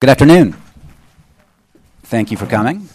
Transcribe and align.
Good 0.00 0.08
afternoon. 0.08 0.56
Thank 2.04 2.30
you 2.30 2.38
for 2.38 2.46
coming. 2.46 2.88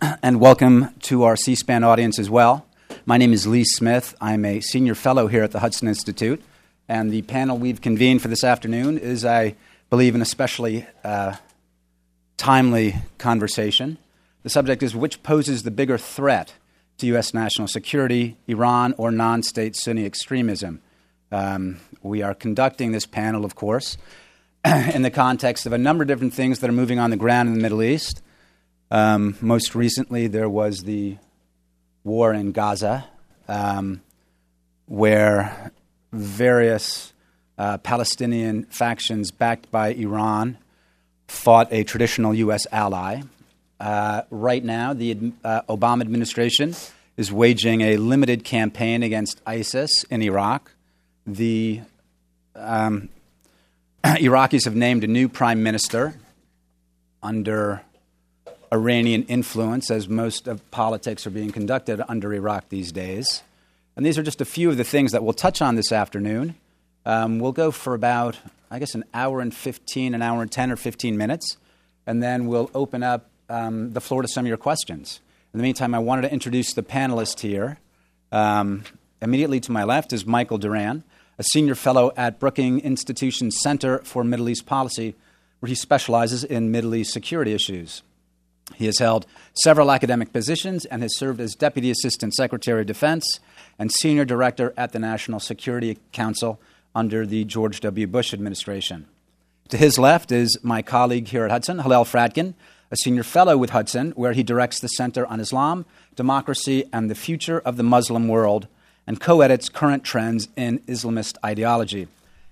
And 0.00 0.40
welcome 0.40 0.88
to 1.02 1.24
our 1.24 1.36
C 1.36 1.54
SPAN 1.54 1.84
audience 1.84 2.18
as 2.18 2.30
well. 2.30 2.64
My 3.04 3.18
name 3.18 3.34
is 3.34 3.46
Lee 3.46 3.64
Smith. 3.64 4.14
I'm 4.18 4.46
a 4.46 4.62
senior 4.62 4.94
fellow 4.94 5.26
here 5.26 5.42
at 5.42 5.50
the 5.50 5.60
Hudson 5.60 5.88
Institute. 5.88 6.42
And 6.88 7.10
the 7.10 7.20
panel 7.20 7.58
we've 7.58 7.82
convened 7.82 8.22
for 8.22 8.28
this 8.28 8.44
afternoon 8.44 8.96
is, 8.96 9.26
I 9.26 9.56
believe, 9.90 10.14
an 10.14 10.22
especially 10.22 10.86
uh, 11.04 11.36
timely 12.38 12.94
conversation. 13.18 13.98
The 14.42 14.48
subject 14.48 14.82
is 14.82 14.96
which 14.96 15.22
poses 15.22 15.64
the 15.64 15.70
bigger 15.70 15.98
threat 15.98 16.54
to 16.96 17.06
U.S. 17.08 17.34
national 17.34 17.68
security, 17.68 18.38
Iran 18.46 18.94
or 18.96 19.10
non 19.10 19.42
state 19.42 19.76
Sunni 19.76 20.06
extremism? 20.06 20.80
Um, 21.30 21.76
we 22.02 22.22
are 22.22 22.32
conducting 22.32 22.92
this 22.92 23.04
panel, 23.04 23.44
of 23.44 23.54
course, 23.54 23.98
in 24.94 25.02
the 25.02 25.12
context 25.12 25.64
of 25.66 25.72
a 25.72 25.78
number 25.78 26.02
of 26.02 26.08
different 26.08 26.34
things 26.34 26.58
that 26.58 26.68
are 26.68 26.72
moving 26.72 26.98
on 26.98 27.10
the 27.10 27.16
ground 27.16 27.48
in 27.48 27.54
the 27.54 27.60
Middle 27.60 27.84
East. 27.84 28.20
Um, 28.90 29.36
most 29.40 29.76
recently, 29.76 30.26
there 30.26 30.48
was 30.48 30.80
the 30.80 31.18
war 32.02 32.34
in 32.34 32.50
Gaza, 32.50 33.06
um, 33.46 34.00
where 34.86 35.70
various 36.12 37.12
uh, 37.58 37.78
Palestinian 37.78 38.64
factions 38.64 39.30
backed 39.30 39.70
by 39.70 39.92
Iran 39.92 40.58
fought 41.28 41.72
a 41.72 41.84
traditional 41.84 42.34
U.S. 42.34 42.66
ally. 42.72 43.22
Uh, 43.78 44.22
right 44.30 44.64
now, 44.64 44.92
the 44.94 45.32
uh, 45.44 45.62
Obama 45.68 46.00
administration 46.00 46.74
is 47.16 47.30
waging 47.30 47.82
a 47.82 47.98
limited 47.98 48.42
campaign 48.42 49.04
against 49.04 49.40
ISIS 49.46 50.02
in 50.10 50.22
Iraq. 50.22 50.72
The 51.24 51.82
um, 52.56 53.10
Iraqis 54.20 54.66
have 54.66 54.76
named 54.76 55.02
a 55.02 55.08
new 55.08 55.28
prime 55.28 55.64
minister 55.64 56.14
under 57.24 57.82
Iranian 58.72 59.24
influence, 59.24 59.90
as 59.90 60.08
most 60.08 60.46
of 60.46 60.70
politics 60.70 61.26
are 61.26 61.30
being 61.30 61.50
conducted 61.50 62.00
under 62.06 62.32
Iraq 62.32 62.68
these 62.68 62.92
days. 62.92 63.42
And 63.96 64.06
these 64.06 64.16
are 64.16 64.22
just 64.22 64.40
a 64.40 64.44
few 64.44 64.70
of 64.70 64.76
the 64.76 64.84
things 64.84 65.10
that 65.10 65.24
we'll 65.24 65.32
touch 65.32 65.60
on 65.60 65.74
this 65.74 65.90
afternoon. 65.90 66.54
Um, 67.04 67.40
we'll 67.40 67.50
go 67.50 67.72
for 67.72 67.94
about, 67.94 68.38
I 68.70 68.78
guess, 68.78 68.94
an 68.94 69.02
hour 69.12 69.40
and 69.40 69.52
15, 69.52 70.14
an 70.14 70.22
hour 70.22 70.40
and 70.40 70.52
10 70.52 70.70
or 70.70 70.76
15 70.76 71.16
minutes, 71.16 71.56
and 72.06 72.22
then 72.22 72.46
we'll 72.46 72.70
open 72.76 73.02
up 73.02 73.28
um, 73.48 73.92
the 73.92 74.00
floor 74.00 74.22
to 74.22 74.28
some 74.28 74.44
of 74.44 74.48
your 74.48 74.56
questions. 74.56 75.20
In 75.52 75.58
the 75.58 75.64
meantime, 75.64 75.96
I 75.96 75.98
wanted 75.98 76.22
to 76.22 76.32
introduce 76.32 76.74
the 76.74 76.84
panelists 76.84 77.40
here. 77.40 77.78
Um, 78.30 78.84
immediately 79.20 79.58
to 79.60 79.72
my 79.72 79.82
left 79.82 80.12
is 80.12 80.24
Michael 80.24 80.58
Doran, 80.58 81.02
a 81.38 81.44
senior 81.44 81.74
fellow 81.74 82.12
at 82.16 82.40
Brookings 82.40 82.82
Institution 82.82 83.50
Center 83.50 83.98
for 83.98 84.24
Middle 84.24 84.48
East 84.48 84.66
Policy, 84.66 85.14
where 85.60 85.68
he 85.68 85.74
specializes 85.74 86.44
in 86.44 86.70
Middle 86.70 86.94
East 86.94 87.12
security 87.12 87.52
issues. 87.52 88.02
He 88.74 88.86
has 88.86 88.98
held 88.98 89.26
several 89.62 89.92
academic 89.92 90.32
positions 90.32 90.84
and 90.86 91.02
has 91.02 91.16
served 91.16 91.40
as 91.40 91.54
Deputy 91.54 91.90
Assistant 91.90 92.34
Secretary 92.34 92.80
of 92.80 92.86
Defense 92.86 93.38
and 93.78 93.92
Senior 93.92 94.24
Director 94.24 94.74
at 94.76 94.92
the 94.92 94.98
National 94.98 95.38
Security 95.38 95.98
Council 96.12 96.60
under 96.94 97.26
the 97.26 97.44
George 97.44 97.80
W. 97.80 98.06
Bush 98.06 98.32
administration. 98.32 99.06
To 99.68 99.76
his 99.76 99.98
left 99.98 100.32
is 100.32 100.58
my 100.62 100.82
colleague 100.82 101.28
here 101.28 101.44
at 101.44 101.50
Hudson, 101.50 101.80
Hillel 101.80 102.04
Fradkin, 102.04 102.54
a 102.90 102.96
senior 102.96 103.24
fellow 103.24 103.56
with 103.56 103.70
Hudson, 103.70 104.12
where 104.12 104.32
he 104.32 104.42
directs 104.42 104.80
the 104.80 104.88
Center 104.88 105.26
on 105.26 105.40
Islam, 105.40 105.84
Democracy, 106.14 106.84
and 106.92 107.10
the 107.10 107.16
Future 107.16 107.58
of 107.60 107.76
the 107.76 107.82
Muslim 107.82 108.28
World 108.28 108.68
and 109.06 109.20
co 109.20 109.40
edits 109.40 109.68
current 109.68 110.04
trends 110.04 110.48
in 110.56 110.80
Islamist 110.80 111.36
ideology. 111.44 112.08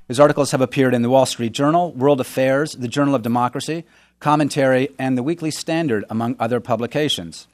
His 0.09 0.21
articles 0.21 0.51
have 0.51 0.61
appeared 0.61 0.95
in 0.95 1.03
the 1.03 1.11
Wall 1.11 1.27
Street 1.27 1.53
Journal, 1.53 1.93
World 1.93 2.21
Affairs, 2.21 2.73
the 2.73 2.89
Journal 2.89 3.15
of 3.15 3.23
Democracy, 3.23 3.85
Commentary, 4.21 4.91
and 4.99 5.17
the 5.17 5.23
Weekly 5.23 5.51
Standard, 5.51 6.05
among 6.11 6.37
other 6.39 6.61
publications. 6.61 7.47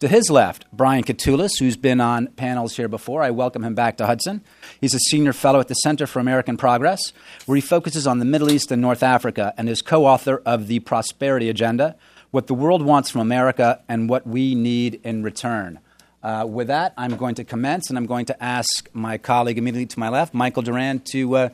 To 0.00 0.06
his 0.06 0.30
left, 0.30 0.64
Brian 0.72 1.02
Katulis, 1.02 1.58
who's 1.58 1.76
been 1.76 2.00
on 2.00 2.28
panels 2.28 2.76
here 2.76 2.86
before. 2.86 3.20
I 3.20 3.30
welcome 3.30 3.64
him 3.64 3.74
back 3.74 3.96
to 3.96 4.06
Hudson. 4.06 4.42
He's 4.80 4.94
a 4.94 5.00
senior 5.00 5.32
fellow 5.32 5.58
at 5.58 5.66
the 5.66 5.74
Center 5.74 6.06
for 6.06 6.20
American 6.20 6.56
Progress, 6.56 7.12
where 7.46 7.56
he 7.56 7.60
focuses 7.60 8.06
on 8.06 8.20
the 8.20 8.24
Middle 8.24 8.52
East 8.52 8.70
and 8.70 8.80
North 8.80 9.02
Africa 9.02 9.52
and 9.58 9.68
is 9.68 9.82
co 9.82 10.06
author 10.06 10.40
of 10.46 10.68
The 10.68 10.78
Prosperity 10.78 11.48
Agenda 11.48 11.96
What 12.30 12.46
the 12.46 12.54
World 12.54 12.82
Wants 12.82 13.10
from 13.10 13.22
America 13.22 13.80
and 13.88 14.08
What 14.08 14.24
We 14.24 14.54
Need 14.54 15.00
in 15.02 15.24
Return. 15.24 15.80
Uh, 16.22 16.44
with 16.48 16.66
that, 16.66 16.92
I'm 16.96 17.16
going 17.16 17.36
to 17.36 17.44
commence 17.44 17.90
and 17.90 17.98
I'm 17.98 18.06
going 18.06 18.26
to 18.26 18.42
ask 18.42 18.88
my 18.92 19.18
colleague 19.18 19.58
immediately 19.58 19.86
to 19.86 19.98
my 19.98 20.08
left, 20.08 20.34
Michael 20.34 20.62
Doran, 20.62 21.00
to 21.12 21.36
uh, 21.36 21.48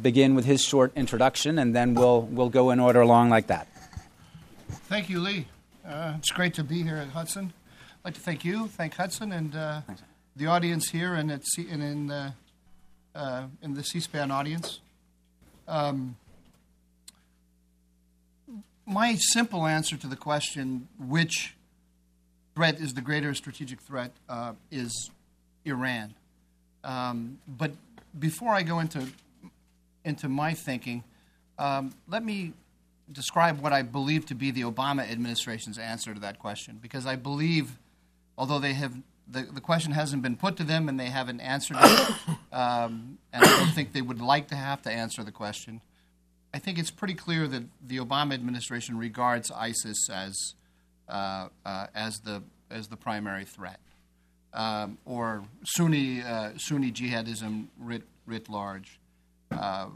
begin 0.00 0.34
with 0.34 0.44
his 0.44 0.62
short 0.62 0.92
introduction 0.96 1.58
and 1.58 1.76
then 1.76 1.94
we'll, 1.94 2.22
we'll 2.22 2.48
go 2.48 2.70
in 2.70 2.80
order 2.80 3.00
along 3.00 3.28
like 3.28 3.48
that. 3.48 3.68
Thank 4.88 5.10
you, 5.10 5.20
Lee. 5.20 5.48
Uh, 5.86 6.14
it's 6.18 6.30
great 6.30 6.54
to 6.54 6.64
be 6.64 6.82
here 6.82 6.96
at 6.96 7.08
Hudson. 7.08 7.52
I'd 8.00 8.04
like 8.06 8.14
to 8.14 8.20
thank 8.20 8.44
you, 8.44 8.68
thank 8.68 8.94
Hudson, 8.94 9.32
and 9.32 9.54
uh, 9.54 9.80
the 10.34 10.46
audience 10.46 10.90
here 10.90 11.14
and, 11.14 11.30
at 11.30 11.44
C- 11.46 11.68
and 11.70 11.82
in, 11.82 12.10
uh, 12.10 12.32
uh, 13.14 13.46
in 13.62 13.74
the 13.74 13.84
C 13.84 14.00
SPAN 14.00 14.30
audience. 14.30 14.80
Um, 15.68 16.16
my 18.86 19.16
simple 19.16 19.66
answer 19.66 19.96
to 19.96 20.06
the 20.06 20.16
question, 20.16 20.88
which 20.98 21.55
threat 22.56 22.80
is 22.80 22.94
the 22.94 23.02
greater 23.02 23.34
strategic 23.34 23.80
threat, 23.82 24.10
uh, 24.30 24.54
is 24.70 25.10
Iran. 25.66 26.14
Um, 26.82 27.38
but 27.46 27.72
before 28.18 28.54
I 28.54 28.62
go 28.62 28.80
into, 28.80 29.06
into 30.06 30.30
my 30.30 30.54
thinking, 30.54 31.04
um, 31.58 31.92
let 32.08 32.24
me 32.24 32.54
describe 33.12 33.60
what 33.60 33.74
I 33.74 33.82
believe 33.82 34.24
to 34.26 34.34
be 34.34 34.50
the 34.50 34.62
Obama 34.62 35.08
administration's 35.08 35.76
answer 35.76 36.14
to 36.14 36.20
that 36.20 36.38
question, 36.38 36.78
because 36.80 37.04
I 37.04 37.16
believe, 37.16 37.78
although 38.38 38.58
they 38.58 38.72
have 38.72 38.94
the, 39.28 39.42
the 39.42 39.60
question 39.60 39.92
hasn't 39.92 40.22
been 40.22 40.36
put 40.36 40.56
to 40.56 40.64
them 40.64 40.88
and 40.88 40.98
they 40.98 41.10
haven't 41.10 41.40
answered 41.40 41.76
it, 41.78 42.10
um, 42.52 43.18
and 43.34 43.44
I 43.44 43.58
don't 43.58 43.74
think 43.74 43.92
they 43.92 44.00
would 44.00 44.22
like 44.22 44.48
to 44.48 44.56
have 44.56 44.80
to 44.82 44.90
answer 44.90 45.22
the 45.22 45.32
question. 45.32 45.82
I 46.54 46.58
think 46.58 46.78
it's 46.78 46.90
pretty 46.90 47.14
clear 47.14 47.46
that 47.48 47.64
the 47.86 47.98
Obama 47.98 48.32
administration 48.32 48.96
regards 48.96 49.50
ISIS 49.50 50.08
as 50.10 50.54
uh, 51.08 51.48
uh, 51.64 51.86
as 51.94 52.20
the 52.20 52.42
as 52.70 52.88
the 52.88 52.96
primary 52.96 53.44
threat, 53.44 53.78
um, 54.52 54.98
or 55.04 55.44
Sunni 55.64 56.22
uh, 56.22 56.52
Sunni 56.56 56.90
jihadism 56.90 57.66
writ 57.78 58.02
writ 58.26 58.48
large. 58.48 58.98
Uh, 59.50 59.88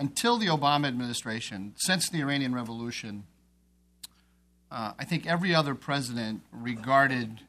until 0.00 0.38
the 0.38 0.46
Obama 0.46 0.86
administration, 0.86 1.74
since 1.76 2.08
the 2.08 2.20
Iranian 2.20 2.54
Revolution, 2.54 3.24
I 4.70 5.04
think 5.04 5.26
every 5.26 5.54
other 5.54 5.74
president 5.74 6.42
regarded 6.52 7.40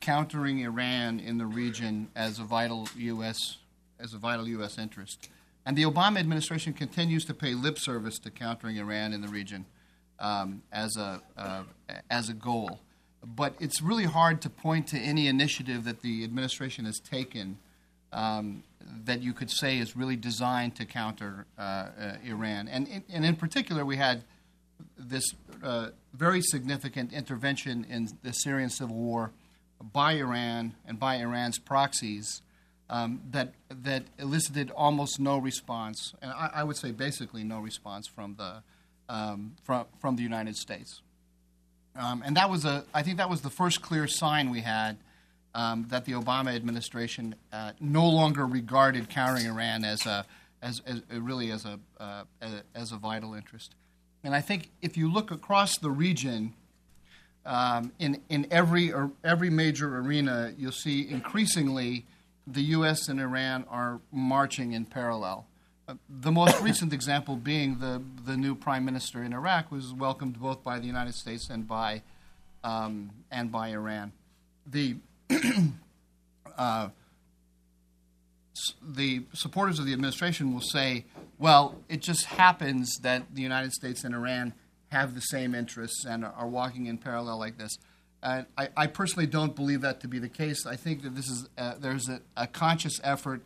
countering 0.00 0.58
Iran 0.58 1.20
in 1.20 1.38
the 1.38 1.46
region 1.46 2.08
as 2.16 2.40
a 2.40 2.42
vital 2.42 2.88
U.S. 2.96 3.58
as 4.00 4.12
a 4.12 4.18
vital 4.18 4.48
U.S. 4.48 4.78
interest. 4.78 5.28
And 5.64 5.78
the 5.78 5.84
Obama 5.84 6.18
administration 6.18 6.72
continues 6.72 7.24
to 7.26 7.34
pay 7.34 7.54
lip 7.54 7.78
service 7.78 8.18
to 8.20 8.30
countering 8.30 8.76
Iran 8.76 9.12
in 9.12 9.20
the 9.22 9.28
region 9.28 9.64
um, 10.22 10.62
as 10.72 10.96
a 10.96 11.20
uh, 11.36 11.64
as 12.10 12.30
a 12.30 12.34
goal. 12.34 12.80
But 13.24 13.54
it's 13.60 13.82
really 13.82 14.04
hard 14.04 14.40
to 14.42 14.50
point 14.50 14.86
to 14.88 14.98
any 14.98 15.28
initiative 15.28 15.84
that 15.84 16.00
the 16.00 16.24
administration 16.24 16.86
has 16.86 16.98
taken 16.98 17.58
um, 18.12 18.62
that 19.04 19.22
you 19.22 19.32
could 19.32 19.50
say 19.50 19.78
is 19.78 19.96
really 19.96 20.16
designed 20.16 20.76
to 20.76 20.84
counter 20.84 21.46
uh, 21.58 21.62
uh, 21.62 22.16
Iran. 22.24 22.68
And, 22.68 23.04
and 23.08 23.24
in 23.24 23.36
particular, 23.36 23.84
we 23.84 23.96
had 23.96 24.24
this 24.98 25.24
uh, 25.62 25.90
very 26.12 26.40
significant 26.42 27.12
intervention 27.12 27.86
in 27.88 28.08
the 28.22 28.32
Syrian 28.32 28.70
civil 28.70 28.96
war 28.96 29.30
by 29.80 30.12
Iran 30.14 30.74
and 30.86 30.98
by 30.98 31.16
Iran's 31.16 31.58
proxies 31.58 32.42
um, 32.90 33.22
that, 33.30 33.54
that 33.70 34.04
elicited 34.18 34.70
almost 34.72 35.18
no 35.18 35.38
response, 35.38 36.12
and 36.20 36.30
I, 36.30 36.50
I, 36.56 36.64
would 36.64 36.76
say 36.76 36.90
basically 36.90 37.42
no 37.42 37.58
response 37.58 38.06
from 38.06 38.34
the, 38.36 38.62
um, 39.08 39.54
from, 39.64 39.86
from 40.00 40.16
the 40.16 40.22
United 40.22 40.56
States. 40.56 41.00
Um, 41.94 42.22
and 42.24 42.36
that 42.36 42.48
was 42.48 42.64
a, 42.64 42.84
I 42.94 43.02
think 43.02 43.18
that 43.18 43.28
was 43.28 43.42
the 43.42 43.50
first 43.50 43.82
clear 43.82 44.06
sign 44.06 44.50
we 44.50 44.60
had 44.60 44.96
um, 45.54 45.86
that 45.88 46.04
the 46.04 46.12
Obama 46.12 46.54
administration 46.54 47.34
uh, 47.52 47.72
no 47.80 48.08
longer 48.08 48.46
regarded 48.46 49.10
countering 49.10 49.46
Iran 49.46 49.84
as 49.84 50.06
a, 50.06 50.24
as, 50.62 50.80
as 50.86 51.02
really 51.10 51.50
as 51.50 51.66
a, 51.66 51.78
uh, 52.00 52.24
as 52.74 52.92
a 52.92 52.96
vital 52.96 53.34
interest. 53.34 53.74
And 54.24 54.34
I 54.34 54.40
think 54.40 54.70
if 54.80 54.96
you 54.96 55.12
look 55.12 55.30
across 55.30 55.78
the 55.78 55.90
region, 55.90 56.54
um, 57.44 57.92
in 57.98 58.20
in 58.28 58.46
every 58.50 58.92
every 59.24 59.50
major 59.50 59.98
arena, 59.98 60.54
you'll 60.56 60.70
see 60.70 61.08
increasingly 61.08 62.06
the 62.46 62.62
U.S. 62.62 63.08
and 63.08 63.20
Iran 63.20 63.64
are 63.68 64.00
marching 64.12 64.72
in 64.72 64.84
parallel. 64.84 65.46
The 66.08 66.30
most 66.30 66.60
recent 66.60 66.92
example 66.92 67.36
being 67.36 67.78
the 67.78 68.02
the 68.24 68.36
new 68.36 68.54
prime 68.54 68.84
minister 68.84 69.22
in 69.22 69.32
Iraq 69.32 69.70
was 69.72 69.92
welcomed 69.92 70.40
both 70.40 70.62
by 70.62 70.78
the 70.78 70.86
United 70.86 71.14
States 71.14 71.50
and 71.50 71.66
by 71.66 72.02
um, 72.62 73.10
and 73.30 73.50
by 73.50 73.68
Iran. 73.68 74.12
The 74.66 74.96
uh, 76.56 76.88
the 78.80 79.24
supporters 79.32 79.78
of 79.78 79.86
the 79.86 79.92
administration 79.92 80.52
will 80.52 80.60
say, 80.60 81.04
Well, 81.38 81.76
it 81.88 82.00
just 82.00 82.26
happens 82.26 82.98
that 83.02 83.34
the 83.34 83.42
United 83.42 83.72
States 83.72 84.04
and 84.04 84.14
Iran 84.14 84.54
have 84.88 85.14
the 85.14 85.20
same 85.20 85.54
interests 85.54 86.04
and 86.04 86.24
are 86.24 86.46
walking 86.46 86.86
in 86.86 86.98
parallel 86.98 87.38
like 87.38 87.58
this. 87.58 87.76
I, 88.22 88.44
I 88.76 88.86
personally 88.86 89.26
don't 89.26 89.56
believe 89.56 89.80
that 89.80 90.00
to 90.02 90.08
be 90.08 90.20
the 90.20 90.28
case. 90.28 90.64
I 90.64 90.76
think 90.76 91.02
that 91.02 91.16
this 91.16 91.28
is 91.28 91.48
there's 91.80 92.08
a, 92.08 92.20
a, 92.36 92.46
conscious 92.46 93.00
effort 93.02 93.42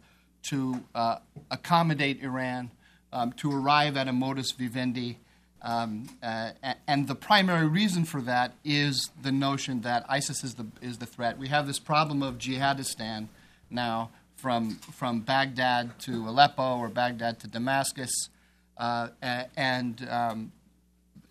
to 0.48 0.82
uh, 0.94 1.18
accommodate 1.50 2.22
Iran, 2.22 2.70
um, 3.12 3.32
to 3.34 3.52
arrive 3.52 3.96
at 3.96 4.08
a 4.08 4.12
modus 4.12 4.52
vivendi. 4.52 5.18
Um, 5.62 6.08
uh, 6.22 6.50
and 6.86 7.08
the 7.08 7.14
primary 7.14 7.66
reason 7.66 8.04
for 8.04 8.20
that 8.22 8.52
is 8.64 9.10
the 9.20 9.32
notion 9.32 9.80
that 9.82 10.04
ISIS 10.08 10.44
is 10.44 10.54
the, 10.54 10.66
is 10.80 10.98
the 10.98 11.06
threat. 11.06 11.38
We 11.38 11.48
have 11.48 11.66
this 11.66 11.78
problem 11.78 12.22
of 12.22 12.38
jihadistan 12.38 13.28
now, 13.70 14.10
from, 14.36 14.76
from 14.76 15.20
Baghdad 15.20 15.98
to 16.00 16.28
Aleppo 16.28 16.78
or 16.78 16.88
Baghdad 16.88 17.40
to 17.40 17.48
Damascus. 17.48 18.28
Uh, 18.76 19.08
and 19.56 20.06
um, 20.10 20.52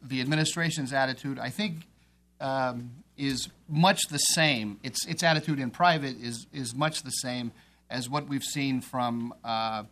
the 0.01 0.21
administration's 0.21 0.91
attitude, 0.91 1.39
I 1.39 1.49
think, 1.49 1.87
um, 2.41 2.91
is 3.17 3.47
much 3.69 4.07
the 4.09 4.17
same. 4.17 4.79
Its, 4.83 5.05
its 5.07 5.23
attitude 5.23 5.59
in 5.59 5.69
private 5.69 6.17
is, 6.21 6.47
is 6.51 6.75
much 6.75 7.03
the 7.03 7.11
same 7.11 7.51
as 7.89 8.09
what 8.09 8.27
we've 8.27 8.43
seen 8.43 8.81
from 8.81 9.33
uh, 9.43 9.83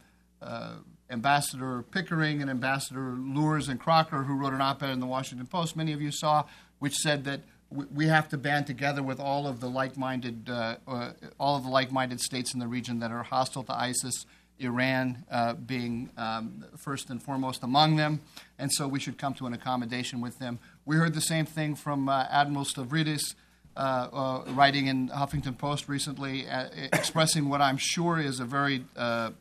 uh, 0.41 0.73
Ambassador 1.09 1.83
Pickering 1.91 2.41
and 2.41 2.49
Ambassador 2.49 3.15
Luers 3.17 3.69
and 3.69 3.79
Crocker, 3.79 4.23
who 4.23 4.35
wrote 4.35 4.53
an 4.53 4.61
op 4.61 4.81
ed 4.83 4.89
in 4.89 4.99
the 4.99 5.05
Washington 5.05 5.47
Post, 5.47 5.75
many 5.75 5.93
of 5.93 6.01
you 6.01 6.11
saw, 6.11 6.43
which 6.79 6.95
said 6.95 7.23
that 7.25 7.41
we 7.69 8.07
have 8.07 8.29
to 8.29 8.37
band 8.37 8.67
together 8.67 9.01
with 9.01 9.19
all 9.19 9.47
of 9.47 9.59
the 9.59 9.69
like-minded, 9.69 10.49
uh, 10.49 10.75
uh, 10.87 11.11
all 11.39 11.55
of 11.55 11.63
the 11.63 11.69
like-minded 11.69 12.19
states 12.19 12.53
in 12.53 12.59
the 12.59 12.67
region 12.67 12.99
that 12.99 13.11
are 13.11 13.23
hostile 13.23 13.63
to 13.63 13.73
ISIS. 13.73 14.25
Iran 14.59 15.25
uh, 15.31 15.53
being 15.53 16.11
um, 16.15 16.63
first 16.77 17.09
and 17.09 17.21
foremost 17.21 17.63
among 17.63 17.95
them, 17.95 18.21
and 18.59 18.71
so 18.71 18.87
we 18.87 18.99
should 18.99 19.17
come 19.17 19.33
to 19.33 19.47
an 19.47 19.53
accommodation 19.53 20.21
with 20.21 20.37
them. 20.37 20.59
We 20.85 20.95
heard 20.95 21.15
the 21.15 21.21
same 21.21 21.45
thing 21.45 21.75
from 21.75 22.07
uh, 22.07 22.27
Admiral 22.29 22.63
Stavridis, 22.63 23.33
uh, 23.75 24.07
uh, 24.11 24.43
writing 24.53 24.87
in 24.87 25.09
Huffington 25.09 25.57
Post 25.57 25.87
recently, 25.89 26.45
expressing 26.93 27.49
what 27.49 27.61
I'm 27.61 27.77
sure 27.77 28.19
is 28.19 28.39
a 28.39 28.45
very, 28.45 28.85
a 28.95 29.33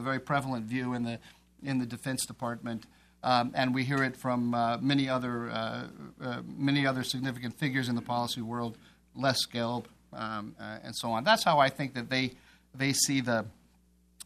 very 0.00 0.20
prevalent 0.20 0.66
view 0.66 0.94
in 0.94 1.04
the 1.04 1.18
in 1.62 1.78
the 1.78 1.86
Defense 1.86 2.26
Department 2.26 2.84
um, 3.24 3.52
and 3.54 3.74
we 3.74 3.84
hear 3.84 4.04
it 4.04 4.16
from 4.16 4.54
uh, 4.54 4.76
many 4.78 5.08
other 5.08 5.50
uh, 5.50 5.86
uh, 6.22 6.42
many 6.56 6.86
other 6.86 7.02
significant 7.02 7.58
figures 7.58 7.88
in 7.88 7.94
the 7.96 8.02
policy 8.02 8.42
world, 8.42 8.76
Les 9.16 9.46
Gelb, 9.46 9.86
um, 10.12 10.54
uh, 10.60 10.78
and 10.84 10.94
so 10.94 11.10
on. 11.10 11.24
That's 11.24 11.42
how 11.42 11.58
I 11.58 11.70
think 11.70 11.94
that 11.94 12.10
they 12.10 12.32
they 12.74 12.92
see 12.92 13.22
the 13.22 13.46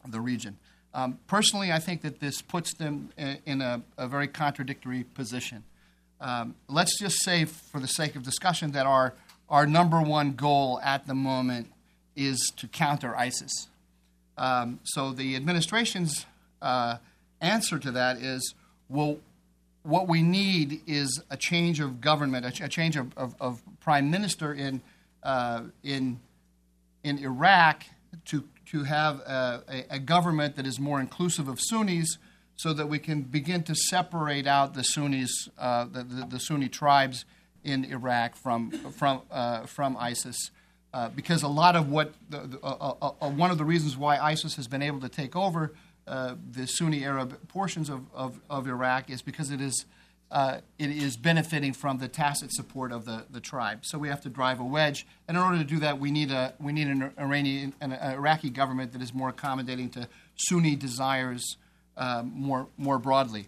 the 0.05 0.19
region. 0.19 0.57
Um, 0.93 1.19
personally, 1.27 1.71
I 1.71 1.79
think 1.79 2.01
that 2.01 2.19
this 2.19 2.41
puts 2.41 2.73
them 2.73 3.09
in 3.45 3.61
a, 3.61 3.81
a 3.97 4.07
very 4.07 4.27
contradictory 4.27 5.03
position. 5.03 5.63
Um, 6.19 6.55
let's 6.67 6.99
just 6.99 7.23
say, 7.23 7.45
for 7.45 7.79
the 7.79 7.87
sake 7.87 8.15
of 8.15 8.23
discussion, 8.23 8.71
that 8.71 8.85
our 8.85 9.13
our 9.49 9.65
number 9.65 10.01
one 10.01 10.33
goal 10.33 10.79
at 10.83 11.07
the 11.07 11.15
moment 11.15 11.71
is 12.15 12.51
to 12.57 12.67
counter 12.67 13.15
ISIS. 13.15 13.67
Um, 14.37 14.79
so 14.83 15.11
the 15.11 15.35
administration's 15.35 16.25
uh, 16.61 16.97
answer 17.41 17.79
to 17.79 17.91
that 17.91 18.17
is 18.17 18.53
well, 18.89 19.17
what 19.83 20.07
we 20.07 20.21
need 20.21 20.81
is 20.87 21.21
a 21.29 21.37
change 21.37 21.79
of 21.79 22.01
government, 22.01 22.45
a, 22.45 22.67
change 22.67 22.95
of, 22.95 23.15
of, 23.17 23.35
of 23.39 23.61
prime 23.79 24.11
minister 24.11 24.53
in, 24.53 24.81
uh, 25.23 25.61
in, 25.83 26.19
in 27.03 27.19
Iraq 27.19 27.85
to, 28.25 28.43
to 28.71 28.83
have 28.83 29.19
a, 29.19 29.63
a, 29.69 29.95
a, 29.95 29.99
government 29.99 30.55
that 30.55 30.65
is 30.65 30.79
more 30.79 30.99
inclusive 30.99 31.47
of 31.47 31.59
Sunnis 31.61 32.17
so 32.55 32.73
that 32.73 32.87
we 32.87 32.99
can 32.99 33.21
begin 33.21 33.63
to 33.63 33.75
separate 33.75 34.47
out 34.47 34.73
the 34.73 34.83
Sunnis, 34.83 35.47
uh, 35.57 35.85
the, 35.85 36.03
the, 36.03 36.25
the, 36.25 36.39
Sunni 36.39 36.67
tribes 36.67 37.23
in 37.63 37.85
Iraq 37.85 38.35
from, 38.35 38.71
from, 38.71 39.21
uh, 39.31 39.65
from 39.65 39.97
ISIS. 39.97 40.51
Uh, 40.93 41.09
because 41.09 41.43
a 41.43 41.47
lot 41.47 41.75
of 41.75 41.89
what, 41.89 42.13
the, 42.29 42.59
uh, 42.63 42.93
uh, 43.01 43.29
one 43.29 43.51
of 43.51 43.57
the 43.57 43.65
reasons 43.65 43.95
why 43.95 44.17
ISIS 44.17 44.55
has 44.55 44.67
been 44.67 44.81
able 44.81 44.99
to 44.99 45.09
take 45.09 45.35
over 45.35 45.73
uh, 46.07 46.33
the 46.49 46.65
Sunni 46.65 47.05
Arab 47.05 47.47
portions 47.47 47.89
of, 47.89 48.05
of, 48.13 48.39
of, 48.49 48.67
Iraq 48.67 49.11
is 49.11 49.21
because 49.21 49.51
it 49.51 49.61
is, 49.61 49.85
uh, 50.31 50.61
it 50.79 50.89
is 50.89 51.15
benefiting 51.15 51.73
from 51.73 51.99
the 51.99 52.07
tacit 52.07 52.51
support 52.51 52.91
of 52.91 53.05
the, 53.05 53.25
the 53.29 53.39
tribe. 53.39 53.85
So 53.85 53.99
we 53.99 54.07
have 54.07 54.21
to 54.21 54.29
drive 54.29 54.59
a 54.59 54.63
wedge. 54.63 55.05
And 55.27 55.37
in 55.37 55.43
order 55.43 55.59
to 55.59 55.63
do 55.63 55.77
that, 55.79 55.99
we 55.99 56.09
need, 56.09 56.31
a, 56.31 56.55
we 56.59 56.71
need 56.71 56.87
an, 56.87 57.11
Iranian, 57.19 57.75
an 57.81 57.93
Iraqi 57.93 58.49
government 58.49 58.93
that 58.93 59.03
is 59.03 59.13
more 59.13 59.29
accommodating 59.29 59.91
to 59.91 60.07
Sunni 60.35 60.75
desires 60.75 61.57
more, 62.23 62.67
more 62.77 62.97
broadly. 62.97 63.47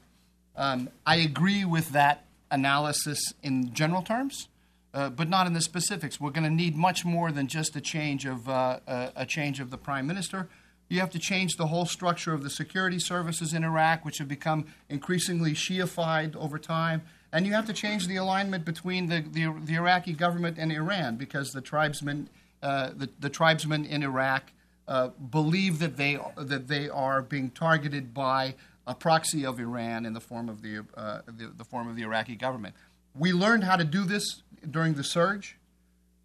Um, 0.56 0.90
I 1.08 1.16
agree 1.16 1.66
with 1.66 1.90
that 1.94 2.26
analysis 2.52 3.34
in 3.42 3.74
general 3.74 4.02
terms. 4.02 4.48
Uh, 4.94 5.10
but 5.10 5.30
not 5.30 5.48
in 5.48 5.54
the 5.54 5.62
specifics. 5.62 6.20
We're 6.20 6.32
going 6.32 6.44
to 6.44 6.50
need 6.50 6.76
much 6.76 7.06
more 7.06 7.32
than 7.32 7.48
just 7.48 7.78
a 7.78 7.82
change 7.82 8.26
of 8.26 8.50
uh, 8.50 8.80
a 9.16 9.26
change 9.26 9.62
of 9.62 9.72
the 9.72 9.78
prime 9.78 10.06
minister. 10.06 10.50
You 10.90 11.00
have 11.00 11.12
to 11.12 11.20
change 11.20 11.56
the 11.56 11.68
whole 11.68 11.86
structure 11.86 12.34
of 12.34 12.44
the 12.44 12.50
security 12.50 13.00
services 13.00 13.54
in 13.54 13.64
Iraq, 13.64 14.04
which 14.04 14.18
have 14.18 14.28
become 14.28 14.66
increasingly 14.90 15.54
Shiified 15.54 16.36
over 16.36 16.60
time. 16.60 17.04
And 17.32 17.48
you 17.48 17.54
have 17.54 17.66
to 17.68 17.74
change 17.74 18.08
the 18.08 18.18
alignment 18.18 18.66
between 18.66 19.08
the, 19.08 19.22
the, 19.22 19.56
the 19.64 19.76
Iraqi 19.76 20.12
government 20.12 20.58
and 20.60 20.70
Iran 20.70 21.16
because 21.16 21.52
the 21.52 21.62
tribesmen, 21.62 22.28
uh, 22.62 22.90
the, 22.94 23.10
the 23.22 23.30
tribesmen 23.30 23.86
in 23.86 24.04
Iraq 24.04 24.52
uh, 24.90 25.08
believe 25.30 25.80
that 25.80 25.96
they, 25.96 26.20
that 26.36 26.68
they 26.68 26.90
are 26.90 27.22
being 27.22 27.50
targeted 27.52 28.14
by 28.14 28.56
a 28.92 28.94
proxy 28.94 29.46
of 29.46 29.58
Iran 29.58 30.06
in 30.06 30.12
the 30.12 30.20
form 30.20 30.50
of 30.50 30.62
the, 30.62 30.84
uh, 30.98 31.22
the, 31.26 31.48
the, 31.56 31.64
form 31.64 31.88
of 31.88 31.96
the 31.96 32.04
Iraqi 32.04 32.36
government. 32.36 32.76
We 33.18 33.32
learned 33.32 33.64
how 33.64 33.78
to 33.78 33.86
do 33.86 34.04
this 34.04 34.42
during 34.70 34.96
the 34.96 35.04
surge, 35.04 35.56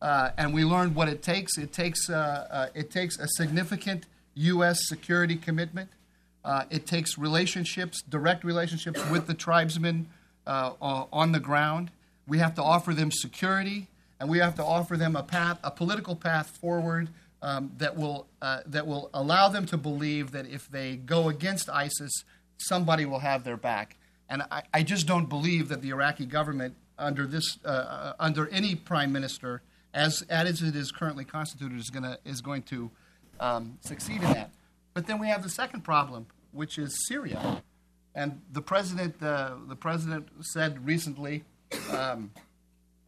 uh, 0.03 0.31
and 0.37 0.53
we 0.53 0.65
learned 0.65 0.97
what 0.97 1.09
it 1.09 1.23
takes. 1.23 1.57
It 1.59 1.73
takes, 1.73 2.11
uh, 2.11 2.49
uh, 2.51 2.67
it 2.75 2.91
takes 2.91 3.21
a 3.21 3.29
significant 3.29 4.07
U.S. 4.35 4.81
security 4.89 5.37
commitment. 5.37 5.91
Uh, 6.45 6.65
it 6.69 6.87
takes 6.87 7.17
relationships, 7.17 8.03
direct 8.03 8.43
relationships 8.43 9.01
with 9.11 9.29
the 9.29 9.35
tribesmen 9.35 10.09
uh, 10.45 10.73
on 10.81 11.31
the 11.31 11.41
ground. 11.41 11.93
We 12.27 12.39
have 12.39 12.57
to 12.57 12.63
offer 12.65 12.95
them 12.95 13.13
security, 13.13 13.87
and 14.19 14.29
we 14.29 14.39
have 14.39 14.57
to 14.57 14.65
offer 14.65 14.97
them 14.97 15.15
a 15.15 15.23
path, 15.23 15.61
a 15.63 15.71
political 15.71 16.17
path 16.17 16.49
forward 16.61 17.11
um, 17.43 17.71
that 17.79 17.97
will 17.97 18.27
that 18.41 18.87
will 18.87 19.09
allow 19.15 19.49
them 19.49 19.67
to 19.67 19.77
believe 19.77 20.33
that 20.33 20.47
if 20.49 20.69
they 20.69 20.97
go 20.97 21.29
against 21.29 21.69
ISIS, 21.69 22.25
somebody 22.59 23.05
will 23.05 23.21
have 23.21 23.45
their 23.45 23.57
back. 23.57 23.97
And 24.29 24.43
I, 24.51 24.63
I 24.73 24.83
just 24.83 25.07
don't 25.07 25.29
believe 25.29 25.69
that 25.69 25.83
the 25.83 25.91
Iraqi 25.91 26.27
government, 26.27 26.75
under 26.99 27.27
this, 27.27 27.59
uh, 27.65 27.69
uh, 27.69 28.13
under 28.19 28.49
any 28.49 28.75
prime 28.75 29.13
minister, 29.13 29.63
as 29.95 30.23
as 30.29 30.63
it 30.63 30.77
is 30.77 30.93
currently 30.93 31.25
constituted, 31.25 31.79
is 31.79 31.91
going 31.91 32.03
to 32.03 32.19
is 32.25 32.41
going 32.41 32.63
to 32.65 32.91
um, 33.41 33.79
succeed 33.81 34.23
in 34.23 34.33
that. 34.33 34.51
But 34.95 35.07
then 35.07 35.19
we 35.19 35.29
have 35.29 35.43
the 35.43 35.49
second 35.49 35.83
problem, 35.83 36.27
which 36.53 36.79
is 36.79 37.07
Syria. 37.07 37.63
And 38.15 38.41
the 38.51 38.63
president, 38.63 39.23
uh, 39.23 39.57
the 39.69 39.77
president 39.77 40.29
said 40.41 40.87
recently, 40.87 41.45
um, 41.93 42.31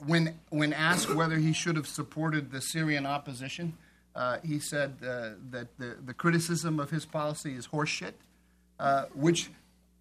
when 0.04 0.38
when 0.50 0.72
asked 0.72 1.14
whether 1.14 1.36
he 1.36 1.52
should 1.52 1.76
have 1.76 1.86
supported 1.86 2.52
the 2.52 2.60
Syrian 2.60 3.06
opposition, 3.06 3.76
uh, 4.14 4.38
he 4.44 4.58
said 4.58 4.96
uh, 5.02 5.30
that 5.50 5.78
the, 5.78 5.96
the 6.04 6.14
criticism 6.14 6.78
of 6.78 6.90
his 6.90 7.06
policy 7.06 7.54
is 7.54 7.68
horseshit, 7.68 8.14
uh, 8.78 9.04
which 9.14 9.50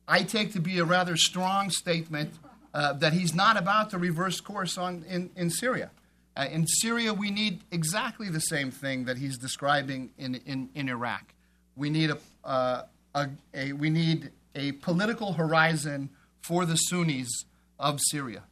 I 0.08 0.24
take 0.24 0.54
to 0.54 0.60
be 0.60 0.80
a 0.80 0.86
rather 0.86 1.18
strong 1.18 1.70
statement 1.70 2.34
uh, 2.74 2.94
that 2.94 3.14
he's 3.14 3.34
not 3.34 3.58
about 3.58 3.90
to 3.92 3.98
reverse 3.98 4.40
course 4.40 4.78
on 4.78 5.04
in, 5.10 5.30
in 5.36 5.50
Syria. 5.50 5.92
Uh, 6.36 6.46
in 6.52 6.68
Syria, 6.68 7.14
we 7.14 7.32
need 7.32 7.62
exactly 7.72 8.30
the 8.30 8.40
same 8.40 8.70
thing 8.70 9.06
that 9.06 9.18
he's 9.18 9.38
describing 9.38 10.12
in, 10.18 10.36
in, 10.46 10.70
in 10.76 10.88
Iraq. 10.88 11.34
We 11.76 11.90
need 11.90 12.12
a, 12.12 12.18
uh, 12.44 12.84
a, 13.16 13.30
a, 13.54 13.72
we 13.74 13.90
need 13.90 14.30
a 14.54 14.74
political 14.74 15.34
horizon 15.34 16.10
for 16.42 16.66
the 16.66 16.76
Sunnis 16.76 17.28
of 17.80 18.00
Syria. 18.12 18.44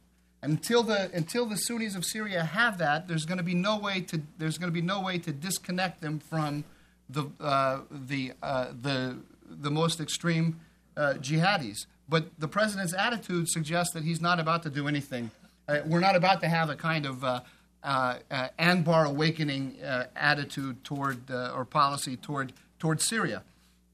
Until 0.42 0.82
the, 0.82 1.10
until 1.14 1.46
the 1.46 1.56
Sunnis 1.56 1.94
of 1.94 2.04
Syria 2.04 2.44
have 2.44 2.78
that, 2.78 3.08
there's 3.08 3.24
going 3.24 3.38
to 3.38 3.44
be 3.44 3.54
no 3.54 3.78
way 3.78 4.00
to, 4.02 4.20
there's 4.38 4.58
going 4.58 4.70
to 4.70 4.74
be 4.74 4.82
no 4.82 5.00
way 5.00 5.18
to 5.18 5.32
disconnect 5.32 6.00
them 6.00 6.18
from 6.18 6.64
the, 7.08 7.30
uh, 7.40 7.80
the, 7.90 8.32
uh, 8.42 8.66
the, 8.82 9.16
the 9.48 9.70
most 9.70 10.00
extreme 10.00 10.60
uh, 10.96 11.14
jihadis. 11.18 11.86
But 12.08 12.38
the 12.38 12.48
president's 12.48 12.94
attitude 12.94 13.48
suggests 13.48 13.92
that 13.94 14.04
he's 14.04 14.20
not 14.20 14.38
about 14.38 14.62
to 14.62 14.70
do 14.70 14.86
anything. 14.86 15.30
Uh, 15.68 15.80
we're 15.84 16.00
not 16.00 16.14
about 16.14 16.40
to 16.40 16.48
have 16.48 16.70
a 16.70 16.76
kind 16.76 17.06
of 17.06 17.24
uh, 17.24 17.40
uh, 17.82 18.18
uh, 18.30 18.48
Anbar 18.58 19.06
awakening 19.06 19.76
uh, 19.82 20.06
attitude 20.16 20.82
toward 20.84 21.30
or 21.30 21.64
policy 21.64 22.16
toward 22.16 22.52
toward 22.78 23.00
Syria. 23.00 23.42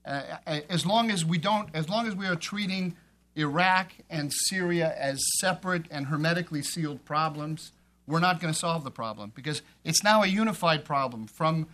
As 0.04 0.84
long 0.84 1.10
as 1.10 1.24
we 1.24 1.38
don't, 1.38 1.68
as 1.74 1.88
long 1.88 2.08
as 2.08 2.16
we 2.16 2.26
are 2.26 2.34
treating 2.34 2.96
Iraq 3.36 3.92
and 4.10 4.32
Syria 4.32 4.94
as 4.98 5.22
separate 5.40 5.86
and 5.90 6.06
hermetically 6.06 6.62
sealed 6.62 7.04
problems, 7.04 7.70
we're 8.06 8.18
not 8.18 8.40
going 8.40 8.52
to 8.52 8.58
solve 8.58 8.82
the 8.82 8.90
problem 8.90 9.32
because 9.34 9.62
it's 9.84 10.02
now 10.02 10.22
a 10.22 10.26
unified 10.26 10.84
problem 10.84 11.26
from 11.26 11.68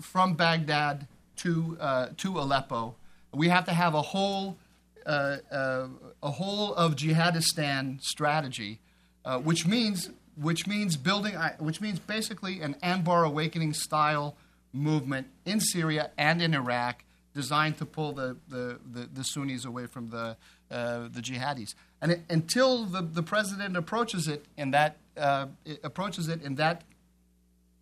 from 0.00 0.34
Baghdad 0.34 1.06
to 1.36 1.78
to 2.16 2.38
Aleppo. 2.38 2.96
We 3.34 3.48
have 3.48 3.64
to 3.66 3.72
have 3.72 3.94
a 3.94 4.02
whole 4.02 4.58
uh, 5.06 5.38
uh, 5.50 5.88
a 6.22 6.30
whole 6.30 6.74
of 6.74 6.94
jihadistan 6.94 8.00
strategy, 8.02 8.80
uh, 9.24 9.38
which 9.38 9.66
means 9.66 10.10
which 10.36 10.66
means 10.66 10.96
building, 10.96 11.34
which 11.58 11.80
means 11.80 11.98
basically 11.98 12.60
an 12.60 12.76
Anbar 12.82 13.26
awakening 13.26 13.72
style 13.72 14.36
movement 14.72 15.26
in 15.44 15.60
Syria 15.60 16.10
and 16.16 16.40
in 16.40 16.54
Iraq, 16.54 17.04
designed 17.34 17.78
to 17.78 17.86
pull 17.86 18.12
the, 18.12 18.36
the, 18.48 18.78
the, 18.90 19.08
the 19.12 19.22
Sunnis 19.22 19.64
away 19.64 19.86
from 19.86 20.10
the, 20.10 20.36
uh, 20.70 21.08
the 21.12 21.20
jihadis. 21.20 21.74
And 22.00 22.12
it, 22.12 22.22
until 22.30 22.84
the, 22.84 23.02
the 23.02 23.22
president 23.22 23.76
approaches 23.76 24.28
it 24.28 24.46
in 24.56 24.70
that, 24.70 24.96
uh, 25.16 25.46
approaches 25.82 26.28
it 26.28 26.42
in 26.42 26.54
that, 26.56 26.82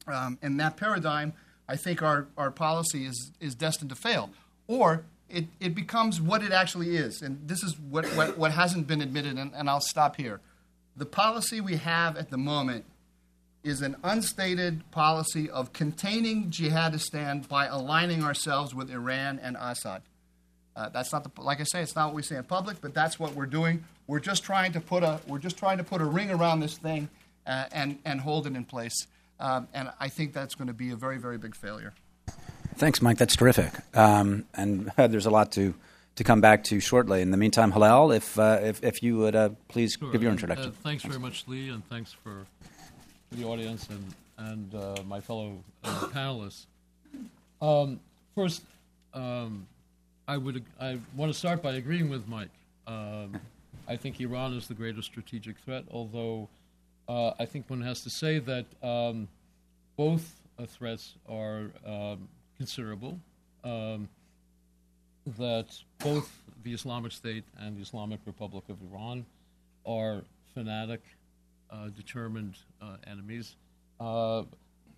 um, 0.07 0.39
in 0.43 0.57
that 0.57 0.77
paradigm, 0.77 1.33
I 1.69 1.77
think 1.77 2.03
our, 2.03 2.27
our 2.37 2.51
policy 2.51 3.07
is, 3.07 3.31
is 3.41 3.55
destined 3.55 3.91
to 3.91 3.97
fail. 3.97 4.31
Or 4.67 5.05
it, 5.31 5.47
it 5.61 5.75
becomes 5.75 6.21
what 6.21 6.43
it 6.43 6.53
actually 6.53 6.97
is. 6.97 7.23
And 7.23 7.47
this 7.47 7.63
is 7.63 7.79
what, 7.79 8.07
what, 8.17 8.37
what 8.37 8.53
hasn't 8.53 8.87
been 8.87 9.01
admitted, 9.01 9.39
and, 9.39 9.53
and 9.55 9.71
I'll 9.71 9.81
stop 9.81 10.17
here. 10.17 10.41
The 10.97 11.07
policy 11.07 11.61
we 11.61 11.77
have 11.77 12.17
at 12.17 12.31
the 12.31 12.37
moment 12.37 12.85
is 13.63 13.83
an 13.83 13.97
unstated 14.03 14.91
policy 14.91 15.49
of 15.51 15.73
containing 15.73 16.51
jihadistan 16.51 17.47
by 17.47 17.67
aligning 17.67 18.25
ourselves 18.25 18.75
with 18.75 18.91
Iran 18.91 19.39
and 19.43 19.57
Assad. 19.59 20.03
Uh, 20.75 20.89
that's 20.89 21.13
not 21.13 21.25
the, 21.25 21.43
like 21.43 21.61
I 21.61 21.65
say, 21.65 21.83
it's 21.83 21.95
not 21.95 22.07
what 22.07 22.15
we 22.15 22.23
say 22.23 22.37
in 22.37 22.45
public, 22.45 22.81
but 22.81 22.95
that's 22.95 23.19
what 23.19 23.35
we're 23.35 23.47
doing. 23.47 23.85
We're 24.07 24.21
just 24.21 24.45
trying 24.45 24.73
to 24.73 24.81
put 24.81 25.03
a 25.03 25.21
we're 25.27 25.39
just 25.39 25.59
trying 25.59 25.79
to 25.79 25.85
put 25.85 26.01
a 26.01 26.05
ring 26.05 26.31
around 26.31 26.61
this 26.61 26.79
thing 26.79 27.09
uh, 27.47 27.67
and 27.73 27.99
and 28.05 28.21
hold 28.21 28.47
it 28.47 28.55
in 28.55 28.65
place. 28.65 29.07
Um, 29.39 29.69
and 29.75 29.91
I 30.01 30.09
think 30.09 30.33
that's 30.33 30.55
going 30.55 30.69
to 30.69 30.75
be 30.75 30.91
a 30.91 30.97
very 30.97 31.19
very 31.19 31.39
big 31.39 31.55
failure. 31.55 31.93
Thanks, 32.81 33.03
Mike. 33.03 33.19
That's 33.19 33.37
terrific. 33.37 33.75
Um, 33.95 34.47
and 34.55 34.91
uh, 34.99 35.07
there's 35.07 35.27
a 35.27 35.31
lot 35.31 35.53
to 35.53 35.75
to 36.17 36.25
come 36.25 36.41
back 36.41 36.65
to 36.65 36.81
shortly. 36.81 37.21
In 37.21 37.31
the 37.31 37.37
meantime, 37.37 37.73
Hillel, 37.73 38.11
if 38.11 38.39
uh, 38.39 38.59
if, 38.63 38.83
if 38.83 39.03
you 39.03 39.19
would 39.19 39.37
uh, 39.37 39.51
please 39.69 39.99
sure. 40.01 40.11
give 40.11 40.23
your 40.23 40.31
uh, 40.31 40.33
introduction. 40.33 40.73
thanks, 40.73 41.03
thanks, 41.03 41.05
very 41.05 41.19
much, 41.19 41.47
Lee, 41.47 41.69
and 41.69 41.87
thanks 41.91 42.11
for 42.11 42.47
the 43.33 43.45
audience 43.45 43.87
and 43.91 44.15
and 44.39 44.75
uh, 44.75 44.97
my 45.07 45.21
fellow 45.21 45.63
uh, 45.85 46.09
panelists. 46.11 46.65
Um, 47.61 48.01
first, 48.35 48.63
um, 49.13 49.67
I 50.27 50.39
would 50.39 50.65
I 50.81 50.99
want 51.15 51.31
to 51.31 51.39
start 51.39 51.63
by 51.63 51.73
agreeing 51.75 52.09
with 52.09 52.27
Mike. 52.29 52.49
Um, 52.87 53.39
I 53.87 53.97
think 53.97 54.19
Iran 54.23 54.55
is 54.55 54.69
the 54.69 54.75
greatest 54.75 55.07
strategic 55.07 55.59
threat, 55.59 55.85
although 55.91 56.49
uh, 57.11 57.33
I 57.39 57.45
think 57.45 57.69
one 57.69 57.83
has 57.83 58.03
to 58.05 58.11
say 58.11 58.39
that 58.39 58.65
um, 58.83 59.29
both 59.99 60.41
uh, 60.59 60.65
threats 60.65 61.13
are 61.29 61.67
um, 61.85 62.27
considerable. 62.61 63.19
Um, 63.65 64.07
that 65.39 65.69
both 65.99 66.31
the 66.63 66.75
Islamic 66.75 67.11
State 67.11 67.45
and 67.59 67.75
the 67.79 67.81
Islamic 67.81 68.21
Republic 68.27 68.65
of 68.69 68.77
Iran 68.83 69.25
are 69.87 70.21
fanatic 70.53 71.01
uh, 71.71 71.89
determined 71.89 72.57
uh, 72.83 72.97
enemies. 73.07 73.57
Uh, 73.99 74.43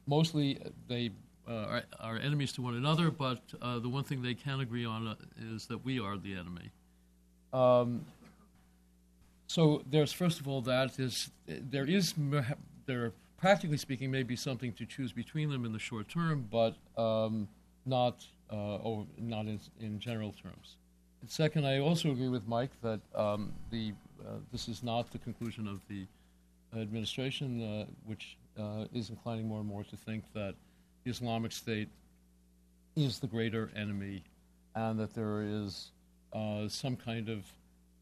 mostly 0.09 0.61
they 0.88 1.11
are, 1.47 1.85
are, 2.00 2.19
enemies 2.19 2.50
to 2.54 2.62
one 2.62 2.75
another, 2.75 3.12
but 3.12 3.40
the 3.61 3.88
one 3.88 4.02
thing 4.02 4.23
they 4.23 4.35
can 4.35 4.59
agree 4.59 4.85
on 4.85 5.16
is 5.52 5.66
that 5.66 5.85
we 5.85 6.00
are 6.00 6.16
the 6.16 6.33
enemy. 6.35 6.69
Um, 7.52 8.04
so 9.47 9.83
there's 9.88 10.12
first 10.12 10.40
of 10.40 10.49
all 10.49 10.62
that 10.62 10.99
is 10.99 11.31
there 11.47 11.85
is 11.85 12.14
there 12.87 13.12
practically 13.42 13.76
speaking 13.76 14.08
may 14.08 14.22
be 14.22 14.37
something 14.37 14.72
to 14.72 14.87
choose 14.87 15.12
between 15.12 15.50
them 15.50 15.64
in 15.64 15.72
the 15.72 15.78
short 15.78 16.08
term, 16.08 16.46
but 16.49 16.76
um, 16.96 17.49
not 17.84 18.25
uh, 18.52 18.76
or 18.76 19.04
not 19.18 19.46
in, 19.46 19.58
in, 19.80 19.99
general 19.99 20.32
terms. 20.40 20.76
And 21.20 21.28
second, 21.28 21.66
I 21.66 21.80
also 21.80 22.12
agree 22.12 22.28
with 22.28 22.46
Mike 22.46 22.70
that 22.82 23.00
um, 23.16 23.52
the 23.70 23.94
uh, 24.20 24.34
this 24.52 24.68
is 24.68 24.84
not 24.84 25.11
the 25.11 25.18
conclusion 25.18 25.66
of 25.66 25.80
the 25.88 26.06
administration, 26.80 27.62
uh, 27.62 27.87
which 28.06 28.37
uh, 28.56 28.84
is 28.94 29.11
inclining 29.11 29.49
more 29.49 29.58
and 29.58 29.68
more 29.68 29.82
to 29.82 29.96
think 29.96 30.22
that 30.34 30.54
the 31.02 31.11
Islamic 31.11 31.50
State 31.50 31.88
is 32.94 33.18
the 33.18 33.26
greater 33.26 33.70
enemy 33.75 34.22
and 34.76 35.00
that 35.00 35.14
there 35.14 35.42
is 35.42 35.90
uh, 36.32 36.68
some 36.68 36.94
kind 36.94 37.28
of 37.28 37.44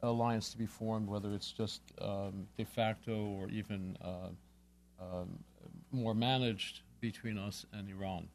alliance 0.02 0.50
to 0.50 0.58
be 0.58 0.66
formed, 0.66 1.08
whether 1.08 1.32
it's 1.32 1.50
just 1.50 1.80
um, 2.02 2.46
de 2.58 2.64
facto 2.64 3.16
or 3.38 3.48
even 3.48 3.96
uh, 4.02 4.28
um, 5.00 5.38
more 5.92 6.14
managed 6.14 6.80
between 7.00 7.38
us 7.38 7.66
and 7.72 7.88
Iran. 7.88 8.28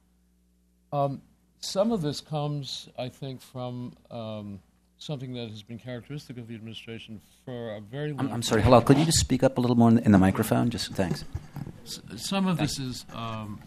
Um, 0.91 1.21
some 1.59 1.91
of 1.91 2.01
this 2.01 2.21
comes, 2.21 2.89
I 2.97 3.09
think, 3.09 3.41
from 3.41 3.93
um, 4.11 4.59
something 4.97 5.33
that 5.33 5.49
has 5.49 5.63
been 5.63 5.79
characteristic 5.79 6.37
of 6.37 6.47
the 6.47 6.55
administration 6.55 7.21
for 7.43 7.75
a 7.75 7.81
very 7.81 8.11
long 8.11 8.27
I'm, 8.27 8.33
I'm 8.33 8.41
sorry, 8.41 8.61
Hillel, 8.61 8.81
could 8.81 8.97
you 8.97 9.05
just 9.05 9.19
speak 9.19 9.43
up 9.43 9.57
a 9.57 9.61
little 9.61 9.75
more 9.75 9.89
in 9.89 10.11
the 10.11 10.17
microphone? 10.17 10.69
Just 10.69 10.91
thanks. 10.93 11.25
S- 11.85 12.01
some 12.17 12.47
of 12.47 12.57
this 12.57 12.79
is 12.79 13.05
um, 13.13 13.61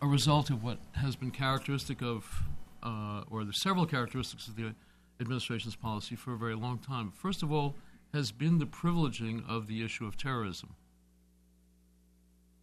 a 0.00 0.06
result 0.06 0.50
of 0.50 0.62
what 0.62 0.78
has 0.92 1.16
been 1.16 1.30
characteristic 1.30 2.02
of, 2.02 2.42
uh, 2.82 3.22
or 3.30 3.44
the 3.44 3.52
several 3.52 3.86
characteristics 3.86 4.48
of 4.48 4.56
the 4.56 4.74
administration's 5.20 5.76
policy 5.76 6.14
for 6.14 6.34
a 6.34 6.38
very 6.38 6.54
long 6.54 6.78
time. 6.78 7.10
First 7.10 7.42
of 7.42 7.52
all, 7.52 7.74
has 8.14 8.32
been 8.32 8.58
the 8.58 8.66
privileging 8.66 9.46
of 9.48 9.66
the 9.66 9.84
issue 9.84 10.06
of 10.06 10.16
terrorism. 10.16 10.74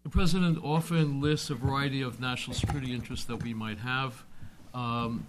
The 0.06 0.12
president 0.12 0.60
often 0.64 1.20
lists 1.20 1.50
a 1.50 1.56
variety 1.56 2.04
of 2.04 2.20
national 2.20 2.56
security 2.56 2.94
interests 2.94 3.26
that 3.26 3.42
we 3.42 3.56
might 3.56 3.80
have. 3.80 4.24
Um, 4.72 5.26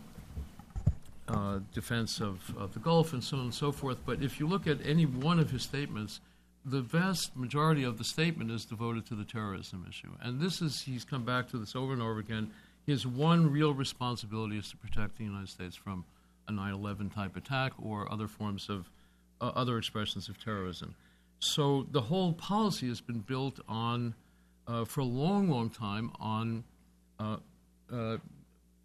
uh, 1.27 1.61
defense 1.73 2.21
of, 2.21 2.55
of 2.59 2.75
the 2.75 2.81
Gulf 2.81 3.15
and 3.15 3.25
so 3.25 3.39
on 3.39 3.45
and 3.45 3.55
so 3.55 3.73
forth. 3.73 3.97
But 4.05 4.21
if 4.21 4.39
you 4.39 4.47
look 4.47 4.67
at 4.67 4.77
any 4.85 5.07
one 5.07 5.41
of 5.41 5.51
his 5.51 5.63
statements, 5.63 6.21
the 6.63 6.83
vast 6.83 7.35
majority 7.35 7.85
of 7.85 7.97
the 7.97 8.05
statement 8.05 8.51
is 8.51 8.67
devoted 8.67 9.07
to 9.07 9.15
the 9.15 9.25
terrorism 9.25 9.87
issue. 9.89 10.11
And 10.21 10.43
this 10.43 10.61
is, 10.61 10.83
he's 10.83 11.07
come 11.07 11.25
back 11.25 11.49
to 11.53 11.57
this 11.57 11.75
over 11.75 11.95
and 11.95 12.03
over 12.03 12.19
again. 12.19 12.51
His 12.87 13.07
one 13.07 13.51
real 13.51 13.73
responsibility 13.73 14.59
is 14.59 14.69
to 14.73 14.77
protect 14.77 15.17
the 15.17 15.25
United 15.25 15.49
States 15.49 15.75
from 15.75 16.05
a 16.49 16.53
9 16.53 16.75
11 16.75 17.09
type 17.09 17.35
attack 17.35 17.73
or 17.83 18.13
other 18.13 18.29
forms 18.29 18.69
of, 18.69 18.91
uh, 19.41 19.53
other 19.57 19.79
expressions 19.79 20.29
of 20.29 20.39
terrorism. 20.39 20.95
So 21.39 21.87
the 21.91 22.03
whole 22.03 22.35
policy 22.35 22.89
has 22.89 23.01
been 23.01 23.21
built 23.21 23.59
on, 23.67 24.15
uh, 24.67 24.85
for 24.85 25.01
a 25.01 25.05
long, 25.05 25.49
long 25.49 25.71
time, 25.71 26.13
on 26.19 26.65
uh, 27.19 27.37
uh 27.93 28.19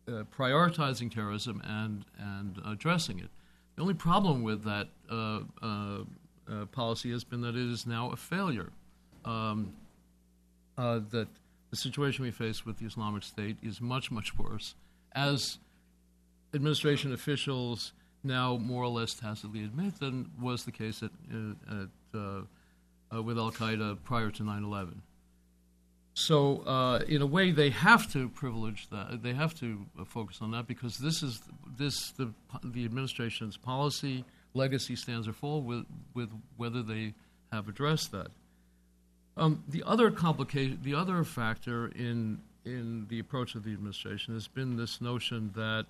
uh, 0.08 0.24
prioritizing 0.36 1.14
terrorism 1.14 1.62
and 1.64 2.06
and 2.18 2.60
addressing 2.66 3.20
it. 3.20 3.30
The 3.76 3.82
only 3.82 3.94
problem 3.94 4.42
with 4.44 4.64
that 4.64 4.90
uh, 5.10 5.42
uh, 5.62 6.66
policy 6.72 7.12
has 7.12 7.24
been 7.24 7.42
that 7.42 7.56
it 7.56 7.72
is 7.72 7.86
now 7.86 8.10
a 8.10 8.16
failure. 8.16 8.70
Um, 9.26 9.74
that 10.76 11.28
the 11.70 11.76
situation 11.76 12.26
we 12.26 12.32
face 12.32 12.66
with 12.66 12.80
the 12.80 12.86
Islamic 12.86 13.22
State 13.22 13.58
is 13.62 13.80
much 13.80 14.10
much 14.10 14.38
worse, 14.38 14.74
as 15.14 15.60
administration 16.54 17.14
officials 17.14 17.94
now 18.24 18.58
more 18.58 18.84
or 18.84 18.90
less 18.90 19.14
tacitly 19.14 19.64
admit 19.64 20.00
than 20.00 20.32
was 20.42 20.66
the 20.66 20.72
case 20.72 21.04
at, 21.04 21.12
at 21.70 21.90
with 23.24 23.38
Al 23.38 23.52
Qaeda 23.52 24.04
prior 24.04 24.32
to 24.32 24.44
9 24.44 24.64
11. 24.64 25.02
So, 26.14 26.58
uh, 26.68 27.00
in 27.08 27.22
a 27.22 27.26
way, 27.26 27.52
they 27.52 27.70
have 27.70 28.12
to 28.14 28.28
privilege 28.30 28.90
that. 28.90 29.24
They 29.24 29.34
have 29.34 29.58
to 29.60 29.86
focus 30.06 30.40
on 30.42 30.52
that 30.52 30.68
because 30.68 30.98
this 30.98 31.24
is 31.24 31.42
this 31.78 32.12
the 32.12 32.34
the 32.64 32.84
administration's 32.86 33.56
policy 33.56 34.26
legacy 34.54 34.96
stands 34.96 35.28
or 35.28 35.34
fall 35.34 35.62
with 35.62 35.86
with 36.14 36.30
whether 36.58 36.84
they 36.84 37.14
have 37.52 37.70
addressed 37.70 38.12
that. 38.12 38.28
Um, 39.38 39.64
the 39.68 39.84
other 39.86 40.12
complication, 40.12 40.80
the 40.84 40.96
other 40.96 41.24
factor 41.24 41.88
in 41.88 42.42
in 42.66 43.08
the 43.10 43.20
approach 43.20 43.56
of 43.56 43.64
the 43.64 43.72
administration 43.72 44.34
has 44.34 44.48
been 44.48 44.76
this 44.76 45.02
notion 45.02 45.52
that 45.56 45.86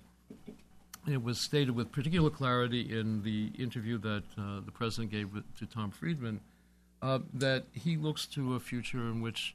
it 1.06 1.22
was 1.22 1.38
stated 1.38 1.72
with 1.72 1.90
particular 1.90 2.30
clarity 2.30 2.80
in 2.96 3.22
the 3.22 3.50
interview 3.58 3.98
that 3.98 4.22
uh, 4.38 4.60
the 4.64 4.70
president 4.70 5.10
gave 5.10 5.30
to 5.58 5.66
Tom 5.66 5.90
Friedman 5.90 6.40
uh, 7.02 7.18
that 7.34 7.64
he 7.72 7.96
looks 7.96 8.26
to 8.26 8.54
a 8.54 8.60
future 8.60 9.00
in 9.00 9.20
which 9.20 9.54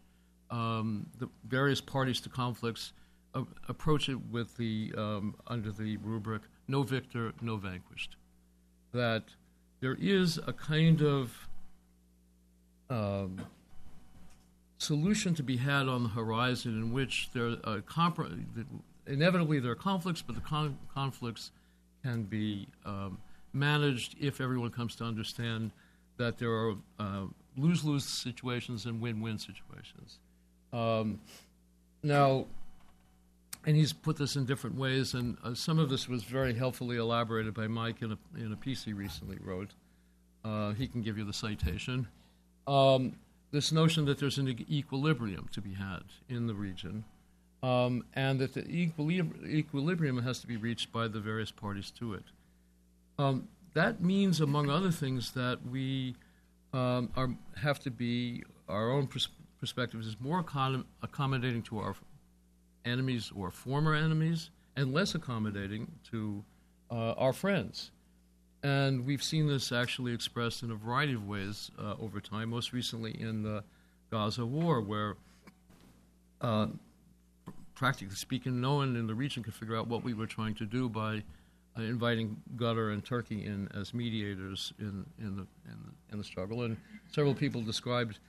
um, 0.52 1.08
the 1.20 1.30
various 1.48 1.82
parties 1.82 2.22
to 2.22 2.30
conflicts 2.30 2.94
uh, 3.36 3.44
approach 3.68 4.10
it 4.10 4.20
with 4.32 4.56
the 4.58 4.94
um, 4.98 5.36
under 5.48 5.72
the 5.72 5.98
rubric 5.98 6.42
"no 6.68 6.84
victor, 6.84 7.34
no 7.42 7.58
vanquished." 7.58 8.16
That 8.94 9.24
there 9.80 9.98
is 10.00 10.40
a 10.48 10.54
kind 10.54 11.02
of 11.02 11.48
um, 12.90 13.42
solution 14.78 15.36
to 15.36 15.44
be 15.44 15.58
had 15.58 15.88
on 15.88 16.04
the 16.04 16.10
horizon 16.10 16.72
in 16.80 16.94
which 16.94 17.30
there 17.34 17.56
compr- 17.58 18.46
inevitably 19.06 19.60
there 19.60 19.72
are 19.72 19.76
conflicts, 19.76 20.22
but 20.22 20.36
the 20.36 20.42
con- 20.42 20.78
conflicts 20.94 21.52
can 22.04 22.24
be 22.24 22.68
um, 22.86 23.18
managed 23.54 24.16
if 24.20 24.40
everyone 24.40 24.70
comes 24.70 24.96
to 24.96 25.04
understand 25.04 25.72
that 26.18 26.38
there 26.38 26.52
are 26.52 26.74
uh, 27.00 27.26
lose-lose 27.56 28.06
situations 28.06 28.86
and 28.86 29.02
win-win 29.02 29.38
situations. 29.38 30.20
Um, 30.74 31.20
now, 32.04 32.46
and 33.66 33.76
he's 33.76 33.94
put 33.94 34.18
this 34.18 34.36
in 34.36 34.46
different 34.46 34.78
ways, 34.78 35.14
and 35.14 35.38
uh, 35.44 35.54
some 35.54 35.80
of 35.80 35.90
this 35.90 36.08
was 36.08 36.24
very 36.24 36.54
helpfully 36.54 36.98
elaborated 36.98 37.54
by 37.54 37.68
Mike 37.68 38.02
in 38.02 38.14
a, 38.14 38.18
in 38.38 38.54
a 38.54 38.56
piece 38.56 38.84
he 38.84 38.94
recently 38.94 39.38
wrote. 39.42 39.72
Uh, 40.46 40.72
he 40.74 40.88
can 40.88 41.02
give 41.02 41.18
you 41.18 41.26
the 41.26 41.34
citation. 41.34 42.08
Um, 42.66 43.18
this 43.52 43.72
notion 43.72 44.06
that 44.06 44.20
there's 44.20 44.38
an 44.38 44.66
equilibrium 44.70 45.48
to 45.54 45.62
be 45.62 45.74
had 45.74 46.04
in 46.30 46.48
the 46.48 46.54
region, 46.54 47.04
um, 47.64 48.06
and 48.14 48.40
that 48.40 48.54
the 48.54 48.66
equilibrium 48.70 50.22
has 50.22 50.40
to 50.40 50.48
be 50.48 50.58
reached 50.58 50.92
by 50.92 51.08
the 51.08 51.20
various 51.20 51.52
parties 51.52 51.92
to 51.92 52.14
it. 52.14 52.24
Um, 53.18 53.48
that 53.74 54.02
means, 54.02 54.42
among 54.42 54.70
other 54.70 54.92
things, 54.92 55.32
that 55.32 55.60
we 55.70 56.16
um, 56.74 57.10
are, 57.16 57.30
have 57.62 57.80
to 57.82 57.92
be, 57.92 58.44
our 58.68 58.92
own 58.92 59.08
pers- 59.08 59.30
perspectives 59.60 60.08
is 60.08 60.16
more 60.20 60.44
accom- 60.44 60.86
accommodating 61.02 61.62
to 61.64 61.80
our 61.80 61.96
enemies 62.86 63.32
or 63.36 63.52
former 63.52 63.94
enemies, 63.94 64.50
and 64.76 64.94
less 64.94 65.16
accommodating 65.16 65.92
to 66.12 66.44
uh, 66.92 67.14
our 67.14 67.34
friends. 67.34 67.92
And 68.64 69.06
we've 69.06 69.24
seen 69.24 69.48
this 69.48 69.72
actually 69.72 70.14
expressed 70.14 70.64
in 70.64 70.72
a 70.72 70.76
variety 70.76 71.14
of 71.14 71.28
ways 71.28 71.72
uh, 71.80 71.96
over 72.00 72.20
time, 72.20 72.50
most 72.50 72.74
recently 72.74 73.12
in 73.20 73.44
the 73.44 73.64
Gaza 74.10 74.46
war, 74.46 74.82
where 74.82 75.16
uh, 76.42 76.68
practically 77.76 78.16
speaking, 78.16 78.60
no 78.60 78.76
one 78.76 78.96
in 78.96 79.08
the 79.08 79.16
region 79.16 79.44
could 79.44 79.54
figure 79.54 79.76
out 79.76 79.88
what 79.88 80.04
we 80.04 80.14
were 80.14 80.26
trying 80.26 80.56
to 80.56 80.66
do 80.66 80.90
by 80.90 81.24
uh, 81.78 81.82
inviting 81.82 82.38
Qatar 82.56 82.92
and 82.94 83.06
Turkey 83.06 83.46
in 83.46 83.70
as 83.76 83.94
mediators 83.94 84.74
in, 84.80 85.06
in, 85.20 85.36
the, 85.36 85.48
in, 85.66 85.78
the, 85.86 86.14
in 86.14 86.18
the 86.18 86.24
struggle. 86.24 86.64
And 86.64 86.78
several 87.12 87.36
people 87.36 87.62
described 87.62 88.20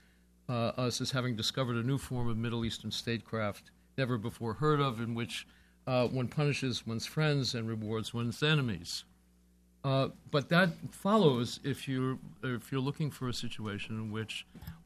uh, 0.49 0.73
us 0.77 1.01
as 1.01 1.11
having 1.11 1.37
discovered 1.37 1.77
a 1.77 1.83
new 1.83 1.99
form 1.99 2.29
of 2.29 2.37
Middle 2.37 2.65
Eastern 2.65 2.91
statecraft 2.91 3.71
never 3.97 4.17
before 4.17 4.55
heard 4.55 4.81
of, 4.81 5.01
in 5.01 5.15
which 5.15 5.47
uh, 5.87 6.07
one 6.07 6.29
punishes 6.29 6.87
one's 6.87 7.07
friends 7.07 7.55
and 7.55 7.69
rewards 7.69 8.15
one's 8.15 8.43
enemies. 8.43 9.05
Uh, 9.85 10.09
but 10.31 10.49
that 10.49 10.71
follows 10.91 11.61
if 11.65 11.89
you're 11.89 12.19
if 12.43 12.73
you're 12.73 12.81
looking 12.81 13.11
for 13.11 13.29
a 13.29 13.35
situation 13.35 13.95
in 13.97 14.11
which, 14.11 14.45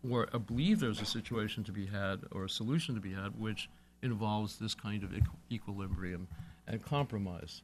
or 0.08 0.28
I 0.34 0.38
believe 0.38 0.80
there's 0.80 1.00
a 1.00 1.06
situation 1.06 1.64
to 1.64 1.72
be 1.72 1.86
had 1.86 2.20
or 2.30 2.44
a 2.44 2.48
solution 2.48 2.94
to 2.94 3.00
be 3.00 3.12
had, 3.12 3.38
which 3.38 3.68
involves 4.02 4.58
this 4.58 4.74
kind 4.74 5.02
of 5.02 5.10
equilibrium 5.50 6.28
and 6.66 6.82
compromise. 6.82 7.62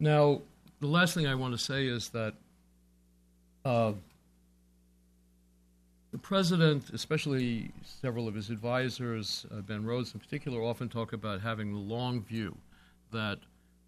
Now, 0.00 0.40
the 0.80 0.86
last 0.86 1.14
thing 1.14 1.26
I 1.26 1.34
want 1.34 1.56
to 1.56 1.58
say 1.58 1.86
is 1.86 2.08
that 2.10 2.34
uh, 3.64 3.92
the 6.14 6.18
president, 6.18 6.90
especially 6.90 7.72
several 7.82 8.28
of 8.28 8.36
his 8.36 8.48
advisors, 8.48 9.46
uh, 9.50 9.60
Ben 9.62 9.84
Rhodes 9.84 10.14
in 10.14 10.20
particular, 10.20 10.62
often 10.62 10.88
talk 10.88 11.12
about 11.12 11.40
having 11.40 11.72
the 11.72 11.78
long 11.80 12.22
view 12.22 12.56
that 13.10 13.40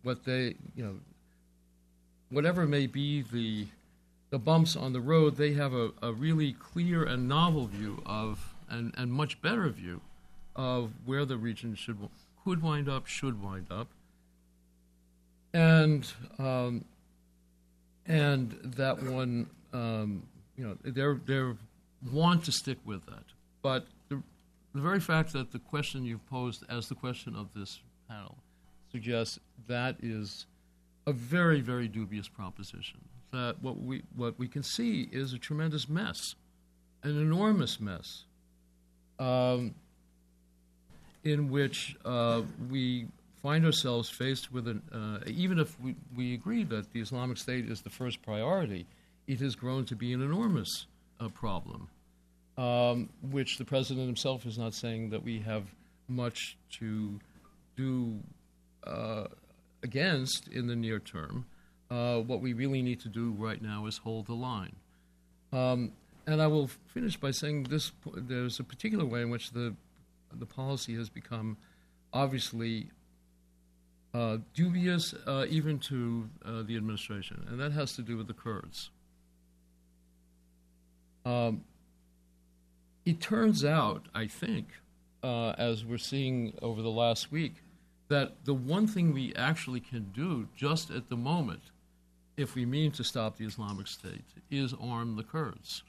what 0.02 0.24
they, 0.24 0.56
you 0.74 0.84
know, 0.84 0.96
whatever 2.30 2.66
may 2.66 2.88
be 2.88 3.22
the 3.22 3.68
the 4.30 4.40
bumps 4.40 4.74
on 4.74 4.92
the 4.92 5.00
road, 5.00 5.36
they 5.36 5.52
have 5.52 5.72
a, 5.72 5.92
a 6.02 6.12
really 6.12 6.54
clear 6.54 7.04
and 7.04 7.28
novel 7.28 7.68
view 7.68 8.02
of, 8.04 8.56
and, 8.68 8.92
and 8.98 9.12
much 9.12 9.40
better 9.40 9.68
view 9.68 10.00
of 10.56 10.90
where 11.04 11.24
the 11.24 11.36
region 11.36 11.76
should 11.76 11.96
could 12.42 12.60
wind 12.60 12.88
up, 12.88 13.06
should 13.06 13.40
wind 13.40 13.68
up, 13.70 13.86
and 15.54 16.12
um, 16.40 16.84
and 18.04 18.50
that 18.64 19.00
one, 19.00 19.48
um, 19.72 20.24
you 20.56 20.66
know, 20.66 20.76
they're 20.82 21.20
they're 21.24 21.56
want 22.10 22.44
to 22.44 22.52
stick 22.52 22.78
with 22.84 23.06
that. 23.06 23.24
But 23.62 23.86
the, 24.08 24.22
the 24.74 24.80
very 24.80 25.00
fact 25.00 25.32
that 25.32 25.52
the 25.52 25.58
question 25.58 26.04
you've 26.04 26.26
posed 26.26 26.64
as 26.68 26.88
the 26.88 26.94
question 26.94 27.34
of 27.34 27.48
this 27.54 27.80
panel 28.08 28.36
suggests 28.90 29.38
that 29.66 29.96
is 30.02 30.46
a 31.06 31.12
very, 31.12 31.60
very 31.60 31.88
dubious 31.88 32.28
proposition. 32.28 33.00
That 33.32 33.56
what 33.60 33.80
we, 33.80 34.02
what 34.14 34.38
we 34.38 34.48
can 34.48 34.62
see 34.62 35.08
is 35.10 35.32
a 35.32 35.38
tremendous 35.38 35.88
mess, 35.88 36.34
an 37.02 37.10
enormous 37.20 37.80
mess, 37.80 38.24
um, 39.18 39.74
in 41.24 41.50
which 41.50 41.96
uh, 42.04 42.42
we 42.70 43.08
find 43.42 43.64
ourselves 43.64 44.08
faced 44.08 44.52
with 44.52 44.68
an, 44.68 44.82
uh, 44.92 45.24
even 45.26 45.58
if 45.58 45.78
we, 45.80 45.94
we 46.16 46.34
agree 46.34 46.64
that 46.64 46.92
the 46.92 47.00
Islamic 47.00 47.36
State 47.36 47.68
is 47.68 47.82
the 47.82 47.90
first 47.90 48.22
priority, 48.22 48.86
it 49.26 49.40
has 49.40 49.54
grown 49.54 49.84
to 49.86 49.96
be 49.96 50.12
an 50.12 50.22
enormous 50.22 50.86
uh, 51.20 51.28
problem 51.28 51.88
um, 52.58 53.08
which 53.30 53.58
the 53.58 53.64
president 53.64 54.06
himself 54.06 54.46
is 54.46 54.58
not 54.58 54.74
saying 54.74 55.10
that 55.10 55.22
we 55.22 55.40
have 55.40 55.64
much 56.08 56.56
to 56.70 57.20
do 57.76 58.18
uh, 58.86 59.24
against 59.82 60.48
in 60.48 60.66
the 60.66 60.76
near 60.76 60.98
term. 60.98 61.46
Uh, 61.90 62.20
what 62.20 62.40
we 62.40 62.52
really 62.52 62.82
need 62.82 63.00
to 63.00 63.08
do 63.08 63.32
right 63.38 63.62
now 63.62 63.86
is 63.86 63.98
hold 63.98 64.26
the 64.26 64.34
line. 64.34 64.74
Um, 65.52 65.92
and 66.26 66.42
I 66.42 66.46
will 66.48 66.68
finish 66.88 67.16
by 67.16 67.30
saying 67.30 67.64
this: 67.64 67.92
there's 68.16 68.58
a 68.58 68.64
particular 68.64 69.04
way 69.04 69.22
in 69.22 69.30
which 69.30 69.50
the 69.52 69.74
the 70.32 70.46
policy 70.46 70.96
has 70.96 71.08
become 71.08 71.56
obviously 72.12 72.90
uh, 74.12 74.38
dubious, 74.54 75.14
uh, 75.26 75.46
even 75.48 75.78
to 75.78 76.28
uh, 76.44 76.62
the 76.62 76.76
administration, 76.76 77.46
and 77.48 77.60
that 77.60 77.70
has 77.72 77.92
to 77.92 78.02
do 78.02 78.16
with 78.16 78.26
the 78.26 78.34
Kurds. 78.34 78.90
Um, 81.26 81.64
it 83.04 83.20
turns 83.20 83.64
out, 83.64 84.06
I 84.14 84.28
think, 84.28 84.68
uh, 85.24 85.50
as 85.58 85.84
we're 85.84 85.98
seeing 85.98 86.54
over 86.62 86.80
the 86.82 86.90
last 86.90 87.32
week, 87.32 87.56
that 88.08 88.44
the 88.44 88.54
one 88.54 88.86
thing 88.86 89.12
we 89.12 89.34
actually 89.34 89.80
can 89.80 90.12
do 90.14 90.46
just 90.56 90.90
at 90.90 91.08
the 91.08 91.16
moment, 91.16 91.62
if 92.36 92.54
we 92.54 92.64
mean 92.64 92.92
to 92.92 93.02
stop 93.02 93.36
the 93.36 93.44
Islamic 93.44 93.88
State, 93.88 94.24
is 94.52 94.72
arm 94.80 95.16
the 95.16 95.24
Kurds. 95.24 95.82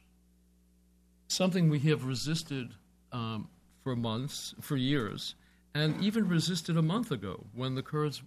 Something 1.27 1.69
we 1.69 1.79
have 1.79 2.05
resisted 2.05 2.71
um, 3.11 3.47
for 3.83 3.95
months, 3.95 4.55
for 4.59 4.75
years, 4.75 5.35
and 5.75 6.03
even 6.03 6.27
resisted 6.27 6.77
a 6.77 6.81
month 6.81 7.11
ago 7.11 7.45
when 7.53 7.75
the 7.75 7.83
Kurds, 7.83 8.23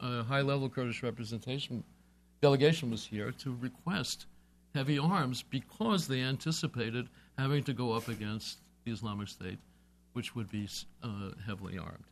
uh, 0.00 0.24
high 0.24 0.42
level 0.42 0.68
Kurdish 0.68 1.02
representation 1.02 1.82
delegation 2.42 2.90
was 2.90 3.06
here 3.06 3.32
to 3.32 3.56
request 3.60 4.26
heavy 4.74 4.98
arms 4.98 5.42
because 5.42 6.06
they 6.06 6.20
anticipated 6.20 7.08
having 7.38 7.62
to 7.64 7.72
go 7.72 7.92
up 7.92 8.08
against 8.08 8.58
the 8.84 8.92
Islamic 8.92 9.28
State, 9.28 9.58
which 10.12 10.34
would 10.34 10.50
be 10.50 10.68
uh, 11.02 11.30
heavily 11.46 11.78
armed. 11.78 12.04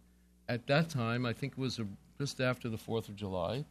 At 0.48 0.66
that 0.66 0.88
time, 0.88 1.26
I 1.26 1.32
think 1.32 1.52
it 1.52 1.58
was 1.58 1.78
a, 1.78 1.86
just 2.18 2.40
after 2.40 2.68
the 2.68 2.76
4th 2.76 3.08
of 3.08 3.16
July, 3.16 3.64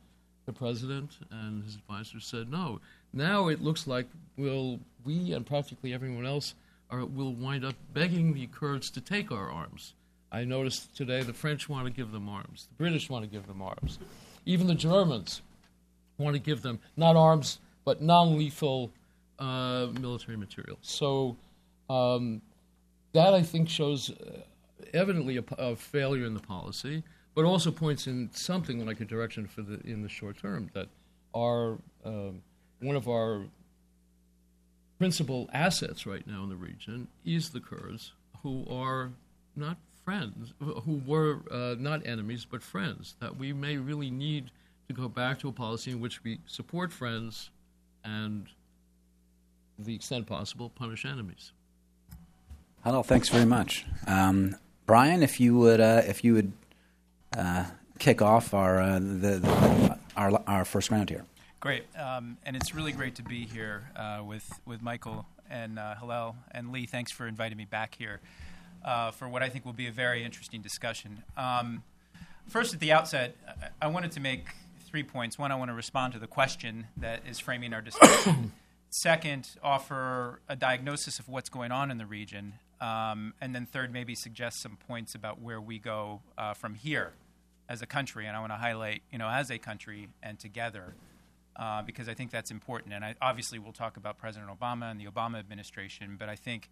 the 0.46 0.54
president 0.54 1.18
and 1.32 1.64
his 1.64 1.76
advisors 1.76 2.26
said, 2.26 2.50
no, 2.50 2.80
now 3.14 3.48
it 3.48 3.62
looks 3.62 3.88
like 3.88 4.08
we'll, 4.38 4.80
we 5.04 5.34
and 5.34 5.46
practically 5.46 5.94
everyone 5.94 6.26
else 6.26 6.54
are, 6.90 7.06
will 7.06 7.34
wind 7.34 7.66
up 7.66 7.76
begging 7.94 8.34
the 8.34 8.48
Kurds 8.48 8.90
to 8.92 9.02
take 9.02 9.32
our 9.32 9.52
arms. 9.52 9.94
I 10.32 10.44
noticed 10.44 10.96
today 10.96 11.24
the 11.24 11.34
French 11.34 11.68
want 11.68 11.86
to 11.86 11.92
give 11.92 12.12
them 12.12 12.30
arms, 12.30 12.68
the 12.70 12.76
British 12.76 13.10
want 13.10 13.26
to 13.26 13.32
give 13.32 13.48
them 13.48 13.62
arms, 13.62 14.00
even 14.46 14.68
the 14.68 14.76
Germans 14.76 15.42
want 16.18 16.36
to 16.36 16.40
give 16.40 16.62
them 16.62 16.80
not 16.96 17.16
arms 17.16 17.60
but 17.88 18.02
non 18.02 18.38
lethal 18.38 18.92
uh, 19.40 19.88
military 20.02 20.36
material. 20.36 20.78
So 20.82 21.38
um, 21.90 22.42
that, 23.14 23.34
I 23.34 23.42
think, 23.42 23.70
shows 23.70 24.10
uh, 24.10 24.42
evidently 24.94 25.38
a, 25.38 25.44
a, 25.58 25.74
failure 25.78 26.26
in 26.26 26.34
the 26.34 26.42
policy, 26.42 27.02
but 27.34 27.46
also 27.46 27.72
points 27.72 28.06
in 28.06 28.30
something 28.34 28.86
like 28.86 29.00
a 29.00 29.06
direction 29.06 29.48
for 29.48 29.62
the 29.62 29.80
in 29.86 30.02
the 30.02 30.10
short 30.10 30.38
term 30.38 30.70
that 30.74 30.90
our 31.34 31.78
um, 32.04 32.42
one 32.82 32.98
of 32.98 33.08
our 33.08 33.46
principal 34.98 35.50
assets 35.54 36.06
right 36.06 36.28
now 36.28 36.44
in 36.44 36.50
the 36.50 36.58
region 36.58 37.08
is 37.24 37.52
the 37.52 37.62
Kurds, 37.62 38.12
who 38.44 38.66
are 38.70 39.12
not 39.56 39.78
friends, 40.04 40.54
who 40.60 41.02
were 41.08 41.40
uh, 41.50 41.76
not 41.80 42.06
enemies 42.06 42.44
but 42.44 42.62
friends. 42.62 43.16
That 43.22 43.38
we 43.38 43.54
may 43.54 43.78
really 43.78 44.12
need 44.12 44.52
to 44.90 44.94
go 44.94 45.08
back 45.08 45.40
to 45.40 45.48
a 45.48 45.54
policy 45.54 45.92
in 45.92 46.02
which 46.02 46.22
we 46.26 46.40
support 46.48 46.92
friends 46.92 47.50
and, 48.08 48.48
to 49.78 49.84
the 49.84 49.96
extent 49.96 50.28
possible, 50.28 50.70
punish 50.70 51.06
enemies. 51.06 51.52
Hello, 52.84 53.04
thanks 53.04 53.30
very 53.30 53.46
much, 53.46 53.86
um, 54.08 54.56
Brian. 54.86 55.22
If 55.22 55.40
you 55.40 55.58
would, 55.58 55.82
uh, 55.82 56.04
if 56.06 56.24
you 56.24 56.34
would 56.34 56.54
uh, 57.38 57.66
kick 58.00 58.22
off 58.22 58.54
our 58.54 58.80
uh, 58.80 59.00
the, 59.00 59.40
the, 59.40 60.00
our 60.16 60.42
our 60.48 60.64
first 60.64 60.90
round 60.90 61.10
here. 61.10 61.26
Great, 61.60 61.84
um, 61.98 62.38
and 62.46 62.56
it's 62.56 62.74
really 62.74 62.92
great 62.92 63.16
to 63.16 63.24
be 63.24 63.46
here 63.46 63.90
uh, 63.96 64.22
with 64.26 64.48
with 64.66 64.82
Michael 64.82 65.26
and 65.50 65.80
uh, 65.80 65.96
Hillel 65.96 66.36
and 66.52 66.72
Lee. 66.72 66.86
Thanks 66.86 67.12
for 67.12 67.28
inviting 67.28 67.58
me 67.58 67.66
back 67.66 67.96
here 67.96 68.22
uh, 68.86 69.12
for 69.12 69.28
what 69.28 69.44
I 69.44 69.50
think 69.50 69.66
will 69.66 69.74
be 69.74 69.88
a 69.88 69.92
very 69.92 70.24
interesting 70.24 70.62
discussion. 70.62 71.24
Um, 71.36 71.84
first, 72.48 72.74
at 72.74 72.80
the 72.80 72.92
outset, 72.92 73.36
I 73.82 73.88
wanted 73.88 74.12
to 74.14 74.20
make 74.20 74.48
three 74.98 75.04
points. 75.04 75.38
One, 75.38 75.52
I 75.52 75.56
want 75.56 75.70
to 75.70 75.76
respond 75.76 76.14
to 76.14 76.20
the 76.20 76.26
question 76.26 76.88
that 76.98 77.22
is 77.30 77.38
framing 77.38 77.72
our 77.72 77.84
discussion. 77.84 78.52
Second, 78.90 79.48
offer 79.62 80.42
a 80.50 80.56
diagnosis 80.56 81.20
of 81.20 81.30
what's 81.30 81.50
going 81.50 81.72
on 81.72 81.92
in 81.92 82.00
the 82.00 82.08
region. 82.08 82.54
Um, 82.82 83.36
and 83.40 83.54
then 83.54 83.68
third, 83.68 83.94
maybe 83.94 84.16
suggest 84.16 84.60
some 84.60 84.76
points 84.88 85.14
about 85.14 85.40
where 85.40 85.62
we 85.62 85.78
go 85.78 86.22
uh, 86.36 86.56
from 86.56 86.74
here 86.74 87.12
as 87.70 87.84
a 87.84 87.86
country, 87.86 88.26
and 88.26 88.36
I 88.36 88.40
want 88.40 88.52
to 88.54 88.58
highlight, 88.58 89.04
you 89.12 89.20
know, 89.20 89.30
as 89.30 89.52
a 89.52 89.60
country 89.60 90.10
and 90.24 90.40
together, 90.40 90.96
uh, 91.58 91.84
because 91.84 92.10
I 92.10 92.16
think 92.16 92.32
that's 92.32 92.50
important. 92.50 92.92
And 92.96 93.06
I, 93.06 93.14
obviously, 93.22 93.60
we'll 93.60 93.74
talk 93.74 93.98
about 93.98 94.18
President 94.18 94.50
Obama 94.50 94.90
and 94.90 95.00
the 95.00 95.06
Obama 95.06 95.38
administration, 95.38 96.16
but 96.18 96.28
I 96.28 96.36
think 96.36 96.72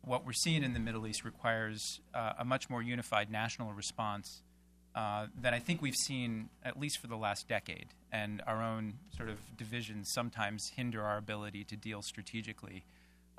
what 0.00 0.24
we're 0.24 0.32
seeing 0.32 0.64
in 0.64 0.72
the 0.72 0.80
Middle 0.80 1.06
East 1.06 1.26
requires 1.26 2.00
uh, 2.14 2.32
a 2.38 2.44
much 2.46 2.70
more 2.70 2.80
unified 2.80 3.30
national 3.30 3.74
response 3.74 4.40
uh, 4.94 5.26
that 5.40 5.54
I 5.54 5.58
think 5.58 5.82
we've 5.82 5.96
seen 5.96 6.48
at 6.64 6.78
least 6.78 6.98
for 6.98 7.06
the 7.06 7.16
last 7.16 7.48
decade. 7.48 7.86
And 8.12 8.42
our 8.46 8.62
own 8.62 8.94
sort 9.16 9.28
of 9.28 9.38
divisions 9.56 10.10
sometimes 10.12 10.72
hinder 10.74 11.02
our 11.02 11.16
ability 11.16 11.64
to 11.64 11.76
deal 11.76 12.02
strategically 12.02 12.84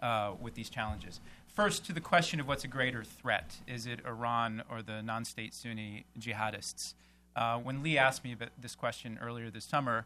uh, 0.02 0.34
with 0.40 0.56
these 0.56 0.70
challenges. 0.70 1.20
First, 1.54 1.86
to 1.86 1.94
the 1.94 2.02
question 2.02 2.40
of 2.40 2.48
what's 2.48 2.64
a 2.64 2.70
greater 2.70 3.04
threat 3.04 3.58
is 3.68 3.86
it 3.86 4.00
Iran 4.06 4.64
or 4.70 4.82
the 4.82 5.02
non 5.02 5.26
state 5.26 5.54
Sunni 5.54 6.06
jihadists? 6.18 6.94
Uh, 7.36 7.58
when 7.58 7.84
Lee 7.84 7.98
asked 7.98 8.24
me 8.24 8.34
about 8.34 8.50
this 8.60 8.76
question 8.76 9.20
earlier 9.22 9.50
this 9.50 9.66
summer, 9.66 10.06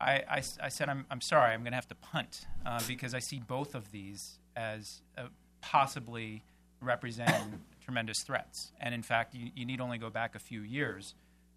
I, 0.00 0.22
I, 0.28 0.42
I 0.62 0.68
said, 0.68 0.88
I'm, 0.88 1.06
I'm, 1.10 1.20
sorry, 1.20 1.52
I'm 1.52 1.60
going 1.60 1.72
to 1.72 1.76
have 1.76 1.88
to 1.88 1.94
punt 1.94 2.46
uh, 2.66 2.80
because 2.86 3.14
I 3.14 3.20
see 3.20 3.40
both 3.46 3.74
of 3.74 3.90
these 3.92 4.38
as 4.56 5.00
uh, 5.16 5.24
possibly 5.60 6.42
representing 6.80 7.60
tremendous 7.92 8.22
threats. 8.22 8.72
And 8.80 8.94
in 8.94 9.02
fact, 9.02 9.34
you, 9.34 9.50
you, 9.54 9.66
need 9.66 9.78
only 9.78 9.98
go 9.98 10.08
back 10.08 10.34
a 10.34 10.38
few 10.38 10.62
years 10.62 11.14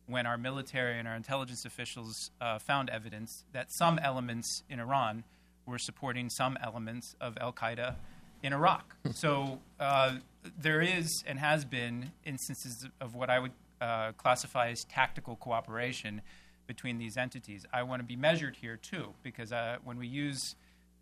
when 0.07 0.25
our 0.25 0.37
military 0.37 0.99
and 0.99 1.07
our 1.07 1.15
intelligence 1.15 1.63
officials 1.63 2.29
uh, 2.41 2.59
found 2.59 2.89
evidence 2.89 3.45
that 3.53 3.71
some 3.71 3.97
elements 3.99 4.63
in 4.69 4.81
Iran 4.81 5.23
were 5.65 5.79
supporting 5.79 6.29
some 6.29 6.57
elements 6.61 7.15
of 7.21 7.37
Al 7.39 7.53
Qaeda 7.53 7.95
in 8.43 8.51
Iraq. 8.51 8.97
so 9.13 9.59
uh, 9.79 10.17
there 10.59 10.81
is 10.81 11.23
and 11.25 11.39
has 11.39 11.63
been 11.63 12.11
instances 12.25 12.85
of 12.99 13.15
what 13.15 13.29
I 13.29 13.39
would 13.39 13.53
uh, 13.79 14.11
classify 14.17 14.71
as 14.71 14.83
tactical 14.83 15.37
cooperation 15.37 16.21
between 16.67 16.97
these 16.97 17.15
entities. 17.15 17.65
I 17.71 17.83
want 17.83 18.01
to 18.01 18.05
be 18.05 18.17
measured 18.17 18.57
here 18.57 18.75
too, 18.75 19.13
because 19.23 19.53
uh, 19.53 19.77
when 19.85 19.97
we 19.97 20.07
use 20.07 20.55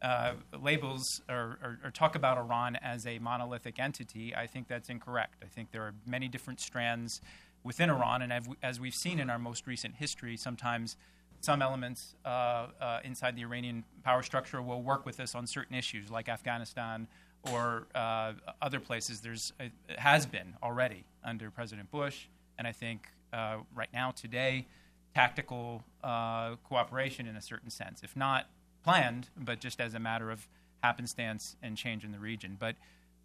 uh, 0.03 0.33
labels 0.61 1.21
or, 1.29 1.57
or, 1.63 1.79
or, 1.85 1.91
talk 1.91 2.15
about 2.15 2.37
Iran 2.37 2.75
as 2.75 3.07
a 3.07 3.19
monolithic 3.19 3.79
entity, 3.79 4.35
I 4.35 4.47
think 4.47 4.67
that's 4.67 4.89
incorrect. 4.89 5.35
I 5.41 5.47
think 5.47 5.71
there 5.71 5.83
are 5.83 5.93
many 6.05 6.27
different 6.27 6.59
strands 6.59 7.21
within 7.63 7.89
Iran, 7.89 8.21
and 8.21 8.33
as 8.61 8.81
we've 8.81 8.93
seen 8.93 9.17
in 9.17 9.29
our 9.29 9.39
most 9.39 9.65
recent 9.65 9.95
history, 9.95 10.35
sometimes 10.35 10.97
some 11.39 11.61
elements 11.61 12.15
uh, 12.25 12.67
uh, 12.81 12.99
inside 13.05 13.37
the 13.37 13.43
Iranian 13.43 13.85
power 14.03 14.23
structure 14.23 14.61
will 14.61 14.81
work 14.81 15.05
with 15.05 15.21
us 15.21 15.35
on 15.35 15.47
certain 15.47 15.75
issues, 15.75 16.11
like 16.11 16.27
Afghanistan 16.27 17.07
or 17.51 17.87
uh, 17.95 18.33
other 18.61 18.81
places. 18.81 19.21
There's 19.21 19.53
has 19.97 20.25
been 20.25 20.53
already 20.61 21.05
under 21.23 21.49
President 21.49 21.89
Bush, 21.91 22.27
and 22.57 22.67
I 22.67 22.73
think 22.73 23.07
uh, 23.31 23.57
right 23.73 23.89
now 23.93 24.11
today, 24.11 24.67
tactical 25.15 25.83
uh, 26.03 26.55
cooperation 26.63 27.27
in 27.27 27.35
a 27.37 27.41
certain 27.41 27.69
sense, 27.69 28.03
if 28.03 28.15
not 28.15 28.47
planned, 28.83 29.29
but 29.37 29.59
just 29.59 29.79
as 29.79 29.93
a 29.93 29.99
matter 29.99 30.31
of 30.31 30.47
happenstance 30.83 31.55
and 31.61 31.77
change 31.77 32.03
in 32.03 32.11
the 32.11 32.19
region. 32.19 32.57
But 32.59 32.75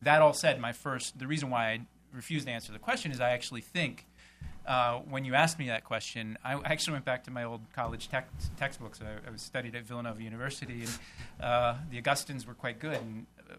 that 0.02 0.22
all 0.22 0.32
said, 0.32 0.60
my 0.60 0.72
first, 0.72 1.18
the 1.18 1.26
reason 1.26 1.50
why 1.50 1.70
I 1.70 1.80
refused 2.12 2.46
to 2.46 2.52
answer 2.52 2.72
the 2.72 2.78
question 2.78 3.10
is 3.10 3.20
I 3.20 3.30
actually 3.30 3.60
think 3.60 4.06
uh, 4.68 4.98
when 5.08 5.24
you 5.24 5.34
asked 5.34 5.58
me 5.58 5.68
that 5.68 5.82
question, 5.82 6.36
I 6.44 6.60
actually 6.62 6.92
went 6.92 7.06
back 7.06 7.24
to 7.24 7.30
my 7.30 7.44
old 7.44 7.62
college 7.72 8.10
text, 8.10 8.50
textbooks. 8.58 9.00
I, 9.00 9.26
I, 9.26 9.30
was 9.30 9.40
studied 9.40 9.74
at 9.74 9.84
Villanova 9.84 10.22
University, 10.22 10.82
and 10.82 10.98
uh, 11.40 11.76
the 11.90 11.96
Augustins 11.96 12.46
were 12.46 12.52
quite 12.52 12.78
good 12.78 12.96
and 12.96 13.26
uh, 13.50 13.54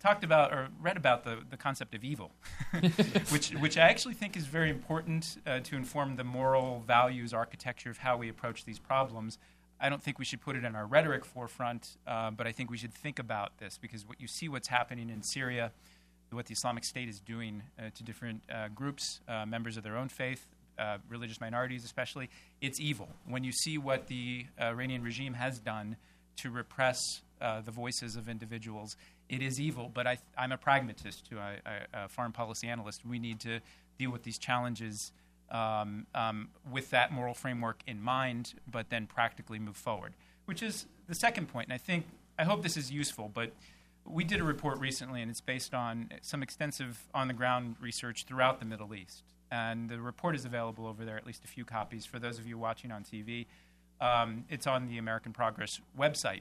talked 0.00 0.22
about 0.22 0.52
or 0.52 0.68
read 0.78 0.98
about 0.98 1.24
the, 1.24 1.38
the 1.48 1.56
concept 1.56 1.94
of 1.94 2.04
evil, 2.04 2.32
which, 3.30 3.52
which 3.52 3.78
I 3.78 3.88
actually 3.88 4.12
think 4.12 4.36
is 4.36 4.44
very 4.44 4.68
important 4.68 5.38
uh, 5.46 5.60
to 5.60 5.76
inform 5.76 6.16
the 6.16 6.24
moral 6.24 6.84
values 6.86 7.32
architecture 7.32 7.88
of 7.88 7.96
how 7.96 8.18
we 8.18 8.28
approach 8.28 8.66
these 8.66 8.78
problems. 8.78 9.38
I 9.80 9.88
don't 9.88 10.02
think 10.02 10.18
we 10.18 10.24
should 10.24 10.42
put 10.42 10.56
it 10.56 10.64
in 10.64 10.76
our 10.76 10.86
rhetoric 10.86 11.24
forefront, 11.24 11.96
uh, 12.06 12.30
but 12.30 12.46
I 12.46 12.52
think 12.52 12.70
we 12.70 12.76
should 12.76 12.92
think 12.92 13.18
about 13.18 13.58
this 13.58 13.78
because 13.78 14.06
what 14.06 14.20
you 14.20 14.28
see 14.28 14.48
what's 14.48 14.68
happening 14.68 15.08
in 15.08 15.22
Syria, 15.22 15.72
what 16.30 16.46
the 16.46 16.52
Islamic 16.52 16.84
State 16.84 17.08
is 17.08 17.18
doing 17.20 17.62
uh, 17.78 17.84
to 17.94 18.02
different 18.02 18.42
uh, 18.52 18.68
groups, 18.68 19.20
uh, 19.26 19.46
members 19.46 19.78
of 19.78 19.82
their 19.82 19.96
own 19.96 20.08
faith, 20.08 20.46
uh, 20.78 20.98
religious 21.08 21.40
minorities 21.40 21.84
especially, 21.84 22.28
it's 22.60 22.78
evil. 22.78 23.08
When 23.26 23.42
you 23.42 23.52
see 23.52 23.78
what 23.78 24.08
the 24.08 24.46
Iranian 24.60 25.02
regime 25.02 25.34
has 25.34 25.58
done 25.58 25.96
to 26.38 26.50
repress 26.50 27.00
the 27.40 27.70
voices 27.70 28.16
of 28.16 28.28
individuals, 28.28 28.96
it 29.30 29.42
is 29.42 29.58
evil. 29.58 29.90
But 29.92 30.06
I, 30.06 30.18
am 30.36 30.52
a 30.52 30.58
pragmatist, 30.58 31.26
too, 31.28 31.38
I, 31.38 31.56
I, 31.64 32.04
a 32.04 32.08
foreign 32.08 32.32
policy 32.32 32.68
analyst. 32.68 33.06
We 33.06 33.18
need 33.18 33.40
to 33.40 33.60
deal 33.98 34.10
with 34.10 34.24
these 34.24 34.38
challenges 34.38 35.12
um, 35.50 36.06
um, 36.14 36.48
with 36.70 36.90
that 36.90 37.12
moral 37.12 37.34
framework 37.34 37.82
in 37.86 38.00
mind, 38.00 38.54
but 38.70 38.90
then 38.90 39.06
practically 39.06 39.58
move 39.58 39.76
forward, 39.76 40.14
which 40.44 40.62
is 40.62 40.86
the 41.08 41.14
second 41.14 41.48
point. 41.48 41.68
And 41.68 41.74
I 41.74 41.78
think, 41.78 42.06
I 42.38 42.44
hope 42.44 42.62
this 42.62 42.76
is 42.76 42.90
useful, 42.90 43.30
but 43.32 43.52
we 44.06 44.24
did 44.24 44.40
a 44.40 44.44
report 44.44 44.78
recently, 44.78 45.22
and 45.22 45.30
it's 45.30 45.40
based 45.40 45.74
on 45.74 46.10
some 46.22 46.42
extensive 46.42 47.06
on 47.14 47.28
the 47.28 47.34
ground 47.34 47.76
research 47.80 48.24
throughout 48.26 48.60
the 48.60 48.66
Middle 48.66 48.94
East. 48.94 49.22
And 49.52 49.88
the 49.88 50.00
report 50.00 50.36
is 50.36 50.44
available 50.44 50.86
over 50.86 51.04
there, 51.04 51.16
at 51.16 51.26
least 51.26 51.44
a 51.44 51.48
few 51.48 51.64
copies 51.64 52.06
for 52.06 52.18
those 52.18 52.38
of 52.38 52.46
you 52.46 52.56
watching 52.56 52.92
on 52.92 53.04
TV. 53.04 53.46
Um, 54.00 54.44
it's 54.48 54.66
on 54.66 54.88
the 54.88 54.98
American 54.98 55.32
Progress 55.32 55.80
website. 55.98 56.40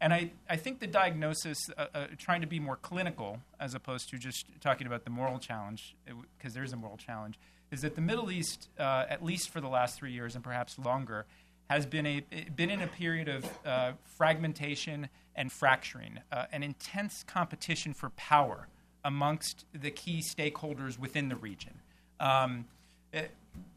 And 0.00 0.14
I, 0.14 0.30
I 0.48 0.56
think 0.56 0.80
the 0.80 0.86
diagnosis, 0.86 1.58
uh, 1.76 1.86
uh, 1.94 2.06
trying 2.16 2.40
to 2.40 2.46
be 2.46 2.58
more 2.58 2.76
clinical 2.76 3.40
as 3.58 3.74
opposed 3.74 4.08
to 4.10 4.18
just 4.18 4.46
talking 4.60 4.86
about 4.86 5.04
the 5.04 5.10
moral 5.10 5.38
challenge, 5.38 5.94
because 6.38 6.54
there's 6.54 6.72
a 6.72 6.76
moral 6.76 6.96
challenge, 6.96 7.38
is 7.70 7.82
that 7.82 7.94
the 7.94 8.00
Middle 8.00 8.30
East, 8.30 8.68
uh, 8.78 9.06
at 9.08 9.24
least 9.24 9.50
for 9.50 9.60
the 9.60 9.68
last 9.68 9.96
three 9.96 10.12
years 10.12 10.34
and 10.34 10.42
perhaps 10.42 10.78
longer, 10.78 11.26
has 11.68 11.86
been 11.86 12.06
a 12.06 12.20
been 12.56 12.70
in 12.70 12.82
a 12.82 12.86
period 12.86 13.28
of 13.28 13.48
uh, 13.64 13.92
fragmentation 14.02 15.08
and 15.36 15.52
fracturing, 15.52 16.18
uh, 16.32 16.46
an 16.52 16.62
intense 16.62 17.24
competition 17.26 17.94
for 17.94 18.10
power 18.10 18.66
amongst 19.04 19.64
the 19.72 19.90
key 19.90 20.20
stakeholders 20.20 20.98
within 20.98 21.28
the 21.28 21.36
region. 21.36 21.80
Um, 22.18 22.66
it, 23.12 23.16
eh, 23.16 23.26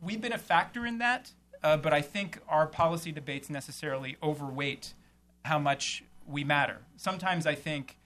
we've 0.01 0.19
been 0.19 0.34
a 0.34 0.38
factor 0.39 0.86
in 0.86 0.97
that, 0.97 1.32
uh, 1.63 1.77
but 1.77 1.93
I 1.93 2.01
think 2.01 2.39
our 2.49 2.67
policy 2.67 3.12
debates 3.12 3.49
necessarily 3.49 4.17
overweight 4.21 4.93
how 5.45 5.60
much 5.60 6.03
we 6.27 6.43
matter. 6.43 6.79
Sometimes 6.97 7.45
I 7.45 7.56
think 7.56 7.97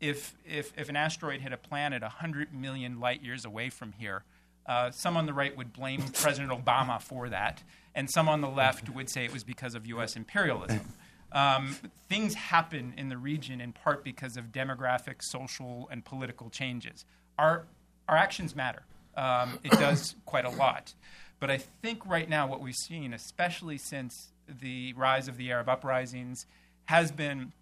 if 0.00 0.34
if, 0.44 0.72
if 0.76 0.88
an 0.88 0.96
asteroid 0.96 1.40
hit 1.40 1.52
a 1.52 1.56
planet 1.56 2.02
100 2.02 2.52
million 2.52 2.98
light 2.98 3.22
years 3.22 3.44
away 3.44 3.70
from 3.70 3.92
here, 3.92 4.24
uh, 4.68 4.90
some 4.90 5.16
on 5.16 5.26
the 5.26 5.32
right 5.32 5.56
would 5.56 5.72
blame 5.72 6.02
President 6.12 6.52
Obama 6.52 7.00
for 7.00 7.28
that, 7.28 7.62
and 7.94 8.10
some 8.10 8.28
on 8.28 8.40
the 8.40 8.48
left 8.48 8.88
would 8.90 9.08
say 9.08 9.24
it 9.24 9.32
was 9.32 9.44
because 9.44 9.74
of 9.74 9.86
U.S. 9.86 10.16
imperialism. 10.16 10.80
Um, 11.32 11.76
things 12.08 12.34
happen 12.34 12.94
in 12.96 13.08
the 13.08 13.18
region 13.18 13.60
in 13.60 13.72
part 13.72 14.04
because 14.04 14.36
of 14.36 14.46
demographic, 14.52 15.16
social, 15.22 15.88
and 15.90 16.04
political 16.04 16.50
changes. 16.50 17.04
Our, 17.38 17.66
our 18.08 18.16
actions 18.16 18.54
matter. 18.54 18.82
Um, 19.16 19.58
it 19.64 19.72
does 19.72 20.14
quite 20.24 20.44
a 20.44 20.50
lot. 20.50 20.94
But 21.40 21.50
I 21.50 21.58
think 21.58 22.06
right 22.06 22.28
now 22.28 22.46
what 22.46 22.60
we've 22.60 22.74
seen, 22.74 23.12
especially 23.12 23.78
since 23.78 24.32
the 24.48 24.92
rise 24.94 25.28
of 25.28 25.36
the 25.36 25.50
Arab 25.50 25.68
uprisings, 25.68 26.46
has 26.86 27.10
been 27.10 27.52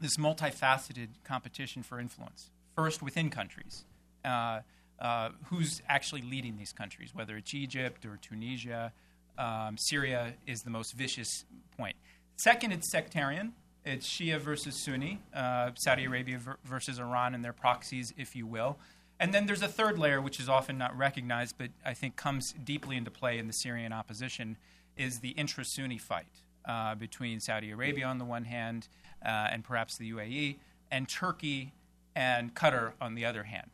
this 0.00 0.16
multifaceted 0.16 1.08
competition 1.24 1.82
for 1.82 2.00
influence. 2.00 2.50
First, 2.74 3.02
within 3.02 3.30
countries. 3.30 3.84
Uh, 4.24 4.60
uh, 5.02 5.30
who's 5.46 5.82
actually 5.88 6.22
leading 6.22 6.56
these 6.56 6.72
countries, 6.72 7.10
whether 7.12 7.36
it's 7.36 7.52
Egypt 7.52 8.06
or 8.06 8.18
Tunisia. 8.22 8.92
Um, 9.36 9.76
Syria 9.76 10.34
is 10.46 10.62
the 10.62 10.70
most 10.70 10.92
vicious 10.92 11.44
point. 11.76 11.96
Second, 12.36 12.72
it's 12.72 12.90
sectarian. 12.90 13.52
It's 13.84 14.08
Shia 14.08 14.40
versus 14.40 14.76
Sunni, 14.76 15.18
uh, 15.34 15.72
Saudi 15.74 16.04
Arabia 16.04 16.38
versus 16.64 17.00
Iran 17.00 17.34
and 17.34 17.44
their 17.44 17.52
proxies, 17.52 18.14
if 18.16 18.36
you 18.36 18.46
will. 18.46 18.78
And 19.18 19.34
then 19.34 19.46
there's 19.46 19.62
a 19.62 19.68
third 19.68 19.98
layer, 19.98 20.20
which 20.20 20.38
is 20.38 20.48
often 20.48 20.78
not 20.78 20.96
recognized, 20.96 21.56
but 21.58 21.70
I 21.84 21.94
think 21.94 22.14
comes 22.14 22.52
deeply 22.64 22.96
into 22.96 23.10
play 23.10 23.38
in 23.38 23.48
the 23.48 23.52
Syrian 23.52 23.92
opposition, 23.92 24.56
is 24.96 25.18
the 25.18 25.30
intra 25.30 25.64
Sunni 25.64 25.98
fight 25.98 26.26
uh, 26.64 26.94
between 26.94 27.40
Saudi 27.40 27.72
Arabia 27.72 28.06
on 28.06 28.18
the 28.18 28.24
one 28.24 28.44
hand 28.44 28.86
uh, 29.24 29.48
and 29.50 29.64
perhaps 29.64 29.96
the 29.96 30.12
UAE, 30.12 30.58
and 30.92 31.08
Turkey 31.08 31.72
and 32.14 32.54
Qatar 32.54 32.92
on 33.00 33.16
the 33.16 33.24
other 33.24 33.44
hand. 33.44 33.70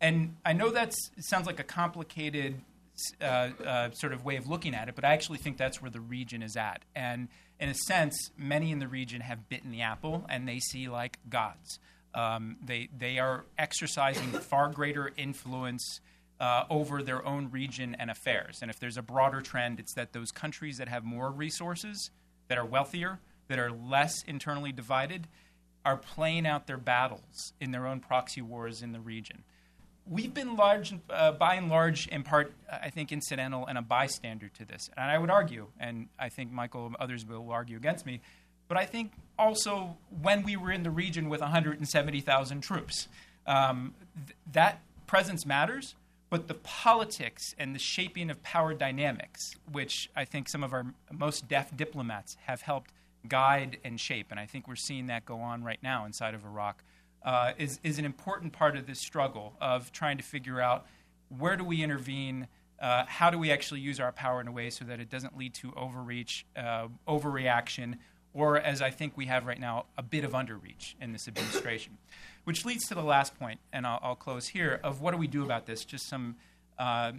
And 0.00 0.36
I 0.44 0.52
know 0.52 0.70
that 0.70 0.94
sounds 1.20 1.46
like 1.46 1.60
a 1.60 1.64
complicated 1.64 2.60
uh, 3.20 3.24
uh, 3.24 3.90
sort 3.92 4.12
of 4.12 4.24
way 4.24 4.36
of 4.36 4.46
looking 4.46 4.74
at 4.74 4.88
it, 4.88 4.94
but 4.94 5.04
I 5.04 5.12
actually 5.12 5.38
think 5.38 5.56
that's 5.56 5.80
where 5.80 5.90
the 5.90 6.00
region 6.00 6.42
is 6.42 6.56
at. 6.56 6.82
And 6.94 7.28
in 7.60 7.68
a 7.68 7.74
sense, 7.74 8.30
many 8.36 8.70
in 8.70 8.78
the 8.78 8.88
region 8.88 9.20
have 9.20 9.48
bitten 9.48 9.70
the 9.70 9.82
apple 9.82 10.24
and 10.28 10.48
they 10.48 10.58
see 10.58 10.88
like 10.88 11.18
gods. 11.28 11.78
Um, 12.14 12.56
they, 12.64 12.88
they 12.96 13.18
are 13.18 13.44
exercising 13.58 14.30
far 14.30 14.68
greater 14.68 15.12
influence 15.16 16.00
uh, 16.40 16.64
over 16.70 17.02
their 17.02 17.24
own 17.26 17.50
region 17.50 17.94
and 17.98 18.10
affairs. 18.10 18.58
And 18.62 18.70
if 18.70 18.78
there's 18.78 18.96
a 18.96 19.02
broader 19.02 19.40
trend, 19.40 19.80
it's 19.80 19.94
that 19.94 20.12
those 20.12 20.30
countries 20.30 20.78
that 20.78 20.88
have 20.88 21.04
more 21.04 21.30
resources, 21.30 22.10
that 22.48 22.58
are 22.58 22.64
wealthier, 22.64 23.20
that 23.48 23.58
are 23.58 23.70
less 23.70 24.22
internally 24.24 24.72
divided, 24.72 25.28
are 25.84 25.96
playing 25.96 26.46
out 26.46 26.66
their 26.66 26.78
battles 26.78 27.52
in 27.60 27.70
their 27.70 27.86
own 27.86 28.00
proxy 28.00 28.42
wars 28.42 28.82
in 28.82 28.92
the 28.92 29.00
region 29.00 29.44
we've 30.08 30.32
been 30.32 30.56
large, 30.56 30.94
uh, 31.10 31.32
by 31.32 31.54
and 31.54 31.68
large, 31.68 32.06
in 32.08 32.22
part, 32.22 32.52
I 32.70 32.90
think, 32.90 33.12
incidental 33.12 33.66
and 33.66 33.76
a 33.76 33.82
bystander 33.82 34.48
to 34.48 34.64
this. 34.64 34.88
And 34.96 35.10
I 35.10 35.18
would 35.18 35.30
argue, 35.30 35.68
and 35.78 36.08
I 36.18 36.28
think 36.28 36.52
Michael 36.52 36.86
and 36.86 36.96
others 36.96 37.26
will 37.26 37.50
argue 37.50 37.76
against 37.76 38.06
me, 38.06 38.20
but 38.68 38.76
I 38.76 38.84
think 38.84 39.12
also 39.38 39.96
when 40.22 40.42
we 40.42 40.56
were 40.56 40.72
in 40.72 40.82
the 40.82 40.90
region 40.90 41.28
with 41.28 41.40
170,000 41.40 42.60
troops, 42.60 43.08
um, 43.46 43.94
th- 44.26 44.36
that 44.52 44.80
presence 45.06 45.46
matters. 45.46 45.94
But 46.28 46.48
the 46.48 46.54
politics 46.54 47.54
and 47.56 47.72
the 47.72 47.78
shaping 47.78 48.30
of 48.30 48.42
power 48.42 48.74
dynamics, 48.74 49.52
which 49.70 50.10
I 50.16 50.24
think 50.24 50.48
some 50.48 50.64
of 50.64 50.72
our 50.72 50.86
most 51.12 51.46
deft 51.46 51.76
diplomats 51.76 52.36
have 52.46 52.62
helped 52.62 52.90
guide 53.28 53.78
and 53.84 54.00
shape, 54.00 54.32
and 54.32 54.40
I 54.40 54.46
think 54.46 54.66
we're 54.66 54.74
seeing 54.74 55.06
that 55.06 55.24
go 55.24 55.38
on 55.38 55.62
right 55.62 55.78
now 55.84 56.04
inside 56.04 56.34
of 56.34 56.44
Iraq, 56.44 56.82
uh, 57.26 57.52
is, 57.58 57.80
is 57.82 57.98
an 57.98 58.04
important 58.04 58.52
part 58.52 58.76
of 58.76 58.86
this 58.86 59.00
struggle 59.00 59.54
of 59.60 59.92
trying 59.92 60.16
to 60.16 60.22
figure 60.22 60.60
out 60.60 60.86
where 61.36 61.56
do 61.56 61.64
we 61.64 61.82
intervene, 61.82 62.46
uh, 62.80 63.04
how 63.06 63.30
do 63.30 63.38
we 63.38 63.50
actually 63.50 63.80
use 63.80 63.98
our 63.98 64.12
power 64.12 64.40
in 64.40 64.46
a 64.46 64.52
way 64.52 64.70
so 64.70 64.84
that 64.84 65.00
it 65.00 65.10
doesn't 65.10 65.36
lead 65.36 65.52
to 65.52 65.72
overreach, 65.76 66.46
uh, 66.56 66.86
overreaction, 67.08 67.96
or 68.32 68.58
as 68.58 68.80
I 68.80 68.90
think 68.90 69.16
we 69.16 69.26
have 69.26 69.44
right 69.44 69.58
now, 69.58 69.86
a 69.98 70.02
bit 70.02 70.22
of 70.22 70.32
underreach 70.32 70.94
in 71.00 71.12
this 71.12 71.26
administration. 71.26 71.98
Which 72.44 72.64
leads 72.64 72.86
to 72.88 72.94
the 72.94 73.02
last 73.02 73.36
point, 73.36 73.58
and 73.72 73.86
I'll, 73.86 73.98
I'll 74.00 74.16
close 74.16 74.46
here, 74.46 74.78
of 74.84 75.00
what 75.00 75.10
do 75.10 75.16
we 75.16 75.26
do 75.26 75.42
about 75.42 75.66
this? 75.66 75.84
Just 75.84 76.08
some 76.08 76.36
uh, 76.78 77.12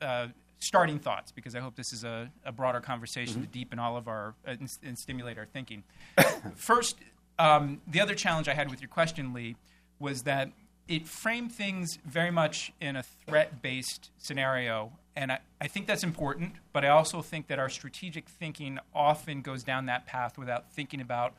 uh, 0.00 0.28
starting 0.60 1.00
thoughts, 1.00 1.32
because 1.32 1.56
I 1.56 1.60
hope 1.60 1.74
this 1.74 1.92
is 1.92 2.04
a, 2.04 2.30
a 2.44 2.52
broader 2.52 2.80
conversation 2.80 3.36
mm-hmm. 3.36 3.44
to 3.44 3.48
deepen 3.48 3.78
all 3.80 3.96
of 3.96 4.06
our 4.06 4.34
uh, 4.46 4.52
and, 4.52 4.68
and, 4.84 4.96
stimulate 4.96 5.38
our 5.38 5.46
thinking. 5.46 5.82
First, 6.54 6.96
um, 7.40 7.80
the 7.86 8.00
other 8.00 8.14
challenge 8.14 8.48
I 8.48 8.54
had 8.54 8.70
with 8.70 8.82
your 8.82 8.90
question, 8.90 9.32
Lee, 9.32 9.56
was 9.98 10.22
that 10.24 10.52
it 10.88 11.08
framed 11.08 11.52
things 11.52 11.98
very 12.04 12.30
much 12.30 12.70
in 12.80 12.96
a 12.96 13.02
threat 13.02 13.62
based 13.62 14.10
scenario. 14.18 14.92
And 15.16 15.32
I, 15.32 15.38
I, 15.58 15.66
think 15.66 15.86
that's 15.86 16.04
important, 16.04 16.56
but 16.72 16.84
I 16.84 16.88
also 16.88 17.22
think 17.22 17.46
that 17.46 17.58
our 17.58 17.70
strategic 17.70 18.28
thinking 18.28 18.78
often 18.94 19.40
goes 19.40 19.62
down 19.62 19.86
that 19.86 20.06
path 20.06 20.36
without 20.36 20.70
thinking 20.72 21.00
about 21.00 21.34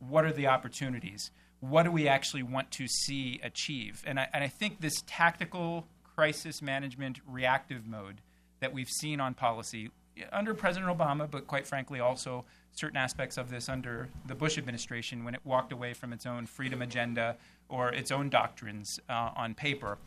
what 0.00 0.24
are 0.24 0.32
the 0.32 0.48
opportunities? 0.48 1.30
What 1.60 1.84
do 1.84 1.92
we 1.92 2.08
actually 2.08 2.42
want 2.42 2.72
to 2.72 2.88
see 2.88 3.40
achieve? 3.42 4.02
And 4.06 4.18
I, 4.18 4.28
and 4.32 4.42
I 4.42 4.48
think 4.48 4.80
this 4.80 5.02
tactical 5.06 5.86
crisis 6.02 6.60
management 6.62 7.20
reactive 7.26 7.86
mode 7.86 8.20
that 8.60 8.72
we've 8.72 8.88
seen 8.88 9.20
on 9.20 9.34
policy 9.34 9.90
under 10.32 10.54
President 10.54 10.96
Obama, 10.96 11.30
but 11.30 11.46
quite 11.46 11.66
frankly 11.66 12.00
also 12.00 12.44
certain 12.72 12.96
aspects 12.96 13.36
of 13.36 13.50
this 13.50 13.68
under 13.68 14.08
the 14.26 14.34
Bush 14.34 14.58
administration 14.58 15.24
when 15.24 15.34
it 15.34 15.40
walked 15.44 15.72
away 15.72 15.94
from 15.94 16.12
its 16.12 16.26
own 16.26 16.46
freedom 16.46 16.82
agenda 16.82 17.36
or 17.68 17.90
its 17.90 18.10
own 18.10 18.28
doctrines 18.28 19.00
uh, 19.08 19.30
on 19.36 19.54
paper, 19.54 19.98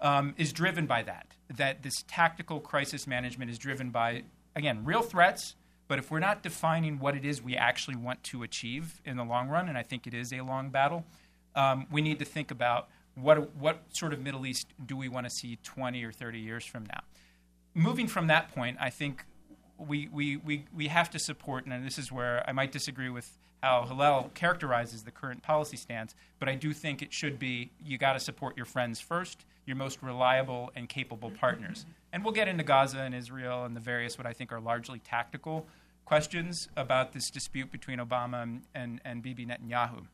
um, 0.00 0.34
is 0.36 0.52
driven 0.52 0.86
by 0.86 1.02
that. 1.02 1.26
That 1.56 1.82
this 1.82 2.04
tactical 2.06 2.60
crisis 2.60 3.06
management 3.06 3.50
is 3.50 3.58
driven 3.58 3.90
by, 3.90 4.22
again, 4.54 4.84
real 4.84 5.02
threats, 5.02 5.56
but 5.88 5.98
if 5.98 6.10
we're 6.10 6.20
not 6.20 6.42
defining 6.42 6.98
what 6.98 7.16
it 7.16 7.24
is 7.24 7.42
we 7.42 7.56
actually 7.56 7.96
want 7.96 8.22
to 8.24 8.42
achieve 8.42 9.00
in 9.04 9.16
the 9.16 9.24
long 9.24 9.48
run, 9.48 9.68
and 9.68 9.76
I 9.76 9.82
think 9.82 10.06
it 10.06 10.14
is 10.14 10.32
a 10.32 10.42
long 10.42 10.70
battle, 10.70 11.04
um, 11.56 11.86
we 11.90 12.00
need 12.00 12.18
to 12.20 12.24
think 12.24 12.50
about 12.50 12.88
what, 13.14 13.54
what 13.56 13.82
sort 13.90 14.12
of 14.12 14.20
Middle 14.20 14.46
East 14.46 14.68
do 14.86 14.96
we 14.96 15.08
want 15.08 15.26
to 15.26 15.30
see 15.30 15.58
20 15.64 16.04
or 16.04 16.12
30 16.12 16.38
years 16.38 16.64
from 16.64 16.84
now. 16.84 17.00
Moving 17.74 18.06
from 18.06 18.28
that 18.28 18.54
point, 18.54 18.76
I 18.80 18.90
think 18.90 19.24
we, 19.86 20.08
we, 20.08 20.36
we, 20.36 20.64
we 20.76 20.88
have 20.88 21.10
to 21.10 21.18
support, 21.18 21.66
and 21.66 21.86
this 21.86 21.98
is 21.98 22.12
where 22.12 22.44
I 22.48 22.52
might 22.52 22.72
disagree 22.72 23.08
with 23.08 23.38
how 23.62 23.84
Hillel 23.86 24.30
characterizes 24.34 25.02
the 25.02 25.10
current 25.10 25.42
policy 25.42 25.76
stance, 25.76 26.14
but 26.38 26.48
I 26.48 26.54
do 26.54 26.72
think 26.72 27.02
it 27.02 27.12
should 27.12 27.38
be 27.38 27.70
you 27.84 27.98
got 27.98 28.14
to 28.14 28.20
support 28.20 28.56
your 28.56 28.66
friends 28.66 29.00
first, 29.00 29.44
your 29.66 29.76
most 29.76 30.02
reliable 30.02 30.70
and 30.74 30.88
capable 30.88 31.30
partners. 31.30 31.84
And 32.12 32.24
we'll 32.24 32.32
get 32.32 32.48
into 32.48 32.64
Gaza 32.64 33.00
and 33.00 33.14
Israel 33.14 33.64
and 33.64 33.76
the 33.76 33.80
various, 33.80 34.16
what 34.16 34.26
I 34.26 34.32
think 34.32 34.52
are 34.52 34.60
largely 34.60 34.98
tactical 34.98 35.66
questions 36.04 36.68
about 36.76 37.12
this 37.12 37.30
dispute 37.30 37.70
between 37.70 37.98
Obama 37.98 38.42
and, 38.42 38.62
and, 38.74 39.00
and 39.04 39.22
Bibi 39.22 39.46
Netanyahu. 39.46 40.06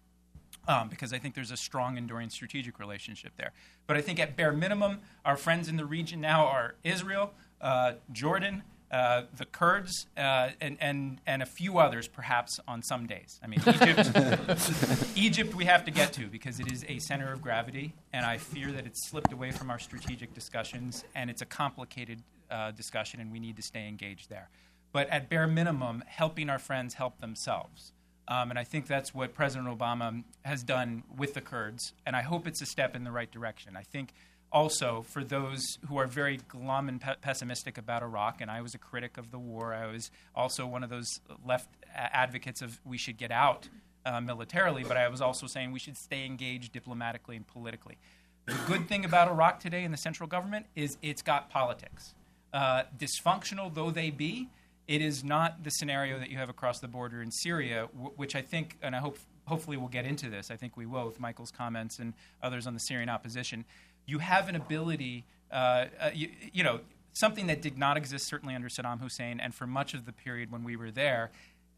Um, 0.69 0.89
because 0.89 1.13
I 1.13 1.19
think 1.19 1.37
there's 1.37 1.53
a 1.53 1.57
strong, 1.57 1.97
enduring 1.97 2.29
strategic 2.29 2.81
relationship 2.81 3.33
there. 3.37 3.53
But 3.87 3.97
I 3.97 4.01
think 4.01 4.19
at 4.19 4.37
bare 4.37 4.53
minimum, 4.53 4.99
our 5.25 5.37
friends 5.37 5.69
in 5.69 5.77
the 5.77 5.85
region 5.85 6.21
now 6.21 6.47
are 6.47 6.75
Israel, 6.83 7.35
uh, 7.61 7.93
Jordan, 8.11 8.65
uh, 8.91 9.23
the 9.37 9.45
Kurds, 9.45 10.07
uh, 10.17 10.51
and, 10.61 10.77
and, 10.81 11.21
and 11.27 11.43
a 11.43 11.47
few 11.47 11.79
others, 11.79 12.07
perhaps 12.07 12.61
on 12.69 12.83
some 12.83 13.07
days. 13.07 13.41
I 13.43 13.47
mean, 13.47 13.61
Egypt, 13.67 15.13
Egypt 15.17 15.55
we 15.55 15.65
have 15.65 15.85
to 15.85 15.91
get 15.91 16.13
to 16.15 16.27
because 16.27 16.61
it 16.61 16.71
is 16.71 16.85
a 16.89 16.99
center 16.99 17.33
of 17.33 17.43
gravity, 17.43 17.95
and 18.13 18.25
I 18.25 18.39
fear 18.39 18.71
that 18.73 18.87
it's 18.87 19.09
slipped 19.09 19.33
away 19.33 19.51
from 19.51 19.71
our 19.71 19.79
strategic 19.79 20.35
discussions, 20.35 21.05
and 21.15 21.31
it's 21.31 21.43
a 21.43 21.47
complicated 21.47 22.23
uh, 22.51 22.71
discussion, 22.71 23.21
and 23.21 23.33
we 23.33 23.41
need 23.41 23.57
to 23.57 23.63
stay 23.63 23.89
engaged 23.89 24.31
there. 24.31 24.51
But 24.93 25.09
at 25.11 25.29
bare 25.29 25.49
minimum, 25.49 26.05
helping 26.07 26.49
our 26.49 26.59
friends 26.59 26.95
help 26.95 27.21
themselves. 27.21 27.93
Um, 28.29 28.51
and 28.51 28.59
I 28.59 28.65
think 28.65 28.87
that's 28.87 29.15
what 29.15 29.35
President 29.35 29.69
Obama 29.69 30.25
has 30.45 30.63
done 30.63 31.05
with 31.17 31.35
the 31.35 31.41
Kurds, 31.41 31.93
and 32.05 32.17
I 32.17 32.23
hope 32.23 32.47
it's 32.47 32.61
a 32.61 32.67
step 32.67 32.97
in 32.97 33.05
the 33.05 33.13
right 33.13 33.31
direction. 33.31 33.77
I 33.77 33.83
think 33.83 34.13
also 34.57 35.03
for 35.03 35.23
those 35.23 35.79
who 35.87 35.99
are 35.99 36.07
very 36.07 36.39
glum 36.49 36.89
and 36.89 36.99
pe- 36.99 37.17
pessimistic 37.21 37.77
about 37.77 38.03
Iraq, 38.03 38.41
and 38.41 38.51
I 38.51 38.63
was 38.63 38.75
a 38.75 38.79
critic 38.79 39.19
of 39.19 39.31
the 39.31 39.39
war. 39.39 39.75
I 39.75 39.87
was 39.87 40.11
also 40.35 40.67
one 40.67 40.83
of 40.83 40.89
those 40.89 41.21
left 41.45 41.69
advocates 41.95 42.63
of 42.63 42.81
we 42.83 42.97
should 42.97 43.19
get 43.19 43.31
out 43.31 43.69
uh, 44.07 44.19
militarily, 44.23 44.83
but 44.83 44.97
I 44.97 45.09
was 45.09 45.21
also 45.21 45.47
saying 45.47 45.73
we 45.73 45.79
should 45.79 45.99
stay 45.99 46.25
engaged 46.25 46.73
diplomatically 46.73 47.37
and 47.37 47.47
politically. 47.47 47.99
The 48.47 48.57
good 48.67 48.89
thing 48.89 49.05
about 49.05 49.29
Iraq 49.29 49.61
today 49.61 49.85
in 49.85 49.91
the 49.91 49.99
central 49.99 50.27
government 50.27 50.65
is 50.75 50.97
it's 51.03 51.21
got 51.21 51.51
politics. 51.51 52.15
Uh, 52.55 52.85
dysfunctional 52.97 53.75
though 53.75 53.91
they 53.91 54.09
be, 54.09 54.49
it 54.89 55.03
is 55.03 55.23
not 55.23 55.65
the 55.65 55.71
scenario 55.71 56.19
that 56.19 56.31
you 56.31 56.39
have 56.39 56.49
across 56.49 56.81
the 56.81 56.89
border 56.89 57.21
in 57.21 57.31
Syria, 57.31 57.89
w- 57.93 58.13
which 58.17 58.35
I 58.35 58.41
think, 58.41 58.79
and 58.81 58.97
I 58.97 59.01
hope 59.01 59.19
hopefully 59.45 59.77
we'll 59.77 59.89
get 59.89 60.07
into 60.07 60.31
this. 60.31 60.51
I 60.51 60.57
think 60.57 60.79
we 60.79 60.87
will 60.87 61.07
with 61.07 61.21
Michael's 61.21 61.51
comments 61.51 61.99
and 61.99 62.15
others 62.43 62.67
on 62.67 62.73
the 62.73 62.81
Syrian 62.81 63.11
opposition 63.11 63.67
you 64.07 64.19
have 64.19 64.49
an 64.49 64.57
ability, 64.57 65.25
uh, 65.51 65.87
uh, 66.01 66.11
you, 66.15 66.31
you, 66.53 66.65
know, 66.65 66.81
something 67.13 67.49
that 67.49 67.61
did 67.61 67.77
not 67.77 67.97
exist 67.97 68.27
certainly 68.27 68.55
under 68.55 68.69
Saddam 68.69 69.01
Hussein 69.01 69.41
and 69.41 69.55
for 69.55 69.67
much 69.67 69.95
of 69.95 70.07
the 70.07 70.13
period 70.13 70.51
when 70.51 70.65
we 70.65 70.77
were 70.77 70.91
there. 70.91 71.31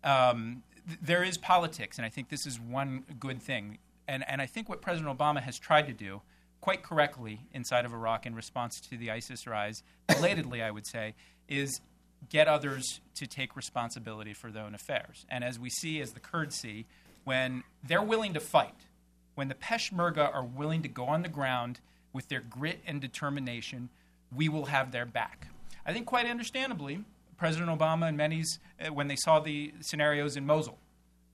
Um, 0.05 0.63
th- 0.87 0.99
there 1.03 1.25
is 1.25 1.39
politics, 1.39 1.97
and 1.97 2.07
I 2.07 2.09
think 2.09 2.29
this 2.29 2.47
is 2.47 2.61
one 2.61 3.05
good 3.19 3.43
thing. 3.43 3.79
And, 4.07 4.25
and 4.29 4.41
I 4.41 4.47
think 4.47 4.69
what 4.69 4.81
President 4.81 5.17
Obama 5.17 5.43
has 5.43 5.59
tried 5.59 5.87
to 5.87 5.93
do, 5.93 6.23
quite 6.61 6.83
correctly, 6.83 7.41
inside 7.53 7.85
of 7.85 7.93
Iraq 7.93 8.27
in 8.27 8.35
response 8.35 8.81
to 8.91 8.97
the 8.97 9.11
ISIS 9.11 9.47
rise, 9.47 9.83
belatedly, 10.07 10.63
I 10.63 10.71
would 10.71 10.87
say, 10.87 11.15
is 11.49 11.81
get 12.29 12.49
others 12.49 13.01
to 13.15 13.27
take 13.27 13.57
responsibility 13.57 14.33
for 14.33 14.51
their 14.51 14.65
own 14.65 14.75
affairs. 14.75 15.25
And 15.29 15.45
as 15.45 15.59
we 15.59 15.71
see, 15.71 16.01
as 16.01 16.13
the 16.13 16.21
Kurds 16.21 16.57
see, 16.57 16.87
when 17.25 17.63
they're 17.83 18.03
willing 18.03 18.35
to 18.35 18.41
fight, 18.41 18.87
when 19.35 19.49
the 19.49 19.55
Peshmerga 19.55 20.33
are 20.35 20.45
willing 20.45 20.83
to 20.83 20.89
go 20.89 21.05
on 21.05 21.23
the 21.23 21.29
ground 21.29 21.81
with 22.13 22.29
their 22.29 22.41
grit 22.41 22.81
and 22.87 23.01
determination, 23.01 23.89
we 24.35 24.49
will 24.49 24.67
have 24.67 24.93
their 24.93 25.07
back. 25.07 25.49
I 25.87 25.93
think 25.93 26.07
quite 26.07 26.27
understandably, 26.27 27.05
President 27.37 27.71
Obama 27.71 28.09
and 28.09 28.17
many, 28.17 28.43
uh, 28.85 28.93
when 28.93 29.09
they 29.09 29.17
saw 29.17 29.41
the 29.41 29.73
scenarios 29.81 30.37
in 30.37 30.45
Mosul, 30.45 30.79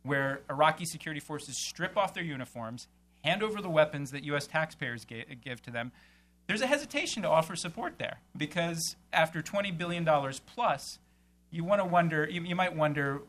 where 0.03 0.43
Iraqi 0.51 0.85
security 0.85 1.21
forces 1.21 1.57
strip 1.67 1.97
off 1.97 2.15
their 2.15 2.23
uniforms, 2.23 2.87
hand 3.25 3.43
over 3.43 3.61
the 3.61 3.71
weapons 3.71 4.11
that 4.11 4.23
U.S. 4.25 4.47
taxpayers 4.47 5.05
give 5.05 5.63
to 5.63 5.71
them, 5.71 5.93
there's 6.47 6.61
a 6.61 6.67
hesitation 6.67 7.23
to 7.23 7.29
offer 7.29 7.57
support 7.57 7.99
there 7.99 8.19
because 8.37 8.97
after 9.13 9.41
$20 9.43 9.77
billion 9.77 10.07
plus, 10.55 10.99
you 11.51 11.65
want 11.65 11.81
to 11.81 11.87
wonder, 11.87 12.29
you, 12.31 12.43
you, 12.43 12.55
might 12.55 12.77
wonder, 12.77 13.23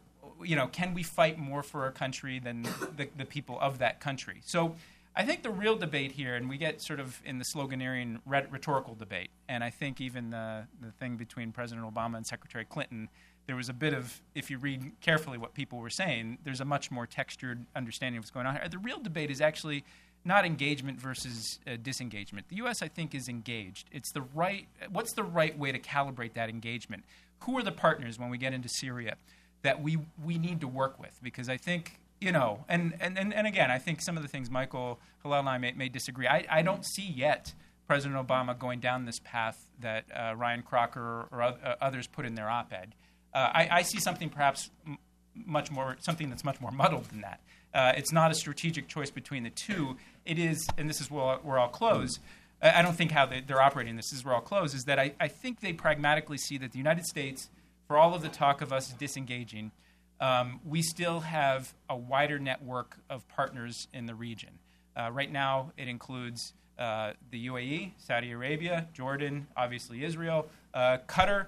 you 0.43 0.55
know, 0.55 0.67
can 0.67 0.93
we 0.93 1.01
fight 1.01 1.39
more 1.39 1.63
for 1.63 1.83
our 1.83 1.91
country 1.91 2.39
than 2.39 2.63
the, 2.97 3.07
the 3.17 3.25
people 3.25 3.57
of 3.61 3.79
that 3.79 4.01
country? 4.01 4.41
So 4.43 4.75
I 5.17 5.23
think 5.23 5.43
the 5.43 5.49
real 5.49 5.77
debate 5.77 6.11
here, 6.11 6.35
and 6.35 6.49
we 6.49 6.57
get 6.57 6.81
sort 6.81 6.99
of 6.99 7.21
in 7.23 7.39
the 7.39 7.45
sloganeering 7.45 8.19
rhetorical 8.25 8.95
debate, 8.95 9.29
and 9.47 9.63
I 9.63 9.69
think 9.69 10.01
even 10.01 10.29
the, 10.29 10.67
the 10.81 10.91
thing 10.91 11.15
between 11.15 11.53
President 11.53 11.85
Obama 11.85 12.17
and 12.17 12.27
Secretary 12.27 12.65
Clinton, 12.65 13.07
there 13.47 13.55
was 13.55 13.69
a 13.69 13.73
bit 13.73 13.93
of, 13.93 14.21
if 14.33 14.49
you 14.49 14.57
read 14.57 14.91
carefully 14.99 15.37
what 15.37 15.53
people 15.53 15.79
were 15.79 15.89
saying, 15.89 16.39
there's 16.43 16.59
a 16.59 16.65
much 16.65 16.91
more 16.91 17.07
textured 17.07 17.65
understanding 17.77 18.17
of 18.17 18.23
what's 18.23 18.31
going 18.31 18.45
on 18.45 18.55
here. 18.55 18.67
The 18.67 18.77
real 18.77 18.99
debate 18.99 19.31
is 19.31 19.39
actually 19.39 19.85
not 20.25 20.43
engagement 20.43 20.99
versus 20.99 21.59
uh, 21.65 21.77
disengagement. 21.81 22.49
The 22.49 22.57
U.S., 22.57 22.81
I 22.81 22.89
think, 22.89 23.15
is 23.15 23.29
engaged. 23.29 23.87
It's 23.93 24.11
the 24.11 24.23
right. 24.33 24.67
What's 24.91 25.13
the 25.13 25.23
right 25.23 25.57
way 25.57 25.71
to 25.71 25.79
calibrate 25.79 26.33
that 26.33 26.49
engagement? 26.49 27.05
Who 27.41 27.57
are 27.57 27.63
the 27.63 27.71
partners 27.71 28.19
when 28.19 28.29
we 28.29 28.37
get 28.37 28.51
into 28.51 28.67
Syria 28.67 29.15
that 29.61 29.81
we 29.81 29.99
we 30.23 30.37
need 30.39 30.61
to 30.61 30.67
work 30.67 30.99
with? 30.99 31.19
Because 31.21 31.47
I 31.47 31.57
think 31.57 31.99
you 32.21 32.31
know, 32.31 32.65
and, 32.69 32.95
and, 32.99 33.17
and, 33.17 33.33
and 33.33 33.47
again, 33.47 33.69
I 33.69 33.77
think 33.77 34.01
some 34.01 34.17
of 34.17 34.23
the 34.23 34.29
things 34.29 34.49
Michael 34.49 34.99
Hillel 35.21 35.39
and 35.39 35.49
I 35.49 35.57
may, 35.57 35.73
may 35.73 35.89
disagree. 35.89 36.27
I, 36.27 36.45
I 36.49 36.61
don't 36.61 36.85
see 36.85 37.05
yet 37.05 37.53
President 37.87 38.25
Obama 38.25 38.57
going 38.57 38.79
down 38.79 39.05
this 39.05 39.19
path 39.19 39.65
that 39.81 40.05
uh, 40.13 40.33
Ryan 40.35 40.63
Crocker 40.63 41.27
or, 41.31 41.41
uh, 41.41 41.75
others 41.81 42.07
put 42.07 42.25
in 42.25 42.35
their 42.35 42.49
op-ed. 42.49 42.95
Uh, 43.33 43.51
I, 43.53 43.69
I, 43.71 43.81
see 43.81 43.99
something 43.99 44.29
perhaps 44.29 44.69
m- 44.87 44.97
much 45.35 45.69
more 45.69 45.97
something 45.99 46.29
that's 46.29 46.45
much 46.45 46.61
more 46.61 46.71
muddled 46.71 47.05
than 47.05 47.21
that. 47.21 47.41
Uh, 47.73 47.91
it's 47.97 48.13
not 48.13 48.31
a 48.31 48.33
strategic 48.33 48.87
choice 48.87 49.11
between 49.11 49.43
the 49.43 49.49
two. 49.49 49.97
It 50.25 50.39
is, 50.39 50.65
and 50.77 50.89
this 50.89 51.01
is 51.01 51.11
where, 51.11 51.37
where 51.43 51.59
I'll 51.59 51.67
close. 51.67 52.19
I, 52.61 52.81
don't 52.81 52.95
think 52.95 53.11
how 53.11 53.25
they, 53.25 53.41
they're 53.41 53.61
operating 53.61 53.97
this 53.97 54.13
is 54.13 54.23
where 54.23 54.33
I'll 54.33 54.41
close 54.41 54.73
is 54.73 54.85
that 54.85 54.97
I, 54.97 55.13
I 55.19 55.27
think 55.27 55.59
they 55.59 55.73
pragmatically 55.73 56.37
see 56.37 56.57
that 56.59 56.71
the 56.71 56.77
United 56.77 57.05
States, 57.05 57.49
for 57.85 57.97
all 57.97 58.15
of 58.15 58.21
the 58.21 58.29
talk 58.29 58.61
of 58.61 58.71
us 58.71 58.87
disengaging, 58.97 59.71
um, 60.19 60.59
we 60.65 60.81
still 60.81 61.21
have 61.21 61.73
a 61.89 61.95
wider 61.95 62.39
network 62.39 62.97
of 63.09 63.27
partners 63.27 63.87
in 63.93 64.05
the 64.05 64.15
region. 64.15 64.59
Uh, 64.95 65.09
right 65.11 65.31
now, 65.31 65.71
it 65.77 65.87
includes 65.87 66.53
uh, 66.79 67.13
the 67.31 67.47
UAE, 67.47 67.91
Saudi 67.97 68.31
Arabia, 68.31 68.87
Jordan, 68.93 69.47
obviously 69.55 70.03
Israel, 70.03 70.47
uh, 70.73 70.97
Qatar, 71.07 71.47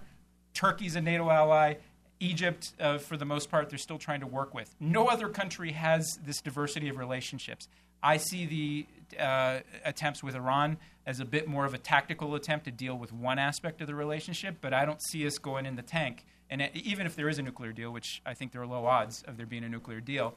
Turkey's 0.53 0.95
a 0.95 1.01
NATO 1.01 1.29
ally, 1.29 1.75
Egypt, 2.19 2.73
uh, 2.79 2.97
for 2.97 3.15
the 3.15 3.25
most 3.25 3.51
part, 3.51 3.69
they're 3.69 3.77
still 3.77 3.99
trying 3.99 4.21
to 4.21 4.27
work 4.27 4.53
with. 4.53 4.73
No 4.79 5.07
other 5.07 5.29
country 5.29 5.71
has 5.73 6.17
this 6.25 6.41
diversity 6.41 6.89
of 6.89 6.97
relationships. 6.97 7.67
I 8.01 8.17
see 8.17 8.45
the 8.45 9.21
uh, 9.21 9.59
attempts 9.85 10.23
with 10.23 10.35
Iran 10.35 10.77
as 11.05 11.19
a 11.19 11.25
bit 11.25 11.47
more 11.47 11.65
of 11.65 11.73
a 11.73 11.77
tactical 11.77 12.35
attempt 12.35 12.65
to 12.65 12.71
deal 12.71 12.97
with 12.97 13.13
one 13.13 13.39
aspect 13.39 13.81
of 13.81 13.87
the 13.87 13.95
relationship, 13.95 14.57
but 14.61 14.73
I 14.73 14.85
don't 14.85 15.01
see 15.01 15.25
us 15.25 15.37
going 15.37 15.65
in 15.65 15.75
the 15.75 15.81
tank. 15.81 16.25
And 16.49 16.69
even 16.73 17.05
if 17.05 17.15
there 17.15 17.29
is 17.29 17.39
a 17.39 17.41
nuclear 17.41 17.71
deal, 17.71 17.91
which 17.91 18.21
I 18.25 18.33
think 18.33 18.51
there 18.51 18.61
are 18.61 18.67
low 18.67 18.85
odds 18.85 19.23
of 19.23 19.37
there 19.37 19.45
being 19.45 19.63
a 19.63 19.69
nuclear 19.69 19.99
deal, 19.99 20.35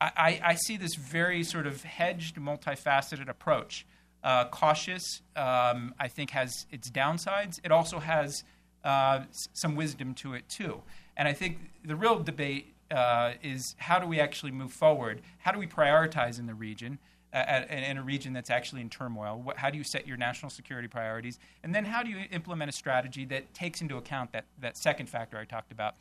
I, 0.00 0.40
I, 0.44 0.54
see 0.56 0.76
this 0.76 0.94
very 0.94 1.42
sort 1.42 1.66
of 1.66 1.82
hedged, 1.82 2.36
multifaceted 2.36 3.28
approach. 3.30 3.86
Uh, 4.22 4.44
cautious, 4.48 5.22
um, 5.36 5.94
I 5.98 6.08
think, 6.08 6.30
has 6.30 6.66
its 6.70 6.90
downsides. 6.90 7.60
It 7.64 7.72
also 7.72 8.00
has 8.00 8.44
uh, 8.84 9.20
s- 9.30 9.48
some 9.54 9.74
wisdom 9.74 10.12
to 10.14 10.34
it, 10.34 10.48
too. 10.48 10.82
And 11.16 11.26
I 11.28 11.32
think 11.32 11.58
the 11.84 11.96
real 11.96 12.18
debate 12.18 12.74
uh, 12.90 13.34
is 13.42 13.74
how 13.78 13.98
do 13.98 14.06
we 14.06 14.20
actually 14.20 14.52
move 14.52 14.72
forward? 14.72 15.22
How 15.38 15.52
do 15.52 15.58
we 15.58 15.66
prioritize 15.66 16.38
in 16.38 16.46
the 16.46 16.54
region, 16.54 16.98
at, 17.32 17.70
in 17.70 17.96
a 17.96 18.02
region 18.02 18.32
that's 18.32 18.50
actually 18.50 18.80
in 18.80 18.90
turmoil? 18.90 19.40
What, 19.42 19.56
how 19.56 19.70
do 19.70 19.78
you 19.78 19.84
set 19.84 20.06
your 20.06 20.16
national 20.16 20.50
security 20.50 20.88
priorities? 20.88 21.38
And 21.62 21.74
then 21.74 21.84
how 21.84 22.02
do 22.02 22.10
you 22.10 22.24
implement 22.30 22.68
a 22.70 22.72
strategy 22.72 23.24
that 23.26 23.52
takes 23.54 23.80
into 23.80 23.96
account 23.96 24.32
that, 24.32 24.44
that 24.60 24.76
second 24.76 25.08
factor 25.08 25.36
I 25.36 25.44
talked 25.44 25.72
about? 25.72 25.94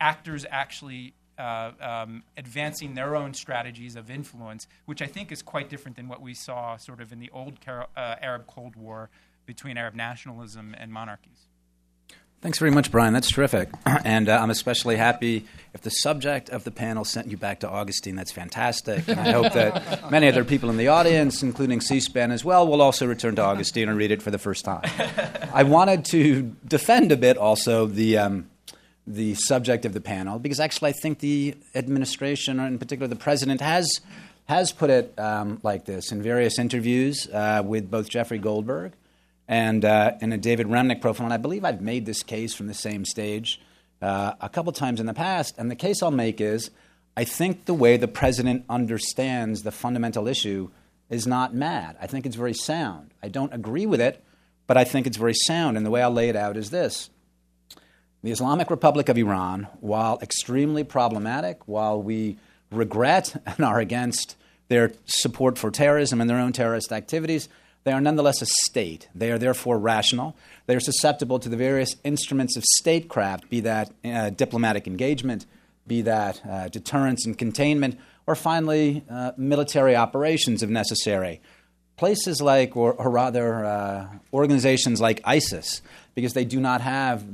Actors 0.00 0.44
actually 0.50 1.14
uh, 1.38 1.72
um, 1.80 2.22
advancing 2.36 2.94
their 2.94 3.16
own 3.16 3.34
strategies 3.34 3.96
of 3.96 4.10
influence, 4.10 4.66
which 4.86 5.02
I 5.02 5.06
think 5.06 5.32
is 5.32 5.42
quite 5.42 5.68
different 5.68 5.96
than 5.96 6.08
what 6.08 6.20
we 6.20 6.34
saw 6.34 6.76
sort 6.76 7.00
of 7.00 7.12
in 7.12 7.18
the 7.18 7.30
old 7.30 7.58
uh, 7.66 7.84
Arab 7.96 8.46
Cold 8.46 8.76
War 8.76 9.10
between 9.46 9.76
Arab 9.76 9.94
nationalism 9.94 10.74
and 10.78 10.92
monarchies. 10.92 11.48
Thanks 12.44 12.58
very 12.58 12.72
much, 12.72 12.90
Brian. 12.90 13.14
That's 13.14 13.30
terrific. 13.30 13.70
And 14.04 14.28
uh, 14.28 14.38
I'm 14.38 14.50
especially 14.50 14.96
happy 14.96 15.46
if 15.72 15.80
the 15.80 15.88
subject 15.88 16.50
of 16.50 16.62
the 16.62 16.70
panel 16.70 17.06
sent 17.06 17.28
you 17.28 17.38
back 17.38 17.60
to 17.60 17.70
Augustine. 17.70 18.16
That's 18.16 18.32
fantastic. 18.32 19.08
And 19.08 19.18
I 19.18 19.32
hope 19.32 19.54
that 19.54 20.10
many 20.10 20.28
other 20.28 20.44
people 20.44 20.68
in 20.68 20.76
the 20.76 20.88
audience, 20.88 21.42
including 21.42 21.80
C 21.80 22.00
SPAN 22.00 22.30
as 22.30 22.44
well, 22.44 22.68
will 22.68 22.82
also 22.82 23.06
return 23.06 23.34
to 23.36 23.42
Augustine 23.42 23.88
and 23.88 23.96
read 23.96 24.10
it 24.10 24.20
for 24.20 24.30
the 24.30 24.36
first 24.36 24.62
time. 24.62 24.82
I 25.54 25.62
wanted 25.62 26.04
to 26.06 26.54
defend 26.68 27.12
a 27.12 27.16
bit 27.16 27.38
also 27.38 27.86
the. 27.86 28.18
Um, 28.18 28.50
the 29.06 29.34
subject 29.34 29.84
of 29.84 29.92
the 29.92 30.00
panel 30.00 30.38
because 30.38 30.58
actually 30.58 30.88
I 30.88 30.92
think 30.94 31.18
the 31.18 31.54
administration, 31.74 32.58
or 32.58 32.66
in 32.66 32.78
particular 32.78 33.06
the 33.06 33.16
president, 33.16 33.60
has 33.60 34.00
has 34.46 34.72
put 34.72 34.88
it 34.88 35.12
um, 35.18 35.60
like 35.62 35.84
this 35.84 36.10
in 36.10 36.22
various 36.22 36.58
interviews 36.58 37.28
uh, 37.30 37.62
with 37.62 37.90
both 37.90 38.08
Jeffrey 38.08 38.38
Goldberg 38.38 38.94
and 39.48 39.84
uh, 39.84 40.12
in 40.20 40.32
a 40.32 40.38
David 40.38 40.66
Remnick 40.66 41.00
profile. 41.00 41.26
And 41.26 41.34
I 41.34 41.38
believe 41.38 41.64
I've 41.64 41.80
made 41.80 42.06
this 42.06 42.22
case 42.22 42.54
from 42.54 42.66
the 42.66 42.74
same 42.74 43.04
stage 43.04 43.60
uh, 44.00 44.34
a 44.40 44.48
couple 44.48 44.72
times 44.72 45.00
in 45.00 45.06
the 45.06 45.14
past. 45.14 45.54
And 45.58 45.70
the 45.70 45.76
case 45.76 46.02
I'll 46.02 46.10
make 46.10 46.40
is 46.40 46.70
I 47.16 47.24
think 47.24 47.66
the 47.66 47.74
way 47.74 47.96
the 47.96 48.08
president 48.08 48.64
understands 48.68 49.62
the 49.62 49.72
fundamental 49.72 50.26
issue 50.26 50.70
is 51.10 51.26
not 51.26 51.54
mad. 51.54 51.96
I 52.00 52.06
think 52.06 52.26
it's 52.26 52.36
very 52.36 52.54
sound. 52.54 53.12
I 53.22 53.28
don't 53.28 53.52
agree 53.52 53.86
with 53.86 54.00
it, 54.00 54.24
but 54.66 54.76
I 54.76 54.84
think 54.84 55.06
it's 55.06 55.16
very 55.16 55.34
sound. 55.34 55.76
And 55.76 55.84
the 55.84 55.90
way 55.90 56.02
I'll 56.02 56.10
lay 56.10 56.28
it 56.28 56.36
out 56.36 56.56
is 56.56 56.70
this. 56.70 57.10
The 58.22 58.30
Islamic 58.30 58.70
Republic 58.70 59.10
of 59.10 59.18
Iran, 59.18 59.68
while 59.80 60.18
extremely 60.22 60.82
problematic, 60.82 61.68
while 61.68 62.02
we 62.02 62.38
regret 62.70 63.36
and 63.46 63.64
are 63.64 63.78
against 63.78 64.36
their 64.68 64.92
support 65.04 65.58
for 65.58 65.70
terrorism 65.70 66.20
and 66.20 66.28
their 66.28 66.38
own 66.38 66.52
terrorist 66.52 66.90
activities, 66.90 67.48
they 67.84 67.92
are 67.92 68.00
nonetheless 68.00 68.42
a 68.42 68.46
state. 68.46 69.08
They 69.14 69.30
are 69.30 69.38
therefore 69.38 69.78
rational. 69.78 70.36
They 70.66 70.74
are 70.74 70.80
susceptible 70.80 71.38
to 71.38 71.48
the 71.48 71.56
various 71.56 71.94
instruments 72.02 72.56
of 72.56 72.64
statecraft, 72.64 73.50
be 73.50 73.60
that 73.60 73.92
uh, 74.04 74.30
diplomatic 74.30 74.86
engagement, 74.86 75.46
be 75.86 76.02
that 76.02 76.40
uh, 76.48 76.68
deterrence 76.68 77.26
and 77.26 77.36
containment, 77.36 77.98
or 78.26 78.34
finally, 78.34 79.04
uh, 79.10 79.32
military 79.36 79.94
operations 79.94 80.62
if 80.62 80.70
necessary. 80.70 81.42
Places 81.96 82.40
like, 82.40 82.76
or, 82.76 82.94
or 82.94 83.10
rather, 83.10 83.64
uh, 83.64 84.08
organizations 84.32 85.00
like 85.00 85.20
ISIS, 85.24 85.82
because 86.14 86.32
they 86.32 86.44
do 86.44 86.58
not 86.58 86.80
have 86.80 87.24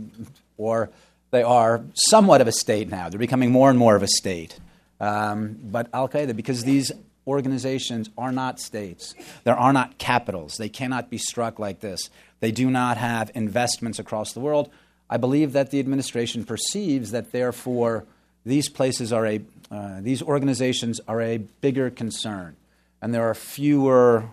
or 0.59 0.91
they 1.31 1.43
are 1.43 1.83
somewhat 1.95 2.41
of 2.41 2.49
a 2.49 2.53
state 2.53 2.89
now. 2.89 3.09
They're 3.09 3.19
becoming 3.19 3.53
more 3.53 3.71
and 3.71 3.79
more 3.79 3.95
of 3.95 4.03
a 4.03 4.09
state. 4.09 4.59
Um, 4.99 5.59
but 5.63 5.89
Al 5.95 6.09
Qaeda, 6.09 6.37
because 6.37 6.65
these 6.65 6.93
organizations 7.27 8.11
are 8.17 8.33
not 8.33 8.59
states, 8.61 9.15
there 9.45 9.57
are 9.57 9.73
not 9.73 9.99
capitals, 9.99 10.57
they 10.57 10.69
cannot 10.69 11.11
be 11.11 11.19
struck 11.19 11.59
like 11.59 11.81
this, 11.81 12.11
they 12.41 12.51
do 12.51 12.71
not 12.71 12.97
have 12.97 13.31
investments 13.35 13.99
across 13.99 14.33
the 14.33 14.41
world. 14.41 14.71
I 15.09 15.17
believe 15.17 15.53
that 15.53 15.71
the 15.71 15.81
administration 15.81 16.45
perceives 16.45 17.11
that, 17.11 17.33
therefore, 17.33 18.05
these 18.47 18.69
places 18.69 19.13
are 19.13 19.27
a, 19.27 19.41
uh, 19.71 20.01
these 20.01 20.23
organizations 20.23 21.01
are 21.07 21.21
a 21.21 21.39
bigger 21.39 21.91
concern, 21.91 22.57
and 23.03 23.13
there 23.13 23.29
are 23.29 23.35
fewer, 23.35 24.31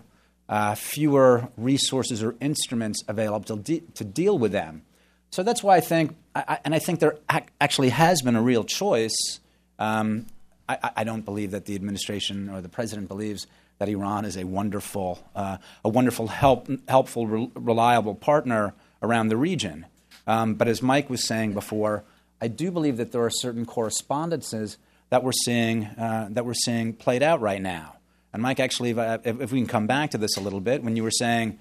uh, 0.48 0.74
fewer 0.74 1.48
resources 1.56 2.22
or 2.22 2.34
instruments 2.40 3.02
available 3.08 3.56
to, 3.56 3.62
de- 3.62 3.82
to 3.94 4.04
deal 4.04 4.38
with 4.38 4.52
them. 4.52 4.82
So 5.30 5.42
that's 5.42 5.62
why 5.62 5.76
I 5.76 5.80
think, 5.80 6.16
I, 6.34 6.58
and 6.64 6.74
I 6.74 6.78
think 6.78 7.00
there 7.00 7.18
ac- 7.30 7.46
actually 7.60 7.90
has 7.90 8.22
been 8.22 8.36
a 8.36 8.42
real 8.42 8.64
choice. 8.64 9.40
Um, 9.78 10.26
I, 10.68 10.90
I, 10.98 11.04
don't 11.04 11.24
believe 11.24 11.52
that 11.52 11.64
the 11.64 11.74
administration 11.74 12.48
or 12.50 12.60
the 12.60 12.68
president 12.68 13.08
believes 13.08 13.46
that 13.78 13.88
Iran 13.88 14.24
is 14.24 14.36
a 14.36 14.44
wonderful, 14.44 15.18
uh, 15.34 15.58
a 15.84 15.88
wonderful, 15.88 16.26
help, 16.26 16.68
helpful, 16.88 17.26
re- 17.26 17.50
reliable 17.54 18.14
partner 18.14 18.74
around 19.02 19.28
the 19.28 19.36
region. 19.36 19.86
Um, 20.26 20.54
but 20.54 20.68
as 20.68 20.82
Mike 20.82 21.08
was 21.08 21.26
saying 21.26 21.54
before, 21.54 22.04
I 22.40 22.48
do 22.48 22.70
believe 22.70 22.98
that 22.98 23.12
there 23.12 23.22
are 23.22 23.30
certain 23.30 23.64
correspondences 23.64 24.76
that 25.10 25.24
we're 25.24 25.32
seeing 25.32 25.84
uh, 25.84 26.28
that 26.30 26.44
we're 26.44 26.54
seeing 26.54 26.92
played 26.92 27.22
out 27.22 27.40
right 27.40 27.62
now. 27.62 27.96
And 28.32 28.42
Mike, 28.42 28.60
actually, 28.60 28.90
if, 28.90 28.98
I, 28.98 29.18
if, 29.24 29.52
we 29.52 29.60
can 29.60 29.66
come 29.66 29.86
back 29.86 30.10
to 30.10 30.18
this 30.18 30.36
a 30.36 30.40
little 30.40 30.60
bit, 30.60 30.84
when 30.84 30.96
you 30.96 31.02
were 31.02 31.10
saying 31.10 31.58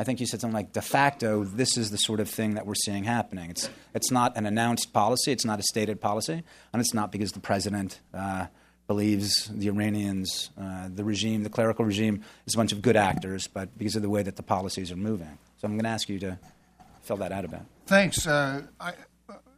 I 0.00 0.02
think 0.02 0.18
you 0.18 0.24
said 0.24 0.40
something 0.40 0.54
like 0.54 0.72
de 0.72 0.80
facto, 0.80 1.44
this 1.44 1.76
is 1.76 1.90
the 1.90 1.98
sort 1.98 2.20
of 2.20 2.30
thing 2.30 2.54
that 2.54 2.64
we're 2.64 2.74
seeing 2.74 3.04
happening. 3.04 3.50
It's, 3.50 3.68
it's 3.94 4.10
not 4.10 4.34
an 4.34 4.46
announced 4.46 4.94
policy, 4.94 5.30
it's 5.30 5.44
not 5.44 5.58
a 5.58 5.62
stated 5.62 6.00
policy, 6.00 6.42
and 6.72 6.80
it's 6.80 6.94
not 6.94 7.12
because 7.12 7.32
the 7.32 7.40
president 7.40 8.00
uh, 8.14 8.46
believes 8.86 9.50
the 9.54 9.68
Iranians, 9.68 10.52
uh, 10.58 10.88
the 10.88 11.04
regime, 11.04 11.42
the 11.42 11.50
clerical 11.50 11.84
regime, 11.84 12.24
is 12.46 12.54
a 12.54 12.56
bunch 12.56 12.72
of 12.72 12.80
good 12.80 12.96
actors, 12.96 13.46
but 13.46 13.76
because 13.76 13.94
of 13.94 14.00
the 14.00 14.08
way 14.08 14.22
that 14.22 14.36
the 14.36 14.42
policies 14.42 14.90
are 14.90 14.96
moving. 14.96 15.36
So 15.58 15.66
I'm 15.66 15.72
going 15.72 15.84
to 15.84 15.90
ask 15.90 16.08
you 16.08 16.18
to 16.20 16.38
fill 17.02 17.18
that 17.18 17.30
out 17.30 17.44
a 17.44 17.48
bit. 17.48 17.60
Thanks. 17.84 18.26
Uh, 18.26 18.62
I, 18.80 18.94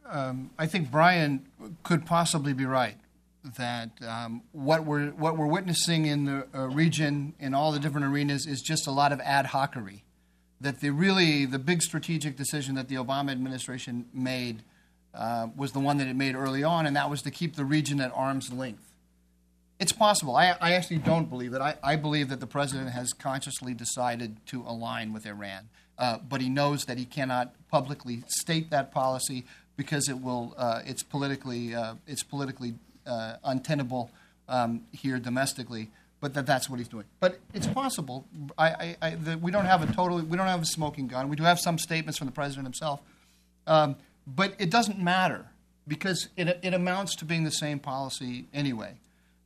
um, 0.05 0.49
I 0.59 0.67
think 0.67 0.91
Brian 0.91 1.47
could 1.83 2.05
possibly 2.05 2.51
be 2.51 2.65
right 2.65 2.97
that 3.57 3.91
um, 4.05 4.41
what 4.51 4.83
we're 4.83 5.11
what 5.11 5.37
we're 5.37 5.47
witnessing 5.47 6.05
in 6.05 6.25
the 6.25 6.47
uh, 6.53 6.67
region 6.67 7.33
in 7.39 7.53
all 7.53 7.71
the 7.71 7.79
different 7.79 8.07
arenas 8.07 8.45
is 8.45 8.61
just 8.61 8.87
a 8.87 8.91
lot 8.91 9.13
of 9.13 9.21
ad 9.21 9.45
hocery 9.45 10.01
that 10.63 10.79
the 10.79 10.89
really 10.89 11.45
the 11.45 11.59
big 11.59 11.81
strategic 11.81 12.37
decision 12.37 12.75
that 12.75 12.87
the 12.87 12.95
Obama 12.95 13.31
administration 13.31 14.05
made 14.13 14.63
uh, 15.13 15.47
was 15.55 15.73
the 15.73 15.79
one 15.79 15.97
that 15.97 16.07
it 16.07 16.15
made 16.15 16.35
early 16.35 16.63
on, 16.63 16.85
and 16.85 16.95
that 16.95 17.09
was 17.09 17.21
to 17.21 17.31
keep 17.31 17.55
the 17.55 17.65
region 17.65 18.01
at 18.01 18.11
arm's 18.15 18.51
length. 18.51 18.93
It's 19.79 19.91
possible. 19.91 20.35
I, 20.35 20.55
I 20.61 20.73
actually 20.73 20.99
don't 20.99 21.29
believe 21.29 21.53
it. 21.53 21.61
I, 21.61 21.75
I, 21.83 21.97
believe 21.97 22.29
that 22.29 22.39
the 22.39 22.47
president 22.47 22.91
has 22.91 23.11
consciously 23.11 23.73
decided 23.73 24.37
to 24.47 24.61
align 24.61 25.11
with 25.11 25.25
Iran, 25.25 25.67
uh, 25.97 26.19
but 26.27 26.39
he 26.39 26.47
knows 26.47 26.85
that 26.85 26.97
he 26.97 27.05
cannot 27.05 27.53
publicly 27.69 28.23
state 28.27 28.69
that 28.69 28.91
policy 28.91 29.43
because 29.75 30.07
it 30.07 30.21
will 30.21 30.53
uh, 30.57 30.81
it's 30.85 31.03
politically 31.03 31.75
uh, 31.75 31.95
it's 32.07 32.23
politically 32.23 32.75
uh, 33.05 33.35
untenable 33.43 34.11
um, 34.47 34.83
here 34.93 35.19
domestically 35.19 35.89
but 36.23 36.33
that 36.35 36.45
that's 36.45 36.69
what 36.69 36.79
he's 36.79 36.87
doing. 36.87 37.03
But 37.19 37.37
it's 37.53 37.67
possible. 37.67 38.25
I, 38.57 38.69
I, 38.69 38.97
I 39.01 39.09
the, 39.15 39.37
we 39.37 39.51
don't 39.51 39.65
have 39.65 39.87
a 39.87 39.93
totally 39.93 40.23
we 40.23 40.37
don't 40.37 40.47
have 40.47 40.61
a 40.61 40.65
smoking 40.65 41.07
gun. 41.07 41.27
We 41.27 41.35
do 41.35 41.43
have 41.43 41.59
some 41.59 41.77
statements 41.77 42.17
from 42.17 42.27
the 42.27 42.31
president 42.31 42.65
himself, 42.65 43.01
um, 43.67 43.97
but 44.25 44.53
it 44.57 44.69
doesn't 44.69 44.97
matter 44.97 45.47
because 45.85 46.29
it, 46.37 46.59
it 46.63 46.73
amounts 46.73 47.17
to 47.17 47.25
being 47.25 47.43
the 47.43 47.51
same 47.51 47.77
policy 47.77 48.45
anyway. 48.53 48.93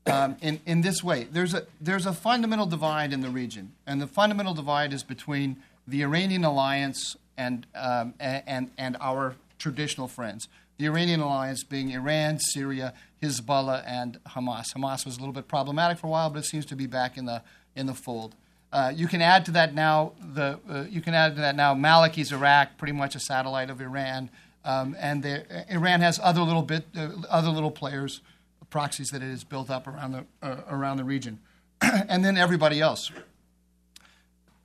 Um, 0.06 0.38
in, 0.40 0.60
in 0.68 0.82
this 0.82 1.04
way, 1.04 1.24
there's 1.24 1.56
a 1.56 1.66
there's 1.82 2.06
a 2.06 2.14
fundamental 2.14 2.68
divide 2.68 3.12
in 3.12 3.22
the 3.22 3.30
region, 3.32 3.74
and 3.88 4.00
the 4.00 4.08
fundamental 4.08 4.54
divide 4.54 4.94
is 4.94 5.02
between 5.02 5.58
the 5.88 6.04
Iranian 6.04 6.46
alliance 6.46 7.18
and 7.40 7.66
um, 7.74 8.14
and 8.20 8.70
and 8.78 8.98
our 9.02 9.36
traditional 9.58 10.08
friends. 10.08 10.48
The 10.78 10.86
Iranian 10.86 11.22
alliance 11.22 11.64
being 11.64 11.90
Iran, 11.90 12.38
Syria, 12.38 12.94
Hezbollah, 13.22 13.84
and 13.86 14.20
Hamas. 14.26 14.74
Hamas 14.76 15.06
was 15.06 15.18
a 15.18 15.20
little 15.20 15.34
bit 15.34 15.48
problematic 15.48 15.98
for 15.98 16.08
a 16.08 16.10
while, 16.10 16.30
but 16.30 16.40
it 16.40 16.46
seems 16.46 16.66
to 16.68 16.76
be 16.76 16.88
back 16.88 17.18
in 17.18 17.26
the 17.26 17.42
in 17.76 17.86
the 17.86 17.94
fold. 17.94 18.36
Uh, 18.72 18.92
you 18.94 19.08
can 19.08 19.22
add 19.22 19.46
to 19.46 19.52
that 19.52 19.74
now 19.74 20.12
the 20.34 20.60
uh, 20.70 20.86
you 20.90 21.02
can 21.02 21.14
add 21.14 21.36
to 21.36 21.42
that 21.42 21.56
now 21.56 21.74
Maliki's 21.74 22.32
Iraq, 22.32 22.78
pretty 22.78 22.94
much 22.94 23.16
a 23.16 23.20
satellite 23.20 23.70
of 23.70 23.82
Iran, 23.82 24.30
um, 24.66 24.96
and 25.00 25.24
the, 25.24 25.46
Iran 25.74 26.02
has 26.02 26.20
other 26.22 26.42
little 26.42 26.62
bit 26.62 26.86
uh, 26.96 27.10
other 27.30 27.50
little 27.50 27.72
players, 27.72 28.22
proxies 28.70 29.08
that 29.10 29.24
it 29.24 29.30
has 29.30 29.44
built 29.44 29.70
up 29.70 29.88
around 29.88 30.12
the 30.12 30.26
uh, 30.44 30.62
around 30.70 30.98
the 30.98 31.04
region, 31.04 31.40
and 31.82 32.24
then 32.24 32.38
everybody 32.38 32.82
else. 32.82 33.12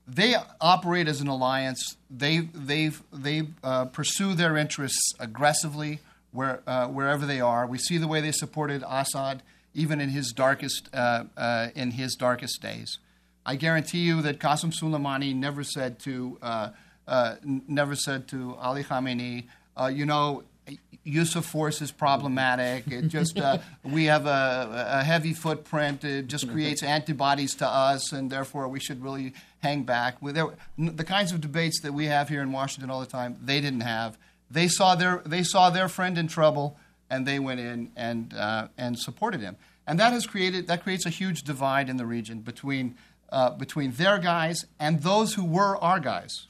They 0.06 0.34
operate 0.60 1.06
as 1.06 1.20
an 1.20 1.28
alliance. 1.28 1.96
They 2.10 2.40
they 2.40 2.90
they 3.12 3.44
uh, 3.62 3.86
pursue 3.86 4.34
their 4.34 4.56
interests 4.56 5.14
aggressively 5.20 6.00
where, 6.32 6.62
uh, 6.66 6.88
wherever 6.88 7.24
they 7.24 7.40
are. 7.40 7.66
We 7.66 7.78
see 7.78 7.98
the 7.98 8.08
way 8.08 8.20
they 8.20 8.32
supported 8.32 8.82
Assad 8.88 9.42
even 9.74 10.00
in 10.00 10.10
his 10.10 10.32
darkest 10.32 10.88
in 10.94 11.92
his 11.92 12.14
darkest 12.14 12.60
days. 12.60 12.98
I 13.44 13.56
guarantee 13.56 14.00
you 14.00 14.22
that 14.22 14.38
Qasem 14.38 14.72
Soleimani 14.72 15.34
never 15.34 15.64
said 15.64 15.98
to 16.00 16.38
uh, 16.42 16.70
uh, 17.06 17.36
never 17.42 17.96
said 17.96 18.28
to 18.28 18.54
Ali 18.56 18.84
Khamenei, 18.84 19.44
uh, 19.76 19.86
you 19.86 20.06
know, 20.06 20.44
use 21.02 21.34
of 21.34 21.44
force 21.44 21.82
is 21.82 21.90
problematic. 21.90 22.86
It 22.86 23.08
just 23.08 23.38
uh, 23.38 23.58
we 23.82 24.04
have 24.04 24.26
a, 24.26 24.86
a, 25.00 25.02
heavy 25.02 25.32
footprint. 25.32 26.04
It 26.04 26.28
just 26.28 26.48
creates 26.48 26.82
antibodies 26.84 27.56
to 27.56 27.66
us, 27.66 28.12
and 28.12 28.30
therefore 28.30 28.68
we 28.68 28.78
should 28.78 29.02
really 29.02 29.34
hang 29.60 29.82
back. 29.82 30.18
There, 30.22 30.46
the 30.78 31.04
kinds 31.04 31.32
of 31.32 31.40
debates 31.40 31.80
that 31.80 31.92
we 31.92 32.06
have 32.06 32.28
here 32.28 32.42
in 32.42 32.52
Washington 32.52 32.90
all 32.90 33.00
the 33.00 33.06
time, 33.06 33.36
they 33.42 33.60
didn't 33.60 33.80
have. 33.80 34.16
They 34.52 34.68
saw 34.68 34.94
their 34.94 35.22
they 35.24 35.42
saw 35.42 35.70
their 35.70 35.88
friend 35.88 36.18
in 36.18 36.28
trouble, 36.28 36.76
and 37.08 37.26
they 37.26 37.38
went 37.38 37.60
in 37.60 37.90
and 37.96 38.34
uh, 38.34 38.68
and 38.76 38.98
supported 38.98 39.40
him. 39.40 39.56
And 39.86 39.98
that 39.98 40.12
has 40.12 40.26
created 40.26 40.66
that 40.68 40.82
creates 40.82 41.06
a 41.06 41.10
huge 41.10 41.42
divide 41.42 41.88
in 41.88 41.96
the 41.96 42.06
region 42.06 42.40
between 42.40 42.94
uh, 43.30 43.50
between 43.50 43.92
their 43.92 44.18
guys 44.18 44.66
and 44.78 45.02
those 45.02 45.34
who 45.34 45.44
were 45.44 45.76
our 45.78 45.98
guys. 45.98 46.46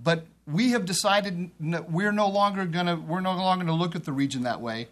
But 0.00 0.26
we 0.46 0.70
have 0.70 0.84
decided 0.84 1.50
we're 1.60 2.12
no 2.12 2.28
longer 2.28 2.64
to 2.64 2.94
we're 3.06 3.20
no 3.20 3.34
longer 3.34 3.66
to 3.66 3.72
look 3.72 3.96
at 3.96 4.04
the 4.04 4.12
region 4.12 4.44
that 4.44 4.60
way 4.60 4.88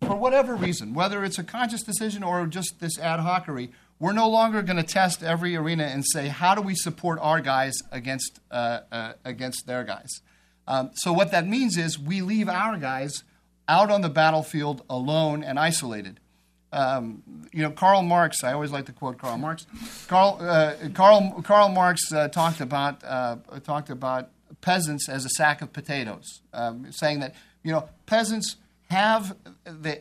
for 0.00 0.16
whatever 0.16 0.56
reason, 0.56 0.94
whether 0.94 1.24
it's 1.24 1.38
a 1.38 1.44
conscious 1.44 1.82
decision 1.82 2.22
or 2.22 2.46
just 2.46 2.80
this 2.80 2.98
ad 2.98 3.20
hocery. 3.20 3.70
We're 3.98 4.12
no 4.12 4.30
longer 4.30 4.62
going 4.62 4.78
to 4.78 4.82
test 4.82 5.22
every 5.22 5.54
arena 5.56 5.84
and 5.84 6.04
say 6.06 6.28
how 6.28 6.54
do 6.54 6.62
we 6.62 6.74
support 6.74 7.18
our 7.20 7.40
guys 7.40 7.74
against 7.92 8.40
uh, 8.50 8.80
uh, 8.90 9.12
against 9.24 9.66
their 9.66 9.84
guys. 9.84 10.22
Um, 10.66 10.90
so 10.94 11.12
what 11.12 11.30
that 11.32 11.46
means 11.46 11.76
is 11.76 11.98
we 11.98 12.20
leave 12.20 12.48
our 12.48 12.76
guys 12.76 13.24
out 13.68 13.90
on 13.90 14.00
the 14.00 14.08
battlefield 14.08 14.82
alone 14.90 15.42
and 15.42 15.58
isolated. 15.58 16.20
Um, 16.72 17.22
you 17.52 17.62
know, 17.62 17.70
Karl 17.70 18.02
Marx. 18.02 18.44
I 18.44 18.52
always 18.52 18.70
like 18.70 18.86
to 18.86 18.92
quote 18.92 19.18
Karl 19.18 19.38
Marx. 19.38 19.66
Karl 20.06 20.38
uh, 20.40 20.74
Karl 20.94 21.42
Karl 21.42 21.68
Marx 21.68 22.12
uh, 22.12 22.28
talked 22.28 22.60
about 22.60 23.02
uh, 23.04 23.36
talked 23.64 23.90
about 23.90 24.30
peasants 24.60 25.08
as 25.08 25.24
a 25.24 25.28
sack 25.30 25.62
of 25.62 25.72
potatoes, 25.72 26.42
um, 26.52 26.90
saying 26.92 27.20
that 27.20 27.34
you 27.64 27.72
know 27.72 27.88
peasants 28.06 28.56
have 28.90 29.36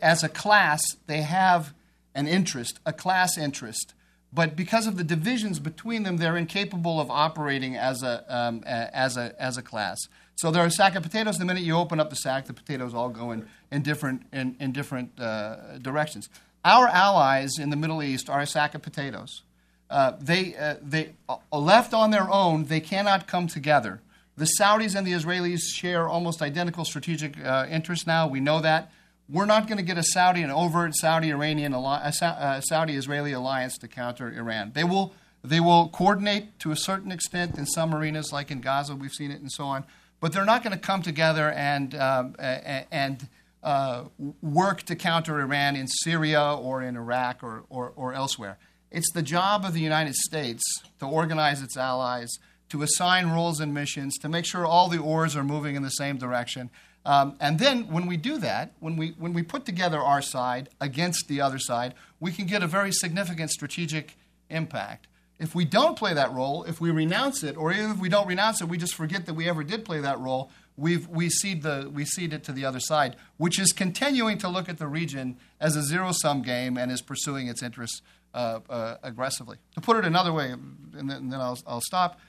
as 0.01 0.23
a 0.23 0.29
class 0.29 0.81
they 1.07 1.21
have 1.21 1.73
an 2.13 2.27
interest, 2.27 2.79
a 2.85 2.93
class 2.93 3.37
interest, 3.37 3.93
but 4.31 4.55
because 4.55 4.87
of 4.87 4.97
the 4.97 5.03
divisions 5.03 5.59
between 5.59 6.03
them, 6.03 6.17
they're 6.17 6.37
incapable 6.37 6.99
of 6.99 7.09
operating 7.09 7.75
as 7.75 8.03
a 8.03 8.23
um, 8.27 8.63
as 8.65 9.17
a 9.17 9.33
as 9.41 9.57
a 9.57 9.61
class. 9.61 9.97
So 10.35 10.51
they're 10.51 10.65
a 10.65 10.71
sack 10.71 10.95
of 10.95 11.03
potatoes. 11.03 11.37
The 11.37 11.45
minute 11.45 11.63
you 11.63 11.75
open 11.75 11.99
up 11.99 12.09
the 12.09 12.15
sack, 12.15 12.45
the 12.45 12.53
potatoes 12.53 12.93
all 12.93 13.09
go 13.09 13.31
in, 13.31 13.47
in 13.71 13.81
different 13.81 14.23
in, 14.31 14.55
in 14.59 14.71
different 14.71 15.19
uh, 15.19 15.77
directions. 15.79 16.29
Our 16.63 16.87
allies 16.87 17.57
in 17.57 17.69
the 17.69 17.75
Middle 17.77 18.03
East 18.03 18.29
are 18.29 18.41
a 18.41 18.47
sack 18.47 18.75
of 18.75 18.81
potatoes. 18.81 19.43
Uh, 19.89 20.13
they, 20.19 20.55
uh, 20.55 20.75
they 20.81 21.13
uh, 21.27 21.37
left 21.51 21.93
on 21.93 22.11
their 22.11 22.29
own, 22.29 22.65
they 22.65 22.79
cannot 22.79 23.27
come 23.27 23.47
together. 23.47 24.01
The 24.37 24.47
Saudis 24.59 24.95
and 24.95 25.05
the 25.05 25.13
Israelis 25.13 25.61
share 25.73 26.07
almost 26.07 26.41
identical 26.41 26.85
strategic 26.85 27.43
uh, 27.43 27.65
interests 27.69 28.05
now. 28.05 28.27
We 28.27 28.39
know 28.39 28.61
that. 28.61 28.91
We're 29.31 29.45
not 29.45 29.67
going 29.67 29.77
to 29.77 29.83
get 29.83 29.97
a 29.99 30.03
Saudi, 30.03 30.41
an 30.41 30.49
overt 30.49 30.95
Saudi-Iranian, 30.95 31.71
Saudi-Israeli 31.71 33.31
alliance 33.31 33.77
to 33.77 33.87
counter 33.87 34.31
Iran. 34.31 34.71
They 34.73 34.83
will, 34.83 35.13
they 35.43 35.59
will 35.59 35.89
coordinate 35.89 36.57
to 36.61 36.71
a 36.71 36.75
certain 36.75 37.11
extent 37.11 37.55
in 37.55 37.67
some 37.67 37.93
arenas, 37.93 38.33
like 38.33 38.49
in 38.49 38.59
Gaza, 38.59 38.95
we've 38.95 39.13
seen 39.13 39.29
it, 39.29 39.39
and 39.39 39.51
so 39.51 39.65
on. 39.65 39.85
But 40.19 40.33
they're 40.33 40.45
not 40.45 40.63
going 40.63 40.73
to 40.73 40.79
come 40.79 41.03
together 41.03 41.51
and, 41.51 41.93
um, 41.93 42.35
and 42.39 43.27
uh, 43.61 44.05
work 44.41 44.81
to 44.83 44.95
counter 44.95 45.39
Iran 45.39 45.75
in 45.75 45.87
Syria 45.87 46.55
or 46.55 46.81
in 46.81 46.97
Iraq 46.97 47.43
or, 47.43 47.65
or, 47.69 47.93
or 47.95 48.13
elsewhere. 48.15 48.57
It's 48.89 49.11
the 49.11 49.21
job 49.21 49.63
of 49.63 49.73
the 49.73 49.81
United 49.81 50.15
States 50.15 50.63
to 50.99 51.05
organize 51.05 51.61
its 51.61 51.77
allies, 51.77 52.29
to 52.69 52.81
assign 52.81 53.27
roles 53.27 53.59
and 53.59 53.75
missions, 53.75 54.17
to 54.17 54.29
make 54.29 54.45
sure 54.45 54.65
all 54.65 54.89
the 54.89 54.97
oars 54.97 55.35
are 55.35 55.43
moving 55.43 55.75
in 55.75 55.83
the 55.83 55.89
same 55.89 56.17
direction. 56.17 56.71
Um, 57.05 57.35
and 57.39 57.57
then 57.59 57.87
when 57.89 58.07
we 58.07 58.17
do 58.17 58.37
that, 58.39 58.73
when 58.79 58.97
we, 58.97 59.11
when 59.17 59.33
we 59.33 59.41
put 59.41 59.65
together 59.65 59.99
our 59.99 60.21
side 60.21 60.69
against 60.81 61.27
the 61.27 61.41
other 61.41 61.59
side, 61.59 61.93
we 62.19 62.31
can 62.31 62.45
get 62.45 62.61
a 62.61 62.67
very 62.67 62.91
significant 62.91 63.51
strategic 63.51 64.17
impact. 64.49 65.07
If 65.39 65.55
we 65.55 65.63
don't 65.63 65.97
play 65.97 66.13
that 66.13 66.33
role, 66.33 66.65
if 66.65 66.81
we 66.81 66.91
renounce 66.91 67.43
it, 67.43 67.55
or 67.55 67.71
even 67.71 67.91
if 67.91 67.99
we 67.99 68.09
don't 68.09 68.27
renounce 68.27 68.61
it, 68.61 68.67
we 68.67 68.77
just 68.77 68.93
forget 68.93 69.25
that 69.25 69.33
we 69.33 69.47
ever 69.47 69.63
did 69.63 69.85
play 69.85 70.01
that 70.01 70.19
role, 70.19 70.51
we've, 70.75 71.07
we, 71.07 71.29
cede 71.29 71.63
the, 71.63 71.89
we 71.93 72.03
cede 72.03 72.33
it 72.33 72.43
to 72.43 72.51
the 72.51 72.65
other 72.65 72.81
side, 72.81 73.15
which 73.37 73.57
is 73.57 73.71
continuing 73.71 74.37
to 74.37 74.49
look 74.49 74.67
at 74.67 74.77
the 74.77 74.87
region 74.87 75.37
as 75.61 75.77
a 75.77 75.81
zero 75.81 76.11
sum 76.11 76.41
game 76.41 76.77
and 76.77 76.91
is 76.91 77.01
pursuing 77.01 77.47
its 77.47 77.63
interests 77.63 78.01
uh, 78.33 78.59
uh, 78.69 78.97
aggressively. 79.01 79.57
To 79.75 79.81
put 79.81 79.95
it 79.95 80.03
another 80.03 80.33
way, 80.33 80.51
and 80.51 81.09
then, 81.09 81.09
and 81.17 81.31
then 81.31 81.39
I'll, 81.39 81.57
I'll 81.65 81.81
stop. 81.81 82.19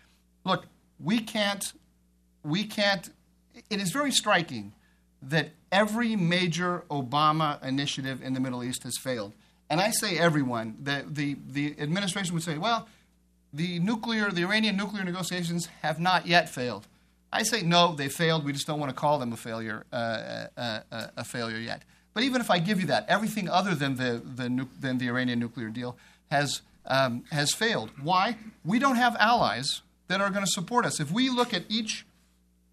Look, 0.44 0.66
we 1.00 1.18
can't, 1.18 1.72
we 2.44 2.64
can't, 2.64 3.10
it 3.68 3.80
is 3.80 3.90
very 3.92 4.12
striking 4.12 4.72
that 5.22 5.50
every 5.70 6.16
major 6.16 6.84
Obama 6.90 7.62
initiative 7.64 8.22
in 8.22 8.32
the 8.32 8.40
Middle 8.40 8.64
East 8.64 8.84
has 8.84 8.96
failed. 8.96 9.32
And 9.68 9.80
I 9.80 9.90
say 9.90 10.18
everyone, 10.18 10.76
the, 10.82 11.04
the, 11.08 11.36
the 11.48 11.76
administration 11.78 12.34
would 12.34 12.42
say, 12.42 12.58
well, 12.58 12.88
the 13.52 13.78
nuclear, 13.78 14.30
the 14.30 14.42
Iranian 14.42 14.76
nuclear 14.76 15.04
negotiations 15.04 15.68
have 15.82 16.00
not 16.00 16.26
yet 16.26 16.48
failed. 16.48 16.86
I 17.32 17.42
say 17.44 17.62
no, 17.62 17.94
they 17.94 18.08
failed. 18.08 18.44
We 18.44 18.52
just 18.52 18.66
don't 18.66 18.80
want 18.80 18.90
to 18.90 18.96
call 18.96 19.18
them 19.18 19.32
a 19.32 19.36
failure, 19.36 19.84
uh, 19.92 20.46
uh, 20.56 20.80
uh, 20.90 21.06
a 21.16 21.24
failure 21.24 21.58
yet. 21.58 21.82
But 22.14 22.24
even 22.24 22.40
if 22.40 22.50
I 22.50 22.58
give 22.58 22.80
you 22.80 22.86
that, 22.88 23.08
everything 23.08 23.48
other 23.48 23.74
than 23.74 23.96
the, 23.96 24.20
the 24.24 24.48
nu- 24.48 24.68
than 24.80 24.98
the 24.98 25.08
Iranian 25.08 25.38
nuclear 25.38 25.68
deal 25.68 25.96
has, 26.30 26.62
um, 26.86 27.24
has 27.30 27.52
failed. 27.52 27.90
Why? 28.02 28.36
We 28.64 28.80
don't 28.80 28.96
have 28.96 29.14
allies 29.20 29.82
that 30.08 30.20
are 30.20 30.30
going 30.30 30.44
to 30.44 30.50
support 30.50 30.84
us. 30.84 30.98
If 30.98 31.12
we 31.12 31.28
look 31.28 31.54
at 31.54 31.62
each, 31.68 32.04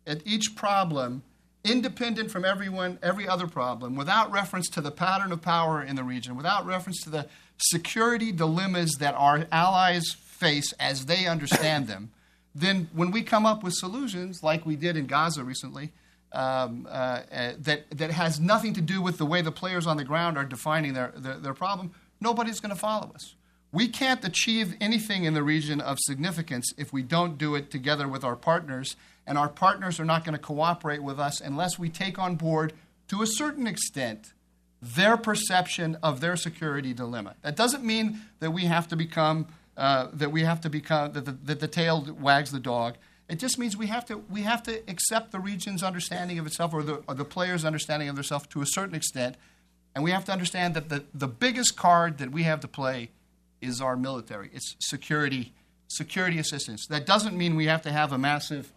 at 0.08 0.26
each 0.26 0.55
problem 0.55 1.24
independent 1.64 2.32
from 2.32 2.45
everyone, 2.45 2.97
every 3.03 3.28
other 3.28 3.47
problem, 3.47 3.95
without 3.95 4.32
reference 4.32 4.70
to 4.70 4.82
the 4.82 4.91
pattern 4.91 5.32
of 5.32 5.41
power 5.41 5.84
in 5.84 5.95
the 5.95 6.03
region, 6.03 6.36
without 6.36 6.66
reference 6.66 7.01
to 7.03 7.10
the 7.10 7.28
security 7.58 8.32
dilemmas 8.32 8.93
that 8.99 9.14
our 9.16 9.45
allies 9.51 10.16
face 10.38 10.74
as 10.80 11.05
they 11.05 11.26
understand 11.26 11.88
them, 11.88 12.12
then 12.55 12.89
when 12.93 13.12
we 13.12 13.22
come 13.22 13.45
up 13.45 13.64
with 13.64 13.74
solutions 13.74 14.41
like 14.41 14.66
we 14.66 14.76
did 14.76 14.97
in 14.97 15.05
Gaza 15.05 15.43
recently, 15.43 15.91
um, 16.32 16.88
uh, 16.89 17.22
uh, 17.32 17.53
that, 17.60 17.89
that 17.91 18.12
has 18.12 18.39
nothing 18.39 18.74
to 18.74 18.82
do 18.82 19.01
with 19.01 19.18
the 19.18 19.26
way 19.26 19.41
the 19.41 19.51
players 19.51 19.88
on 19.88 19.97
the 19.97 20.03
ground 20.03 20.38
are 20.38 20.45
defining 20.45 20.93
their, 20.93 21.14
their, 21.16 21.38
their 21.38 21.53
problem, 21.53 21.91
nobody's 22.20 22.60
going 22.60 22.74
to 22.74 22.80
follow 22.80 23.12
us. 23.14 23.36
We 23.78 23.88
can't 23.88 24.25
achieve 24.25 24.75
anything 24.82 25.25
in 25.25 25.36
the 25.36 25.43
region 25.43 25.82
of 25.82 25.99
significance 25.99 26.73
if 26.80 26.91
we 26.91 27.03
don't 27.03 27.38
do 27.38 27.53
it 27.53 27.69
together 27.69 28.07
with 28.07 28.23
our 28.23 28.36
partners, 28.36 28.95
and 29.28 29.38
our 29.38 29.49
partners 29.49 29.99
are 29.99 30.03
not 30.03 30.25
going 30.25 30.34
to 30.34 30.41
cooperate 30.41 31.03
with 31.03 31.19
us 31.19 31.39
unless 31.39 31.78
we 31.78 31.88
take 31.88 32.17
on 32.17 32.38
board, 32.38 32.73
to 33.09 33.21
a 33.21 33.28
certain 33.28 33.67
extent, 33.67 34.34
their 34.82 35.15
perception 35.15 35.95
of 36.01 36.21
their 36.21 36.36
security 36.36 36.91
dilemma. 36.91 37.36
That 37.43 37.55
doesn't 37.55 37.84
mean 37.84 38.21
that 38.39 38.49
we 38.49 38.65
have 38.65 38.88
to 38.88 38.95
become 38.95 39.45
uh, 39.78 40.07
that 40.11 40.32
we 40.32 40.41
have 40.41 40.59
to 40.61 40.71
become 40.71 41.11
that 41.11 41.25
the, 41.25 41.34
that 41.34 41.59
the 41.59 41.67
tail 41.67 42.03
wags 42.19 42.49
the 42.49 42.59
dog. 42.59 42.95
It 43.30 43.38
just 43.38 43.59
means 43.59 43.78
we 43.78 43.86
have 43.86 44.05
to 44.05 44.17
we 44.28 44.41
have 44.41 44.63
to 44.63 44.82
accept 44.89 45.32
the 45.32 45.39
region's 45.39 45.84
understanding 45.84 46.39
of 46.39 46.47
itself 46.47 46.73
or 46.73 46.82
the 46.82 47.03
or 47.07 47.13
the 47.13 47.25
player's 47.25 47.63
understanding 47.63 48.09
of 48.09 48.15
themselves 48.15 48.47
to 48.47 48.61
a 48.63 48.65
certain 48.65 48.95
extent, 48.95 49.38
and 49.93 50.03
we 50.03 50.09
have 50.09 50.25
to 50.25 50.32
understand 50.32 50.73
that 50.73 50.89
the, 50.89 51.03
the 51.13 51.28
biggest 51.28 51.78
card 51.78 52.17
that 52.17 52.32
we 52.32 52.41
have 52.41 52.59
to 52.61 52.67
play 52.67 53.11
is 53.62 53.82
our 53.82 53.97
military. 53.97 54.49
It's 54.53 54.76
security 54.80 55.53
security 55.89 56.38
assistance. 56.38 56.86
That 56.88 57.05
doesn't 57.05 57.38
mean 57.38 57.55
we 57.55 57.68
have 57.68 57.82
to 57.84 57.91
have 57.91 58.12
a 58.12 58.18
massive 58.18 58.72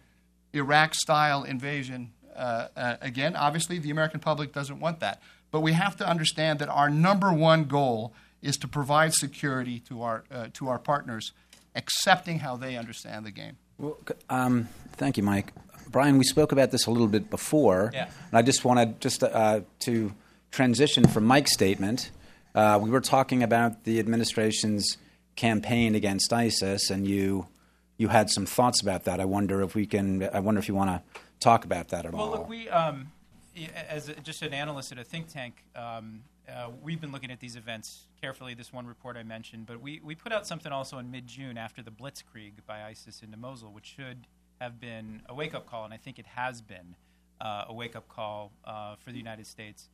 Iraq-style 0.53 1.43
invasion 1.43 2.11
uh, 2.35 2.67
uh, 2.75 2.95
again. 3.01 3.35
Obviously, 3.35 3.79
the 3.79 3.91
American 3.91 4.19
public 4.19 4.53
doesn't 4.53 4.79
want 4.79 4.99
that, 5.01 5.21
but 5.51 5.61
we 5.61 5.73
have 5.73 5.97
to 5.97 6.07
understand 6.07 6.59
that 6.59 6.69
our 6.69 6.89
number 6.89 7.33
one 7.33 7.65
goal 7.65 8.13
is 8.41 8.57
to 8.57 8.67
provide 8.67 9.13
security 9.13 9.79
to 9.79 10.01
our, 10.01 10.23
uh, 10.31 10.47
to 10.53 10.67
our 10.69 10.79
partners, 10.79 11.31
accepting 11.75 12.39
how 12.39 12.55
they 12.55 12.75
understand 12.75 13.25
the 13.25 13.31
game. 13.31 13.57
Well, 13.77 13.97
um, 14.29 14.67
thank 14.93 15.17
you, 15.17 15.23
Mike. 15.23 15.53
Brian, 15.89 16.17
we 16.17 16.23
spoke 16.23 16.51
about 16.51 16.71
this 16.71 16.85
a 16.85 16.91
little 16.91 17.07
bit 17.07 17.29
before, 17.29 17.91
yeah. 17.93 18.05
and 18.29 18.37
I 18.37 18.41
just 18.41 18.63
wanted 18.63 19.01
just 19.01 19.23
uh, 19.23 19.61
to 19.79 20.13
transition 20.51 21.05
from 21.07 21.25
Mike's 21.25 21.53
statement. 21.53 22.11
Uh, 22.53 22.79
we 22.81 22.89
were 22.89 23.01
talking 23.01 23.43
about 23.43 23.83
the 23.83 23.99
administration's 23.99 24.97
campaign 25.35 25.95
against 25.95 26.33
ISIS, 26.33 26.89
and 26.89 27.07
you 27.07 27.47
you 27.97 28.07
had 28.07 28.29
some 28.29 28.45
thoughts 28.45 28.81
about 28.81 29.05
that. 29.05 29.19
I 29.19 29.25
wonder 29.25 29.61
if 29.61 29.75
we 29.75 29.85
can. 29.85 30.23
I 30.33 30.39
wonder 30.39 30.59
if 30.59 30.67
you 30.67 30.75
want 30.75 30.89
to 30.89 31.19
talk 31.39 31.65
about 31.65 31.89
that 31.89 32.05
at 32.05 32.13
well, 32.13 32.21
all. 32.21 32.31
Well, 32.31 32.39
look, 32.41 32.49
we 32.49 32.69
um, 32.69 33.11
as 33.89 34.09
a, 34.09 34.15
just 34.15 34.41
an 34.41 34.53
analyst 34.53 34.91
at 34.91 34.97
a 34.97 35.03
think 35.03 35.27
tank, 35.27 35.63
um, 35.75 36.23
uh, 36.49 36.69
we've 36.81 36.99
been 36.99 37.11
looking 37.11 37.31
at 37.31 37.39
these 37.39 37.55
events 37.55 38.07
carefully. 38.19 38.53
This 38.53 38.73
one 38.73 38.85
report 38.85 39.17
I 39.17 39.23
mentioned, 39.23 39.65
but 39.65 39.81
we, 39.81 40.01
we 40.03 40.15
put 40.15 40.31
out 40.31 40.47
something 40.47 40.71
also 40.71 40.97
in 40.97 41.11
mid 41.11 41.27
June 41.27 41.57
after 41.57 41.81
the 41.81 41.91
Blitzkrieg 41.91 42.53
by 42.65 42.83
ISIS 42.83 43.21
into 43.21 43.37
Mosul, 43.37 43.71
which 43.71 43.93
should 43.97 44.27
have 44.59 44.79
been 44.79 45.21
a 45.27 45.33
wake 45.33 45.53
up 45.53 45.65
call, 45.65 45.85
and 45.85 45.93
I 45.93 45.97
think 45.97 46.19
it 46.19 46.25
has 46.27 46.61
been 46.61 46.95
uh, 47.39 47.65
a 47.67 47.73
wake 47.73 47.95
up 47.95 48.07
call 48.07 48.51
uh, 48.63 48.95
for 48.95 49.11
the 49.11 49.17
United 49.17 49.47
States 49.47 49.89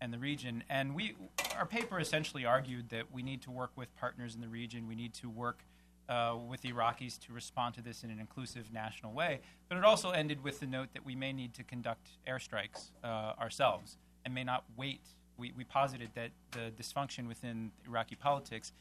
and 0.00 0.12
the 0.12 0.18
region. 0.18 0.64
And 0.68 0.94
we, 0.94 1.14
our 1.56 1.66
paper 1.66 1.98
essentially 1.98 2.44
argued 2.44 2.90
that 2.90 3.12
we 3.12 3.22
need 3.22 3.42
to 3.42 3.50
work 3.50 3.70
with 3.76 3.94
partners 3.96 4.34
in 4.34 4.40
the 4.40 4.48
region. 4.48 4.86
We 4.88 4.94
need 4.94 5.14
to 5.14 5.28
work 5.28 5.64
uh, 6.08 6.36
with 6.48 6.60
the 6.62 6.72
Iraqis 6.72 7.18
to 7.26 7.32
respond 7.32 7.74
to 7.76 7.82
this 7.82 8.02
in 8.02 8.10
an 8.10 8.18
inclusive 8.18 8.72
national 8.72 9.12
way. 9.12 9.40
But 9.68 9.78
it 9.78 9.84
also 9.84 10.10
ended 10.10 10.42
with 10.42 10.60
the 10.60 10.66
note 10.66 10.88
that 10.94 11.04
we 11.04 11.14
may 11.14 11.32
need 11.32 11.54
to 11.54 11.62
conduct 11.62 12.08
airstrikes 12.28 12.90
uh, 13.04 13.34
ourselves 13.40 13.96
and 14.24 14.34
may 14.34 14.44
not 14.44 14.64
wait. 14.76 15.02
We, 15.38 15.52
we, 15.56 15.64
posited 15.64 16.10
that 16.16 16.32
the 16.50 16.70
dysfunction 16.70 17.26
within 17.26 17.70
Iraqi 17.86 18.16
politics 18.16 18.72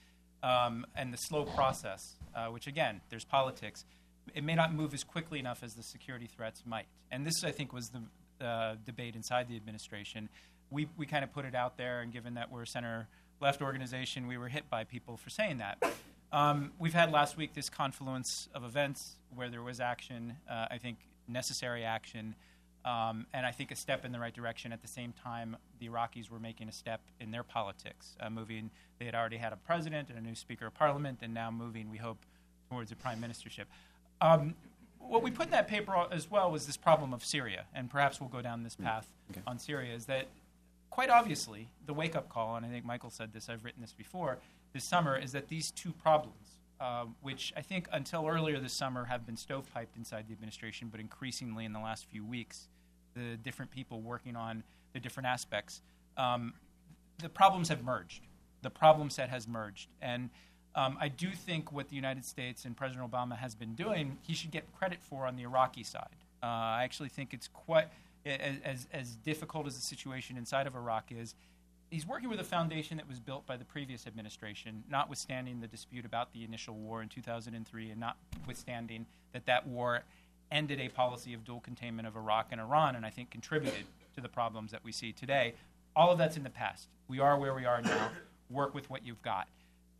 um, 0.43 0.85
and 0.95 1.13
the 1.13 1.17
slow 1.17 1.45
process, 1.45 2.15
uh, 2.35 2.47
which 2.47 2.67
again, 2.67 2.99
there's 3.09 3.23
politics, 3.23 3.85
it 4.33 4.43
may 4.43 4.55
not 4.55 4.73
move 4.73 4.93
as 4.93 5.03
quickly 5.03 5.39
enough 5.39 5.63
as 5.63 5.73
the 5.75 5.83
security 5.83 6.27
threats 6.27 6.63
might. 6.65 6.85
And 7.11 7.25
this, 7.25 7.43
I 7.43 7.51
think, 7.51 7.71
was 7.71 7.89
the 7.89 8.45
uh, 8.45 8.75
debate 8.85 9.15
inside 9.15 9.47
the 9.47 9.55
administration. 9.55 10.29
We, 10.71 10.87
we 10.97 11.05
kind 11.05 11.23
of 11.23 11.33
put 11.33 11.45
it 11.45 11.55
out 11.55 11.77
there, 11.77 12.01
and 12.01 12.11
given 12.11 12.35
that 12.35 12.51
we're 12.51 12.63
a 12.63 12.67
center 12.67 13.07
left 13.41 13.61
organization, 13.61 14.27
we 14.27 14.37
were 14.37 14.49
hit 14.49 14.69
by 14.69 14.83
people 14.83 15.17
for 15.17 15.29
saying 15.29 15.57
that. 15.59 15.83
Um, 16.31 16.71
we've 16.77 16.93
had 16.93 17.11
last 17.11 17.37
week 17.37 17.53
this 17.53 17.69
confluence 17.69 18.49
of 18.53 18.63
events 18.63 19.15
where 19.33 19.49
there 19.49 19.63
was 19.63 19.79
action, 19.79 20.35
uh, 20.49 20.67
I 20.69 20.77
think 20.77 20.97
necessary 21.27 21.83
action, 21.83 22.35
um, 22.85 23.25
and 23.33 23.45
I 23.45 23.51
think 23.51 23.71
a 23.71 23.75
step 23.75 24.05
in 24.05 24.11
the 24.11 24.19
right 24.19 24.33
direction. 24.33 24.71
At 24.71 24.81
the 24.81 24.87
same 24.87 25.13
time, 25.23 25.57
the 25.79 25.89
Iraqis 25.89 26.29
were 26.29 26.39
making 26.39 26.69
a 26.69 26.71
step 26.71 27.01
in 27.19 27.31
their 27.31 27.43
politics, 27.43 28.15
uh, 28.19 28.29
moving. 28.29 28.69
They 28.99 29.05
had 29.05 29.15
already 29.15 29.37
had 29.37 29.53
a 29.53 29.57
president 29.57 30.09
and 30.09 30.17
a 30.17 30.21
new 30.21 30.35
Speaker 30.35 30.67
of 30.67 30.75
Parliament, 30.75 31.19
and 31.21 31.33
now 31.33 31.49
moving, 31.49 31.89
we 31.89 31.97
hope, 31.97 32.19
towards 32.69 32.91
a 32.91 32.95
prime 32.95 33.19
ministership. 33.19 33.65
Um, 34.21 34.53
what 34.99 35.23
we 35.23 35.31
put 35.31 35.47
in 35.47 35.51
that 35.51 35.67
paper 35.67 36.05
as 36.11 36.29
well 36.29 36.51
was 36.51 36.67
this 36.67 36.77
problem 36.77 37.13
of 37.13 37.25
Syria, 37.25 37.65
and 37.73 37.89
perhaps 37.89 38.19
we'll 38.19 38.29
go 38.29 38.41
down 38.41 38.63
this 38.63 38.75
path 38.75 39.07
okay. 39.31 39.41
on 39.47 39.57
Syria. 39.57 39.95
Is 39.95 40.05
that 40.05 40.27
quite 40.89 41.09
obviously 41.09 41.69
the 41.85 41.93
wake 41.93 42.15
up 42.15 42.29
call, 42.29 42.55
and 42.55 42.65
I 42.65 42.69
think 42.69 42.85
Michael 42.85 43.09
said 43.09 43.33
this, 43.33 43.49
I've 43.49 43.63
written 43.63 43.81
this 43.81 43.93
before, 43.93 44.37
this 44.73 44.83
summer, 44.83 45.17
is 45.17 45.31
that 45.31 45.47
these 45.47 45.71
two 45.71 45.91
problems, 45.91 46.57
uh, 46.79 47.05
which 47.21 47.53
I 47.57 47.61
think 47.61 47.87
until 47.91 48.27
earlier 48.27 48.59
this 48.59 48.73
summer 48.73 49.05
have 49.05 49.25
been 49.25 49.35
stovepiped 49.35 49.95
inside 49.97 50.27
the 50.27 50.33
administration, 50.33 50.89
but 50.91 50.99
increasingly 50.99 51.65
in 51.65 51.73
the 51.73 51.79
last 51.79 52.05
few 52.05 52.25
weeks, 52.25 52.67
the 53.15 53.37
different 53.37 53.71
people 53.71 54.01
working 54.01 54.35
on 54.35 54.63
the 54.93 54.99
different 54.99 55.27
aspects, 55.27 55.81
um, 56.17 56.53
the 57.19 57.29
problems 57.29 57.69
have 57.69 57.83
merged. 57.83 58.23
The 58.61 58.69
problem 58.69 59.09
set 59.09 59.29
has 59.29 59.47
merged. 59.47 59.89
And 60.01 60.29
um, 60.75 60.97
I 60.99 61.07
do 61.07 61.31
think 61.31 61.71
what 61.71 61.89
the 61.89 61.95
United 61.95 62.25
States 62.25 62.65
and 62.65 62.75
President 62.75 63.09
Obama 63.09 63.37
has 63.37 63.55
been 63.55 63.73
doing, 63.75 64.17
he 64.21 64.33
should 64.33 64.51
get 64.51 64.65
credit 64.77 64.99
for 65.01 65.25
on 65.25 65.35
the 65.35 65.43
Iraqi 65.43 65.83
side. 65.83 66.15
Uh, 66.41 66.45
I 66.45 66.83
actually 66.83 67.09
think 67.09 67.33
it's 67.33 67.47
quite 67.47 67.87
as, 68.25 68.87
as 68.91 69.15
difficult 69.15 69.67
as 69.67 69.75
the 69.75 69.81
situation 69.81 70.37
inside 70.37 70.67
of 70.67 70.75
Iraq 70.75 71.11
is. 71.11 71.35
He's 71.89 72.05
working 72.05 72.29
with 72.29 72.39
a 72.39 72.43
foundation 72.43 72.97
that 72.97 73.07
was 73.07 73.19
built 73.19 73.47
by 73.47 73.57
the 73.57 73.65
previous 73.65 74.05
administration, 74.05 74.83
notwithstanding 74.89 75.59
the 75.59 75.67
dispute 75.67 76.05
about 76.05 76.31
the 76.33 76.43
initial 76.43 76.75
war 76.75 77.01
in 77.01 77.09
2003, 77.09 77.89
and 77.89 77.99
notwithstanding 77.99 79.07
that 79.33 79.47
that 79.47 79.65
war 79.65 80.03
ended 80.51 80.79
a 80.79 80.89
policy 80.89 81.33
of 81.33 81.43
dual 81.43 81.59
containment 81.59 82.07
of 82.07 82.15
Iraq 82.15 82.47
and 82.51 82.61
Iran, 82.61 82.95
and 82.95 83.05
I 83.05 83.09
think 83.09 83.31
contributed 83.31 83.85
to 84.15 84.21
the 84.21 84.29
problems 84.29 84.71
that 84.71 84.83
we 84.83 84.91
see 84.91 85.11
today. 85.11 85.55
All 85.95 86.11
of 86.11 86.17
that's 86.17 86.37
in 86.37 86.43
the 86.43 86.49
past. 86.49 86.87
We 87.07 87.19
are 87.19 87.37
where 87.37 87.53
we 87.53 87.65
are 87.65 87.81
now. 87.81 88.11
Work 88.49 88.73
with 88.75 88.89
what 88.89 89.05
you've 89.05 89.21
got. 89.21 89.47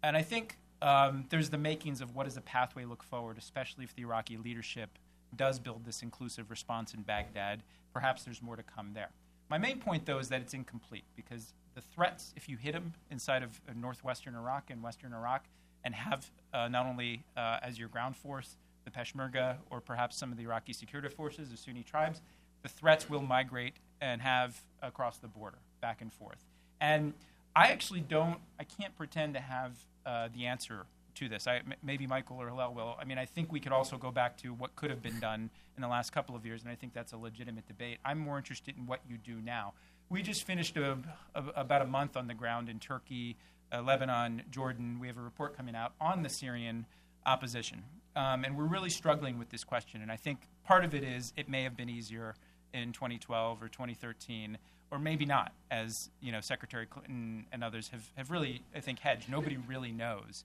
And 0.04 0.16
I 0.16 0.22
think 0.22 0.58
um, 0.82 1.26
there's 1.30 1.50
the 1.50 1.58
makings 1.58 2.02
of 2.02 2.16
what 2.16 2.26
does 2.26 2.38
a 2.38 2.42
pathway 2.42 2.86
look 2.86 3.04
forward, 3.04 3.38
especially 3.38 3.84
if 3.84 3.96
the 3.96 4.04
Iraqi 4.04 4.38
leadership 4.38 4.90
does 5.36 5.60
build 5.60 5.86
this 5.86 6.02
inclusive 6.02 6.50
response 6.50 6.94
in 6.94 7.02
Baghdad. 7.02 7.64
Perhaps 7.94 8.24
there's 8.24 8.42
more 8.42 8.56
to 8.56 8.64
come 8.64 8.94
there. 8.94 9.10
My 9.50 9.58
main 9.58 9.80
point, 9.80 10.06
though, 10.06 10.20
is 10.20 10.30
that 10.30 10.42
it's 10.42 10.54
incomplete 10.54 11.06
because 11.16 11.54
the 11.76 11.82
threats, 11.82 12.34
if 12.36 12.48
you 12.48 12.58
hit 12.58 12.74
them 12.74 12.94
inside 13.10 13.44
of 13.44 13.60
northwestern 13.76 14.36
Iraq 14.36 14.70
and 14.70 14.84
western 14.84 15.14
Iraq, 15.14 15.46
and 15.84 15.96
have 15.96 16.30
uh, 16.54 16.68
not 16.68 16.86
only 16.86 17.24
uh, 17.38 17.58
as 17.62 17.80
your 17.80 17.88
ground 17.88 18.16
force 18.16 18.58
the 18.86 18.92
Peshmerga 18.92 19.58
or 19.70 19.80
perhaps 19.82 20.18
some 20.18 20.32
of 20.32 20.38
the 20.38 20.44
Iraqi 20.44 20.74
security 20.74 21.10
forces, 21.10 21.50
the 21.50 21.58
Sunni 21.58 21.84
tribes, 21.84 22.22
the 22.64 22.70
threats 22.70 23.10
will 23.10 23.22
migrate 23.22 23.76
and 24.02 24.22
have 24.22 24.60
across 24.82 25.18
the 25.18 25.28
border, 25.28 25.60
back 25.82 26.02
and 26.02 26.12
forth. 26.12 26.46
And 26.82 27.14
I 27.56 27.68
actually 27.68 28.02
don't, 28.02 28.40
I 28.60 28.64
can't 28.64 28.96
pretend 28.96 29.34
to 29.34 29.40
have 29.40 29.74
uh, 30.06 30.30
the 30.34 30.46
answer 30.46 30.86
to 31.20 31.30
this. 31.30 31.48
I, 31.48 31.58
m- 31.58 31.74
maybe 31.84 32.08
Michael 32.08 32.38
or 32.38 32.48
Hillel 32.48 32.74
will. 32.74 32.96
I 33.00 33.06
mean, 33.06 33.18
I 33.18 33.26
think 33.26 33.52
we 33.52 33.60
could 33.60 33.72
also 33.72 33.98
go 33.98 34.12
back 34.12 34.38
to 34.38 34.54
what 34.54 34.76
could 34.76 34.90
have 34.90 35.02
been 35.02 35.20
done 35.20 35.50
in 35.76 35.82
the 35.82 35.88
last 35.88 36.12
couple 36.12 36.36
of 36.36 36.46
years, 36.46 36.62
and 36.62 36.72
I 36.72 36.76
think 36.76 36.94
that's 36.94 37.14
a 37.14 37.18
legitimate 37.18 37.68
debate. 37.68 37.98
I'm 38.06 38.20
more 38.20 38.38
interested 38.38 38.78
in 38.78 38.86
what 38.86 39.02
you 39.08 39.18
do 39.18 39.42
now. 39.42 39.74
We 40.10 40.22
just 40.22 40.46
finished 40.46 40.78
a, 40.78 40.98
a, 41.36 41.44
about 41.56 41.82
a 41.82 41.86
month 41.86 42.18
on 42.18 42.28
the 42.28 42.34
ground 42.34 42.70
in 42.70 42.80
Turkey, 42.80 43.38
uh, 43.72 43.82
Lebanon, 43.82 44.44
Jordan. 44.50 44.98
We 45.00 45.08
have 45.08 45.18
a 45.18 45.22
report 45.22 45.56
coming 45.56 45.76
out 45.76 45.94
on 46.00 46.24
the 46.24 46.30
Syrian 46.30 46.86
opposition. 47.26 47.84
Um, 48.16 48.44
and 48.44 48.58
we're 48.58 48.66
really 48.66 48.90
struggling 48.90 49.38
with 49.38 49.50
this 49.50 49.64
question. 49.64 50.02
And 50.02 50.12
I 50.12 50.16
think 50.16 50.40
part 50.66 50.84
of 50.84 50.96
it 50.96 51.04
is 51.04 51.32
it 51.38 51.48
may 51.48 51.64
have 51.64 51.78
been 51.78 51.90
easier 51.90 52.36
in 52.74 52.92
2012 52.92 53.62
or 53.62 53.68
2013 53.68 54.58
or 54.92 55.00
maybe 55.00 55.26
not, 55.26 55.54
as 55.70 56.10
you 56.20 56.32
know, 56.32 56.42
Secretary 56.42 56.86
Clinton 56.86 57.46
and 57.52 57.64
others 57.64 57.90
have, 57.90 58.10
have 58.16 58.32
really, 58.32 58.64
I 58.76 58.80
think, 58.80 59.00
hedged. 59.00 59.30
Nobody 59.30 59.58
really 59.58 59.92
knows. 59.92 60.44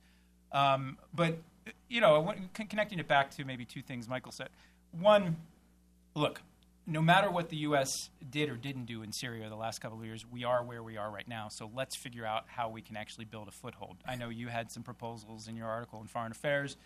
Um, 0.55 0.97
but 1.13 1.37
you 1.89 2.01
know, 2.01 2.35
connecting 2.55 2.99
it 2.99 3.09
back 3.09 3.31
to 3.33 3.45
maybe 3.45 3.67
two 3.67 3.83
things 3.83 4.09
Michael 4.09 4.33
said. 4.33 4.49
One, 4.93 5.37
look, 6.15 6.41
no 6.87 7.01
matter 7.01 7.31
what 7.31 7.49
the 7.49 7.57
U.S. 7.59 8.11
did 8.31 8.49
or 8.49 8.57
didn't 8.57 8.85
do 8.85 9.03
in 9.03 9.13
Syria 9.13 9.49
the 9.49 9.57
last 9.57 9.81
couple 9.81 9.99
of 9.99 10.05
years, 10.05 10.25
we 10.31 10.45
are 10.45 10.63
where 10.63 10.83
we 10.83 10.97
are 10.97 11.11
right 11.11 11.27
now. 11.27 11.49
So 11.49 11.71
let's 11.75 11.97
figure 11.97 12.27
out 12.27 12.45
how 12.47 12.69
we 12.69 12.83
can 12.83 12.97
actually 12.97 13.25
build 13.25 13.49
a 13.49 13.51
foothold. 13.51 13.97
I 14.07 14.17
know 14.17 14.29
you 14.29 14.49
had 14.49 14.71
some 14.71 14.83
proposals 14.83 15.49
in 15.49 15.57
your 15.57 15.69
article 15.69 16.01
in 16.01 16.07
Foreign 16.07 16.33
Affairs. 16.33 16.77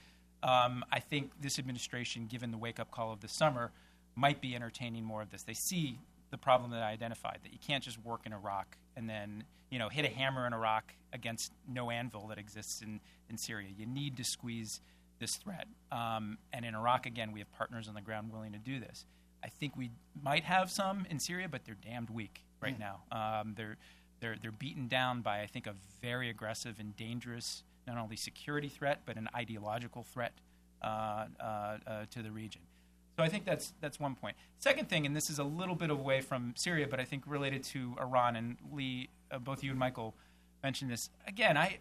Um, 0.43 0.85
I 0.93 1.01
think 1.01 1.33
this 1.41 1.59
administration, 1.59 2.27
given 2.27 2.53
the 2.53 2.59
wake 2.59 2.79
up 2.79 2.91
call 2.91 3.13
of 3.13 3.21
the 3.21 3.29
summer, 3.29 3.73
might 4.15 4.41
be 4.41 4.55
entertaining 4.55 5.05
more 5.05 5.21
of 5.21 5.31
this. 5.31 5.43
They 5.43 5.55
see 5.55 5.99
the 6.31 6.39
problem 6.39 6.71
that 6.71 6.83
I 6.83 6.91
identified 6.91 7.41
that 7.43 7.53
you 7.53 7.59
can't 7.59 7.83
just 7.83 7.99
work 8.05 8.21
in 8.25 8.33
Iraq 8.33 8.77
and 8.99 9.09
then 9.09 9.45
you 9.71 9.79
know 9.79 9.89
hit 9.89 10.05
a 10.05 10.09
hammer 10.09 10.47
in 10.47 10.53
Iraq 10.53 10.93
against 11.13 11.53
no 11.67 11.91
anvil 11.91 12.27
that 12.29 12.39
exists 12.39 12.83
in, 12.83 13.01
in 13.31 13.39
Syria. 13.39 13.69
You 13.75 13.87
need 13.87 14.17
to 14.19 14.25
squeeze 14.25 14.81
this 15.21 15.37
threat. 15.37 15.67
Um, 15.91 16.39
and 16.53 16.65
in 16.65 16.75
Iraq, 16.75 17.07
again, 17.07 17.33
we 17.33 17.39
have 17.41 17.51
partners 17.53 17.89
on 17.89 17.95
the 17.95 18.03
ground 18.03 18.31
willing 18.33 18.53
to 18.53 18.59
do 18.59 18.79
this. 18.79 19.07
I 19.43 19.49
think 19.49 19.77
we 19.77 19.91
might 20.21 20.45
have 20.45 20.71
some 20.71 21.07
in 21.09 21.19
Syria, 21.19 21.49
but 21.49 21.65
they're 21.65 21.77
damned 21.83 22.11
weak 22.11 22.45
right 22.61 22.77
mm. 22.77 22.81
now. 22.81 23.03
Um, 23.41 23.55
they're 23.57 23.77
they're 24.21 24.37
they're 24.41 24.53
beaten 24.53 24.89
down 24.89 25.23
by 25.23 25.41
I 25.41 25.47
think 25.47 25.67
a 25.67 25.75
very 26.03 26.29
aggressive 26.29 26.77
and 26.81 26.97
dangerous 26.97 27.63
not 27.87 27.97
only 27.97 28.17
security 28.17 28.69
threat 28.69 29.03
but 29.07 29.17
an 29.17 29.29
ideological 29.35 30.03
threat 30.03 30.33
uh, 30.83 31.27
uh, 31.41 31.45
uh, 31.87 32.05
to 32.11 32.23
the 32.23 32.31
region. 32.31 32.63
So 33.19 33.25
I 33.25 33.29
think 33.29 33.45
that's 33.45 33.73
that's 33.81 33.99
one 33.99 34.15
point. 34.15 34.37
Second 34.61 34.89
thing, 34.89 35.05
and 35.05 35.17
this 35.17 35.29
is 35.29 35.41
a 35.41 35.45
little 35.45 35.75
bit 35.75 35.91
away 35.91 36.21
from 36.21 36.55
Syria, 36.57 36.87
but 36.89 37.01
I 37.01 37.05
think 37.05 37.25
related 37.27 37.65
to 37.65 37.97
Iran 38.01 38.37
and 38.37 38.57
Lee, 38.73 39.09
uh, 39.33 39.41
both 39.41 39.65
you 39.65 39.71
and 39.71 39.79
Michael 39.79 40.15
mentioned 40.63 40.89
this. 40.89 41.11
Again, 41.27 41.57
I, 41.57 41.79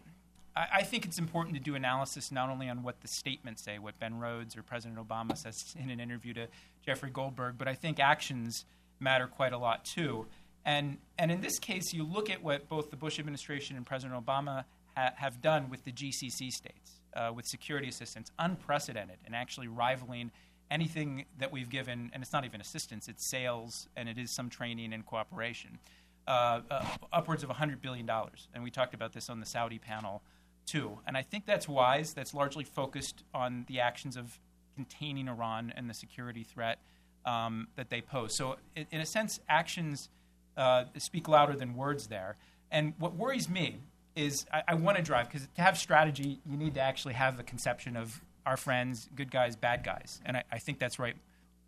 I 0.56 0.82
think 0.82 1.04
it's 1.04 1.16
important 1.16 1.54
to 1.54 1.62
do 1.62 1.76
analysis 1.76 2.32
not 2.32 2.50
only 2.50 2.68
on 2.68 2.82
what 2.82 3.02
the 3.02 3.06
statements 3.06 3.62
say, 3.62 3.78
what 3.78 4.00
Ben 4.00 4.18
Rhodes 4.18 4.56
or 4.56 4.64
President 4.64 4.98
Obama 4.98 5.36
says 5.36 5.76
in 5.80 5.90
an 5.90 6.00
interview 6.00 6.34
to 6.34 6.48
Jeffrey 6.84 7.10
Goldberg, 7.10 7.54
but 7.56 7.68
I 7.68 7.74
think 7.74 8.00
actions 8.00 8.64
matter 8.98 9.28
quite 9.28 9.52
a 9.52 9.58
lot 9.58 9.84
too. 9.84 10.26
And 10.64 10.98
and 11.20 11.30
in 11.30 11.40
this 11.40 11.60
case, 11.60 11.92
you 11.92 12.02
look 12.02 12.30
at 12.30 12.42
what 12.42 12.68
both 12.68 12.90
the 12.90 12.96
Bush 12.96 13.20
administration 13.20 13.76
and 13.76 13.86
President 13.86 14.26
Obama 14.26 14.64
ha- 14.96 15.12
have 15.14 15.40
done 15.40 15.70
with 15.70 15.84
the 15.84 15.92
GCC 15.92 16.50
states, 16.50 17.00
uh, 17.14 17.30
with 17.32 17.46
security 17.46 17.86
assistance, 17.86 18.32
unprecedented 18.40 19.18
and 19.24 19.36
actually 19.36 19.68
rivaling 19.68 20.32
anything 20.70 21.24
that 21.38 21.52
we've 21.52 21.70
given, 21.70 22.10
and 22.12 22.22
it's 22.22 22.32
not 22.32 22.44
even 22.44 22.60
assistance, 22.60 23.08
it's 23.08 23.28
sales 23.28 23.88
and 23.96 24.08
it 24.08 24.18
is 24.18 24.30
some 24.30 24.50
training 24.50 24.92
and 24.92 25.04
cooperation, 25.06 25.78
uh, 26.26 26.60
uh, 26.70 26.84
upwards 27.12 27.42
of 27.42 27.50
$100 27.50 27.80
billion. 27.80 28.08
And 28.54 28.62
we 28.62 28.70
talked 28.70 28.94
about 28.94 29.12
this 29.12 29.30
on 29.30 29.40
the 29.40 29.46
Saudi 29.46 29.78
panel 29.78 30.22
too. 30.66 30.98
And 31.06 31.16
I 31.16 31.22
think 31.22 31.46
that's 31.46 31.66
wise. 31.66 32.12
That's 32.12 32.34
largely 32.34 32.64
focused 32.64 33.24
on 33.32 33.64
the 33.68 33.80
actions 33.80 34.16
of 34.16 34.38
containing 34.74 35.28
Iran 35.28 35.72
and 35.74 35.88
the 35.88 35.94
security 35.94 36.44
threat 36.44 36.78
um, 37.24 37.68
that 37.76 37.90
they 37.90 38.00
pose. 38.00 38.36
So, 38.36 38.56
in, 38.76 38.86
in 38.90 39.00
a 39.00 39.06
sense, 39.06 39.40
actions 39.48 40.08
uh, 40.56 40.84
speak 40.98 41.28
louder 41.28 41.54
than 41.56 41.74
words 41.74 42.08
there. 42.08 42.36
And 42.70 42.94
what 42.98 43.14
worries 43.14 43.48
me 43.48 43.78
is 44.14 44.46
I, 44.52 44.62
I 44.68 44.74
want 44.74 44.96
to 44.96 45.02
drive 45.02 45.28
because 45.28 45.48
to 45.54 45.62
have 45.62 45.78
strategy, 45.78 46.40
you 46.44 46.56
need 46.56 46.74
to 46.74 46.80
actually 46.80 47.14
have 47.14 47.36
the 47.36 47.42
conception 47.42 47.96
of 47.96 48.20
our 48.46 48.56
friends, 48.56 49.08
good 49.14 49.30
guys, 49.30 49.56
bad 49.56 49.84
guys, 49.84 50.20
and 50.24 50.36
I, 50.36 50.44
I 50.52 50.58
think 50.58 50.78
that's 50.78 50.98
right, 50.98 51.16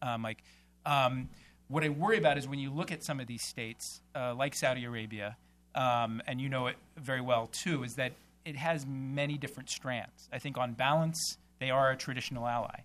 uh, 0.03 0.18
Mike. 0.18 0.43
Um, 0.87 1.29
what 1.68 1.85
I 1.85 1.89
worry 1.89 2.18
about 2.18 2.37
is 2.37 2.49
when 2.49 2.59
you 2.59 2.71
look 2.71 2.91
at 2.91 3.05
some 3.05 3.21
of 3.21 3.27
these 3.27 3.43
states, 3.45 4.01
uh, 4.14 4.35
like 4.35 4.55
Saudi 4.55 4.85
Arabia, 4.85 5.37
um, 5.75 6.21
and 6.27 6.41
you 6.41 6.49
know 6.49 6.66
it 6.66 6.77
very 6.97 7.21
well 7.21 7.49
too, 7.53 7.85
is 7.85 7.95
that 7.95 8.12
it 8.45 8.57
has 8.57 8.87
many 8.87 9.39
different 9.39 9.71
strands. 9.71 10.29
I 10.33 10.39
think 10.39 10.59
on 10.59 10.73
balance, 10.73 11.39
they 11.61 11.71
are 11.71 11.91
a 11.91 11.97
traditional 11.97 12.47
ally. 12.47 12.81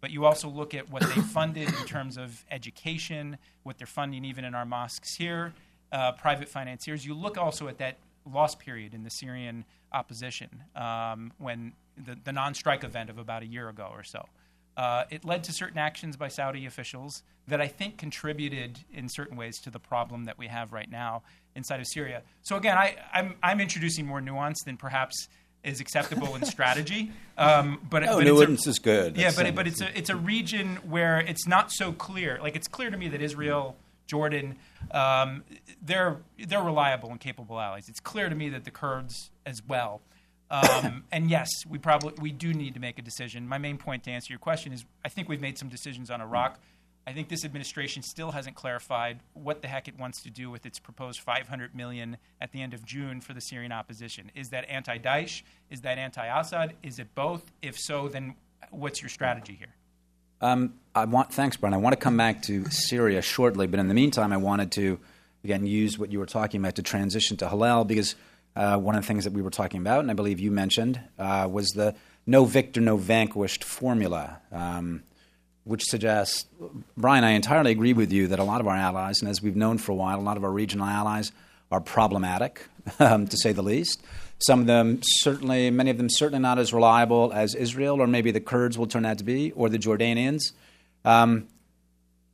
But 0.00 0.10
you 0.10 0.24
also 0.24 0.48
look 0.48 0.72
at 0.72 0.90
what 0.90 1.02
they 1.02 1.20
funded 1.34 1.68
in 1.68 1.86
terms 1.86 2.16
of 2.16 2.44
education, 2.50 3.36
what 3.62 3.76
they're 3.76 3.86
funding 3.86 4.24
even 4.24 4.44
in 4.44 4.54
our 4.54 4.64
mosques 4.64 5.16
here, 5.16 5.52
uh, 5.92 6.12
private 6.12 6.48
financiers. 6.48 7.04
You 7.04 7.14
look 7.14 7.36
also 7.36 7.68
at 7.68 7.78
that 7.78 7.98
lost 8.30 8.58
period 8.58 8.94
in 8.94 9.02
the 9.02 9.10
Syrian 9.10 9.64
opposition 9.92 10.48
um, 10.76 11.32
when 11.38 11.72
the, 12.04 12.18
the 12.24 12.32
non 12.32 12.54
strike 12.54 12.84
event 12.84 13.10
of 13.10 13.18
about 13.18 13.42
a 13.42 13.46
year 13.46 13.68
ago 13.68 13.88
or 13.92 14.02
so. 14.04 14.26
Uh, 14.76 15.04
it 15.10 15.24
led 15.24 15.44
to 15.44 15.52
certain 15.52 15.78
actions 15.78 16.16
by 16.16 16.28
Saudi 16.28 16.64
officials 16.64 17.22
that 17.48 17.60
I 17.60 17.66
think 17.66 17.98
contributed 17.98 18.78
in 18.92 19.08
certain 19.08 19.36
ways 19.36 19.60
to 19.62 19.70
the 19.70 19.80
problem 19.80 20.24
that 20.24 20.38
we 20.38 20.46
have 20.46 20.72
right 20.72 20.90
now 20.90 21.22
inside 21.54 21.80
of 21.80 21.86
Syria. 21.86 22.22
So 22.42 22.56
again, 22.56 22.78
I, 22.78 22.96
I'm, 23.12 23.34
I'm 23.42 23.60
introducing 23.60 24.06
more 24.06 24.20
nuance 24.20 24.62
than 24.64 24.76
perhaps 24.76 25.28
is 25.64 25.80
acceptable 25.80 26.34
in 26.34 26.44
strategy. 26.46 27.10
Um, 27.36 27.80
but 27.90 28.04
no, 28.04 28.16
but 28.16 28.24
nuance 28.24 28.50
it's 28.60 28.66
a, 28.66 28.70
is 28.70 28.78
good. 28.78 29.16
Yeah, 29.16 29.32
but 29.34 29.46
it, 29.46 29.54
but 29.54 29.66
it's 29.66 29.80
a 29.80 29.96
it's 29.96 30.10
a 30.10 30.16
region 30.16 30.76
where 30.88 31.20
it's 31.20 31.46
not 31.46 31.70
so 31.72 31.92
clear. 31.92 32.38
Like 32.40 32.56
it's 32.56 32.68
clear 32.68 32.90
to 32.90 32.96
me 32.96 33.08
that 33.08 33.20
Israel, 33.20 33.76
Jordan, 34.06 34.56
um, 34.92 35.44
they're 35.82 36.18
they're 36.38 36.62
reliable 36.62 37.10
and 37.10 37.20
capable 37.20 37.60
allies. 37.60 37.88
It's 37.88 38.00
clear 38.00 38.28
to 38.28 38.34
me 38.34 38.48
that 38.50 38.64
the 38.64 38.70
Kurds 38.70 39.30
as 39.44 39.62
well. 39.66 40.00
Um, 40.50 41.04
and 41.12 41.30
yes, 41.30 41.48
we 41.68 41.78
probably 41.78 42.14
we 42.20 42.32
do 42.32 42.52
need 42.52 42.74
to 42.74 42.80
make 42.80 42.98
a 42.98 43.02
decision. 43.02 43.46
My 43.46 43.58
main 43.58 43.78
point 43.78 44.04
to 44.04 44.10
answer 44.10 44.32
your 44.32 44.40
question 44.40 44.72
is, 44.72 44.84
I 45.04 45.08
think 45.08 45.28
we've 45.28 45.40
made 45.40 45.58
some 45.58 45.68
decisions 45.68 46.10
on 46.10 46.20
Iraq. 46.20 46.58
I 47.06 47.12
think 47.12 47.28
this 47.28 47.44
administration 47.44 48.02
still 48.02 48.32
hasn't 48.32 48.56
clarified 48.56 49.20
what 49.32 49.62
the 49.62 49.68
heck 49.68 49.88
it 49.88 49.98
wants 49.98 50.22
to 50.22 50.30
do 50.30 50.50
with 50.50 50.66
its 50.66 50.78
proposed 50.78 51.20
500 51.20 51.74
million 51.74 52.18
at 52.40 52.52
the 52.52 52.60
end 52.60 52.74
of 52.74 52.84
June 52.84 53.20
for 53.20 53.32
the 53.32 53.40
Syrian 53.40 53.72
opposition. 53.72 54.30
Is 54.34 54.50
that 54.50 54.68
anti-Daesh? 54.68 55.42
Is 55.70 55.80
that 55.80 55.98
anti-Assad? 55.98 56.74
Is 56.82 56.98
it 56.98 57.14
both? 57.14 57.50
If 57.62 57.78
so, 57.78 58.08
then 58.08 58.34
what's 58.70 59.00
your 59.00 59.08
strategy 59.08 59.54
here? 59.54 59.74
Um, 60.40 60.74
I 60.94 61.04
want 61.04 61.32
thanks, 61.32 61.56
Brian. 61.56 61.74
I 61.74 61.78
want 61.78 61.94
to 61.94 62.00
come 62.00 62.16
back 62.16 62.42
to 62.42 62.64
Syria 62.70 63.22
shortly, 63.22 63.66
but 63.66 63.80
in 63.80 63.88
the 63.88 63.94
meantime, 63.94 64.32
I 64.32 64.38
wanted 64.38 64.72
to 64.72 64.98
again 65.44 65.66
use 65.66 65.98
what 65.98 66.12
you 66.12 66.18
were 66.18 66.26
talking 66.26 66.60
about 66.60 66.76
to 66.76 66.82
transition 66.82 67.36
to 67.38 67.48
Hillel 67.48 67.84
because 67.84 68.14
uh, 68.56 68.76
one 68.76 68.94
of 68.94 69.02
the 69.02 69.06
things 69.06 69.24
that 69.24 69.32
we 69.32 69.42
were 69.42 69.50
talking 69.50 69.80
about, 69.80 70.00
and 70.00 70.10
I 70.10 70.14
believe 70.14 70.40
you 70.40 70.50
mentioned, 70.50 71.00
uh, 71.18 71.48
was 71.50 71.68
the 71.68 71.94
no 72.26 72.44
victor, 72.44 72.80
no 72.80 72.96
vanquished 72.96 73.64
formula, 73.64 74.40
um, 74.52 75.02
which 75.64 75.84
suggests, 75.84 76.46
Brian, 76.96 77.24
I 77.24 77.30
entirely 77.30 77.70
agree 77.70 77.92
with 77.92 78.12
you 78.12 78.28
that 78.28 78.38
a 78.38 78.44
lot 78.44 78.60
of 78.60 78.66
our 78.66 78.76
allies, 78.76 79.20
and 79.20 79.30
as 79.30 79.42
we've 79.42 79.56
known 79.56 79.78
for 79.78 79.92
a 79.92 79.94
while, 79.94 80.18
a 80.18 80.22
lot 80.22 80.36
of 80.36 80.44
our 80.44 80.50
regional 80.50 80.86
allies 80.86 81.32
are 81.70 81.80
problematic, 81.80 82.66
um, 82.98 83.26
to 83.26 83.36
say 83.36 83.52
the 83.52 83.62
least. 83.62 84.02
Some 84.38 84.60
of 84.60 84.66
them 84.66 85.00
certainly, 85.02 85.70
many 85.70 85.90
of 85.90 85.98
them 85.98 86.08
certainly 86.08 86.40
not 86.40 86.58
as 86.58 86.72
reliable 86.72 87.32
as 87.32 87.54
Israel, 87.54 88.00
or 88.00 88.06
maybe 88.06 88.30
the 88.30 88.40
Kurds 88.40 88.78
will 88.78 88.86
turn 88.86 89.04
out 89.04 89.18
to 89.18 89.24
be, 89.24 89.52
or 89.52 89.68
the 89.68 89.78
Jordanians. 89.78 90.52
Um, 91.04 91.46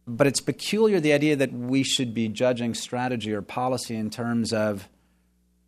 but 0.06 0.26
it's 0.26 0.40
peculiar 0.40 1.00
the 1.00 1.12
idea 1.12 1.36
that 1.36 1.52
we 1.52 1.82
should 1.82 2.14
be 2.14 2.28
judging 2.28 2.74
strategy 2.74 3.32
or 3.32 3.42
policy 3.42 3.96
in 3.96 4.08
terms 4.08 4.52
of, 4.52 4.88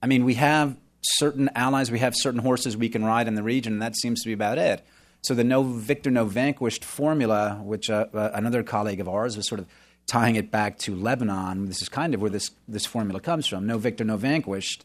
I 0.02 0.06
mean, 0.06 0.24
we 0.24 0.34
have 0.34 0.76
certain 1.02 1.50
allies, 1.54 1.90
we 1.90 1.98
have 1.98 2.14
certain 2.16 2.40
horses 2.40 2.76
we 2.76 2.88
can 2.88 3.04
ride 3.04 3.28
in 3.28 3.34
the 3.34 3.42
region, 3.42 3.74
and 3.74 3.82
that 3.82 3.96
seems 3.96 4.22
to 4.22 4.28
be 4.28 4.32
about 4.32 4.58
it. 4.58 4.84
So 5.22 5.34
the 5.34 5.44
no 5.44 5.62
victor, 5.62 6.10
no 6.10 6.24
vanquished 6.24 6.84
formula, 6.84 7.60
which 7.62 7.90
uh, 7.90 8.06
uh, 8.14 8.30
another 8.34 8.62
colleague 8.62 9.00
of 9.00 9.08
ours 9.08 9.36
was 9.36 9.48
sort 9.48 9.60
of 9.60 9.66
tying 10.06 10.36
it 10.36 10.50
back 10.50 10.78
to 10.78 10.94
Lebanon, 10.94 11.66
this 11.66 11.82
is 11.82 11.88
kind 11.88 12.14
of 12.14 12.22
where 12.22 12.30
this, 12.30 12.50
this 12.66 12.86
formula 12.86 13.20
comes 13.20 13.46
from 13.46 13.66
no 13.66 13.76
victor, 13.76 14.04
no 14.04 14.16
vanquished. 14.16 14.84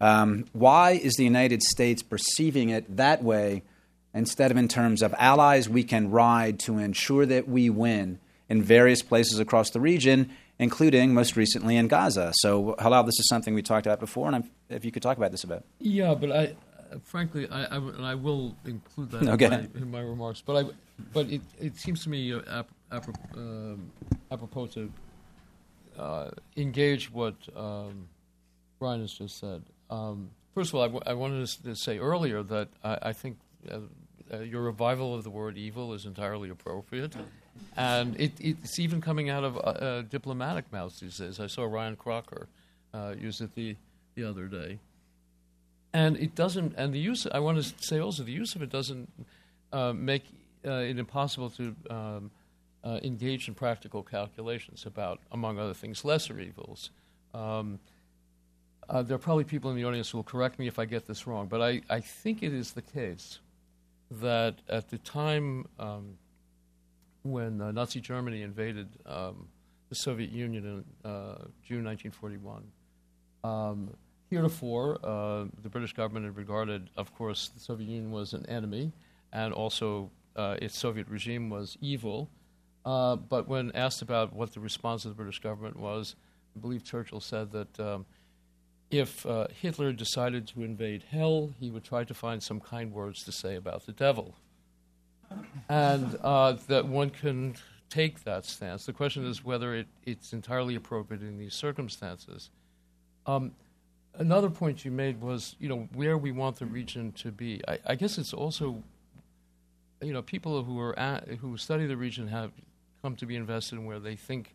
Um, 0.00 0.46
why 0.52 0.92
is 0.92 1.14
the 1.14 1.24
United 1.24 1.62
States 1.62 2.02
perceiving 2.02 2.70
it 2.70 2.96
that 2.96 3.22
way 3.22 3.62
instead 4.14 4.50
of 4.50 4.56
in 4.56 4.68
terms 4.68 5.02
of 5.02 5.14
allies 5.18 5.68
we 5.68 5.82
can 5.82 6.10
ride 6.10 6.58
to 6.60 6.78
ensure 6.78 7.26
that 7.26 7.48
we 7.48 7.68
win 7.68 8.18
in 8.48 8.62
various 8.62 9.02
places 9.02 9.38
across 9.38 9.70
the 9.70 9.80
region, 9.80 10.30
including 10.60 11.12
most 11.14 11.34
recently 11.36 11.76
in 11.76 11.88
Gaza? 11.88 12.32
So, 12.36 12.76
Hillel, 12.78 13.02
this 13.04 13.18
is 13.18 13.26
something 13.28 13.54
we 13.54 13.62
talked 13.62 13.86
about 13.86 13.98
before, 13.98 14.26
and 14.28 14.36
I'm, 14.36 14.50
if 14.68 14.84
you 14.84 14.92
could 14.92 15.02
talk 15.02 15.16
about 15.16 15.30
this 15.32 15.42
a 15.42 15.46
bit. 15.48 15.64
Yeah, 15.80 16.14
but 16.14 16.30
I, 16.30 16.54
frankly, 17.02 17.48
I, 17.50 17.64
I, 17.64 17.76
and 17.76 18.04
I 18.06 18.14
will 18.14 18.54
include 18.64 19.10
that 19.12 19.28
Okay. 19.28 19.46
in, 19.46 19.50
my, 19.50 19.68
in 19.82 19.90
my 19.90 20.00
remarks. 20.00 20.40
But 20.40 20.56
I, 20.64 20.70
but 21.12 21.28
it, 21.30 21.40
it 21.58 21.76
seems 21.76 22.04
to 22.04 22.10
me 22.10 22.32
uh, 22.32 22.40
ap, 22.60 22.68
ap, 22.92 23.08
um, 23.36 23.90
apropos 24.30 24.66
to 24.68 24.92
uh, 25.98 26.30
engage 26.56 27.10
what 27.12 27.34
um, 27.56 28.08
Brian 28.78 29.00
has 29.00 29.12
just 29.12 29.38
said. 29.38 29.62
Um, 29.88 30.30
first 30.54 30.70
of 30.70 30.76
all, 30.76 30.82
I, 30.82 30.86
w- 30.86 31.02
I 31.06 31.14
wanted 31.14 31.46
to, 31.46 31.62
to 31.64 31.74
say 31.76 31.98
earlier 31.98 32.42
that 32.44 32.68
I, 32.84 32.98
I 33.02 33.12
think 33.12 33.38
uh, 33.70 33.78
uh, 34.32 34.38
your 34.40 34.62
revival 34.62 35.14
of 35.14 35.24
the 35.24 35.30
word 35.30 35.58
evil 35.58 35.92
is 35.94 36.04
entirely 36.06 36.50
appropriate. 36.50 37.16
And 37.76 38.18
it, 38.20 38.32
it's 38.38 38.78
even 38.78 39.00
coming 39.00 39.30
out 39.30 39.44
of 39.44 39.56
uh, 39.56 39.60
uh, 39.60 40.02
diplomatic 40.02 40.70
mouths 40.72 41.00
these 41.00 41.18
days. 41.18 41.40
I 41.40 41.46
saw 41.46 41.64
Ryan 41.64 41.96
Crocker 41.96 42.48
uh, 42.92 43.14
use 43.18 43.40
it 43.40 43.54
the, 43.54 43.76
the 44.14 44.24
other 44.24 44.46
day. 44.46 44.78
And 45.92 46.16
it 46.16 46.34
doesn't, 46.34 46.74
and 46.76 46.92
the 46.92 46.98
use, 46.98 47.26
I 47.32 47.40
want 47.40 47.62
to 47.62 47.84
say 47.84 47.98
also, 47.98 48.22
the 48.22 48.32
use 48.32 48.54
of 48.54 48.62
it 48.62 48.70
doesn't 48.70 49.10
uh, 49.72 49.92
make 49.92 50.24
uh, 50.66 50.70
it 50.72 50.98
impossible 50.98 51.50
to 51.50 51.74
um, 51.88 52.30
uh, 52.84 53.00
engage 53.02 53.48
in 53.48 53.54
practical 53.54 54.02
calculations 54.02 54.86
about, 54.86 55.20
among 55.32 55.58
other 55.58 55.74
things, 55.74 56.04
lesser 56.04 56.38
evils. 56.38 56.90
Um, 57.34 57.78
there 58.88 59.14
are 59.14 59.18
probably 59.18 59.44
people 59.44 59.70
in 59.70 59.76
the 59.76 59.84
audience 59.84 60.10
who 60.10 60.18
will 60.18 60.24
correct 60.24 60.58
me 60.58 60.66
if 60.66 60.78
I 60.78 60.84
get 60.84 61.06
this 61.06 61.26
wrong, 61.26 61.46
but 61.46 61.62
I, 61.62 61.82
I 61.88 62.00
think 62.00 62.42
it 62.42 62.52
is 62.52 62.72
the 62.72 62.82
case 62.82 63.38
that 64.10 64.56
at 64.68 64.90
the 64.90 64.98
time 64.98 65.66
um, 65.78 66.18
when 67.22 67.60
uh, 67.60 67.70
Nazi 67.72 68.00
Germany 68.00 68.42
invaded 68.42 68.88
um, 69.06 69.48
the 69.88 69.94
Soviet 69.94 70.30
Union 70.30 70.64
in 71.04 71.10
uh, 71.10 71.44
June 71.62 71.84
1941, 71.84 72.62
um, 73.44 73.90
heretofore, 74.30 74.98
uh, 75.02 75.44
the 75.62 75.68
British 75.68 75.92
government 75.92 76.26
had 76.26 76.36
regarded, 76.36 76.90
of 76.96 77.14
course, 77.14 77.48
the 77.48 77.60
Soviet 77.60 77.88
Union 77.88 78.10
was 78.10 78.32
an 78.32 78.46
enemy, 78.46 78.92
and 79.32 79.52
also 79.52 80.10
uh, 80.36 80.56
its 80.62 80.78
Soviet 80.78 81.08
regime 81.08 81.50
was 81.50 81.76
evil. 81.80 82.30
Uh, 82.84 83.16
but 83.16 83.48
when 83.48 83.70
asked 83.72 84.02
about 84.02 84.32
what 84.32 84.54
the 84.54 84.60
response 84.60 85.04
of 85.04 85.10
the 85.10 85.14
British 85.14 85.40
government 85.40 85.76
was, 85.76 86.16
I 86.56 86.60
believe 86.60 86.84
Churchill 86.84 87.20
said 87.20 87.52
that 87.52 87.80
um, 87.80 88.06
if 88.90 89.24
uh, 89.26 89.46
Hitler 89.60 89.92
decided 89.92 90.48
to 90.48 90.62
invade 90.62 91.04
hell, 91.10 91.50
he 91.60 91.70
would 91.70 91.84
try 91.84 92.04
to 92.04 92.14
find 92.14 92.42
some 92.42 92.60
kind 92.60 92.92
words 92.92 93.22
to 93.24 93.32
say 93.32 93.54
about 93.54 93.86
the 93.86 93.92
devil. 93.92 94.34
And 95.68 96.18
uh, 96.22 96.56
that 96.66 96.86
one 96.86 97.10
can 97.10 97.54
take 97.88 98.24
that 98.24 98.44
stance. 98.44 98.86
The 98.86 98.92
question 98.92 99.26
is 99.26 99.44
whether 99.44 99.74
it, 99.74 99.86
it's 100.04 100.32
entirely 100.32 100.74
appropriate 100.74 101.22
in 101.22 101.38
these 101.38 101.54
circumstances. 101.54 102.50
Um, 103.26 103.52
another 104.14 104.50
point 104.50 104.84
you 104.84 104.90
made 104.90 105.20
was, 105.20 105.56
you 105.58 105.68
know, 105.68 105.88
where 105.94 106.16
we 106.16 106.32
want 106.32 106.58
the 106.58 106.66
region 106.66 107.12
to 107.12 107.30
be. 107.30 107.60
I, 107.66 107.78
I 107.86 107.94
guess 107.94 108.18
it's 108.18 108.32
also, 108.32 108.82
you 110.00 110.12
know, 110.12 110.22
people 110.22 110.62
who 110.64 110.78
are 110.80 110.98
at, 110.98 111.28
who 111.28 111.56
study 111.56 111.86
the 111.86 111.96
region 111.96 112.28
have 112.28 112.52
come 113.02 113.16
to 113.16 113.26
be 113.26 113.36
invested 113.36 113.76
in 113.76 113.84
where 113.84 114.00
they 114.00 114.16
think 114.16 114.54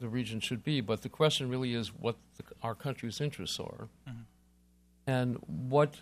the 0.00 0.08
region 0.08 0.40
should 0.40 0.64
be. 0.64 0.80
But 0.80 1.02
the 1.02 1.08
question 1.08 1.48
really 1.48 1.74
is 1.74 1.88
what 1.88 2.16
the, 2.36 2.44
our 2.62 2.74
country's 2.74 3.20
interests 3.20 3.60
are, 3.60 3.88
and 5.06 5.36
what 5.46 5.96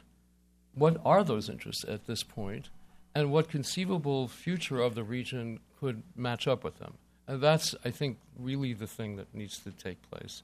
what 0.74 0.96
are 1.04 1.24
those 1.24 1.48
interests 1.48 1.84
at 1.88 2.06
this 2.06 2.22
point, 2.22 2.70
and 3.14 3.30
what 3.30 3.48
conceivable 3.48 4.28
future 4.28 4.80
of 4.80 4.94
the 4.94 5.02
region 5.02 5.60
could 5.78 6.02
match 6.16 6.46
up 6.46 6.62
with 6.62 6.78
them. 6.78 6.94
And 7.26 7.40
that's, 7.40 7.74
I 7.84 7.90
think, 7.90 8.18
really 8.38 8.72
the 8.72 8.86
thing 8.86 9.16
that 9.16 9.34
needs 9.34 9.58
to 9.60 9.70
take 9.70 9.98
place. 10.10 10.42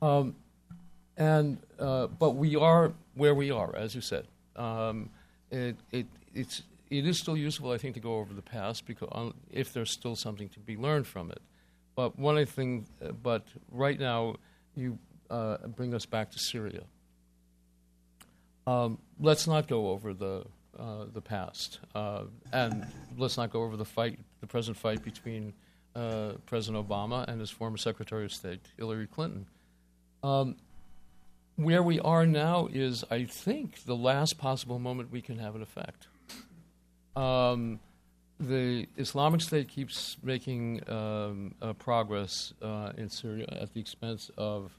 Um, 0.00 0.36
and 1.16 1.58
uh, 1.78 2.06
but 2.06 2.30
we 2.30 2.56
are 2.56 2.92
where 3.14 3.34
we 3.34 3.50
are, 3.50 3.74
as 3.76 3.94
you 3.94 4.00
said. 4.00 4.26
Um, 4.56 5.10
it, 5.50 5.76
it, 5.90 6.06
it's, 6.34 6.62
it 6.90 7.06
is 7.06 7.18
still 7.18 7.36
useful, 7.36 7.70
I 7.70 7.78
think, 7.78 7.94
to 7.94 8.00
go 8.00 8.16
over 8.16 8.32
the 8.32 8.42
past 8.42 8.86
because 8.86 9.08
um, 9.12 9.34
if 9.50 9.72
there's 9.72 9.90
still 9.90 10.16
something 10.16 10.48
to 10.50 10.60
be 10.60 10.76
learned 10.76 11.06
from 11.06 11.30
it. 11.30 11.40
But 11.94 12.18
one 12.18 12.44
things, 12.46 12.88
uh, 13.04 13.12
but 13.12 13.46
right 13.70 14.00
now, 14.00 14.36
you 14.74 14.98
uh, 15.30 15.58
bring 15.68 15.94
us 15.94 16.06
back 16.06 16.30
to 16.30 16.38
Syria. 16.38 16.84
Um, 18.66 18.98
let's 19.20 19.46
not 19.46 19.68
go 19.68 19.90
over 19.90 20.14
the 20.14 20.44
uh, 20.78 21.04
the 21.12 21.20
past, 21.20 21.80
uh, 21.94 22.24
and 22.52 22.86
let's 23.18 23.36
not 23.36 23.50
go 23.50 23.62
over 23.62 23.76
the 23.76 23.84
fight, 23.84 24.18
the 24.40 24.46
present 24.46 24.76
fight 24.76 25.04
between 25.04 25.52
uh, 25.94 26.32
President 26.46 26.88
Obama 26.88 27.26
and 27.28 27.40
his 27.40 27.50
former 27.50 27.76
Secretary 27.76 28.24
of 28.24 28.32
State 28.32 28.60
Hillary 28.78 29.06
Clinton. 29.06 29.46
Um, 30.22 30.56
where 31.56 31.82
we 31.82 32.00
are 32.00 32.24
now 32.24 32.68
is, 32.72 33.04
I 33.10 33.24
think, 33.24 33.84
the 33.84 33.94
last 33.94 34.38
possible 34.38 34.78
moment 34.78 35.12
we 35.12 35.20
can 35.20 35.38
have 35.38 35.54
an 35.54 35.62
effect. 35.62 36.08
Um, 37.14 37.78
the 38.40 38.88
Islamic 38.96 39.42
State 39.42 39.68
keeps 39.68 40.16
making 40.22 40.88
um, 40.88 41.54
uh, 41.60 41.74
progress 41.74 42.54
uh, 42.62 42.92
in 42.96 43.10
Syria 43.10 43.46
at 43.60 43.74
the 43.74 43.80
expense 43.80 44.30
of 44.38 44.72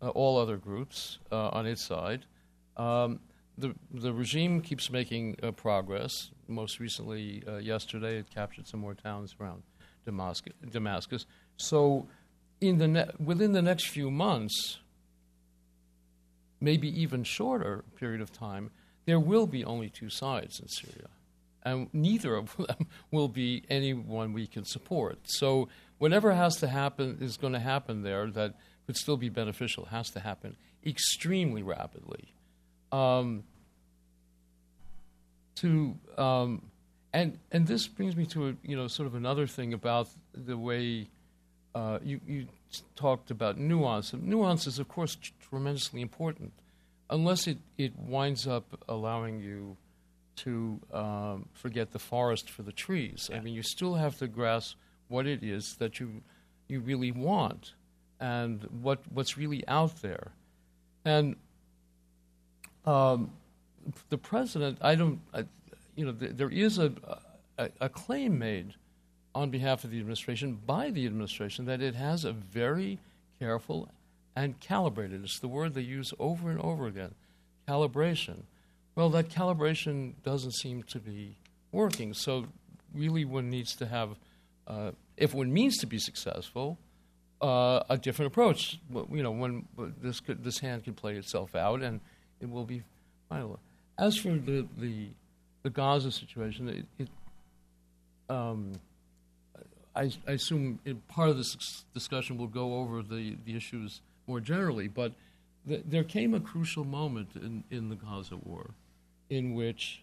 all 0.00 0.38
other 0.38 0.58
groups 0.58 1.18
on 1.32 1.66
its 1.66 1.82
side. 1.82 2.26
Um, 2.76 3.18
the, 3.58 3.74
the 3.92 4.12
regime 4.12 4.60
keeps 4.60 4.90
making 4.90 5.36
uh, 5.42 5.50
progress. 5.52 6.30
Most 6.46 6.80
recently, 6.80 7.42
uh, 7.46 7.56
yesterday, 7.56 8.18
it 8.18 8.30
captured 8.30 8.66
some 8.66 8.80
more 8.80 8.94
towns 8.94 9.34
around 9.40 9.62
Damascus. 10.04 10.52
Damascus. 10.70 11.26
So, 11.56 12.08
in 12.60 12.78
the 12.78 12.88
ne- 12.88 13.10
within 13.22 13.52
the 13.52 13.62
next 13.62 13.88
few 13.88 14.10
months, 14.10 14.78
maybe 16.60 16.88
even 17.00 17.24
shorter 17.24 17.84
period 17.96 18.20
of 18.20 18.32
time, 18.32 18.70
there 19.06 19.20
will 19.20 19.46
be 19.46 19.64
only 19.64 19.88
two 19.88 20.10
sides 20.10 20.60
in 20.60 20.68
Syria 20.68 21.08
and 21.68 21.88
neither 21.92 22.34
of 22.34 22.56
them 22.56 22.86
will 23.10 23.28
be 23.28 23.64
anyone 23.68 24.32
we 24.32 24.46
can 24.46 24.64
support. 24.64 25.18
So 25.24 25.68
whatever 25.98 26.32
has 26.34 26.56
to 26.56 26.68
happen 26.68 27.18
is 27.20 27.36
going 27.36 27.52
to 27.52 27.58
happen 27.58 28.02
there 28.02 28.30
that 28.30 28.54
could 28.86 28.96
still 28.96 29.16
be 29.16 29.28
beneficial 29.28 29.86
has 29.86 30.10
to 30.10 30.20
happen 30.20 30.56
extremely 30.86 31.62
rapidly. 31.62 32.32
Um, 32.92 33.44
to 35.56 35.96
um, 36.16 36.62
and 37.12 37.38
and 37.50 37.66
this 37.66 37.86
brings 37.86 38.16
me 38.16 38.26
to 38.26 38.48
a, 38.48 38.54
you 38.62 38.76
know 38.76 38.86
sort 38.88 39.06
of 39.06 39.14
another 39.14 39.46
thing 39.46 39.72
about 39.72 40.08
the 40.32 40.56
way 40.56 41.08
uh, 41.74 41.98
you 42.02 42.20
you 42.26 42.46
talked 42.96 43.30
about 43.30 43.58
nuance. 43.58 44.12
Nuance 44.12 44.66
is 44.66 44.78
of 44.78 44.88
course 44.88 45.16
tremendously 45.40 46.00
important, 46.00 46.52
unless 47.10 47.46
it, 47.46 47.58
it 47.76 47.96
winds 47.98 48.46
up 48.46 48.84
allowing 48.88 49.40
you 49.40 49.76
to 50.36 50.80
um, 50.92 51.48
forget 51.52 51.92
the 51.92 51.98
forest 51.98 52.48
for 52.48 52.62
the 52.62 52.72
trees. 52.72 53.28
Yeah. 53.30 53.38
I 53.38 53.40
mean, 53.40 53.54
you 53.54 53.62
still 53.62 53.94
have 53.94 54.16
to 54.18 54.28
grasp 54.28 54.76
what 55.08 55.26
it 55.26 55.42
is 55.42 55.76
that 55.78 55.98
you 55.98 56.22
you 56.68 56.80
really 56.80 57.10
want 57.10 57.72
and 58.20 58.62
what 58.82 59.00
what's 59.10 59.36
really 59.36 59.66
out 59.66 60.02
there. 60.02 60.32
And 61.04 61.36
um, 62.88 63.30
the 64.08 64.18
president, 64.18 64.78
I 64.80 64.94
don't, 64.94 65.20
I, 65.32 65.44
you 65.96 66.06
know, 66.06 66.12
th- 66.12 66.32
there 66.36 66.50
is 66.50 66.78
a, 66.78 66.92
a, 67.58 67.70
a 67.80 67.88
claim 67.88 68.38
made 68.38 68.74
on 69.34 69.50
behalf 69.50 69.84
of 69.84 69.90
the 69.90 69.98
administration 69.98 70.58
by 70.66 70.90
the 70.90 71.06
administration 71.06 71.66
that 71.66 71.80
it 71.80 71.94
has 71.94 72.24
a 72.24 72.32
very 72.32 72.98
careful 73.38 73.88
and 74.34 74.58
calibrated. 74.60 75.22
It's 75.24 75.38
the 75.38 75.48
word 75.48 75.74
they 75.74 75.82
use 75.82 76.12
over 76.18 76.50
and 76.50 76.60
over 76.60 76.86
again, 76.86 77.14
calibration 77.68 78.42
well, 78.98 79.10
that 79.10 79.28
calibration 79.28 80.14
doesn't 80.24 80.56
seem 80.56 80.82
to 80.82 80.98
be 80.98 81.36
working. 81.70 82.14
So, 82.14 82.46
really, 82.92 83.24
one 83.24 83.48
needs 83.48 83.76
to 83.76 83.86
have, 83.86 84.16
uh, 84.66 84.90
if 85.16 85.32
one 85.32 85.52
means 85.52 85.76
to 85.76 85.86
be 85.86 86.00
successful, 86.00 86.78
uh, 87.40 87.84
a 87.88 87.96
different 87.96 88.32
approach. 88.32 88.80
You 88.92 89.22
know, 89.22 89.30
when 89.30 89.68
this 90.02 90.18
could, 90.18 90.42
this 90.42 90.58
hand 90.58 90.82
can 90.82 90.94
play 90.94 91.14
itself 91.14 91.54
out, 91.54 91.80
and 91.80 92.00
it 92.40 92.50
will 92.50 92.64
be 92.64 92.82
final. 93.28 93.58
As 93.98 94.16
for 94.16 94.30
the 94.30 94.66
the, 94.78 95.08
the 95.62 95.70
Gaza 95.70 96.10
situation, 96.10 96.68
it, 96.68 96.86
it 96.98 97.08
um, 98.30 98.72
I, 99.94 100.12
I, 100.26 100.32
assume 100.32 100.78
part 101.08 101.30
of 101.30 101.36
this 101.38 101.84
discussion 101.94 102.36
will 102.36 102.46
go 102.46 102.74
over 102.74 103.02
the, 103.02 103.36
the 103.46 103.56
issues 103.56 104.02
more 104.26 104.38
generally, 104.38 104.86
but 104.86 105.12
the, 105.66 105.82
there 105.84 106.04
came 106.04 106.34
a 106.34 106.40
crucial 106.40 106.84
moment 106.84 107.30
in, 107.34 107.64
in 107.70 107.88
the 107.88 107.96
Gaza 107.96 108.36
war 108.36 108.70
in 109.30 109.54
which 109.54 110.02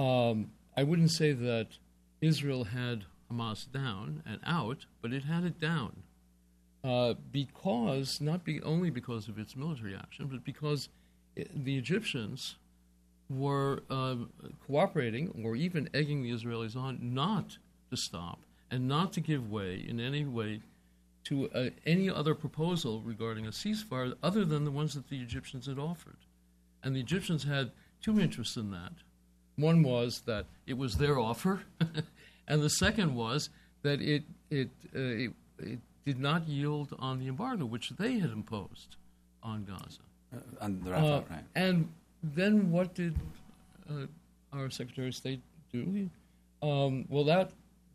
um, 0.00 0.50
I 0.76 0.84
wouldn't 0.84 1.10
say 1.10 1.32
that 1.32 1.66
Israel 2.20 2.64
had 2.64 3.04
Hamas 3.30 3.70
down 3.70 4.22
and 4.24 4.40
out, 4.46 4.86
but 5.02 5.12
it 5.12 5.24
had 5.24 5.44
it 5.44 5.60
down 5.60 6.04
uh, 6.84 7.14
because 7.32 8.20
not 8.20 8.44
be, 8.44 8.60
only 8.62 8.90
because 8.90 9.28
of 9.28 9.38
its 9.38 9.56
military 9.56 9.94
action, 9.94 10.26
but 10.26 10.44
because 10.44 10.88
it, 11.36 11.64
the 11.64 11.76
Egyptians 11.76 12.56
were 13.30 13.82
uh, 13.90 14.16
cooperating 14.66 15.42
or 15.44 15.54
even 15.56 15.88
egging 15.92 16.22
the 16.22 16.30
Israelis 16.30 16.76
on 16.76 16.98
not 17.00 17.58
to 17.90 17.96
stop 17.96 18.40
and 18.70 18.88
not 18.88 19.12
to 19.14 19.20
give 19.20 19.50
way 19.50 19.84
in 19.86 20.00
any 20.00 20.24
way 20.24 20.60
to 21.24 21.50
uh, 21.50 21.70
any 21.84 22.08
other 22.08 22.34
proposal 22.34 23.02
regarding 23.02 23.46
a 23.46 23.50
ceasefire 23.50 24.14
other 24.22 24.44
than 24.44 24.64
the 24.64 24.70
ones 24.70 24.94
that 24.94 25.08
the 25.08 25.20
Egyptians 25.20 25.66
had 25.66 25.78
offered. 25.78 26.16
And 26.82 26.94
the 26.94 27.00
Egyptians 27.00 27.44
had 27.44 27.70
two 28.02 28.18
interests 28.20 28.56
in 28.56 28.70
that. 28.70 28.92
One 29.56 29.82
was 29.82 30.22
that 30.26 30.46
it 30.66 30.78
was 30.78 30.96
their 30.96 31.18
offer, 31.18 31.62
and 32.48 32.62
the 32.62 32.70
second 32.70 33.14
was 33.14 33.50
that 33.82 34.00
it, 34.00 34.22
it, 34.50 34.70
uh, 34.94 34.98
it, 34.98 35.32
it, 35.58 35.78
did 36.08 36.18
not 36.18 36.48
yield 36.48 36.94
on 36.98 37.18
the 37.18 37.28
embargo 37.28 37.66
which 37.66 37.90
they 37.90 38.18
had 38.18 38.30
imposed 38.30 38.96
on 39.42 39.64
Gaza. 39.64 40.00
Uh, 40.34 40.64
on 40.64 40.80
the 40.82 40.90
Rafah, 40.90 41.18
uh, 41.18 41.22
right. 41.28 41.44
And 41.54 41.92
then 42.22 42.70
what 42.70 42.94
did 42.94 43.14
uh, 43.90 44.06
our 44.54 44.70
Secretary 44.70 45.08
of 45.08 45.14
State 45.14 45.42
do? 45.70 46.08
Um, 46.62 47.04
well, 47.10 47.24
that 47.24 47.50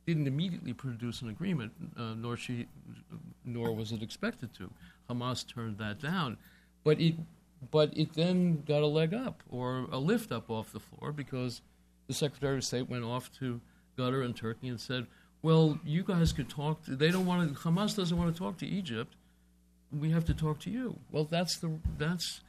didn't 0.05 0.28
immediately 0.28 0.74
produce 0.74 1.24
an 1.24 1.30
agreement, 1.30 1.72
uh, 1.97 2.14
nor 2.16 2.38
she, 2.38 2.68
nor 3.45 3.74
was 3.74 3.91
it 3.91 4.03
expected 4.03 4.53
to. 4.59 4.70
Hamas 5.09 5.43
turned 5.47 5.80
that 5.80 5.99
down, 5.99 6.38
but 6.84 7.01
it 7.01 7.16
but 7.72 7.97
it 7.97 8.14
then 8.14 8.61
got 8.68 8.84
a 8.84 8.88
leg 8.88 9.14
up 9.16 9.41
or 9.49 9.88
a 9.91 9.97
lift 9.97 10.32
up 10.32 10.51
off 10.51 10.72
the 10.72 10.80
floor 10.80 11.11
because 11.11 11.61
the 12.07 12.14
Secretary 12.14 12.57
of 12.57 12.64
State 12.64 12.88
went 12.88 13.05
off 13.05 13.32
to 13.39 13.59
Qatar 13.97 14.24
and 14.24 14.36
Turkey 14.36 14.68
and 14.68 14.80
said, 14.80 15.07
"Well, 15.43 15.79
you 15.85 16.03
guys 16.03 16.33
could 16.33 16.49
talk. 16.49 16.83
To, 16.85 16.95
they 16.95 17.11
don't 17.11 17.27
want 17.27 17.53
to. 17.53 17.59
Hamas 17.59 17.95
doesn't 17.95 18.17
want 18.17 18.33
to 18.33 18.39
talk 18.39 18.57
to 18.57 18.65
Egypt. 18.65 19.13
We 19.91 20.09
have 20.09 20.25
to 20.25 20.33
talk 20.33 20.59
to 20.61 20.71
you." 20.71 20.97
Well, 21.11 21.25
that's 21.25 21.57
the 21.57 21.77
that's 21.99 22.41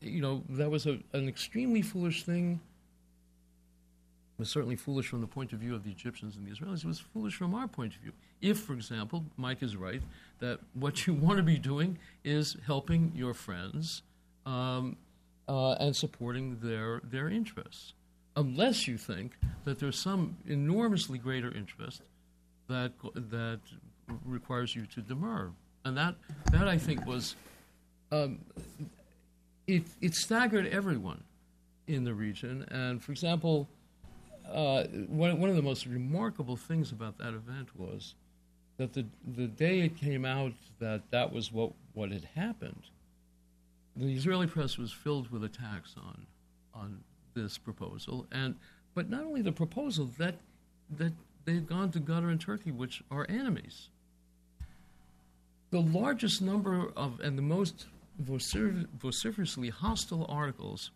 you 0.00 0.20
know 0.20 0.42
that 0.50 0.70
was 0.70 0.86
a, 0.86 0.98
an 1.12 1.28
extremely 1.28 1.82
foolish 1.82 2.24
thing. 2.24 2.60
It 4.38 4.40
was 4.40 4.50
certainly 4.50 4.76
foolish 4.76 5.06
from 5.06 5.20
the 5.20 5.26
point 5.26 5.52
of 5.52 5.60
view 5.60 5.74
of 5.74 5.84
the 5.84 5.90
Egyptians 5.90 6.36
and 6.36 6.46
the 6.46 6.50
Israelis. 6.50 6.78
It 6.78 6.86
was 6.86 6.98
foolish 6.98 7.36
from 7.36 7.54
our 7.54 7.68
point 7.68 7.94
of 7.94 8.00
view. 8.00 8.12
If, 8.40 8.58
for 8.58 8.72
example, 8.72 9.24
Mike 9.36 9.62
is 9.62 9.76
right 9.76 10.02
that 10.40 10.58
what 10.74 11.06
you 11.06 11.14
want 11.26 11.36
to 11.36 11.42
be 11.42 11.58
doing 11.58 11.98
is 12.24 12.56
helping 12.66 13.12
your 13.14 13.34
friends 13.34 14.02
um, 14.46 14.96
uh, 15.48 15.72
and 15.72 15.94
supporting 15.94 16.58
their, 16.60 17.00
their 17.04 17.28
interests. 17.28 17.92
Unless 18.34 18.88
you 18.88 18.96
think 18.96 19.36
that 19.64 19.78
there's 19.78 19.98
some 19.98 20.38
enormously 20.46 21.18
greater 21.18 21.54
interest 21.54 22.00
that, 22.68 22.92
that 23.14 23.60
requires 24.24 24.74
you 24.74 24.86
to 24.86 25.00
demur. 25.00 25.50
And 25.84 25.96
that, 25.96 26.14
that 26.52 26.68
I 26.68 26.78
think, 26.78 27.06
was 27.06 27.36
um, 28.10 28.38
it, 29.66 29.84
it 30.00 30.14
staggered 30.14 30.66
everyone 30.66 31.24
in 31.86 32.04
the 32.04 32.14
region. 32.14 32.66
And 32.70 33.02
for 33.02 33.12
example, 33.12 33.68
uh, 34.50 34.84
one, 34.84 35.40
one 35.40 35.50
of 35.50 35.56
the 35.56 35.62
most 35.62 35.86
remarkable 35.86 36.56
things 36.56 36.92
about 36.92 37.18
that 37.18 37.34
event 37.34 37.68
was 37.76 38.14
that 38.76 38.92
the, 38.92 39.06
the 39.36 39.46
day 39.46 39.80
it 39.80 39.96
came 39.96 40.24
out 40.24 40.52
that 40.78 41.10
that 41.10 41.32
was 41.32 41.52
what, 41.52 41.72
what 41.94 42.10
had 42.10 42.26
happened, 42.34 42.82
the 43.96 44.14
Israeli 44.14 44.46
press 44.46 44.78
was 44.78 44.92
filled 44.92 45.30
with 45.30 45.44
attacks 45.44 45.94
on 45.96 46.26
on 46.74 47.00
this 47.34 47.58
proposal, 47.58 48.26
and 48.32 48.56
but 48.94 49.10
not 49.10 49.22
only 49.22 49.42
the 49.42 49.52
proposal 49.52 50.10
that 50.18 50.36
that 50.96 51.12
they 51.44 51.54
had 51.54 51.66
gone 51.66 51.90
to 51.92 52.00
Qatar 52.00 52.30
and 52.30 52.40
Turkey, 52.40 52.70
which 52.70 53.02
are 53.10 53.26
enemies. 53.28 53.88
The 55.70 55.80
largest 55.80 56.42
number 56.42 56.90
of 56.96 57.20
and 57.20 57.38
the 57.38 57.42
most 57.42 57.86
vociferously 58.18 59.70
hostile 59.70 60.26
articles 60.28 60.90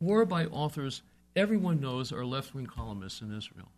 were 0.00 0.24
by 0.24 0.46
authors 0.46 1.02
everyone 1.34 1.80
knows 1.80 2.12
are 2.12 2.24
left 2.24 2.54
wing 2.54 2.66
columnists 2.66 3.20
in 3.20 3.36
Israel. 3.36 3.68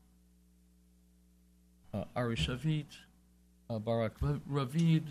Uh, 1.95 2.05
Ari 2.17 2.37
Shavit, 2.37 2.87
uh, 3.69 3.79
Barak 3.79 4.19
Ravid, 4.21 5.05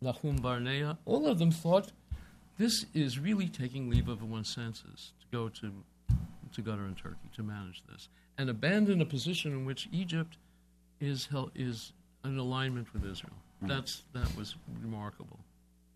Nahum 0.00 0.36
Barnea, 0.36 0.98
all 1.04 1.26
of 1.26 1.38
them 1.38 1.50
thought 1.50 1.92
this 2.56 2.86
is 2.94 3.18
really 3.18 3.48
taking 3.48 3.88
leave 3.88 4.08
of 4.08 4.22
one's 4.22 4.52
senses 4.52 5.12
to 5.20 5.36
go 5.36 5.48
to, 5.48 5.72
to 6.54 6.62
Qatar 6.62 6.86
and 6.86 6.96
Turkey 6.96 7.28
to 7.36 7.42
manage 7.42 7.82
this 7.90 8.08
and 8.38 8.48
abandon 8.48 9.02
a 9.02 9.04
position 9.04 9.52
in 9.52 9.64
which 9.66 9.88
Egypt 9.92 10.36
is, 11.00 11.28
is 11.54 11.92
in 12.24 12.38
alignment 12.38 12.92
with 12.94 13.04
Israel. 13.04 13.34
Mm. 13.62 13.68
That's, 13.68 14.04
that 14.14 14.34
was 14.36 14.54
remarkable. 14.80 15.38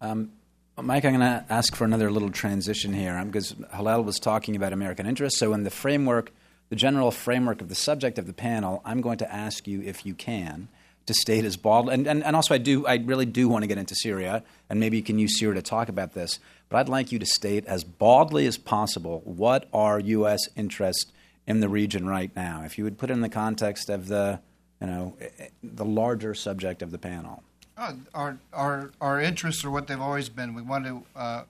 Um, 0.01 0.33
Mike, 0.77 1.05
I'm 1.05 1.19
going 1.19 1.21
to 1.21 1.45
ask 1.49 1.77
for 1.77 1.85
another 1.85 2.11
little 2.11 2.31
transition 2.31 2.93
here 2.93 3.23
because 3.25 3.55
Hillel 3.75 4.03
was 4.03 4.19
talking 4.19 4.57
about 4.57 4.73
American 4.73 5.07
interests. 5.07 5.39
So, 5.39 5.53
in 5.53 5.63
the 5.63 5.71
framework, 5.71 6.33
the 6.71 6.77
general 6.77 7.11
framework 7.11 7.61
of 7.61 7.69
the 7.69 7.75
subject 7.75 8.19
of 8.19 8.27
the 8.27 8.33
panel, 8.33 8.81
I'm 8.85 9.01
going 9.01 9.19
to 9.19 9.33
ask 9.33 9.69
you 9.69 9.83
if 9.83 10.05
you 10.07 10.15
can 10.15 10.69
to 11.07 11.15
state 11.15 11.45
as 11.45 11.57
bald. 11.57 11.91
And, 11.91 12.07
and, 12.07 12.25
and 12.25 12.35
also, 12.35 12.55
I 12.55 12.59
do 12.59 12.87
I 12.87 12.97
really 12.97 13.27
do 13.27 13.49
want 13.49 13.65
to 13.65 13.67
get 13.67 13.77
into 13.77 13.95
Syria, 13.95 14.43
and 14.71 14.81
maybe 14.81 14.97
you 14.97 15.03
can 15.03 15.19
use 15.19 15.39
Syria 15.39 15.57
to 15.57 15.63
talk 15.63 15.89
about 15.89 16.15
this. 16.15 16.39
But 16.69 16.79
I'd 16.79 16.89
like 16.89 17.13
you 17.13 17.19
to 17.19 17.27
state 17.27 17.67
as 17.67 17.85
baldly 17.85 18.47
as 18.47 18.57
possible 18.57 19.21
what 19.25 19.69
are 19.75 20.01
U.S. 20.01 20.49
interests 20.57 21.13
in 21.47 21.61
the 21.61 21.69
region 21.69 22.07
right 22.07 22.35
now? 22.35 22.63
If 22.65 22.79
you 22.79 22.85
would 22.85 22.99
put 22.99 23.11
it 23.11 23.15
in 23.15 23.21
the 23.21 23.29
context 23.29 23.89
of 23.89 24.09
the, 24.09 24.41
you 24.81 24.87
know, 24.87 25.17
the 25.63 25.85
larger 25.85 26.35
subject 26.35 26.83
of 26.83 26.91
the 26.91 26.99
panel. 26.99 27.43
Uh, 27.77 27.95
our, 28.15 28.39
our, 28.53 28.93
our 29.01 29.21
interests 29.21 29.65
are 29.65 29.71
what 29.71 29.87
they've 29.87 30.01
always 30.01 30.29
been. 30.29 30.55
We 30.55 30.63
want 30.63 30.85
to, 30.85 31.03
uh, 31.17 31.43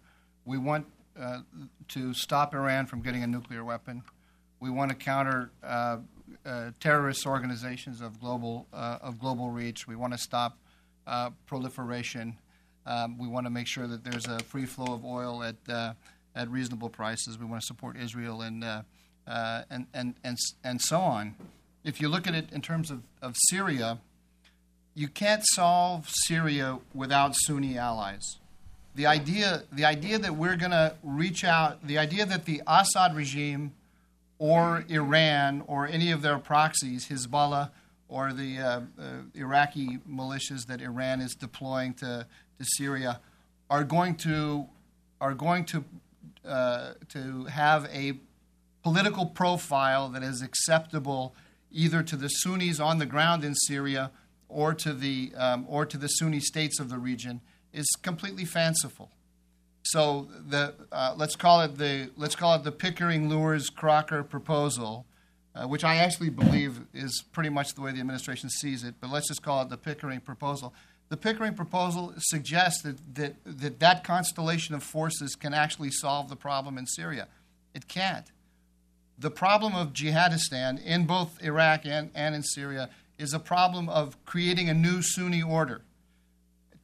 we 0.44 0.56
want 0.56 0.86
uh, 1.20 1.40
to 1.88 2.14
stop 2.14 2.54
Iran 2.54 2.86
from 2.86 3.02
getting 3.02 3.22
a 3.22 3.26
nuclear 3.26 3.64
weapon. 3.64 4.02
We 4.60 4.70
want 4.70 4.90
to 4.90 4.94
counter 4.94 5.50
uh, 5.62 5.98
uh, 6.46 6.70
terrorist 6.80 7.26
organizations 7.26 8.00
of 8.00 8.20
global, 8.20 8.66
uh, 8.72 8.98
of 9.02 9.18
global 9.18 9.50
reach. 9.50 9.86
We 9.86 9.96
want 9.96 10.12
to 10.12 10.18
stop 10.18 10.58
proliferation. 11.46 12.38
Um, 12.86 13.18
we 13.18 13.26
want 13.26 13.46
to 13.46 13.50
make 13.50 13.66
sure 13.66 13.86
that 13.88 14.04
there's 14.04 14.26
a 14.26 14.38
free 14.38 14.66
flow 14.66 14.94
of 14.94 15.04
oil 15.04 15.42
at, 15.42 15.56
at 16.36 16.48
reasonable 16.48 16.88
prices. 16.88 17.38
We 17.38 17.44
want 17.44 17.60
to 17.60 17.66
support 17.66 17.96
Israel 17.96 18.42
and, 18.42 18.64
and, 19.26 19.86
and, 19.94 20.14
and, 20.24 20.38
and 20.64 20.80
so 20.80 21.00
on. 21.00 21.34
If 21.84 22.00
you 22.00 22.08
look 22.08 22.26
at 22.26 22.34
it 22.34 22.52
in 22.52 22.60
terms 22.60 22.90
of, 22.90 23.02
of 23.20 23.34
Syria, 23.48 23.98
you 24.94 25.08
can't 25.08 25.42
solve 25.44 26.08
Syria 26.08 26.78
without 26.94 27.34
Sunni 27.34 27.78
allies. 27.78 28.38
The 28.94 29.06
idea, 29.06 29.62
the 29.72 29.84
idea 29.84 30.18
that 30.18 30.36
we're 30.36 30.56
going 30.56 30.72
to 30.72 30.96
reach 31.02 31.44
out, 31.44 31.86
the 31.86 31.98
idea 31.98 32.26
that 32.26 32.44
the 32.44 32.62
Assad 32.66 33.16
regime 33.16 33.72
or 34.38 34.84
Iran 34.88 35.62
or 35.66 35.86
any 35.86 36.10
of 36.10 36.20
their 36.20 36.38
proxies, 36.38 37.08
Hezbollah 37.08 37.70
or 38.08 38.34
the 38.34 38.58
uh, 38.58 38.80
uh, 38.98 39.02
Iraqi 39.34 39.98
militias 40.08 40.66
that 40.66 40.82
Iran 40.82 41.22
is 41.22 41.34
deploying 41.34 41.94
to, 41.94 42.26
to 42.58 42.64
Syria, 42.64 43.20
are 43.70 43.84
going 43.84 44.16
to, 44.16 44.66
are 45.20 45.32
going 45.32 45.64
to, 45.66 45.84
uh, 46.46 46.92
to 47.08 47.46
have 47.46 47.86
a 47.86 48.18
political 48.82 49.26
profile 49.26 50.08
that 50.08 50.22
is 50.22 50.42
acceptable 50.42 51.34
either 51.70 52.02
to 52.02 52.16
the 52.16 52.28
Sunnis 52.28 52.80
on 52.80 52.98
the 52.98 53.06
ground 53.06 53.44
in 53.44 53.54
Syria 53.54 54.10
or 54.48 54.74
to 54.74 54.92
the, 54.92 55.32
um, 55.36 55.64
or 55.68 55.86
to 55.86 55.96
the 55.96 56.08
Sunni 56.08 56.40
states 56.40 56.78
of 56.78 56.90
the 56.90 56.98
region 56.98 57.40
is 57.72 57.86
completely 58.02 58.44
fanciful. 58.44 59.10
So 59.84 60.28
the, 60.48 60.74
uh, 60.92 61.14
let's, 61.16 61.36
call 61.36 61.62
it 61.62 61.76
the, 61.76 62.10
let's 62.16 62.36
call 62.36 62.54
it 62.54 62.64
the 62.64 62.72
Pickering 62.72 63.28
Luers 63.28 63.70
Crocker 63.70 64.22
proposal, 64.22 65.06
uh, 65.54 65.66
which 65.66 65.84
I 65.84 65.96
actually 65.96 66.30
believe 66.30 66.80
is 66.94 67.24
pretty 67.32 67.48
much 67.48 67.74
the 67.74 67.80
way 67.80 67.92
the 67.92 68.00
administration 68.00 68.48
sees 68.48 68.84
it, 68.84 68.94
but 69.00 69.10
let's 69.10 69.28
just 69.28 69.42
call 69.42 69.62
it 69.62 69.70
the 69.70 69.76
Pickering 69.76 70.20
proposal. 70.20 70.72
The 71.08 71.16
Pickering 71.16 71.54
proposal 71.54 72.14
suggests 72.18 72.82
that 72.82 73.14
that, 73.14 73.34
that, 73.44 73.80
that 73.80 74.04
constellation 74.04 74.74
of 74.74 74.82
forces 74.82 75.34
can 75.34 75.52
actually 75.52 75.90
solve 75.90 76.28
the 76.28 76.36
problem 76.36 76.78
in 76.78 76.86
Syria. 76.86 77.28
It 77.74 77.88
can't. 77.88 78.30
The 79.18 79.30
problem 79.30 79.74
of 79.74 79.92
jihadistan 79.92 80.84
in 80.84 81.06
both 81.06 81.42
Iraq 81.42 81.84
and, 81.84 82.10
and 82.14 82.34
in 82.34 82.42
Syria 82.42 82.90
is 83.18 83.32
a 83.32 83.38
problem 83.38 83.88
of 83.88 84.22
creating 84.24 84.68
a 84.68 84.74
new 84.74 85.02
Sunni 85.02 85.42
order. 85.42 85.82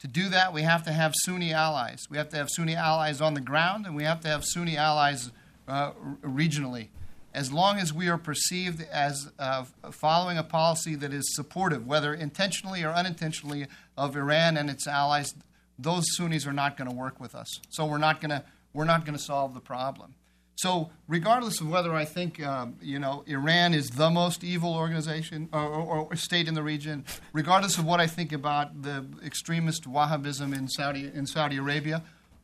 To 0.00 0.06
do 0.06 0.28
that, 0.28 0.52
we 0.52 0.62
have 0.62 0.84
to 0.84 0.92
have 0.92 1.14
Sunni 1.24 1.52
allies. 1.52 2.06
We 2.08 2.16
have 2.18 2.28
to 2.28 2.36
have 2.36 2.48
Sunni 2.50 2.76
allies 2.76 3.20
on 3.20 3.34
the 3.34 3.40
ground, 3.40 3.86
and 3.86 3.96
we 3.96 4.04
have 4.04 4.20
to 4.20 4.28
have 4.28 4.44
Sunni 4.44 4.76
allies 4.76 5.32
uh, 5.66 5.92
regionally. 6.22 6.88
As 7.34 7.52
long 7.52 7.78
as 7.78 7.92
we 7.92 8.08
are 8.08 8.18
perceived 8.18 8.80
as 8.82 9.30
uh, 9.38 9.64
following 9.90 10.38
a 10.38 10.44
policy 10.44 10.94
that 10.94 11.12
is 11.12 11.34
supportive, 11.34 11.86
whether 11.86 12.14
intentionally 12.14 12.84
or 12.84 12.90
unintentionally, 12.90 13.66
of 13.96 14.16
Iran 14.16 14.56
and 14.56 14.70
its 14.70 14.86
allies, 14.86 15.34
those 15.78 16.04
Sunnis 16.16 16.46
are 16.46 16.52
not 16.52 16.76
going 16.76 16.88
to 16.88 16.94
work 16.94 17.18
with 17.18 17.34
us. 17.34 17.60
So 17.70 17.84
we're 17.84 17.98
not 17.98 18.20
going 18.20 18.30
to 18.30 18.44
we're 18.72 18.84
not 18.84 19.04
going 19.04 19.16
to 19.16 19.22
solve 19.22 19.54
the 19.54 19.60
problem. 19.60 20.14
So, 20.58 20.90
regardless 21.06 21.60
of 21.60 21.68
whether 21.68 21.94
I 21.94 22.04
think 22.04 22.44
um, 22.44 22.78
you 22.82 22.98
know 22.98 23.22
Iran 23.28 23.74
is 23.74 23.90
the 23.90 24.10
most 24.10 24.42
evil 24.42 24.74
organization 24.74 25.48
or, 25.52 25.60
or, 25.60 26.06
or, 26.10 26.16
state 26.16 26.48
in 26.48 26.54
the 26.54 26.64
region, 26.64 27.04
regardless 27.32 27.78
of 27.78 27.84
what 27.84 28.00
I 28.00 28.08
think 28.08 28.32
about 28.32 28.82
the 28.82 29.06
extremist 29.24 29.84
Wahhabism 29.84 30.52
in 30.52 30.66
Saudi 30.66 31.12
in 31.14 31.26
Saudi 31.26 31.58
Arabia, 31.58 32.02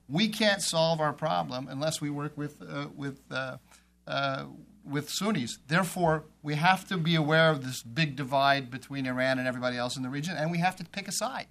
we 0.09 0.29
can't 0.29 0.63
solve 0.63 1.01
our 1.01 1.13
problem 1.13 1.67
unless 1.69 2.01
we 2.01 2.09
work 2.09 2.39
with 2.39 2.63
uh, 2.63 2.87
with 2.95 3.19
uh, 3.33 3.57
uh, 4.07 4.45
with 4.85 5.11
Sunnis. 5.11 5.59
Therefore, 5.67 6.23
we 6.41 6.55
have 6.55 6.87
to 6.91 6.97
be 6.97 7.17
aware 7.17 7.51
of 7.51 7.65
this 7.65 7.83
big 7.83 8.15
divide 8.15 8.71
between 8.71 9.07
Iran 9.07 9.41
and 9.41 9.49
everybody 9.49 9.77
else 9.77 9.97
in 9.97 10.05
the 10.05 10.09
region, 10.09 10.37
and 10.37 10.53
we 10.53 10.59
have 10.59 10.77
to 10.77 10.85
pick 10.85 11.09
a 11.09 11.13
side 11.13 11.49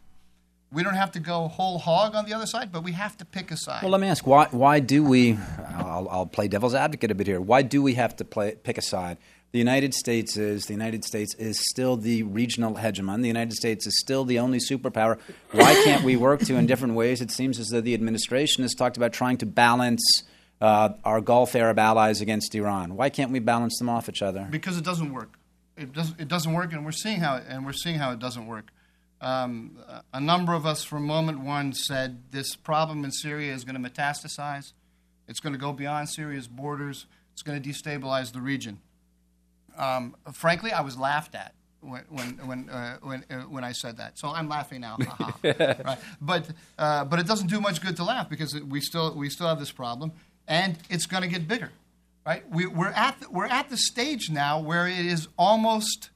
we 0.74 0.84
don't 0.84 0.96
have 0.96 1.12
to 1.12 1.20
go 1.20 1.48
whole 1.48 1.78
hog 1.78 2.16
on 2.16 2.26
the 2.26 2.34
other 2.34 2.48
side, 2.48 2.72
but 2.72 2.84
we 2.84 2.94
have 2.94 3.16
to 3.18 3.26
pick 3.26 3.52
a 3.52 3.58
side. 3.58 3.84
Well, 3.84 3.92
let 3.92 4.02
me 4.02 4.08
ask 4.08 4.26
why? 4.26 4.48
Why 4.52 4.80
do 4.80 5.04
we? 5.04 5.38
I'll, 5.76 6.08
I'll 6.10 6.26
play 6.26 6.48
devil's 6.48 6.74
advocate 6.74 7.12
a 7.12 7.16
bit 7.16 7.28
here. 7.28 7.40
Why 7.40 7.62
do 7.62 7.82
we 7.82 7.94
have 7.94 8.16
to 8.18 8.26
play, 8.26 8.56
pick 8.56 8.78
a 8.78 8.82
side? 8.82 9.18
The 9.52 9.60
United 9.60 9.94
States 9.94 10.36
is 10.36 10.66
the 10.66 10.74
United 10.74 11.06
States 11.06 11.36
is 11.36 11.60
still 11.70 11.96
the 11.96 12.24
regional 12.24 12.74
hegemon. 12.74 13.22
The 13.22 13.28
United 13.28 13.54
States 13.54 13.86
is 13.86 13.96
still 14.00 14.26
the 14.26 14.40
only 14.40 14.58
superpower. 14.58 15.20
Why 15.52 15.76
can't 15.84 16.04
we 16.04 16.16
work 16.16 16.40
to 16.46 16.56
in 16.56 16.66
different 16.66 16.96
ways? 16.96 17.22
It 17.22 17.30
seems 17.30 17.60
as 17.60 17.68
though 17.68 17.82
the 17.82 17.94
administration 17.94 18.64
has 18.64 18.74
talked 18.74 18.98
about 18.98 19.14
trying 19.14 19.38
to 19.38 19.46
balance 19.46 20.02
uh, 20.60 20.90
our 21.06 21.22
Gulf 21.22 21.56
Arab 21.56 21.78
allies 21.78 22.20
against 22.20 22.56
Iran. 22.56 22.96
Why 22.96 23.12
can't 23.12 23.32
we 23.32 23.38
balance 23.38 23.78
them 23.78 23.90
off 23.90 24.10
each 24.10 24.24
other? 24.24 24.48
Because 24.50 24.76
it 24.76 24.84
doesn't 24.84 25.14
work. 25.14 25.38
It 25.78 25.94
doesn't. 25.94 26.20
It 26.20 26.28
doesn't 26.28 26.54
work, 26.54 26.74
and 26.74 26.84
we're 26.84 26.92
seeing 26.92 27.20
how. 27.20 27.36
It, 27.36 27.44
and 27.48 27.64
we're 27.64 27.74
seeing 27.74 28.00
how 28.00 28.12
it 28.12 28.18
doesn't 28.18 28.48
work. 28.48 28.72
Um, 29.24 29.78
a 30.14 30.20
number 30.20 30.54
of 30.54 30.66
us 30.66 30.84
from 30.84 31.06
moment 31.06 31.40
one 31.40 31.72
said 31.72 32.24
this 32.32 32.56
problem 32.58 33.06
in 33.06 33.12
Syria 33.12 33.54
is 33.54 33.64
going 33.64 33.82
to 33.82 33.90
metastasize. 33.90 34.74
It's 35.30 35.40
going 35.40 35.54
to 35.54 35.60
go 35.60 35.72
beyond 35.72 36.10
Syria's 36.10 36.50
borders. 36.50 37.06
It's 37.32 37.42
going 37.42 37.62
to 37.62 37.70
destabilize 37.70 38.34
the 38.34 38.42
region. 38.42 38.82
Um, 39.78 40.16
frankly, 40.34 40.74
I 40.74 40.82
was 40.82 40.98
laughed 40.98 41.36
at 41.36 41.54
when 41.80 42.04
when 42.10 42.48
when 42.48 42.70
uh, 42.70 42.98
when, 43.02 43.26
uh, 43.30 43.42
when 43.44 43.64
I 43.64 43.72
said 43.72 43.98
that. 43.98 44.20
So 44.20 44.28
I'm 44.28 44.50
laughing 44.50 44.82
now. 44.82 44.98
right? 45.44 45.98
But 46.20 46.50
uh, 46.78 47.06
but 47.06 47.20
it 47.20 47.26
doesn't 47.26 47.48
do 47.48 47.62
much 47.62 47.82
good 47.82 47.96
to 47.98 48.04
laugh 48.04 48.30
because 48.30 48.60
we 48.60 48.82
still 48.82 49.16
we 49.16 49.30
still 49.30 49.48
have 49.48 49.60
this 49.60 49.72
problem, 49.72 50.12
and 50.50 50.78
it's 50.90 51.06
going 51.06 51.24
to 51.24 51.30
get 51.30 51.48
bigger. 51.48 51.72
Right? 52.26 52.50
We, 52.50 52.68
we're 52.68 52.88
at 52.88 53.20
the, 53.20 53.30
we're 53.30 53.48
at 53.48 53.70
the 53.70 53.78
stage 53.78 54.30
now 54.30 54.60
where 54.60 54.88
it 54.88 55.06
is 55.06 55.28
almost 55.38 56.10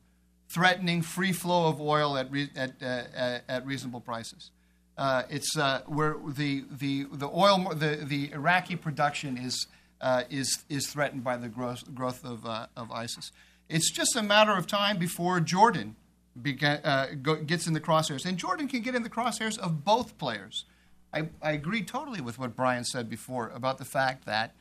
threatening 0.58 1.04
free 1.04 1.32
flow 1.32 1.68
of 1.68 1.80
oil 1.80 2.18
at, 2.18 2.32
re- 2.32 2.50
at, 2.56 2.72
uh, 2.82 3.38
at 3.48 3.64
reasonable 3.64 4.02
prices. 4.02 4.50
Uh, 4.98 5.22
it's 5.30 5.56
uh, 5.56 5.82
where 5.86 6.16
the, 6.30 6.64
the, 6.72 7.06
the 7.12 7.28
oil 7.28 7.72
the, 7.76 8.04
the 8.04 8.32
Iraqi 8.32 8.76
production 8.76 9.38
is, 9.38 9.68
uh, 10.02 10.24
is, 10.32 10.64
is 10.68 10.88
threatened 10.88 11.24
by 11.24 11.38
the 11.38 11.48
growth, 11.48 11.84
growth 11.94 12.26
of, 12.26 12.44
uh, 12.44 12.66
of 12.76 12.92
ISIS. 12.92 13.32
It's 13.70 13.92
just 13.92 14.16
a 14.16 14.24
matter 14.24 14.58
of 14.58 14.66
time 14.66 14.98
before 14.98 15.40
Jordan 15.42 15.96
began, 16.42 16.84
uh, 16.84 17.10
go, 17.22 17.36
gets 17.36 17.68
in 17.68 17.74
the 17.74 17.80
crosshairs. 17.80 18.26
And 18.26 18.36
Jordan 18.36 18.68
can 18.68 18.82
get 18.82 18.96
in 18.96 19.04
the 19.04 19.12
crosshairs 19.12 19.60
of 19.60 19.86
both 19.86 20.18
players. 20.18 20.66
I, 21.14 21.30
I 21.40 21.52
agree 21.52 21.84
totally 21.84 22.20
with 22.20 22.40
what 22.40 22.56
Brian 22.56 22.84
said 22.84 23.12
before 23.12 23.52
about 23.54 23.78
the 23.78 23.86
fact 23.86 24.26
that 24.26 24.56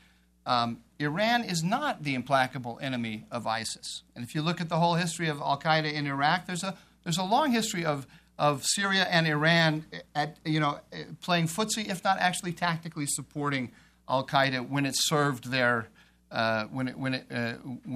um, 0.47 0.79
Iran 0.99 1.45
is 1.45 1.63
not 1.63 2.05
the 2.05 2.15
implacable 2.15 2.79
enemy 2.81 3.27
of 3.31 3.47
ISIS. 3.47 4.03
And 4.15 4.25
if 4.25 4.35
you 4.35 4.41
look 4.41 4.61
at 4.61 4.69
the 4.69 4.77
whole 4.77 4.95
history 4.95 5.29
of 5.29 5.41
Al 5.41 5.61
Qaeda 5.61 5.93
in 5.93 6.07
Iraq, 6.07 6.47
there's 6.47 6.65
a, 6.65 6.77
there's 7.05 7.19
a 7.19 7.25
long 7.25 7.51
history 7.53 7.85
of, 7.85 8.07
of 8.39 8.65
Syria 8.65 9.07
and 9.11 9.27
Iran 9.27 9.85
at, 10.15 10.39
you 10.45 10.61
know, 10.61 10.79
playing 11.21 11.49
footsie, 11.49 11.91
if 11.91 12.03
not 12.03 12.19
actually 12.19 12.53
tactically 12.53 13.07
supporting 13.07 13.73
Al 14.09 14.27
Qaeda 14.27 14.69
when 14.69 14.87
it 14.87 14.95
served 14.97 15.51
their, 15.51 15.89
uh, 16.31 16.65
when, 16.65 16.89
it, 16.89 16.99
when, 16.99 17.15
it, 17.15 17.27
uh, 17.31 17.53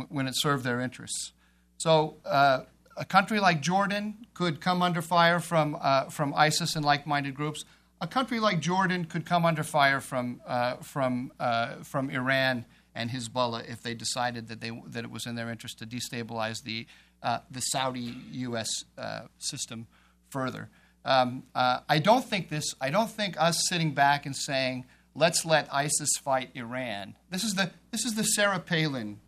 when 0.09 0.27
it 0.27 0.35
served 0.37 0.65
their 0.65 0.81
interests. 0.81 1.33
So 1.79 2.17
uh, 2.27 2.65
a 2.97 3.05
country 3.07 3.41
like 3.41 3.63
Jordan 3.63 4.27
could 4.35 4.61
come 4.61 4.83
under 4.83 5.01
fire 5.01 5.41
from, 5.41 5.79
uh, 5.81 6.05
from 6.11 6.35
ISIS 6.35 6.77
and 6.77 6.85
like 6.85 7.07
minded 7.07 7.35
groups 7.35 7.65
a 8.01 8.07
country 8.07 8.41
like 8.41 8.61
Jordan 8.61 9.05
could 9.05 9.27
come 9.27 9.45
under 9.45 9.63
fire 9.63 10.01
from, 10.01 10.41
uh, 10.47 10.77
from, 10.77 11.33
uh, 11.39 11.77
from 11.83 12.11
Iran 12.11 12.65
and 12.95 13.11
Hezbollah 13.11 13.71
if 13.71 13.83
they 13.83 13.95
decided 13.95 14.49
that, 14.49 14.61
they, 14.61 14.71
that 14.87 15.05
it 15.05 15.11
was 15.11 15.27
in 15.27 15.35
their 15.35 15.51
interest 15.51 15.79
to 15.79 15.87
destabilize 15.87 16.63
the, 16.65 16.87
uh, 17.23 17.41
the 17.51 17.61
Saudi 17.61 18.17
U.S. 18.33 18.69
Uh, 18.97 19.23
system 19.39 19.87
further. 20.31 20.71
Um, 21.05 21.45
uh, 21.55 21.81
I 21.89 21.99
don't 21.99 22.25
think 22.25 22.49
this, 22.49 22.75
I 22.81 22.91
don't 22.91 23.11
think 23.11 23.41
us 23.41 23.69
sitting 23.69 23.93
back 23.93 24.27
and 24.27 24.37
saying, 24.37 24.87
let's 25.15 25.45
let 25.45 25.73
ISIS 25.73 26.11
fight 26.23 26.51
Iran. 26.55 27.17
This 27.31 27.45
is 27.45 27.55
the, 27.55 27.71
this 27.91 28.05
is 28.05 28.15
the 28.15 28.25
Sarah 28.25 28.59
Palin 28.59 29.21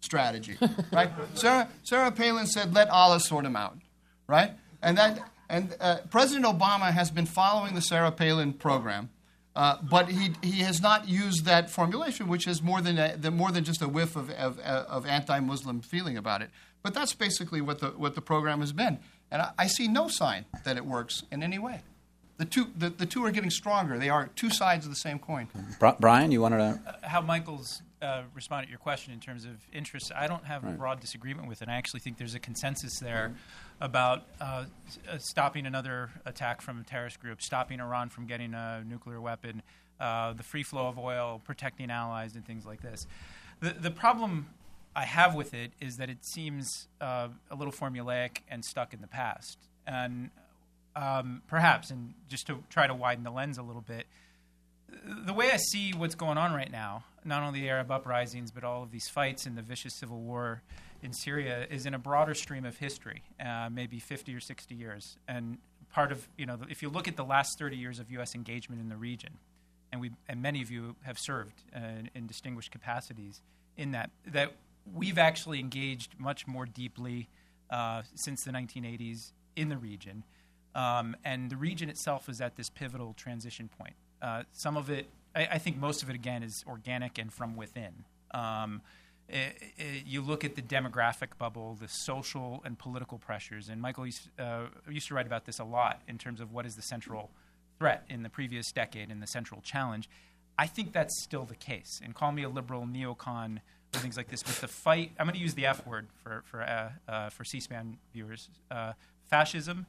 strategy, 0.00 0.56
right? 0.92 1.10
Sarah, 1.34 1.68
Sarah 1.82 2.10
Palin 2.10 2.46
said, 2.46 2.74
let 2.74 2.88
Allah 2.90 3.20
sort 3.20 3.44
them 3.44 3.56
out, 3.56 3.78
right? 4.26 4.52
And 4.82 4.98
that, 4.98 5.18
and 5.48 5.76
uh, 5.80 5.98
President 6.10 6.46
Obama 6.46 6.92
has 6.92 7.10
been 7.10 7.26
following 7.26 7.74
the 7.74 7.82
Sarah 7.82 8.10
Palin 8.10 8.52
program, 8.52 9.10
uh, 9.54 9.76
but 9.82 10.08
he, 10.08 10.32
he 10.42 10.60
has 10.62 10.80
not 10.80 11.08
used 11.08 11.44
that 11.44 11.70
formulation, 11.70 12.28
which 12.28 12.46
is 12.46 12.62
more 12.62 12.80
than, 12.80 12.98
a, 12.98 13.16
the, 13.16 13.30
more 13.30 13.52
than 13.52 13.64
just 13.64 13.82
a 13.82 13.88
whiff 13.88 14.16
of, 14.16 14.30
of, 14.30 14.58
of 14.58 15.06
anti 15.06 15.38
Muslim 15.40 15.80
feeling 15.80 16.16
about 16.16 16.42
it. 16.42 16.50
But 16.82 16.94
that's 16.94 17.14
basically 17.14 17.60
what 17.60 17.78
the, 17.78 17.88
what 17.90 18.14
the 18.14 18.20
program 18.20 18.60
has 18.60 18.72
been. 18.72 18.98
And 19.30 19.42
I, 19.42 19.52
I 19.58 19.66
see 19.66 19.88
no 19.88 20.08
sign 20.08 20.44
that 20.64 20.76
it 20.76 20.84
works 20.84 21.22
in 21.30 21.42
any 21.42 21.58
way. 21.58 21.82
The 22.36 22.44
two, 22.44 22.66
the, 22.76 22.90
the 22.90 23.06
two 23.06 23.24
are 23.24 23.30
getting 23.30 23.50
stronger. 23.50 23.96
They 23.96 24.08
are 24.08 24.28
two 24.34 24.50
sides 24.50 24.86
of 24.86 24.90
the 24.90 24.96
same 24.96 25.20
coin. 25.20 25.48
Brian, 26.00 26.32
you 26.32 26.40
wanted 26.40 26.58
to. 26.58 26.80
Uh, 26.86 27.08
how 27.08 27.20
Michael's 27.20 27.80
uh, 28.04 28.22
respond 28.34 28.66
to 28.66 28.70
your 28.70 28.78
question 28.78 29.12
in 29.12 29.20
terms 29.20 29.44
of 29.44 29.56
interests, 29.72 30.12
I 30.14 30.26
don't 30.26 30.44
have 30.44 30.62
a 30.64 30.70
broad 30.70 31.00
disagreement 31.00 31.48
with 31.48 31.62
it. 31.62 31.68
I 31.68 31.74
actually 31.74 32.00
think 32.00 32.18
there's 32.18 32.34
a 32.34 32.38
consensus 32.38 32.98
there 32.98 33.34
about 33.80 34.26
uh, 34.40 34.64
uh, 35.10 35.18
stopping 35.18 35.66
another 35.66 36.10
attack 36.24 36.60
from 36.60 36.80
a 36.80 36.84
terrorist 36.84 37.18
group, 37.18 37.40
stopping 37.42 37.80
Iran 37.80 38.10
from 38.10 38.26
getting 38.26 38.54
a 38.54 38.84
nuclear 38.86 39.20
weapon, 39.20 39.62
uh, 39.98 40.34
the 40.34 40.42
free 40.42 40.62
flow 40.62 40.86
of 40.86 40.98
oil, 40.98 41.40
protecting 41.44 41.90
allies, 41.90 42.34
and 42.36 42.46
things 42.46 42.66
like 42.66 42.82
this. 42.82 43.06
The, 43.60 43.70
the 43.70 43.90
problem 43.90 44.46
I 44.94 45.04
have 45.04 45.34
with 45.34 45.54
it 45.54 45.72
is 45.80 45.96
that 45.96 46.10
it 46.10 46.24
seems 46.24 46.88
uh, 47.00 47.28
a 47.50 47.56
little 47.56 47.72
formulaic 47.72 48.38
and 48.48 48.64
stuck 48.64 48.92
in 48.92 49.00
the 49.00 49.08
past. 49.08 49.58
And 49.86 50.30
um, 50.94 51.42
perhaps, 51.48 51.90
and 51.90 52.14
just 52.28 52.46
to 52.46 52.62
try 52.70 52.86
to 52.86 52.94
widen 52.94 53.24
the 53.24 53.30
lens 53.30 53.58
a 53.58 53.62
little 53.62 53.82
bit, 53.82 54.06
the 55.26 55.32
way 55.32 55.50
I 55.50 55.56
see 55.56 55.92
what's 55.92 56.14
going 56.14 56.38
on 56.38 56.52
right 56.52 56.70
now, 56.70 57.04
not 57.24 57.42
only 57.42 57.60
the 57.60 57.68
Arab 57.68 57.90
uprisings, 57.90 58.50
but 58.50 58.64
all 58.64 58.82
of 58.82 58.90
these 58.90 59.08
fights 59.08 59.46
and 59.46 59.56
the 59.56 59.62
vicious 59.62 59.94
civil 59.98 60.20
war 60.20 60.62
in 61.02 61.12
Syria, 61.12 61.66
is 61.70 61.86
in 61.86 61.94
a 61.94 61.98
broader 61.98 62.34
stream 62.34 62.64
of 62.64 62.78
history, 62.78 63.22
uh, 63.44 63.68
maybe 63.70 63.98
50 63.98 64.34
or 64.34 64.40
60 64.40 64.74
years. 64.74 65.16
And 65.28 65.58
part 65.92 66.12
of, 66.12 66.26
you 66.36 66.46
know, 66.46 66.58
if 66.68 66.82
you 66.82 66.88
look 66.88 67.08
at 67.08 67.16
the 67.16 67.24
last 67.24 67.58
30 67.58 67.76
years 67.76 67.98
of 67.98 68.10
U.S. 68.12 68.34
engagement 68.34 68.80
in 68.80 68.88
the 68.88 68.96
region, 68.96 69.38
and 69.92 70.00
we 70.00 70.10
and 70.28 70.42
many 70.42 70.60
of 70.60 70.70
you 70.70 70.96
have 71.02 71.18
served 71.18 71.62
uh, 71.74 71.78
in 72.14 72.26
distinguished 72.26 72.72
capacities 72.72 73.40
in 73.76 73.92
that, 73.92 74.10
that 74.26 74.52
we've 74.92 75.18
actually 75.18 75.60
engaged 75.60 76.14
much 76.18 76.46
more 76.46 76.66
deeply 76.66 77.28
uh, 77.70 78.02
since 78.14 78.42
the 78.44 78.50
1980s 78.50 79.32
in 79.56 79.68
the 79.68 79.76
region. 79.76 80.24
Um, 80.74 81.16
and 81.24 81.50
the 81.50 81.56
region 81.56 81.88
itself 81.88 82.28
is 82.28 82.40
at 82.40 82.56
this 82.56 82.68
pivotal 82.68 83.14
transition 83.14 83.68
point. 83.78 83.94
Uh, 84.24 84.42
some 84.52 84.78
of 84.78 84.88
it, 84.88 85.06
I, 85.36 85.46
I, 85.52 85.58
think 85.58 85.76
most 85.76 86.02
of 86.02 86.08
it, 86.08 86.14
again, 86.14 86.42
is 86.42 86.64
organic 86.66 87.18
and 87.18 87.30
from 87.30 87.56
within. 87.56 87.92
Um, 88.30 88.80
it, 89.28 89.54
it, 89.76 90.06
you 90.06 90.22
look 90.22 90.44
at 90.44 90.54
the 90.54 90.62
demographic 90.62 91.36
bubble, 91.38 91.76
the 91.78 91.88
social 91.88 92.62
and 92.64 92.78
political 92.78 93.18
pressures, 93.18 93.68
and 93.68 93.82
Michael 93.82 94.06
used, 94.06 94.30
uh, 94.38 94.64
used 94.88 95.08
to 95.08 95.14
write 95.14 95.26
about 95.26 95.44
this 95.44 95.58
a 95.58 95.64
lot 95.64 96.00
in 96.08 96.16
terms 96.16 96.40
of 96.40 96.52
what 96.52 96.64
is 96.64 96.74
the 96.74 96.80
central 96.80 97.30
threat 97.78 98.06
in 98.08 98.22
the 98.22 98.30
previous 98.30 98.72
decade 98.72 99.10
and 99.10 99.22
the 99.22 99.26
central 99.26 99.60
challenge. 99.60 100.08
I 100.58 100.68
think 100.68 100.94
that's 100.94 101.22
still 101.22 101.44
the 101.44 101.56
case. 101.56 102.00
And 102.02 102.14
call 102.14 102.32
me 102.32 102.44
a 102.44 102.48
liberal 102.48 102.86
neocon 102.86 103.58
or 103.94 103.98
things 103.98 104.16
like 104.16 104.28
this, 104.30 104.42
but 104.42 104.54
the 104.54 104.68
fight, 104.68 105.12
I'm 105.18 105.26
going 105.26 105.36
to 105.36 105.42
use 105.42 105.52
the 105.52 105.66
F 105.66 105.86
word 105.86 106.06
for, 106.22 106.42
for, 106.46 106.62
uh, 106.62 106.92
uh, 107.06 107.28
for 107.28 107.44
C 107.44 107.60
SPAN 107.60 107.98
viewers 108.14 108.48
uh, 108.70 108.94
fascism 109.28 109.84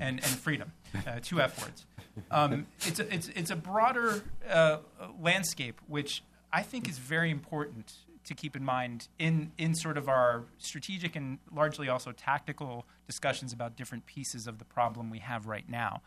and, 0.00 0.18
and 0.18 0.26
freedom, 0.26 0.72
uh, 1.06 1.20
two 1.22 1.40
F 1.40 1.62
words. 1.62 1.86
Um, 2.30 2.66
it's, 2.86 2.98
a, 2.98 3.14
it's, 3.14 3.28
it's 3.28 3.50
a 3.50 3.56
broader 3.56 4.22
uh, 4.48 4.78
landscape, 5.20 5.80
which 5.86 6.22
I 6.52 6.62
think 6.62 6.88
is 6.88 6.98
very 6.98 7.30
important 7.30 7.92
to 8.24 8.34
keep 8.34 8.54
in 8.54 8.64
mind 8.64 9.08
in, 9.18 9.52
in 9.58 9.74
sort 9.74 9.96
of 9.96 10.08
our 10.08 10.44
strategic 10.58 11.16
and 11.16 11.38
largely 11.52 11.88
also 11.88 12.12
tactical 12.12 12.84
discussions 13.06 13.52
about 13.52 13.76
different 13.76 14.06
pieces 14.06 14.46
of 14.46 14.58
the 14.58 14.64
problem 14.64 15.10
we 15.10 15.18
have 15.18 15.46
right 15.46 15.68
now. 15.68 16.02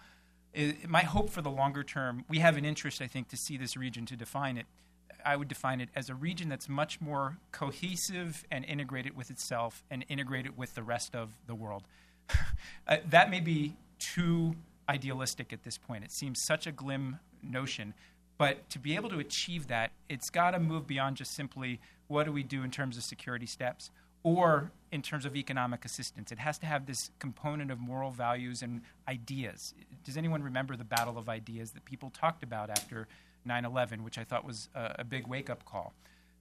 It, 0.54 0.88
my 0.88 1.02
hope 1.02 1.30
for 1.30 1.42
the 1.42 1.50
longer 1.50 1.84
term, 1.84 2.26
we 2.30 2.40
have 2.40 2.58
an 2.58 2.66
interest, 2.66 3.02
I 3.02 3.08
think, 3.08 3.30
to 3.30 3.38
see 3.38 3.58
this 3.58 3.76
region 3.76 4.06
to 4.06 4.16
define 4.16 4.58
it. 4.58 4.68
I 5.26 5.36
would 5.36 5.48
define 5.48 5.82
it 5.82 5.90
as 5.96 6.10
a 6.10 6.16
region 6.16 6.50
that's 6.50 6.70
much 6.70 7.02
more 7.02 7.38
cohesive 7.52 8.44
and 8.52 8.64
integrated 8.66 9.16
with 9.16 9.32
itself 9.32 9.84
and 9.90 10.06
integrated 10.10 10.58
with 10.58 10.76
the 10.76 10.84
rest 10.84 11.16
of 11.16 11.34
the 11.48 11.56
world. 11.56 11.84
uh, 12.88 12.98
that 13.10 13.30
may 13.30 13.40
be 13.40 13.76
too 14.00 14.56
idealistic 14.90 15.54
at 15.54 15.64
this 15.64 15.78
point. 15.78 16.04
It 16.04 16.12
seems 16.12 16.42
such 16.46 16.68
a 16.68 16.72
glim 16.72 17.20
notion. 17.42 17.94
But 18.38 18.70
to 18.72 18.80
be 18.80 18.96
able 18.96 19.10
to 19.10 19.20
achieve 19.20 19.68
that, 19.68 19.92
it's 20.10 20.30
got 20.30 20.52
to 20.52 20.60
move 20.60 20.88
beyond 20.88 21.18
just 21.18 21.34
simply 21.36 21.80
what 22.08 22.26
do 22.26 22.32
we 22.32 22.44
do 22.44 22.64
in 22.64 22.72
terms 22.72 22.98
of 22.98 23.04
security 23.04 23.46
steps 23.46 23.90
or 24.24 24.72
in 24.92 25.02
terms 25.02 25.26
of 25.26 25.36
economic 25.36 25.86
assistance. 25.86 26.32
It 26.32 26.40
has 26.40 26.58
to 26.60 26.66
have 26.66 26.86
this 26.86 27.12
component 27.20 27.72
of 27.72 27.80
moral 27.80 28.12
values 28.12 28.62
and 28.62 28.82
ideas. 29.08 29.74
Does 30.04 30.18
anyone 30.18 30.42
remember 30.42 30.76
the 30.76 30.84
battle 30.84 31.18
of 31.18 31.30
ideas 31.30 31.72
that 31.72 31.86
people 31.86 32.10
talked 32.10 32.44
about 32.44 32.70
after 32.70 33.08
9 33.46 33.66
11, 33.66 34.04
which 34.04 34.18
I 34.18 34.24
thought 34.24 34.46
was 34.46 34.70
a, 34.74 34.96
a 35.00 35.04
big 35.04 35.28
wake 35.28 35.50
up 35.50 35.66
call? 35.66 35.94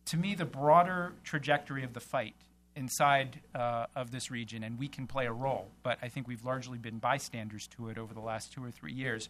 To 0.06 0.16
me, 0.16 0.34
the 0.34 0.44
broader 0.44 1.14
trajectory 1.24 1.84
of 1.84 1.92
the 1.92 2.00
fight 2.00 2.34
inside 2.76 3.40
uh, 3.54 3.86
of 3.94 4.10
this 4.10 4.30
region, 4.30 4.64
and 4.64 4.78
we 4.78 4.88
can 4.88 5.06
play 5.06 5.26
a 5.26 5.32
role, 5.32 5.68
but 5.82 5.98
I 6.02 6.08
think 6.08 6.26
we've 6.26 6.44
largely 6.44 6.78
been 6.78 6.98
bystanders 6.98 7.66
to 7.76 7.88
it 7.88 7.98
over 7.98 8.14
the 8.14 8.20
last 8.20 8.52
two 8.52 8.64
or 8.64 8.70
three 8.70 8.92
years, 8.92 9.28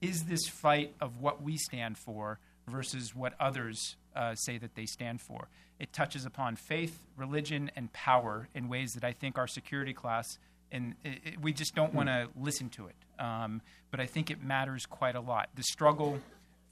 is 0.00 0.24
this 0.24 0.46
fight 0.48 0.94
of 1.00 1.20
what 1.20 1.42
we 1.42 1.56
stand 1.56 1.98
for 1.98 2.38
versus 2.68 3.14
what 3.14 3.34
others 3.40 3.96
uh, 4.14 4.34
say 4.34 4.58
that 4.58 4.74
they 4.74 4.86
stand 4.86 5.20
for. 5.20 5.48
It 5.78 5.92
touches 5.92 6.24
upon 6.24 6.56
faith, 6.56 7.06
religion, 7.16 7.70
and 7.74 7.92
power 7.92 8.48
in 8.54 8.68
ways 8.68 8.92
that 8.92 9.04
I 9.04 9.12
think 9.12 9.38
our 9.38 9.46
security 9.46 9.92
class 9.92 10.38
and 10.70 10.94
it, 11.04 11.18
it, 11.24 11.40
we 11.40 11.52
just 11.52 11.74
don't 11.74 11.94
want 11.94 12.08
to 12.08 12.28
listen 12.38 12.68
to 12.70 12.88
it. 12.88 13.22
Um, 13.22 13.62
but 13.90 14.00
I 14.00 14.06
think 14.06 14.30
it 14.30 14.42
matters 14.42 14.86
quite 14.86 15.14
a 15.14 15.20
lot. 15.20 15.48
The 15.54 15.62
struggle 15.62 16.20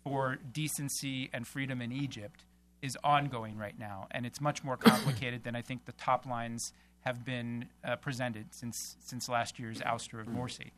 for 0.05 0.39
decency 0.53 1.31
and 1.33 1.47
freedom 1.47 1.81
in 1.81 1.93
Egypt 1.93 2.45
is 2.83 2.97
ongoing 3.03 3.57
right 3.57 3.79
now, 3.79 4.07
and 4.11 4.27
it's 4.27 4.41
much 4.41 4.63
more 4.63 4.77
complicated 4.77 5.45
than 5.45 5.57
I 5.57 5.63
think 5.63 5.85
the 5.85 5.93
top 5.93 6.27
lines 6.27 6.73
have 7.01 7.25
been 7.25 7.67
uh, 7.85 7.97
presented 7.97 8.47
since 8.51 8.97
since 9.01 9.29
last 9.29 9.59
year's 9.59 9.81
ouster 9.81 10.21
of 10.21 10.27
Morsi. 10.27 10.71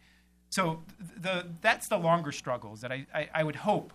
So 0.51 0.83
the 1.21 1.47
that's 1.61 1.89
the 1.89 1.99
longer 1.99 2.33
struggles 2.33 2.81
that 2.81 2.93
I, 2.93 3.07
I, 3.15 3.29
I 3.35 3.45
would 3.45 3.57
hope 3.57 3.93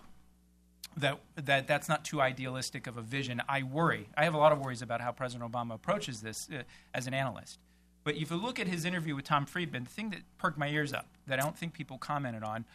that 0.96 1.18
that 1.36 1.66
that's 1.66 1.88
not 1.88 2.04
too 2.04 2.20
idealistic 2.20 2.86
of 2.86 2.96
a 2.96 3.02
vision. 3.02 3.42
I 3.48 3.62
worry. 3.62 4.08
I 4.16 4.24
have 4.24 4.34
a 4.34 4.38
lot 4.38 4.52
of 4.52 4.60
worries 4.60 4.82
about 4.82 5.00
how 5.00 5.12
President 5.12 5.50
Obama 5.50 5.74
approaches 5.74 6.20
this 6.20 6.48
uh, 6.52 6.62
as 6.92 7.06
an 7.06 7.14
analyst. 7.14 7.58
But 8.04 8.16
if 8.16 8.30
you 8.30 8.36
look 8.36 8.60
at 8.60 8.66
his 8.66 8.84
interview 8.84 9.16
with 9.16 9.24
Tom 9.24 9.46
Friedman, 9.46 9.84
the 9.84 9.90
thing 9.90 10.10
that 10.10 10.20
perked 10.36 10.58
my 10.58 10.68
ears 10.68 10.92
up 10.92 11.06
that 11.26 11.40
I 11.40 11.42
don't 11.42 11.56
think 11.56 11.72
people 11.72 11.98
commented 11.98 12.42
on 12.42 12.66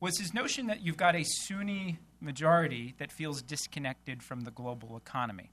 was 0.00 0.18
his 0.18 0.34
notion 0.34 0.66
that 0.66 0.82
you've 0.82 0.96
got 0.96 1.14
a 1.14 1.24
Sunni 1.24 1.98
majority 2.20 2.94
that 2.98 3.12
feels 3.12 3.42
disconnected 3.42 4.22
from 4.22 4.42
the 4.42 4.50
global 4.50 4.96
economy. 4.96 5.50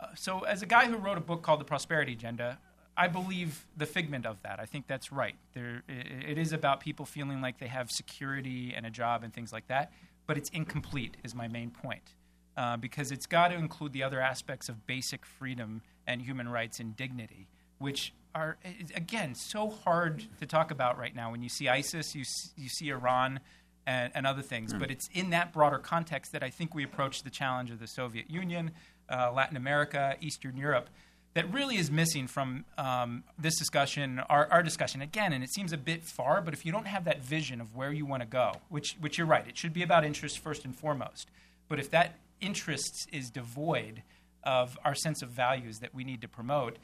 Uh, 0.00 0.06
so, 0.14 0.40
as 0.40 0.62
a 0.62 0.66
guy 0.66 0.86
who 0.86 0.96
wrote 0.96 1.18
a 1.18 1.22
book 1.22 1.42
called 1.42 1.60
The 1.60 1.64
Prosperity 1.64 2.12
Agenda, 2.12 2.58
I 2.96 3.08
believe 3.08 3.66
the 3.76 3.86
figment 3.86 4.26
of 4.26 4.42
that. 4.42 4.60
I 4.60 4.66
think 4.66 4.86
that's 4.86 5.12
right. 5.12 5.36
There, 5.54 5.82
it 5.88 6.36
is 6.38 6.52
about 6.52 6.80
people 6.80 7.06
feeling 7.06 7.40
like 7.40 7.58
they 7.58 7.68
have 7.68 7.90
security 7.90 8.74
and 8.76 8.84
a 8.84 8.90
job 8.90 9.22
and 9.22 9.32
things 9.32 9.52
like 9.52 9.68
that, 9.68 9.92
but 10.26 10.36
it's 10.36 10.50
incomplete, 10.50 11.16
is 11.24 11.34
my 11.34 11.48
main 11.48 11.70
point. 11.70 12.14
Uh, 12.54 12.76
because 12.76 13.10
it's 13.10 13.26
got 13.26 13.48
to 13.48 13.54
include 13.54 13.94
the 13.94 14.02
other 14.02 14.20
aspects 14.20 14.68
of 14.68 14.86
basic 14.86 15.24
freedom 15.24 15.80
and 16.06 16.20
human 16.20 16.48
rights 16.48 16.80
and 16.80 16.94
dignity, 16.94 17.48
which 17.78 18.12
are, 18.34 18.58
again, 18.94 19.34
so 19.34 19.70
hard 19.70 20.24
to 20.40 20.46
talk 20.46 20.70
about 20.70 20.98
right 20.98 21.14
now. 21.14 21.30
When 21.30 21.42
you 21.42 21.48
see 21.48 21.68
ISIS, 21.68 22.14
you, 22.14 22.24
you 22.56 22.68
see 22.68 22.88
Iran, 22.88 23.40
and, 23.86 24.12
and 24.14 24.26
other 24.26 24.42
things. 24.42 24.72
Mm. 24.72 24.78
But 24.78 24.90
it's 24.90 25.08
in 25.12 25.30
that 25.30 25.52
broader 25.52 25.78
context 25.78 26.32
that 26.32 26.42
I 26.42 26.50
think 26.50 26.74
we 26.74 26.84
approach 26.84 27.22
the 27.22 27.30
challenge 27.30 27.70
of 27.70 27.80
the 27.80 27.86
Soviet 27.86 28.30
Union, 28.30 28.70
uh, 29.10 29.32
Latin 29.32 29.56
America, 29.56 30.16
Eastern 30.20 30.56
Europe 30.56 30.88
that 31.34 31.50
really 31.52 31.76
is 31.76 31.90
missing 31.90 32.26
from 32.26 32.64
um, 32.76 33.24
this 33.38 33.58
discussion, 33.58 34.20
our, 34.28 34.46
our, 34.50 34.62
discussion 34.62 35.00
again. 35.00 35.32
And 35.32 35.42
it 35.42 35.50
seems 35.52 35.72
a 35.72 35.78
bit 35.78 36.04
far, 36.04 36.42
but 36.42 36.52
if 36.52 36.66
you 36.66 36.72
don't 36.72 36.86
have 36.86 37.04
that 37.04 37.22
vision 37.22 37.60
of 37.60 37.74
where 37.74 37.90
you 37.90 38.04
want 38.04 38.22
to 38.22 38.28
go, 38.28 38.52
which, 38.68 38.96
which 39.00 39.16
you're 39.16 39.26
right, 39.26 39.46
it 39.48 39.56
should 39.56 39.72
be 39.72 39.82
about 39.82 40.04
interest 40.04 40.40
first 40.40 40.64
and 40.64 40.76
foremost. 40.76 41.30
But 41.68 41.78
if 41.78 41.90
that 41.90 42.18
interest 42.40 43.08
is 43.12 43.30
devoid 43.30 44.02
of 44.44 44.78
our 44.84 44.94
sense 44.94 45.22
of 45.22 45.30
values 45.30 45.78
that 45.78 45.94
we 45.94 46.04
need 46.04 46.20
to 46.20 46.28
promote, 46.28 46.76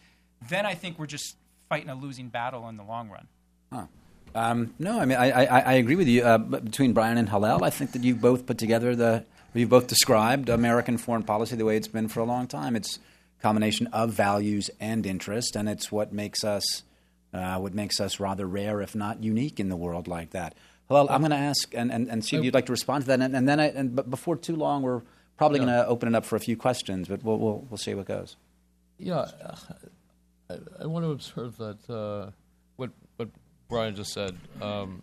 then 0.48 0.66
I 0.66 0.74
think 0.74 0.98
we're 0.98 1.06
just 1.06 1.36
fighting 1.68 1.90
a 1.90 1.94
losing 1.94 2.28
battle 2.28 2.68
in 2.68 2.76
the 2.76 2.84
long 2.84 3.10
run. 3.10 3.26
Huh. 3.72 3.86
Um, 4.34 4.74
no, 4.78 5.00
I 5.00 5.04
mean 5.04 5.18
I, 5.18 5.30
I, 5.30 5.58
I 5.60 5.72
agree 5.74 5.96
with 5.96 6.08
you. 6.08 6.22
Uh, 6.22 6.38
between 6.38 6.92
Brian 6.92 7.18
and 7.18 7.28
Hillel, 7.28 7.64
I 7.64 7.70
think 7.70 7.92
that 7.92 8.04
you've 8.04 8.20
both 8.20 8.46
put 8.46 8.58
together 8.58 8.94
the 8.94 9.24
you've 9.54 9.70
both 9.70 9.86
described 9.86 10.48
American 10.48 10.98
foreign 10.98 11.22
policy 11.22 11.56
the 11.56 11.64
way 11.64 11.76
it's 11.76 11.88
been 11.88 12.08
for 12.08 12.20
a 12.20 12.24
long 12.24 12.46
time. 12.46 12.76
It's 12.76 12.98
a 13.38 13.42
combination 13.42 13.86
of 13.88 14.12
values 14.12 14.70
and 14.80 15.04
interest, 15.06 15.56
and 15.56 15.68
it's 15.68 15.90
what 15.90 16.12
makes 16.12 16.44
us 16.44 16.82
uh, 17.32 17.58
what 17.58 17.74
makes 17.74 18.00
us 18.00 18.20
rather 18.20 18.46
rare, 18.46 18.80
if 18.80 18.94
not 18.94 19.22
unique, 19.22 19.60
in 19.60 19.68
the 19.68 19.76
world 19.76 20.08
like 20.08 20.30
that. 20.30 20.54
Hillel, 20.88 21.08
I'm 21.10 21.20
going 21.20 21.32
to 21.32 21.36
ask 21.36 21.74
and, 21.74 21.92
and, 21.92 22.08
and 22.08 22.24
see 22.24 22.36
if 22.36 22.44
you'd 22.44 22.54
like 22.54 22.66
to 22.66 22.72
respond 22.72 23.04
to 23.04 23.08
that, 23.08 23.20
and, 23.20 23.36
and 23.36 23.46
then 23.48 23.60
I, 23.60 23.66
and 23.66 23.94
but 23.94 24.08
before 24.08 24.36
too 24.36 24.56
long, 24.56 24.82
we're 24.82 25.02
probably 25.36 25.58
going 25.58 25.70
to 25.70 25.86
open 25.86 26.08
it 26.08 26.14
up 26.14 26.24
for 26.24 26.36
a 26.36 26.40
few 26.40 26.56
questions, 26.56 27.08
but 27.08 27.22
we'll 27.22 27.38
we'll, 27.38 27.66
we'll 27.68 27.78
see 27.78 27.94
what 27.94 28.06
goes. 28.06 28.36
Yeah, 28.98 29.26
I, 30.50 30.56
I 30.82 30.86
want 30.86 31.04
to 31.04 31.10
observe 31.10 31.56
that 31.58 31.90
uh, 31.90 32.30
what 32.76 32.90
what 33.16 33.28
Brian 33.68 33.94
just 33.94 34.12
said. 34.12 34.36
Um, 34.60 35.02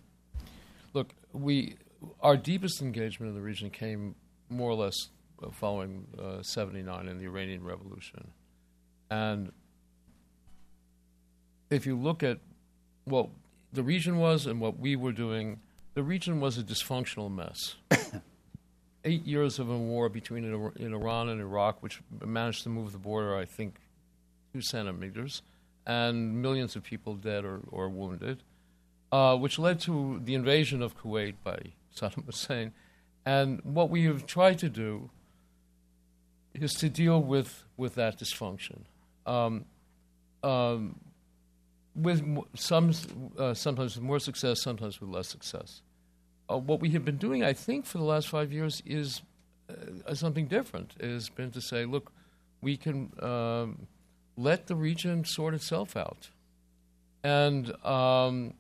look, 0.94 1.14
we 1.34 1.76
our 2.22 2.38
deepest 2.38 2.82
engagement 2.82 3.30
in 3.30 3.36
the 3.36 3.42
region 3.42 3.70
came 3.70 4.16
more 4.50 4.70
or 4.70 4.76
less 4.76 5.10
following 5.52 6.08
uh, 6.18 6.42
79 6.42 7.08
and 7.08 7.20
the 7.20 7.26
Iranian 7.26 7.64
Revolution. 7.64 8.32
And 9.10 9.52
if 11.70 11.86
you 11.86 11.96
look 11.96 12.24
at 12.24 12.40
what 13.04 13.30
the 13.74 13.84
region 13.84 14.18
was 14.18 14.46
and 14.46 14.60
what 14.60 14.80
we 14.80 14.96
were 14.96 15.12
doing, 15.12 15.60
the 15.94 16.04
region 16.04 16.40
was 16.40 16.58
a 16.58 16.64
dysfunctional 16.64 17.32
mess. 17.32 17.76
eight 19.06 19.26
years 19.26 19.60
of 19.60 19.70
a 19.70 19.78
war 19.78 20.10
between 20.10 20.44
in 20.78 20.94
Iran 20.94 21.30
and 21.30 21.40
Iraq, 21.40 21.82
which 21.84 22.02
managed 22.24 22.64
to 22.64 22.70
move 22.70 22.92
the 22.92 22.98
border, 22.98 23.38
I 23.38 23.46
think, 23.46 23.76
two 24.56 24.62
centimeters, 24.62 25.42
and 25.86 26.42
millions 26.42 26.78
of 26.78 26.84
people 26.84 27.16
dead 27.16 27.44
or, 27.44 27.60
or 27.68 27.90
wounded, 27.90 28.42
uh, 29.12 29.36
which 29.36 29.60
led 29.60 29.82
to 29.82 30.22
the 30.24 30.34
invasion 30.34 30.82
of 30.82 30.98
Kuwait 30.98 31.36
by 31.44 31.60
Saddam 31.96 32.26
Hussein. 32.26 32.72
And 33.26 33.60
what 33.64 33.90
we 33.90 34.06
have 34.06 34.26
tried 34.26 34.60
to 34.60 34.70
do 34.70 35.10
is 36.54 36.72
to 36.76 36.88
deal 36.88 37.22
with, 37.22 37.66
with 37.76 37.96
that 37.96 38.18
dysfunction. 38.18 38.84
Um, 39.26 39.66
um, 40.42 41.02
with 41.94 42.24
some, 42.56 42.94
uh, 43.38 43.54
sometimes 43.54 43.98
with 43.98 44.06
more 44.06 44.20
success, 44.20 44.62
sometimes 44.62 45.02
with 45.02 45.10
less 45.10 45.28
success. 45.28 45.82
Uh, 46.50 46.58
what 46.58 46.80
we 46.80 46.92
have 46.92 47.04
been 47.04 47.18
doing, 47.18 47.44
I 47.44 47.52
think, 47.52 47.86
for 47.86 47.98
the 47.98 48.06
last 48.06 48.30
five 48.30 48.54
years 48.54 48.82
is 48.86 49.22
uh, 49.70 50.14
something 50.14 50.48
different. 50.48 50.94
It 50.98 51.10
has 51.10 51.28
been 51.28 51.52
to 51.52 51.62
say, 51.62 51.84
look, 51.84 52.14
we 52.62 52.78
can 52.78 53.12
um, 53.22 53.88
let 54.38 54.68
the 54.68 54.76
region 54.76 55.26
sort 55.26 55.54
itself 55.54 55.96
out, 55.96 56.30
and 57.24 57.72
um, 57.86 58.54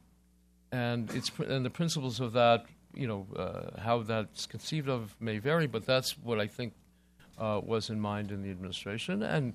and 0.72 1.12
it's 1.14 1.32
and 1.40 1.66
the 1.66 1.70
principles 1.70 2.20
of 2.20 2.34
that, 2.34 2.66
you 2.94 3.08
know, 3.08 3.28
uh, 3.36 3.80
how 3.80 4.02
that's 4.02 4.46
conceived 4.46 4.90
of 4.90 5.16
may 5.20 5.38
vary, 5.38 5.68
but 5.68 5.86
that's 5.86 6.18
what 6.18 6.40
I 6.40 6.48
think 6.48 6.74
uh, 7.38 7.62
was 7.64 7.90
in 7.90 8.00
mind 8.00 8.32
in 8.32 8.42
the 8.42 8.52
administration, 8.52 9.24
and 9.24 9.54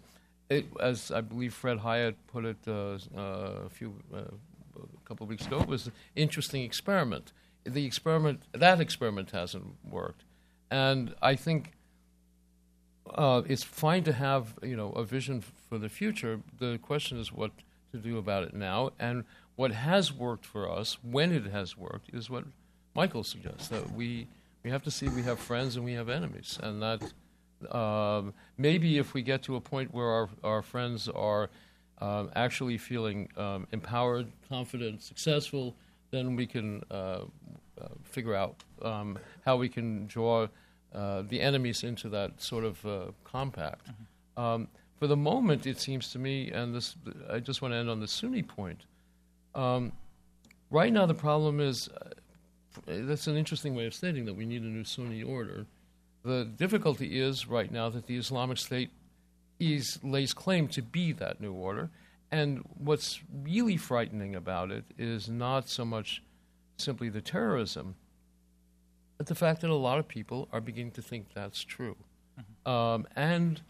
it, 0.48 0.66
as 0.80 1.10
I 1.10 1.20
believe 1.20 1.54
Fred 1.54 1.78
Hiatt 1.78 2.16
put 2.26 2.44
it 2.44 2.58
uh, 2.66 2.98
uh 3.16 3.66
a 3.66 3.70
few 3.70 3.94
uh, 4.12 4.18
a 4.18 5.08
couple 5.08 5.24
of 5.24 5.30
weeks 5.30 5.46
ago, 5.46 5.60
it 5.60 5.68
was 5.68 5.86
an 5.86 5.92
interesting 6.16 6.62
experiment. 6.62 7.32
The 7.64 7.84
experiment 7.84 8.42
that 8.52 8.80
experiment 8.80 9.30
hasn't 9.30 9.76
worked, 9.88 10.24
and 10.70 11.14
I 11.22 11.36
think 11.36 11.72
uh, 13.14 13.42
it's 13.46 13.62
fine 13.62 14.04
to 14.04 14.12
have 14.12 14.54
you 14.62 14.76
know 14.76 14.90
a 14.92 15.04
vision 15.04 15.42
for 15.68 15.78
the 15.78 15.88
future. 15.88 16.40
The 16.58 16.78
question 16.78 17.18
is 17.18 17.32
what 17.32 17.52
to 17.92 17.98
do 17.98 18.18
about 18.18 18.44
it 18.44 18.54
now, 18.54 18.90
and 18.98 19.24
what 19.56 19.72
has 19.72 20.12
worked 20.12 20.46
for 20.46 20.70
us 20.70 20.98
when 21.02 21.32
it 21.32 21.46
has 21.46 21.76
worked 21.76 22.10
is 22.14 22.30
what 22.30 22.44
Michael 22.94 23.24
suggests 23.24 23.68
that 23.68 23.92
we 23.92 24.26
we 24.62 24.70
have 24.70 24.82
to 24.84 24.90
see 24.90 25.08
we 25.08 25.22
have 25.22 25.38
friends 25.38 25.76
and 25.76 25.84
we 25.84 25.94
have 25.94 26.08
enemies, 26.08 26.58
and 26.62 26.82
that 26.82 27.74
um, 27.74 28.32
maybe 28.56 28.98
if 28.98 29.14
we 29.14 29.22
get 29.22 29.42
to 29.44 29.56
a 29.56 29.60
point 29.60 29.92
where 29.92 30.08
our 30.08 30.28
our 30.42 30.62
friends 30.62 31.08
are 31.08 31.50
um, 32.00 32.30
actually 32.34 32.78
feeling 32.78 33.28
um, 33.36 33.66
empowered, 33.72 34.26
confident, 34.48 35.02
successful, 35.02 35.74
then 36.10 36.36
we 36.36 36.46
can 36.46 36.82
uh, 36.90 36.94
uh, 36.94 37.88
figure 38.04 38.34
out 38.34 38.56
um, 38.82 39.18
how 39.44 39.56
we 39.56 39.68
can 39.68 40.06
draw 40.06 40.48
uh, 40.94 41.22
the 41.22 41.40
enemies 41.40 41.84
into 41.84 42.08
that 42.08 42.40
sort 42.40 42.64
of 42.64 42.84
uh, 42.86 43.00
compact. 43.24 43.86
Mm-hmm. 43.86 44.42
Um, 44.42 44.68
for 44.98 45.06
the 45.06 45.16
moment, 45.16 45.66
it 45.66 45.80
seems 45.80 46.12
to 46.12 46.18
me, 46.18 46.50
and 46.50 46.74
this, 46.74 46.94
I 47.30 47.40
just 47.40 47.62
want 47.62 47.72
to 47.72 47.78
end 47.78 47.88
on 47.88 48.00
the 48.00 48.08
Sunni 48.08 48.42
point. 48.42 48.82
Um, 49.54 49.92
right 50.70 50.92
now, 50.92 51.06
the 51.06 51.14
problem 51.14 51.58
is 51.60 51.88
uh, 51.88 52.10
that's 52.86 53.26
an 53.26 53.36
interesting 53.36 53.74
way 53.74 53.86
of 53.86 53.94
stating 53.94 54.26
that 54.26 54.34
we 54.34 54.44
need 54.44 54.62
a 54.62 54.66
new 54.66 54.84
Sunni 54.84 55.22
order. 55.22 55.66
The 56.22 56.44
difficulty 56.44 57.18
is 57.18 57.48
right 57.48 57.72
now 57.72 57.88
that 57.88 58.06
the 58.06 58.16
Islamic 58.16 58.58
State 58.58 58.90
is, 59.58 59.98
lays 60.02 60.32
claim 60.32 60.68
to 60.68 60.82
be 60.82 61.12
that 61.12 61.40
new 61.40 61.52
order. 61.52 61.90
And 62.30 62.62
what's 62.76 63.20
really 63.42 63.76
frightening 63.76 64.34
about 64.34 64.70
it 64.70 64.84
is 64.98 65.28
not 65.28 65.68
so 65.68 65.84
much 65.84 66.22
simply 66.76 67.08
the 67.08 67.20
terrorism, 67.20 67.96
but 69.20 69.26
the 69.26 69.34
fact 69.34 69.60
that 69.60 69.68
a 69.68 69.74
lot 69.74 69.98
of 69.98 70.08
people 70.08 70.48
are 70.50 70.62
beginning 70.62 70.92
to 70.92 71.02
think 71.02 71.26
that's 71.34 71.62
true. 71.62 71.94
Mm-hmm. 72.40 72.70
Um, 72.70 73.06
and 73.14 73.60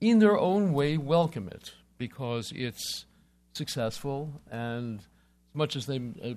in 0.00 0.18
their 0.18 0.38
own 0.38 0.72
way, 0.72 0.96
welcome 0.96 1.46
it 1.46 1.74
because 1.98 2.54
it's 2.56 3.04
successful. 3.52 4.40
And 4.50 5.00
as 5.00 5.04
much 5.52 5.76
as 5.76 5.84
they, 5.84 6.00
uh, 6.24 6.32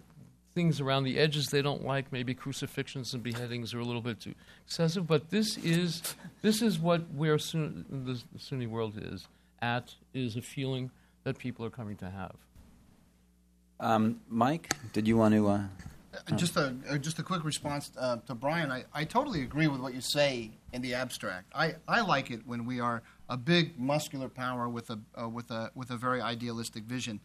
things 0.54 0.82
around 0.82 1.06
the 1.06 1.18
edges 1.18 1.48
they 1.48 1.62
don't 1.62 1.86
like, 1.86 2.12
maybe 2.12 2.34
crucifixions 2.34 3.14
and 3.14 3.24
beheadings 3.24 3.74
are 3.74 3.80
a 3.80 3.86
little 3.86 4.02
bit 4.02 4.20
too 4.20 4.36
excessive, 4.66 5.08
but 5.08 5.30
this 5.30 5.56
is, 5.60 6.02
this 6.42 6.62
is 6.62 6.78
what 6.78 7.10
where 7.14 7.40
Sun- 7.40 7.86
the 7.90 8.22
Sunni 8.38 8.68
world 8.68 9.02
is 9.02 9.30
at, 9.62 9.96
is 10.14 10.36
a 10.36 10.42
feeling 10.42 10.92
that 11.24 11.38
people 11.38 11.66
are 11.66 11.70
coming 11.70 11.96
to 11.96 12.10
have. 12.10 12.36
Um, 13.80 14.20
Mike, 14.28 14.76
did 14.92 15.08
you 15.08 15.16
want 15.16 15.36
to? 15.36 15.48
Uh 15.48 15.64
uh, 16.14 16.36
just 16.36 16.58
a 16.58 16.76
uh, 16.90 16.98
just 16.98 17.20
a 17.20 17.24
quick 17.24 17.44
response 17.44 17.92
uh, 17.98 18.18
to 18.28 18.36
Brian. 18.36 18.72
I, 18.72 18.84
I 18.94 19.06
totally 19.06 19.42
agree 19.42 19.68
with 19.68 19.80
what 19.80 19.94
you 19.94 20.02
say 20.02 20.52
in 20.74 20.82
the 20.82 20.94
abstract. 20.94 21.52
I, 21.56 21.76
I 21.88 22.02
like 22.02 22.32
it 22.32 22.42
when 22.46 22.66
we 22.66 22.80
are 22.80 23.02
a 23.30 23.38
big 23.38 23.80
muscular 23.80 24.28
power 24.28 24.68
with 24.68 24.90
a 24.90 25.00
uh, 25.20 25.30
with 25.30 25.52
a 25.52 25.72
with 25.74 25.90
a 25.90 25.98
very 25.98 26.22
idealistic 26.22 26.84
vision. 26.84 27.20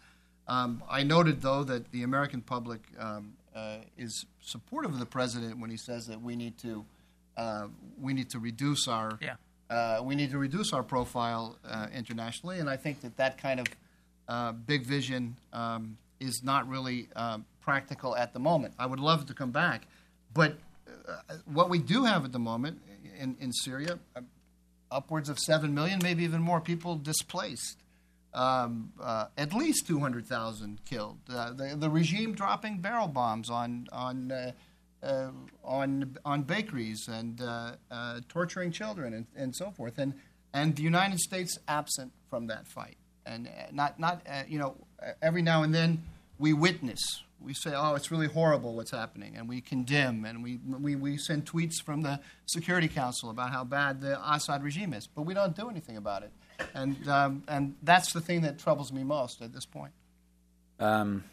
Um, 0.47 0.85
I 0.89 1.03
noted 1.03 1.43
though 1.43 1.65
that 1.65 1.91
the 1.91 2.05
American 2.05 2.41
public 2.41 2.81
um, 2.99 3.35
uh, 3.55 3.79
is 3.99 4.27
supportive 4.41 4.93
of 4.93 5.01
the 5.01 5.07
president 5.07 5.59
when 5.59 5.71
he 5.71 5.77
says 5.77 6.07
that 6.07 6.23
we 6.23 6.37
need 6.37 6.57
to 6.59 6.85
uh, 7.37 7.67
we 8.01 8.15
need 8.15 8.31
to 8.31 8.39
reduce 8.39 8.87
our 8.87 9.19
yeah. 9.21 10.01
we 10.01 10.15
need 10.15 10.31
to 10.31 10.39
reduce 10.39 10.73
our 10.73 10.85
profile 10.85 11.59
internationally, 11.93 12.61
and 12.61 12.71
I 12.71 12.77
think 12.77 13.01
that 13.01 13.17
that 13.17 13.39
kind 13.39 13.61
of 13.61 14.67
big 14.67 14.87
vision 14.87 15.37
um, 15.53 15.99
is 16.21 16.43
not 16.43 16.69
really 16.69 17.09
um, 17.17 17.45
practical 17.67 18.17
at 18.17 18.33
the 18.33 18.39
moment. 18.39 18.73
I 18.79 18.87
would 18.87 19.01
love 19.01 19.27
to 19.27 19.35
come 19.35 19.51
back, 19.51 19.87
but 20.33 20.57
uh, 21.07 21.35
what 21.45 21.69
we 21.69 21.79
do 21.79 22.05
have 22.05 22.25
at 22.25 22.33
the 22.33 22.39
moment 22.39 22.81
in, 23.19 23.37
in 23.41 23.53
Syria, 23.53 23.99
uh, 24.15 24.21
upwards 24.91 25.29
of 25.29 25.39
seven 25.39 25.75
million, 25.75 25.99
maybe 26.03 26.25
even 26.25 26.41
more 26.41 26.61
people 26.61 26.97
displaced. 26.97 27.83
Um, 28.33 28.93
uh, 29.01 29.27
at 29.37 29.55
least 29.55 29.87
200,000 29.87 30.81
killed. 30.85 31.19
Uh, 31.29 31.53
the, 31.53 31.75
the, 31.77 31.89
regime 31.89 32.35
dropping 32.35 32.79
barrel 32.79 33.09
bombs 33.09 33.49
on 33.49 33.87
on 33.93 34.31
uh, 34.31 34.53
uh 35.03 35.31
on 35.65 36.19
on 36.23 36.43
bakeries 36.43 37.09
and 37.09 37.41
torturing 38.29 38.73
children 38.73 39.15
and, 39.15 39.27
and 39.35 39.57
so 39.57 39.71
forth, 39.71 39.99
and 39.99 40.15
and 40.53 40.77
the 40.77 40.83
United 40.83 41.19
States 41.19 41.59
absent 41.67 42.13
from 42.29 42.49
that 42.49 42.69
fight, 42.69 42.99
and 43.25 43.49
not 43.73 43.99
not 43.99 44.21
you 44.47 44.59
know 44.59 44.77
every 45.23 45.43
now 45.43 45.63
and 45.63 45.75
then 45.75 46.03
we 46.39 46.53
witness 46.53 47.23
we 47.41 47.55
say, 47.55 47.73
oh, 47.75 47.95
it's 47.95 48.11
really 48.11 48.27
horrible 48.27 48.75
what's 48.75 48.91
happening, 48.91 49.37
and 49.37 49.49
we 49.49 49.61
condemn, 49.61 50.25
and 50.25 50.43
we, 50.43 50.59
we, 50.67 50.97
we 50.97 51.17
send 51.17 51.45
tweets 51.45 51.81
from 51.81 52.03
the 52.03 52.21
Security 52.47 52.89
Council 52.89 53.31
about 53.31 53.51
how 53.51 53.65
bad 53.65 54.01
the 54.01 54.19
Assad 54.33 54.63
regime 54.63 54.93
is, 54.95 55.07
but 55.07 55.23
we 55.23 55.35
don't 55.35 55.55
do 55.55 55.69
anything 55.69 55.97
about 55.97 56.23
it. 56.23 56.33
And, 56.75 57.09
um, 57.09 57.43
and 57.49 57.77
that's 57.83 58.13
the 58.13 58.21
thing 58.21 58.41
that 58.43 58.59
troubles 58.59 58.93
me 58.93 59.05
most 59.05 59.43
at 59.43 59.53
this 59.53 59.67
point. 59.67 59.93
Um, 60.81 61.25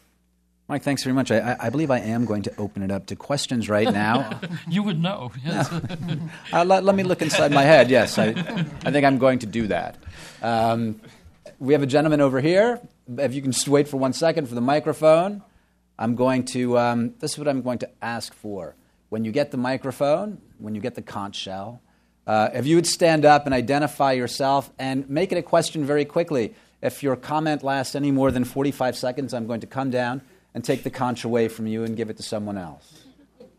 Mike, 0.68 0.82
thanks 0.82 1.02
very 1.02 1.14
much. 1.14 1.30
I, 1.30 1.56
I, 1.60 1.68
believe 1.68 1.90
I 1.90 1.98
am 1.98 2.24
going 2.24 2.42
to 2.44 2.56
open 2.56 2.82
it 2.82 2.90
up 2.90 3.06
to 3.06 3.16
questions 3.16 3.68
right 3.68 3.90
now. 3.90 4.40
you 4.68 4.82
would 4.82 5.00
know. 5.00 5.30
Yes. 5.44 5.70
uh, 6.52 6.64
let, 6.64 6.84
let, 6.84 6.94
me 6.94 7.02
look 7.02 7.20
inside 7.20 7.52
my 7.52 7.62
head. 7.62 7.90
Yes, 7.90 8.18
I, 8.18 8.28
I 8.28 8.90
think 8.90 9.04
I'm 9.04 9.18
going 9.18 9.40
to 9.40 9.46
do 9.46 9.66
that. 9.66 9.96
Um, 10.42 11.00
we 11.58 11.74
have 11.74 11.82
a 11.82 11.86
gentleman 11.86 12.22
over 12.22 12.40
here. 12.40 12.80
If 13.18 13.34
you 13.34 13.42
can 13.42 13.52
just 13.52 13.68
wait 13.68 13.88
for 13.88 13.98
one 13.98 14.14
second 14.14 14.48
for 14.48 14.54
the 14.54 14.62
microphone. 14.62 15.42
I'm 15.98 16.14
going 16.14 16.44
to, 16.46 16.78
um, 16.78 17.14
this 17.20 17.32
is 17.32 17.38
what 17.38 17.48
I'm 17.48 17.62
going 17.62 17.78
to 17.78 17.90
ask 18.02 18.34
for. 18.34 18.74
When 19.10 19.24
you 19.24 19.32
get 19.32 19.50
the 19.50 19.56
microphone, 19.56 20.40
when 20.58 20.74
you 20.74 20.80
get 20.80 20.94
the 20.94 21.02
conch 21.02 21.36
shell, 21.36 21.80
uh, 22.26 22.48
if 22.54 22.66
you 22.66 22.76
would 22.76 22.86
stand 22.86 23.24
up 23.24 23.44
and 23.44 23.54
identify 23.54 24.12
yourself 24.12 24.72
and 24.78 25.08
make 25.08 25.30
it 25.30 25.38
a 25.38 25.42
question 25.42 25.84
very 25.84 26.04
quickly. 26.04 26.54
If 26.80 27.02
your 27.02 27.16
comment 27.16 27.62
lasts 27.62 27.94
any 27.94 28.10
more 28.10 28.30
than 28.30 28.44
45 28.44 28.96
seconds, 28.96 29.32
I'm 29.32 29.46
going 29.46 29.60
to 29.60 29.66
come 29.66 29.90
down 29.90 30.22
and 30.52 30.64
take 30.64 30.82
the 30.82 30.90
conch 30.90 31.24
away 31.24 31.48
from 31.48 31.66
you 31.66 31.84
and 31.84 31.96
give 31.96 32.10
it 32.10 32.16
to 32.16 32.22
someone 32.22 32.58
else. 32.58 33.04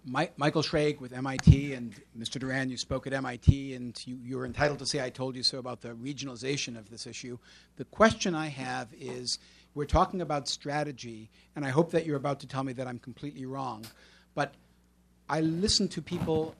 Michael 0.06 0.62
Schrage 0.62 1.00
with 1.00 1.14
MIT, 1.14 1.74
and 1.74 1.96
Mr. 2.18 2.40
Doran, 2.40 2.70
you 2.70 2.78
spoke 2.78 3.08
at 3.08 3.14
MIT, 3.14 3.74
and 3.74 4.00
you, 4.06 4.20
you're 4.24 4.46
entitled 4.46 4.78
to 4.80 4.86
say 4.86 5.04
I 5.04 5.10
told 5.10 5.36
you 5.36 5.42
so 5.42 5.58
about 5.58 5.82
the 5.82 5.90
regionalization 5.90 6.78
of 6.78 6.92
this 6.92 7.08
issue. 7.08 7.40
The 7.78 7.86
question 7.86 8.36
I 8.36 8.48
have 8.48 8.90
is 8.94 9.40
we're 9.76 9.86
talking 9.86 10.22
about 10.22 10.48
strategy, 10.48 11.30
and 11.56 11.66
I 11.66 11.70
hope 11.70 11.92
that 11.92 12.06
you're 12.06 12.16
about 12.16 12.40
to 12.40 12.48
tell 12.48 12.64
me 12.64 12.74
that 12.74 12.88
I'm 12.88 12.98
completely 12.98 13.46
wrong. 13.46 13.86
But 14.34 14.54
I 15.30 15.42
listen 15.42 15.90
to 15.90 16.02
people 16.02 16.56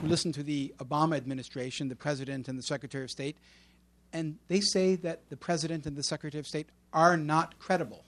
who 0.00 0.06
listen 0.06 0.32
to 0.32 0.42
the 0.42 0.74
Obama 0.78 1.16
administration, 1.16 1.88
the 1.88 1.96
president 1.96 2.46
and 2.46 2.58
the 2.58 2.62
secretary 2.62 3.04
of 3.04 3.10
state, 3.10 3.36
and 4.12 4.36
they 4.48 4.60
say 4.60 4.96
that 4.96 5.28
the 5.30 5.36
president 5.36 5.86
and 5.86 5.96
the 5.96 6.02
secretary 6.02 6.40
of 6.40 6.46
state 6.46 6.68
are 6.92 7.16
not 7.16 7.58
credible. 7.58 8.04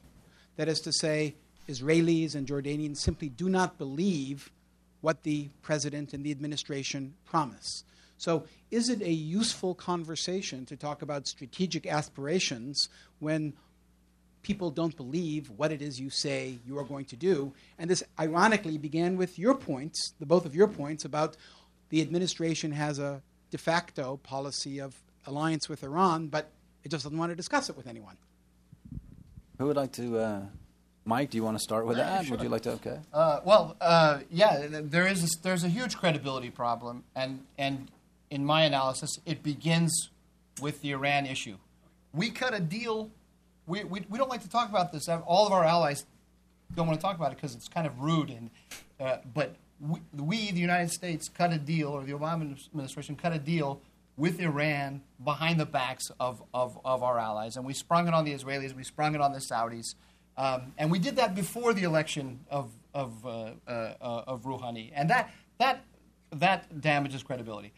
That 0.57 0.69
is 0.69 0.81
to 0.81 0.93
say, 0.93 1.35
Israelis 1.69 2.35
and 2.35 2.47
Jordanians 2.47 2.99
simply 2.99 3.28
do 3.28 3.49
not 3.49 3.78
believe 3.78 4.51
what 5.01 5.23
the 5.23 5.49
president 5.62 6.12
and 6.12 6.24
the 6.24 6.31
administration 6.31 7.15
promise. 7.24 7.85
So, 8.19 8.45
is 8.70 8.91
it 8.91 9.01
a 9.01 9.11
useful 9.11 9.74
conversation 9.74 10.66
to 10.66 10.77
talk 10.77 11.01
about 11.01 11.27
strategic 11.27 11.87
aspirations 11.87 12.91
when 13.19 13.55
people 14.43 14.71
don't 14.71 14.97
believe 14.97 15.51
what 15.57 15.71
it 15.73 15.83
is 15.83 16.01
you 16.01 16.11
say 16.11 16.59
you 16.67 16.79
are 16.79 16.85
going 16.85 17.05
to 17.07 17.17
do. 17.17 17.53
And 17.79 17.89
this 17.91 18.03
ironically 18.19 18.79
began 18.79 19.17
with 19.17 19.39
your 19.39 19.55
points, 19.55 20.15
the 20.19 20.27
both 20.27 20.47
of 20.47 20.55
your 20.55 20.69
points 20.69 21.05
about 21.05 21.37
the 21.91 22.01
administration 22.01 22.73
has 22.73 22.99
a 22.99 23.23
de 23.51 23.59
facto 23.59 24.17
policy 24.23 24.81
of 24.81 24.95
alliance 25.27 25.69
with 25.69 25.83
Iran, 25.83 26.29
but 26.29 26.51
it 26.85 26.91
just 26.91 27.05
doesn't 27.05 27.19
want 27.19 27.31
to 27.31 27.37
discuss 27.37 27.69
it 27.69 27.77
with 27.77 27.87
anyone. 27.87 28.17
Who 29.59 29.67
would 29.67 29.77
like 29.77 29.93
to? 29.93 30.19
Uh, 30.19 30.43
Mike, 31.05 31.31
do 31.31 31.37
you 31.37 31.45
want 31.45 31.57
to 31.59 31.62
start 31.62 31.87
with 31.87 31.99
Yeah, 31.99 32.05
that? 32.05 32.25
sure. 32.27 32.37
Would 32.37 32.43
you 32.43 32.49
like 32.49 32.62
to? 32.62 32.71
Okay. 32.73 32.99
Uh, 33.12 33.41
well, 33.45 33.77
uh, 33.81 34.21
yeah, 34.31 34.67
there 34.71 35.07
is 35.07 35.23
a, 35.25 35.29
there's 35.43 35.65
a 35.65 35.69
huge 35.69 35.97
credibility 35.97 36.51
problem, 36.51 37.05
and 37.15 37.45
and 37.59 37.91
in 38.31 38.45
my 38.45 38.62
analysis, 38.65 39.11
it 39.27 39.43
begins 39.43 40.11
with 40.62 40.81
the 40.83 40.93
Iran 40.93 41.27
issue. 41.27 41.57
We 42.15 42.31
cut 42.31 42.55
a 42.55 42.61
deal. 42.61 43.11
We, 43.71 43.85
we, 43.85 44.05
we 44.11 44.19
don't 44.19 44.29
like 44.29 44.43
to 44.43 44.51
talk 44.51 44.69
about 44.69 44.91
this. 44.91 45.09
All 45.09 45.47
of 45.47 45.53
our 45.53 45.65
allies 45.65 46.05
don't 46.75 46.89
want 46.89 46.99
to 46.99 47.03
talk 47.03 47.17
about 47.17 47.31
it 47.31 47.37
because 47.37 47.55
it's 47.55 47.69
kind 47.69 47.87
of 47.87 48.01
rude. 48.01 48.31
And 48.31 48.51
uh, 48.99 49.19
but 49.33 49.55
we, 49.81 50.01
we, 50.13 50.51
the 50.51 50.61
United 50.61 50.91
States, 50.91 51.29
cut 51.29 51.53
a 51.53 51.59
deal, 51.59 51.89
or 51.89 52.03
the 52.03 52.13
Obama 52.13 52.59
administration 52.69 53.15
cut 53.15 53.33
a 53.33 53.39
deal 53.39 53.81
with 54.17 54.41
Iran 54.41 55.03
behind 55.23 55.61
the 55.61 55.67
backs 55.67 56.11
of, 56.19 56.43
of, 56.53 56.79
of 56.85 57.03
our 57.03 57.19
allies, 57.19 57.57
and 57.57 57.65
we 57.65 57.73
sprung 57.73 58.07
it 58.09 58.13
on 58.13 58.25
the 58.25 58.35
Israelis. 58.35 58.75
We 58.75 58.85
sprung 58.85 59.15
it 59.15 59.21
on 59.21 59.33
the 59.33 59.39
Saudis. 59.39 59.95
Um, 60.37 60.75
and 60.77 60.91
we 60.91 60.99
did 60.99 61.17
that 61.17 61.35
before 61.35 61.73
the 61.73 61.85
election 61.85 62.41
of 62.51 62.71
of 62.93 63.25
uh, 63.25 63.53
uh, 63.69 63.95
of 64.01 64.43
Rouhani, 64.43 64.91
and 64.95 65.09
that 65.11 65.31
that 65.59 65.85
that 66.33 66.81
damages 66.81 67.23
credibility. 67.23 67.73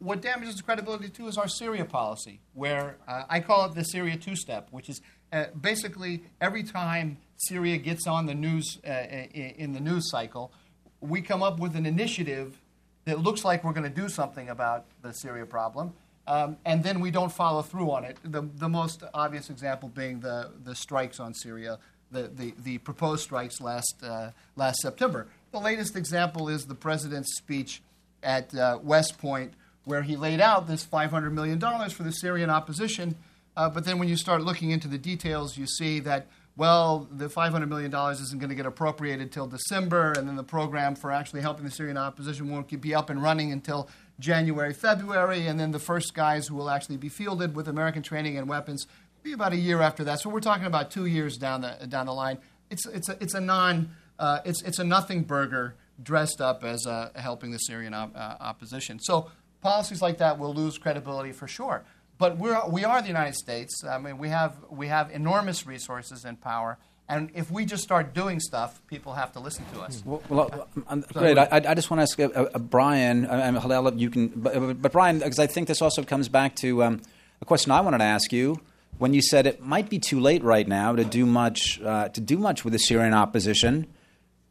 What 0.00 0.20
damages 0.20 0.60
credibility 0.60 1.08
too 1.08 1.28
is 1.28 1.38
our 1.38 1.48
Syria 1.48 1.84
policy, 1.84 2.40
where 2.54 2.96
uh, 3.06 3.24
I 3.28 3.38
call 3.40 3.66
it 3.66 3.74
the 3.74 3.84
Syria 3.84 4.16
two-step, 4.16 4.68
which 4.72 4.88
is 4.88 5.00
uh, 5.32 5.44
basically 5.60 6.22
every 6.40 6.62
time 6.62 7.18
Syria 7.36 7.78
gets 7.78 8.06
on 8.06 8.26
the 8.26 8.34
news 8.34 8.78
uh, 8.86 8.90
in 8.90 9.72
the 9.72 9.80
news 9.80 10.10
cycle, 10.10 10.52
we 11.00 11.22
come 11.22 11.42
up 11.42 11.60
with 11.60 11.76
an 11.76 11.86
initiative 11.86 12.58
that 13.04 13.20
looks 13.20 13.44
like 13.44 13.64
we're 13.64 13.72
going 13.72 13.90
to 13.90 14.00
do 14.02 14.08
something 14.08 14.48
about 14.48 14.84
the 15.02 15.12
Syria 15.12 15.46
problem, 15.46 15.92
um, 16.26 16.56
and 16.64 16.82
then 16.82 17.00
we 17.00 17.10
don't 17.10 17.32
follow 17.32 17.62
through 17.62 17.90
on 17.90 18.04
it. 18.04 18.18
The, 18.22 18.42
the 18.42 18.68
most 18.68 19.02
obvious 19.14 19.48
example 19.48 19.88
being 19.88 20.20
the, 20.20 20.50
the 20.62 20.74
strikes 20.74 21.18
on 21.20 21.32
Syria, 21.32 21.78
the, 22.10 22.28
the, 22.28 22.54
the 22.62 22.78
proposed 22.78 23.22
strikes 23.22 23.60
last, 23.60 23.94
uh, 24.02 24.30
last 24.56 24.80
September. 24.80 25.28
The 25.52 25.60
latest 25.60 25.96
example 25.96 26.48
is 26.48 26.66
the 26.66 26.74
president's 26.74 27.36
speech 27.36 27.82
at 28.22 28.54
uh, 28.54 28.78
West 28.82 29.18
Point, 29.18 29.54
where 29.84 30.02
he 30.02 30.16
laid 30.16 30.40
out 30.40 30.66
this 30.66 30.84
$500 30.84 31.32
million 31.32 31.58
for 31.88 32.02
the 32.02 32.12
Syrian 32.12 32.50
opposition. 32.50 33.16
Uh, 33.58 33.68
but 33.68 33.84
then 33.84 33.98
when 33.98 34.08
you 34.08 34.16
start 34.16 34.40
looking 34.40 34.70
into 34.70 34.86
the 34.86 34.98
details, 34.98 35.58
you 35.58 35.66
see 35.66 35.98
that, 35.98 36.28
well, 36.56 37.08
the 37.10 37.26
$500 37.26 37.66
million 37.66 37.92
isn't 37.92 38.38
going 38.38 38.50
to 38.50 38.54
get 38.54 38.66
appropriated 38.66 39.32
till 39.32 39.48
December, 39.48 40.12
and 40.12 40.28
then 40.28 40.36
the 40.36 40.44
program 40.44 40.94
for 40.94 41.10
actually 41.10 41.40
helping 41.40 41.64
the 41.64 41.70
Syrian 41.72 41.96
opposition 41.96 42.48
won't 42.48 42.68
be 42.80 42.94
up 42.94 43.10
and 43.10 43.20
running 43.20 43.50
until 43.50 43.88
January, 44.20 44.72
February, 44.72 45.48
and 45.48 45.58
then 45.58 45.72
the 45.72 45.80
first 45.80 46.14
guys 46.14 46.46
who 46.46 46.54
will 46.54 46.70
actually 46.70 46.98
be 46.98 47.08
fielded 47.08 47.56
with 47.56 47.66
American 47.66 48.00
training 48.00 48.38
and 48.38 48.48
weapons 48.48 48.86
will 48.86 49.24
be 49.24 49.32
about 49.32 49.52
a 49.52 49.56
year 49.56 49.82
after 49.82 50.04
that. 50.04 50.20
So 50.20 50.30
we're 50.30 50.38
talking 50.38 50.66
about 50.66 50.92
two 50.92 51.06
years 51.06 51.36
down 51.36 51.62
the, 51.62 51.84
down 51.88 52.06
the 52.06 52.14
line. 52.14 52.38
It's, 52.70 52.86
it's, 52.86 53.08
a, 53.08 53.20
it's 53.20 53.34
a 53.34 53.40
non, 53.40 53.90
uh, 54.20 54.38
it's, 54.44 54.62
it's 54.62 54.78
a 54.78 54.84
nothing 54.84 55.24
burger 55.24 55.74
dressed 56.00 56.40
up 56.40 56.62
as 56.62 56.86
uh, 56.86 57.10
helping 57.16 57.50
the 57.50 57.58
Syrian 57.58 57.92
op- 57.92 58.14
uh, 58.14 58.36
opposition. 58.38 59.00
So 59.00 59.32
policies 59.60 60.00
like 60.00 60.18
that 60.18 60.38
will 60.38 60.54
lose 60.54 60.78
credibility 60.78 61.32
for 61.32 61.48
sure. 61.48 61.84
But 62.18 62.36
we're, 62.36 62.60
we 62.68 62.84
are 62.84 63.00
the 63.00 63.08
United 63.08 63.36
States. 63.36 63.84
I 63.84 63.98
mean, 63.98 64.18
we 64.18 64.28
have, 64.28 64.56
we 64.70 64.88
have 64.88 65.10
enormous 65.10 65.66
resources 65.66 66.24
and 66.24 66.40
power. 66.40 66.78
And 67.08 67.30
if 67.34 67.50
we 67.50 67.64
just 67.64 67.82
start 67.82 68.12
doing 68.12 68.38
stuff, 68.38 68.82
people 68.86 69.14
have 69.14 69.32
to 69.32 69.40
listen 69.40 69.64
to 69.72 69.80
us. 69.80 70.02
Well, 70.04 70.22
well 70.28 70.68
uh, 70.76 70.80
um, 70.88 71.04
great. 71.14 71.38
I, 71.38 71.48
I 71.52 71.74
just 71.74 71.90
want 71.90 71.98
to 71.98 72.02
ask 72.02 72.20
uh, 72.20 72.24
uh, 72.24 72.58
Brian. 72.58 73.26
I 73.30 73.50
mean, 73.50 73.62
Hillel, 73.62 73.94
you 73.94 74.10
can, 74.10 74.28
but, 74.28 74.82
but 74.82 74.92
Brian, 74.92 75.18
because 75.18 75.38
I 75.38 75.46
think 75.46 75.68
this 75.68 75.80
also 75.80 76.02
comes 76.02 76.28
back 76.28 76.54
to 76.56 76.82
um, 76.82 77.00
a 77.40 77.46
question 77.46 77.72
I 77.72 77.80
wanted 77.80 77.98
to 77.98 78.04
ask 78.04 78.32
you. 78.32 78.60
When 78.98 79.14
you 79.14 79.22
said 79.22 79.46
it 79.46 79.62
might 79.62 79.88
be 79.88 80.00
too 80.00 80.18
late 80.18 80.42
right 80.42 80.66
now 80.66 80.96
to 80.96 81.04
do 81.04 81.24
much 81.24 81.80
uh, 81.80 82.08
to 82.08 82.20
do 82.20 82.36
much 82.36 82.64
with 82.64 82.72
the 82.72 82.78
Syrian 82.80 83.14
opposition, 83.14 83.86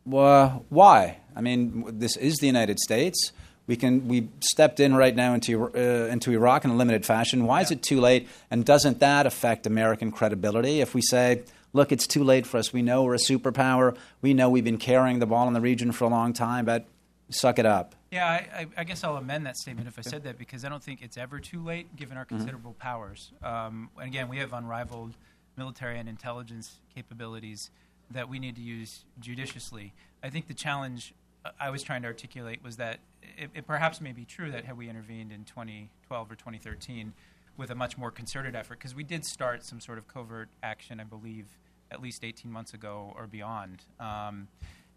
why? 0.06 1.18
I 1.35 1.41
mean, 1.41 1.99
this 1.99 2.15
is 2.15 2.38
the 2.38 2.48
United 2.48 2.80
States. 2.80 3.34
We 3.68 3.76
can 3.76 4.07
we 4.07 4.30
stepped 4.39 4.80
in 4.80 4.95
right 4.95 5.15
now 5.15 5.34
into 5.34 5.65
uh, 5.65 6.07
into 6.07 6.31
Iraq 6.31 6.65
in 6.65 6.72
a 6.72 6.76
limited 6.76 7.06
fashion. 7.06 7.45
Why 7.45 7.61
is 7.61 7.69
it 7.69 7.84
too 7.84 7.99
late? 7.99 8.27
And 8.49 8.65
doesn't 8.65 8.99
that 8.99 9.26
affect 9.26 9.68
American 9.68 10.11
credibility 10.11 10.80
if 10.80 10.95
we 10.95 11.02
say, 11.02 11.44
look, 11.73 11.91
it's 11.91 12.07
too 12.07 12.23
late 12.23 12.45
for 12.45 12.57
us. 12.57 12.72
We 12.72 12.81
know 12.81 13.03
we're 13.03 13.15
a 13.15 13.18
superpower. 13.18 13.95
We 14.22 14.34
know 14.34 14.49
we've 14.49 14.64
been 14.64 14.77
carrying 14.77 15.19
the 15.19 15.26
ball 15.26 15.48
in 15.48 15.53
the 15.53 15.61
region 15.61 15.91
for 15.91 16.06
a 16.06 16.10
long 16.10 16.34
time, 16.34 16.65
but 16.65 16.88
suck 17.30 17.60
it 17.60 17.65
up. 17.65 17.94
Yeah, 18.11 18.26
I, 18.26 18.68
I, 18.77 18.84
guess 18.85 19.03
I'll 19.03 19.18
amend 19.18 19.45
that 19.48 19.57
statement 19.57 19.88
if 19.89 19.99
I 19.99 20.02
said 20.02 20.23
that 20.23 20.38
because 20.38 20.64
I 20.64 20.69
don't 20.69 20.81
think 20.81 21.02
it's 21.02 21.18
ever 21.18 21.39
too 21.41 21.61
late 21.61 21.94
given 21.95 22.15
our 22.15 22.23
considerable 22.23 22.73
powers. 22.73 23.34
Um, 23.44 23.89
and 23.98 24.07
again, 24.07 24.30
we 24.30 24.38
have 24.38 24.53
unrivaled 24.53 25.14
military 25.57 25.99
and 25.99 26.07
intelligence 26.07 26.80
capabilities 26.95 27.69
that 28.11 28.30
we 28.30 28.39
need 28.39 28.56
to 28.56 28.61
use 28.61 29.03
judiciously. 29.19 29.94
I 30.23 30.30
think 30.30 30.48
the 30.48 30.53
challenge 30.53 31.14
uh, 31.44 31.49
I 31.60 31.69
was 31.69 31.84
trying 31.84 32.03
to 32.03 32.07
articulate 32.07 32.64
was 32.64 32.77
that 32.77 32.99
it, 33.37 33.49
it 33.53 33.67
perhaps 33.67 34.01
may 34.01 34.11
be 34.11 34.25
true 34.25 34.51
that 34.51 34.65
had 34.65 34.77
we 34.77 34.89
intervened 34.89 35.31
in 35.31 35.43
2012 35.43 36.31
or 36.31 36.35
2013 36.35 37.13
with 37.57 37.71
a 37.71 37.75
much 37.75 37.97
more 37.97 38.11
concerted 38.11 38.55
effort, 38.55 38.77
because 38.77 38.95
we 38.95 39.03
did 39.03 39.25
start 39.25 39.63
some 39.63 39.79
sort 39.79 39.97
of 39.97 40.07
covert 40.07 40.49
action, 40.61 40.99
I 40.99 41.03
believe, 41.03 41.57
at 41.91 42.01
least 42.01 42.23
18 42.23 42.51
months 42.51 42.73
ago 42.73 43.13
or 43.17 43.27
beyond. 43.27 43.85
Um, 43.99 44.47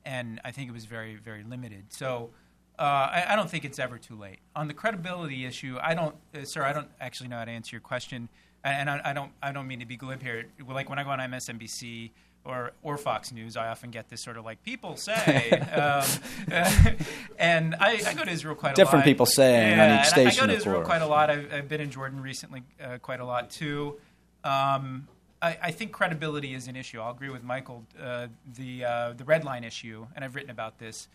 and 0.04 0.40
I 0.44 0.50
think 0.50 0.68
it 0.68 0.72
was 0.72 0.84
very, 0.84 1.16
very 1.16 1.42
limited. 1.42 1.86
So 1.88 2.30
uh, 2.78 2.82
I, 2.82 3.26
I, 3.30 3.36
don't 3.36 3.50
think 3.50 3.64
it's 3.64 3.78
ever 3.78 3.98
too 3.98 4.16
late. 4.16 4.38
On 4.56 4.68
the 4.68 4.74
credibility 4.74 5.44
issue, 5.44 5.78
I 5.82 5.94
don't, 5.94 6.14
uh, 6.34 6.44
sir, 6.44 6.62
I 6.62 6.72
don't 6.72 6.88
actually 7.00 7.28
know 7.28 7.36
how 7.36 7.44
to 7.44 7.50
answer 7.50 7.76
your 7.76 7.80
question, 7.82 8.28
and, 8.64 8.90
I, 8.90 9.00
I, 9.04 9.12
don't, 9.12 9.32
I 9.42 9.52
don't 9.52 9.66
mean 9.66 9.80
to 9.80 9.86
be 9.86 9.96
glib 9.96 10.22
here. 10.22 10.46
Like 10.66 10.88
when 10.88 10.98
I 10.98 11.04
go 11.04 11.10
on 11.10 11.18
MSNBC 11.18 12.10
or 12.44 12.72
or 12.82 12.96
Fox 12.96 13.32
News, 13.32 13.56
I 13.56 13.68
often 13.68 13.90
get 13.90 14.08
this 14.08 14.22
sort 14.22 14.36
of 14.36 14.44
like 14.44 14.62
people 14.62 14.96
say, 14.96 15.50
um, 15.72 16.06
and 17.38 17.74
I, 17.76 18.00
I, 18.06 18.14
go 18.14 18.24
to 18.24 18.30
Israel 18.30 18.54
quite 18.54 18.74
Different 18.74 18.78
a 18.78 18.80
lot. 18.80 18.84
Different 18.84 19.04
people 19.04 19.26
saying 19.26 19.76
yeah, 19.76 19.94
on 19.94 20.00
each 20.00 20.06
station. 20.08 20.44
I 20.44 20.46
go 20.46 20.52
to 20.52 20.58
Israel 20.58 20.82
quite 20.82 21.02
a 21.02 21.06
lot. 21.06 21.30
I've, 21.30 21.52
I've, 21.52 21.68
been 21.68 21.80
in 21.80 21.90
Jordan 21.90 22.20
recently 22.20 22.62
uh, 22.82 22.98
quite 22.98 23.20
a 23.20 23.24
lot 23.24 23.50
too. 23.50 23.98
Um, 24.42 25.06
I, 25.42 25.58
I, 25.62 25.70
think 25.70 25.92
credibility 25.92 26.54
is 26.54 26.66
an 26.66 26.76
issue. 26.76 27.00
I'll 27.00 27.12
agree 27.12 27.30
with 27.30 27.44
Michael. 27.44 27.84
Uh, 28.00 28.28
the 28.56 28.84
uh, 28.84 29.12
the 29.12 29.24
red 29.24 29.44
line 29.44 29.64
issue, 29.64 30.06
and 30.14 30.24
I've 30.24 30.34
written 30.34 30.50
about 30.50 30.78
this, 30.78 31.08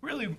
really 0.00 0.36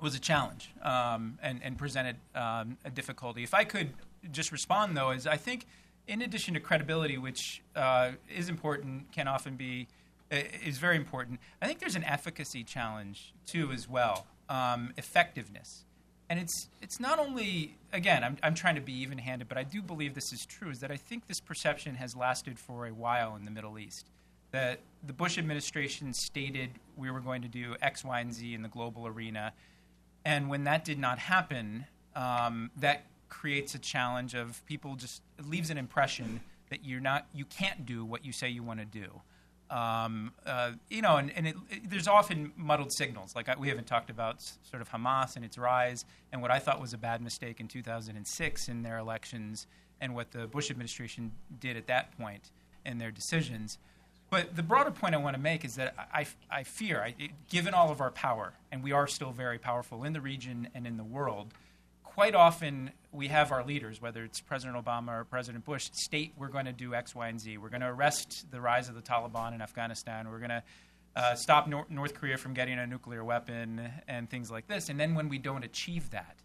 was 0.00 0.14
a 0.14 0.18
challenge 0.18 0.70
um, 0.82 1.38
and, 1.42 1.60
and 1.62 1.76
presented 1.76 2.16
um, 2.34 2.76
a 2.84 2.90
difficulty. 2.90 3.42
If 3.42 3.54
I 3.54 3.64
could 3.64 3.92
just 4.30 4.52
respond 4.52 4.96
though, 4.96 5.10
is 5.10 5.26
I 5.26 5.36
think 5.36 5.66
in 6.10 6.22
addition 6.22 6.54
to 6.54 6.60
credibility, 6.60 7.16
which 7.16 7.62
uh, 7.76 8.10
is 8.28 8.48
important, 8.48 9.12
can 9.12 9.28
often 9.28 9.54
be 9.54 9.86
is 10.30 10.78
very 10.78 10.96
important. 10.96 11.40
I 11.62 11.66
think 11.66 11.78
there's 11.78 11.96
an 11.96 12.04
efficacy 12.04 12.62
challenge 12.62 13.32
too 13.46 13.72
as 13.72 13.88
well, 13.88 14.26
um, 14.48 14.92
effectiveness, 14.96 15.84
and 16.28 16.38
it's 16.38 16.68
it's 16.82 16.98
not 17.00 17.18
only 17.18 17.76
again 17.92 18.24
I'm 18.24 18.36
I'm 18.42 18.54
trying 18.54 18.74
to 18.74 18.80
be 18.80 18.92
even-handed, 18.92 19.48
but 19.48 19.56
I 19.56 19.62
do 19.62 19.80
believe 19.80 20.14
this 20.14 20.32
is 20.32 20.44
true. 20.48 20.70
Is 20.70 20.80
that 20.80 20.90
I 20.90 20.96
think 20.96 21.28
this 21.28 21.40
perception 21.40 21.94
has 21.94 22.16
lasted 22.16 22.58
for 22.58 22.86
a 22.86 22.92
while 22.92 23.36
in 23.36 23.44
the 23.44 23.50
Middle 23.50 23.78
East. 23.78 24.10
That 24.50 24.80
the 25.06 25.12
Bush 25.12 25.38
administration 25.38 26.12
stated 26.12 26.70
we 26.96 27.08
were 27.12 27.20
going 27.20 27.42
to 27.42 27.48
do 27.48 27.76
X, 27.80 28.04
Y, 28.04 28.20
and 28.20 28.34
Z 28.34 28.52
in 28.52 28.62
the 28.62 28.68
global 28.68 29.06
arena, 29.06 29.52
and 30.24 30.50
when 30.50 30.64
that 30.64 30.84
did 30.84 30.98
not 30.98 31.20
happen, 31.20 31.86
um, 32.16 32.72
that 32.76 33.04
creates 33.30 33.74
a 33.74 33.78
challenge 33.78 34.34
of 34.34 34.64
people 34.66 34.96
just 34.96 35.22
leaves 35.42 35.70
an 35.70 35.78
impression 35.78 36.40
that 36.68 36.84
you're 36.84 37.00
not 37.00 37.26
you 37.32 37.44
can't 37.44 37.86
do 37.86 38.04
what 38.04 38.24
you 38.24 38.32
say 38.32 38.48
you 38.48 38.62
want 38.62 38.80
to 38.80 38.86
do. 38.86 39.20
Um, 39.70 40.32
uh, 40.44 40.72
you 40.88 41.00
know, 41.00 41.16
and, 41.16 41.30
and 41.36 41.46
it, 41.46 41.56
it, 41.70 41.90
there's 41.90 42.08
often 42.08 42.52
muddled 42.56 42.92
signals. 42.92 43.36
Like 43.36 43.48
I, 43.48 43.54
we 43.56 43.68
haven't 43.68 43.86
talked 43.86 44.10
about 44.10 44.42
sort 44.42 44.82
of 44.82 44.90
Hamas 44.90 45.36
and 45.36 45.44
its 45.44 45.56
rise, 45.56 46.04
and 46.32 46.42
what 46.42 46.50
I 46.50 46.58
thought 46.58 46.80
was 46.80 46.92
a 46.92 46.98
bad 46.98 47.22
mistake 47.22 47.60
in 47.60 47.68
2006 47.68 48.68
in 48.68 48.82
their 48.82 48.98
elections, 48.98 49.68
and 50.00 50.14
what 50.14 50.32
the 50.32 50.48
Bush 50.48 50.72
administration 50.72 51.30
did 51.60 51.76
at 51.76 51.86
that 51.86 52.16
point 52.18 52.50
in 52.84 52.98
their 52.98 53.12
decisions. 53.12 53.78
But 54.28 54.56
the 54.56 54.62
broader 54.62 54.90
point 54.90 55.14
I 55.14 55.18
want 55.18 55.36
to 55.36 55.42
make 55.42 55.64
is 55.64 55.76
that 55.76 55.94
I, 56.12 56.26
I 56.50 56.62
fear, 56.62 57.02
I, 57.02 57.14
given 57.48 57.74
all 57.74 57.90
of 57.90 58.00
our 58.00 58.12
power, 58.12 58.54
and 58.72 58.82
we 58.82 58.92
are 58.92 59.06
still 59.06 59.32
very 59.32 59.58
powerful 59.58 60.04
in 60.04 60.12
the 60.12 60.20
region 60.20 60.68
and 60.74 60.86
in 60.86 60.96
the 60.96 61.04
world, 61.04 61.52
quite 62.20 62.34
often 62.34 62.90
we 63.12 63.28
have 63.28 63.50
our 63.50 63.64
leaders, 63.64 63.98
whether 64.02 64.22
it's 64.22 64.42
President 64.42 64.76
Obama 64.76 65.20
or 65.20 65.24
President 65.24 65.64
Bush, 65.64 65.88
state 65.94 66.34
we're 66.36 66.48
going 66.48 66.66
to 66.66 66.72
do 66.72 66.94
X, 66.94 67.14
Y, 67.14 67.28
and 67.28 67.40
Z. 67.40 67.56
We're 67.56 67.70
going 67.70 67.80
to 67.80 67.86
arrest 67.86 68.44
the 68.50 68.60
rise 68.60 68.90
of 68.90 68.94
the 68.94 69.00
Taliban 69.00 69.54
in 69.54 69.62
Afghanistan. 69.62 70.28
We're 70.28 70.36
going 70.36 70.50
to 70.50 70.62
uh, 71.16 71.34
stop 71.34 71.66
Nor- 71.66 71.86
North 71.88 72.12
Korea 72.12 72.36
from 72.36 72.52
getting 72.52 72.78
a 72.78 72.86
nuclear 72.86 73.24
weapon 73.24 73.90
and 74.06 74.28
things 74.28 74.50
like 74.50 74.68
this. 74.68 74.90
And 74.90 75.00
then 75.00 75.14
when 75.14 75.30
we 75.30 75.38
don't 75.38 75.64
achieve 75.64 76.10
that, 76.10 76.36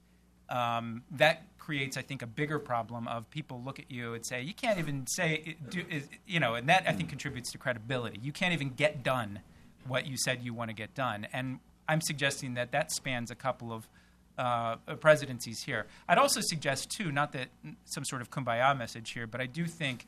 um, 0.48 1.04
that 1.12 1.44
creates, 1.58 1.98
I 1.98 2.04
think, 2.04 2.22
a 2.22 2.28
bigger 2.28 2.58
problem 2.58 3.06
of 3.10 3.30
people 3.30 3.62
look 3.62 3.78
at 3.78 3.92
you 3.92 4.14
and 4.14 4.26
say, 4.26 4.44
you 4.44 4.54
can't 4.54 4.80
even 4.80 5.06
say, 5.08 5.58
do, 5.68 5.84
is, 5.90 6.08
you 6.26 6.40
know, 6.40 6.56
and 6.56 6.70
that 6.70 6.86
I 6.88 6.94
think 6.94 7.10
contributes 7.10 7.52
to 7.52 7.58
credibility. 7.58 8.18
You 8.24 8.32
can't 8.32 8.54
even 8.54 8.70
get 8.70 9.04
done 9.04 9.42
what 9.86 10.08
you 10.08 10.16
said 10.16 10.42
you 10.42 10.54
want 10.54 10.70
to 10.70 10.74
get 10.74 10.96
done. 10.96 11.28
And 11.34 11.60
I'm 11.86 12.00
suggesting 12.00 12.54
that 12.54 12.72
that 12.72 12.94
spans 12.94 13.30
a 13.30 13.36
couple 13.36 13.74
of 13.74 13.90
uh, 14.38 14.76
presidencies 15.00 15.64
here. 15.64 15.86
I'd 16.08 16.18
also 16.18 16.42
suggest, 16.42 16.90
too, 16.90 17.12
not 17.12 17.32
that 17.34 17.48
some 17.86 18.04
sort 18.04 18.22
of 18.22 18.30
kumbaya 18.30 18.78
message 18.78 19.12
here, 19.12 19.28
but 19.28 19.42
I 19.42 19.46
do 19.46 19.66
think 19.66 20.06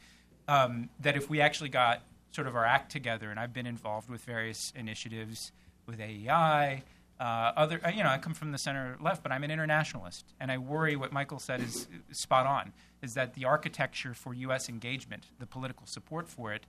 um, 0.47 0.89
that 0.99 1.15
if 1.15 1.29
we 1.29 1.41
actually 1.41 1.69
got 1.69 2.01
sort 2.31 2.47
of 2.47 2.55
our 2.55 2.65
act 2.65 2.91
together, 2.91 3.31
and 3.31 3.39
I've 3.39 3.53
been 3.53 3.65
involved 3.65 4.09
with 4.09 4.21
various 4.21 4.71
initiatives 4.75 5.51
with 5.87 5.99
AEI. 5.99 6.83
Uh, 7.19 7.23
other, 7.23 7.81
uh, 7.83 7.89
you 7.89 8.03
know, 8.03 8.09
I 8.09 8.19
come 8.19 8.33
from 8.33 8.51
the 8.51 8.59
center 8.59 8.95
left, 9.01 9.23
but 9.23 9.31
I'm 9.31 9.43
an 9.43 9.49
internationalist, 9.49 10.25
and 10.39 10.51
I 10.51 10.59
worry 10.59 10.95
what 10.95 11.11
Michael 11.11 11.39
said 11.39 11.61
is 11.61 11.87
spot 12.11 12.45
on. 12.45 12.73
Is 13.01 13.15
that 13.15 13.33
the 13.33 13.45
architecture 13.45 14.13
for 14.13 14.33
U.S. 14.33 14.69
engagement, 14.69 15.25
the 15.39 15.47
political 15.47 15.87
support 15.87 16.27
for 16.27 16.53
it, 16.53 16.65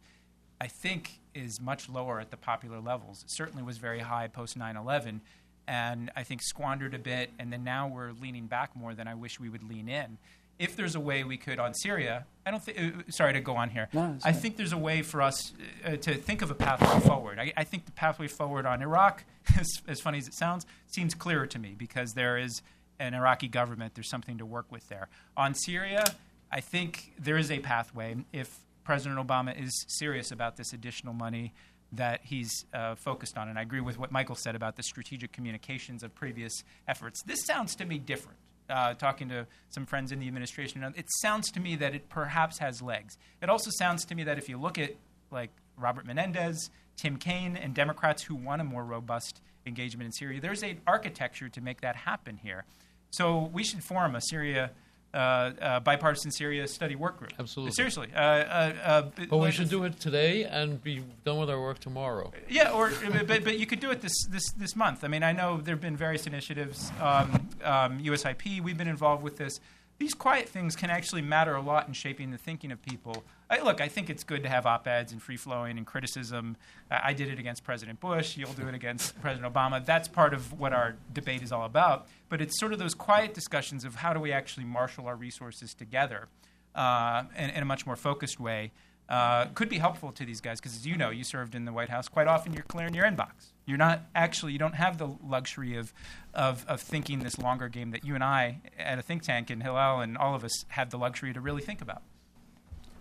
I 0.60 0.68
think 0.68 1.20
is 1.34 1.60
much 1.60 1.88
lower 1.88 2.18
at 2.20 2.30
the 2.30 2.36
popular 2.36 2.80
levels. 2.80 3.22
It 3.22 3.30
certainly 3.30 3.62
was 3.62 3.78
very 3.78 4.00
high 4.00 4.28
post 4.28 4.58
9/11, 4.58 5.20
and 5.68 6.10
I 6.16 6.24
think 6.24 6.42
squandered 6.42 6.94
a 6.94 6.98
bit. 6.98 7.30
And 7.38 7.52
then 7.52 7.62
now 7.62 7.86
we're 7.86 8.12
leaning 8.12 8.46
back 8.46 8.74
more 8.74 8.94
than 8.94 9.06
I 9.06 9.14
wish 9.14 9.38
we 9.38 9.48
would 9.48 9.62
lean 9.62 9.88
in. 9.88 10.18
If 10.58 10.74
there's 10.74 10.96
a 10.96 11.00
way 11.00 11.22
we 11.22 11.36
could 11.36 11.60
on 11.60 11.72
Syria, 11.72 12.24
I 12.44 12.50
don't 12.50 12.64
think. 12.64 12.78
Uh, 12.80 13.02
sorry 13.10 13.32
to 13.34 13.40
go 13.40 13.54
on 13.54 13.70
here. 13.70 13.88
No, 13.92 14.16
I 14.24 14.32
think 14.32 14.56
there's 14.56 14.72
a 14.72 14.78
way 14.78 15.02
for 15.02 15.22
us 15.22 15.52
uh, 15.84 15.94
to 15.96 16.14
think 16.14 16.42
of 16.42 16.50
a 16.50 16.54
pathway 16.54 16.98
forward. 17.06 17.38
I, 17.38 17.52
I 17.56 17.62
think 17.62 17.84
the 17.84 17.92
pathway 17.92 18.26
forward 18.26 18.66
on 18.66 18.82
Iraq, 18.82 19.22
as, 19.56 19.68
as 19.86 20.00
funny 20.00 20.18
as 20.18 20.26
it 20.26 20.34
sounds, 20.34 20.66
seems 20.88 21.14
clearer 21.14 21.46
to 21.46 21.60
me 21.60 21.76
because 21.78 22.14
there 22.14 22.36
is 22.36 22.60
an 22.98 23.14
Iraqi 23.14 23.46
government. 23.46 23.94
There's 23.94 24.10
something 24.10 24.38
to 24.38 24.46
work 24.46 24.66
with 24.72 24.88
there. 24.88 25.08
On 25.36 25.54
Syria, 25.54 26.04
I 26.50 26.60
think 26.60 27.12
there 27.16 27.36
is 27.36 27.52
a 27.52 27.60
pathway 27.60 28.16
if 28.32 28.58
President 28.82 29.24
Obama 29.24 29.56
is 29.56 29.84
serious 29.86 30.32
about 30.32 30.56
this 30.56 30.72
additional 30.72 31.12
money 31.12 31.52
that 31.92 32.20
he's 32.22 32.66
uh, 32.74 32.94
focused 32.94 33.38
on. 33.38 33.48
And 33.48 33.58
I 33.58 33.62
agree 33.62 33.80
with 33.80 33.98
what 33.98 34.12
Michael 34.12 34.34
said 34.34 34.54
about 34.54 34.76
the 34.76 34.82
strategic 34.82 35.32
communications 35.32 36.02
of 36.02 36.14
previous 36.14 36.64
efforts. 36.86 37.22
This 37.22 37.44
sounds 37.44 37.74
to 37.76 37.84
me 37.84 37.98
different. 37.98 38.38
Uh, 38.68 38.92
talking 38.92 39.30
to 39.30 39.46
some 39.70 39.86
friends 39.86 40.12
in 40.12 40.18
the 40.18 40.26
administration, 40.26 40.82
it 40.94 41.06
sounds 41.22 41.50
to 41.50 41.58
me 41.58 41.74
that 41.76 41.94
it 41.94 42.10
perhaps 42.10 42.58
has 42.58 42.82
legs. 42.82 43.16
It 43.40 43.48
also 43.48 43.70
sounds 43.72 44.04
to 44.04 44.14
me 44.14 44.24
that 44.24 44.36
if 44.36 44.46
you 44.46 44.58
look 44.58 44.76
at 44.76 44.94
like 45.30 45.50
Robert 45.78 46.04
Menendez, 46.04 46.68
Tim 46.96 47.16
Kaine, 47.16 47.56
and 47.56 47.74
Democrats 47.74 48.22
who 48.24 48.34
want 48.34 48.60
a 48.60 48.64
more 48.64 48.84
robust 48.84 49.40
engagement 49.64 50.04
in 50.04 50.12
Syria, 50.12 50.38
there's 50.42 50.62
an 50.62 50.82
architecture 50.86 51.48
to 51.48 51.60
make 51.62 51.80
that 51.80 51.96
happen 51.96 52.36
here. 52.36 52.64
So 53.10 53.50
we 53.54 53.64
should 53.64 53.82
form 53.82 54.14
a 54.14 54.20
Syria 54.20 54.72
bipartisan 55.12 56.30
Syria 56.30 56.66
study 56.66 56.96
work 56.96 57.18
group. 57.18 57.32
Absolutely. 57.38 57.72
Seriously. 57.72 58.08
Uh, 58.14 58.18
uh, 58.18 58.72
uh, 58.82 59.02
but 59.28 59.38
we 59.38 59.50
should 59.50 59.68
do 59.68 59.84
it 59.84 59.98
today 60.00 60.44
and 60.44 60.82
be 60.82 61.02
done 61.24 61.38
with 61.38 61.50
our 61.50 61.60
work 61.60 61.78
tomorrow. 61.78 62.32
Yeah, 62.48 62.72
or 62.72 62.92
but, 63.26 63.44
but 63.44 63.58
you 63.58 63.66
could 63.66 63.80
do 63.80 63.90
it 63.90 64.00
this, 64.00 64.26
this, 64.28 64.50
this 64.52 64.76
month. 64.76 65.04
I 65.04 65.08
mean, 65.08 65.22
I 65.22 65.32
know 65.32 65.58
there 65.58 65.74
have 65.74 65.82
been 65.82 65.96
various 65.96 66.26
initiatives. 66.26 66.90
Um, 67.00 67.48
um, 67.64 67.98
USIP, 68.00 68.60
we've 68.60 68.78
been 68.78 68.88
involved 68.88 69.22
with 69.22 69.36
this 69.36 69.60
these 69.98 70.14
quiet 70.14 70.48
things 70.48 70.76
can 70.76 70.90
actually 70.90 71.22
matter 71.22 71.54
a 71.54 71.60
lot 71.60 71.88
in 71.88 71.92
shaping 71.92 72.30
the 72.30 72.38
thinking 72.38 72.70
of 72.70 72.80
people. 72.82 73.24
I, 73.50 73.60
look, 73.60 73.80
I 73.80 73.88
think 73.88 74.08
it's 74.08 74.22
good 74.22 74.42
to 74.44 74.48
have 74.48 74.64
op 74.64 74.86
eds 74.86 75.12
and 75.12 75.20
free 75.20 75.36
flowing 75.36 75.76
and 75.76 75.86
criticism. 75.86 76.56
I, 76.90 77.00
I 77.06 77.12
did 77.12 77.28
it 77.28 77.38
against 77.38 77.64
President 77.64 77.98
Bush. 77.98 78.36
You'll 78.36 78.52
do 78.52 78.68
it 78.68 78.74
against 78.74 79.20
President 79.22 79.52
Obama. 79.52 79.84
That's 79.84 80.06
part 80.06 80.34
of 80.34 80.58
what 80.58 80.72
our 80.72 80.96
debate 81.12 81.42
is 81.42 81.50
all 81.50 81.64
about. 81.64 82.06
But 82.28 82.40
it's 82.40 82.58
sort 82.60 82.72
of 82.72 82.78
those 82.78 82.94
quiet 82.94 83.34
discussions 83.34 83.84
of 83.84 83.96
how 83.96 84.12
do 84.12 84.20
we 84.20 84.32
actually 84.32 84.66
marshal 84.66 85.06
our 85.06 85.16
resources 85.16 85.74
together 85.74 86.28
uh, 86.74 87.24
in, 87.36 87.50
in 87.50 87.62
a 87.62 87.66
much 87.66 87.84
more 87.84 87.96
focused 87.96 88.38
way 88.38 88.70
uh, 89.08 89.46
could 89.54 89.68
be 89.68 89.78
helpful 89.78 90.12
to 90.12 90.24
these 90.24 90.40
guys 90.40 90.60
because, 90.60 90.74
as 90.76 90.86
you 90.86 90.96
know, 90.96 91.10
you 91.10 91.24
served 91.24 91.54
in 91.54 91.64
the 91.64 91.72
White 91.72 91.88
House. 91.88 92.08
Quite 92.08 92.26
often, 92.26 92.52
you're 92.52 92.62
clearing 92.64 92.94
your 92.94 93.04
inbox. 93.04 93.52
You're 93.66 93.78
not 93.78 94.02
actually, 94.14 94.52
you 94.52 94.58
don't 94.58 94.74
have 94.74 94.98
the 94.98 95.16
luxury 95.24 95.76
of, 95.76 95.92
of, 96.34 96.64
of 96.66 96.80
thinking 96.80 97.20
this 97.20 97.38
longer 97.38 97.68
game 97.68 97.90
that 97.90 98.04
you 98.04 98.14
and 98.14 98.24
I 98.24 98.60
at 98.78 98.98
a 98.98 99.02
think 99.02 99.22
tank 99.22 99.50
and 99.50 99.62
Hillel 99.62 100.00
and 100.00 100.16
all 100.16 100.34
of 100.34 100.44
us 100.44 100.64
have 100.68 100.90
the 100.90 100.98
luxury 100.98 101.32
to 101.32 101.40
really 101.40 101.62
think 101.62 101.80
about. 101.80 102.02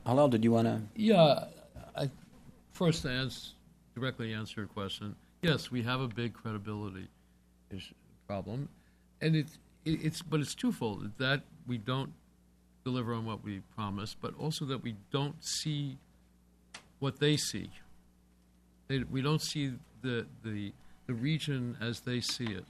Hillel, 0.05 0.29
did 0.29 0.43
you 0.43 0.51
want 0.51 0.67
to? 0.67 0.81
Yeah, 0.95 1.45
I, 1.95 2.09
first 2.71 3.01
to 3.01 3.09
answer, 3.09 3.51
directly 3.95 4.33
answer 4.33 4.61
your 4.61 4.67
question. 4.67 5.15
Yes, 5.41 5.69
we 5.69 5.83
have 5.83 5.99
a 5.99 6.07
big 6.07 6.33
credibility 6.33 7.07
problem, 8.27 8.69
and 9.21 9.35
it, 9.35 9.47
it, 9.85 9.99
it's 10.03 10.21
but 10.21 10.39
it's 10.39 10.55
twofold 10.55 11.11
that 11.17 11.41
we 11.67 11.77
don't 11.77 12.11
deliver 12.87 13.13
on 13.13 13.25
what 13.25 13.43
we 13.43 13.59
promise, 13.75 14.15
but 14.19 14.33
also 14.39 14.63
that 14.63 14.81
we 14.81 14.95
don't 15.11 15.43
see 15.43 15.97
what 16.99 17.19
they 17.19 17.35
see. 17.35 17.69
They, 18.87 18.99
we 18.99 19.21
don't 19.21 19.41
see 19.41 19.73
the, 20.01 20.25
the, 20.45 20.71
the 21.05 21.13
region 21.13 21.75
as 21.81 21.99
they 21.99 22.21
see 22.21 22.45
it. 22.45 22.63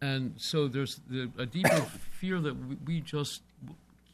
And 0.00 0.34
so 0.36 0.66
there's 0.66 1.00
the, 1.08 1.30
a 1.38 1.46
deeper 1.46 1.86
fear 2.20 2.40
that 2.40 2.54
we, 2.54 2.76
we, 2.84 3.00
just 3.00 3.42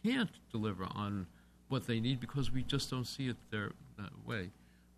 can't 0.04 0.30
deliver 0.52 0.84
on 0.94 1.26
what 1.68 1.86
they 1.86 2.00
need 2.00 2.20
because 2.20 2.52
we 2.52 2.62
just 2.62 2.90
don't 2.90 3.06
see 3.06 3.28
it 3.28 3.36
their, 3.50 3.72
that 3.96 4.12
way. 4.26 4.50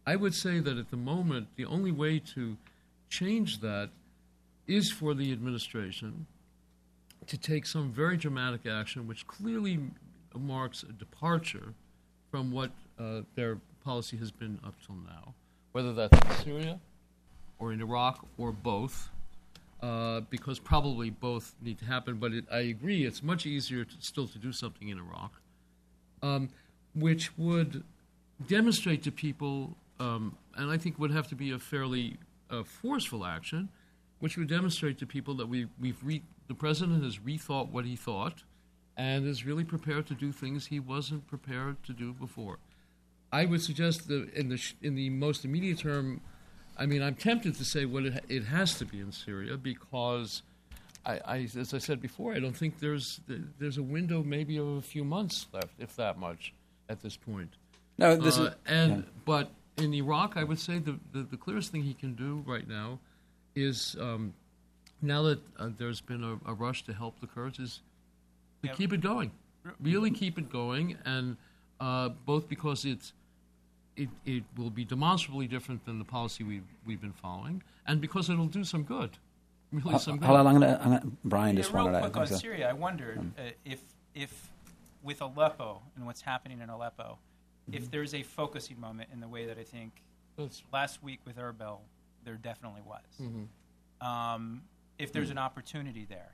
I 0.05 0.17
would 0.17 0.35
say 0.35 0.59
that 0.59 0.77
at 0.77 0.91
the 0.91 0.97
moment, 0.97 1.47
the 1.55 1.67
only 1.67 1.93
way 1.93 2.19
to 2.35 2.57
change 3.09 3.61
that 3.61 3.91
is 4.67 4.91
for 4.91 5.15
the 5.15 5.31
administration 5.31 6.27
to 7.29 7.39
take 7.39 7.65
some 7.65 7.93
very 7.93 8.17
dramatic 8.17 8.67
action, 8.67 9.07
which 9.07 9.27
clearly 9.29 9.79
marks 10.39 10.83
a 10.83 10.93
departure 10.93 11.75
from 12.31 12.51
what 12.51 12.71
uh, 12.99 13.23
their 13.35 13.59
policy 13.85 14.17
has 14.17 14.31
been 14.31 14.59
up 14.65 14.75
till 14.85 14.97
now, 14.97 15.35
whether 15.73 15.93
that's 15.93 16.19
in 16.19 16.45
Syria 16.45 16.81
or 17.59 17.73
in 17.73 17.81
Iraq 17.81 18.27
or 18.37 18.53
both, 18.53 19.11
uh, 19.83 20.21
because 20.31 20.59
probably 20.59 21.11
both 21.11 21.55
need 21.63 21.79
to 21.79 21.85
happen. 21.85 22.17
But 22.17 22.33
it, 22.33 22.45
I 22.51 22.61
agree, 22.61 23.05
it's 23.05 23.23
much 23.23 23.47
easier 23.47 23.85
to, 23.85 23.95
still 24.01 24.27
to 24.29 24.39
do 24.39 24.53
something 24.53 24.89
in 24.89 24.99
Iraq, 24.99 25.33
um, 26.23 26.49
which 26.95 27.37
would 27.39 27.85
demonstrate 28.47 29.03
to 29.05 29.13
people, 29.13 29.77
um, 30.01 30.37
and 30.57 30.71
I 30.71 30.79
think 30.79 30.99
would 30.99 31.13
have 31.13 31.29
to 31.29 31.35
be 31.35 31.53
a 31.53 31.59
fairly 31.59 32.19
uh, 32.51 32.63
forceful 32.65 33.25
action, 33.25 33.69
which 34.19 34.37
would 34.37 34.49
demonstrate 34.49 34.99
to 34.99 35.07
people 35.07 35.35
that 35.35 35.49
we, 35.49 35.69
we've 35.81 36.03
re- 36.03 36.23
the 36.49 36.55
president 36.55 37.05
has 37.05 37.19
rethought 37.19 37.71
what 37.71 37.85
he 37.85 37.97
thought 37.97 38.43
and 38.97 39.27
is 39.27 39.45
really 39.45 39.65
prepared 39.65 40.07
to 40.07 40.15
do 40.15 40.33
things 40.33 40.67
he 40.67 40.81
wasn't 40.81 41.27
prepared 41.27 41.83
to 41.85 41.93
do 41.93 42.13
before. 42.13 42.59
I 43.33 43.45
would 43.45 43.63
suggest 43.63 44.09
that 44.09 44.33
in 44.35 44.49
the 44.49 44.57
sh- 44.57 44.75
in 44.83 44.95
the 44.95 45.11
most 45.11 45.45
immediate 45.45 45.79
term, 45.79 46.21
I 46.79 46.87
mean, 46.87 47.03
I'm 47.03 47.15
tempted 47.15 47.57
to 47.57 47.65
say 47.65 47.85
well, 47.85 48.07
it, 48.07 48.15
ha- 48.15 48.21
it 48.29 48.45
has 48.45 48.79
to 48.79 48.85
be 48.85 49.01
in 49.01 49.13
Syria 49.13 49.57
because, 49.57 50.43
I, 51.05 51.21
I, 51.25 51.37
as 51.59 51.75
I 51.75 51.79
said 51.79 52.01
before, 52.01 52.35
I 52.35 52.41
don't 52.41 52.57
think 52.57 52.81
there's 52.81 53.21
there's 53.59 53.79
a 53.79 53.83
window 53.83 54.23
maybe 54.23 54.57
of 54.57 54.69
a 54.69 54.83
few 54.83 55.05
months 55.05 55.47
left, 55.53 55.75
if 55.79 55.97
that 55.97 56.19
much, 56.19 56.55
at 56.89 57.03
this 57.03 57.17
point. 57.17 57.51
No, 57.99 58.17
this 58.17 58.39
uh, 58.39 58.43
is 58.43 58.51
and 58.67 58.97
yeah. 58.99 59.03
but 59.25 59.51
in 59.77 59.93
Iraq, 59.93 60.37
I 60.37 60.45
would 60.45 60.59
say 60.59 60.79
the, 60.79 60.99
the, 61.13 61.23
the 61.23 61.37
clearest 61.37 61.71
thing 61.73 61.83
he 61.83 61.95
can 61.95 62.15
do 62.15 62.43
right 62.47 62.67
now 62.67 62.99
is 63.55 63.97
um, 64.01 64.35
now 65.03 65.23
that 65.23 65.41
uh, 65.59 65.69
there's 65.77 66.01
been 66.01 66.25
a, 66.25 66.51
a 66.51 66.55
rush 66.55 66.85
to 66.85 66.93
help 66.93 67.21
the 67.21 67.27
Kurds 67.27 67.59
is 67.59 67.81
to 68.69 68.75
keep 68.75 68.93
it 68.93 69.01
going, 69.01 69.31
really 69.81 70.11
keep 70.11 70.39
it 70.39 70.51
going, 70.51 70.97
and 71.05 71.37
uh, 71.81 72.09
both 72.25 72.49
because 72.49 72.85
it's 72.85 73.13
it, 73.97 74.09
it 74.27 74.45
will 74.57 74.71
be 74.71 74.85
demonstrably 74.85 75.47
different 75.47 75.85
than 75.87 75.99
the 75.99 76.05
policy 76.05 76.45
we've, 76.45 76.63
we've 76.87 77.01
been 77.01 77.13
following, 77.15 77.63
and 77.87 78.01
because 78.01 78.29
it'll 78.29 78.47
do 78.47 78.63
some 78.65 78.83
good. 78.83 79.11
Really, 79.73 79.99
some 79.99 80.19
good. 80.19 80.27
Hold 80.27 80.39
on, 80.41 80.47
I'm 80.47 80.53
gonna, 80.55 80.79
I'm 80.83 80.91
gonna, 80.91 81.13
Brian 81.25 81.57
Yeah, 81.57 81.63
just 81.63 81.73
real 81.75 81.87
wanted 81.87 82.01
quick 82.01 82.13
to. 82.13 82.21
on 82.21 82.27
Syria, 82.27 82.69
I 82.69 82.73
wondered 82.73 83.19
uh, 83.39 83.43
if, 83.65 83.81
if 84.15 84.51
with 85.03 85.21
Aleppo 85.23 85.81
and 85.97 86.07
what's 86.07 86.21
happening 86.21 86.61
in 86.61 86.69
Aleppo, 86.71 87.19
if 87.73 87.91
there's 87.91 88.15
a 88.15 88.23
focusing 88.23 88.79
moment 88.79 89.09
in 89.13 89.21
the 89.21 89.27
way 89.29 89.47
that 89.47 89.59
I 89.59 89.65
think 89.65 89.93
That's- 90.37 90.63
last 90.73 91.03
week 91.03 91.21
with 91.25 91.37
Erbil, 91.37 91.79
there 92.25 92.35
definitely 92.37 92.83
was. 92.83 94.07
Um, 94.07 94.63
if 94.99 95.13
there's 95.13 95.31
an 95.31 95.39
opportunity 95.39 96.07
there, 96.09 96.33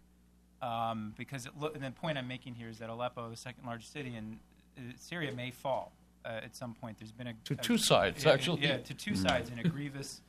um, 0.63 1.13
because 1.19 1.47
and 1.75 1.83
the 1.85 1.91
point 1.91 2.17
I'm 2.17 2.29
making 2.29 2.55
here 2.55 2.69
is 2.69 2.79
that 2.79 2.89
Aleppo, 2.89 3.29
the 3.29 3.37
second 3.37 3.67
largest 3.67 3.93
city 3.93 4.15
in 4.17 4.39
uh, 4.79 4.93
Syria, 4.97 5.33
may 5.33 5.51
fall 5.51 5.93
uh, 6.25 6.29
at 6.45 6.57
some 6.57 6.75
point. 6.75 6.99
There's 6.99 7.13
been 7.13 7.27
a 7.27 7.35
To 7.45 7.55
a- 7.55 7.57
two 7.57 7.77
sides, 7.77 8.25
yeah, 8.25 8.33
actually. 8.33 8.63
Yeah, 8.63 8.79
to 8.79 8.95
two 8.95 9.17
sides 9.17 9.51
in 9.51 9.59
a 9.59 9.65
grievous 9.65 10.21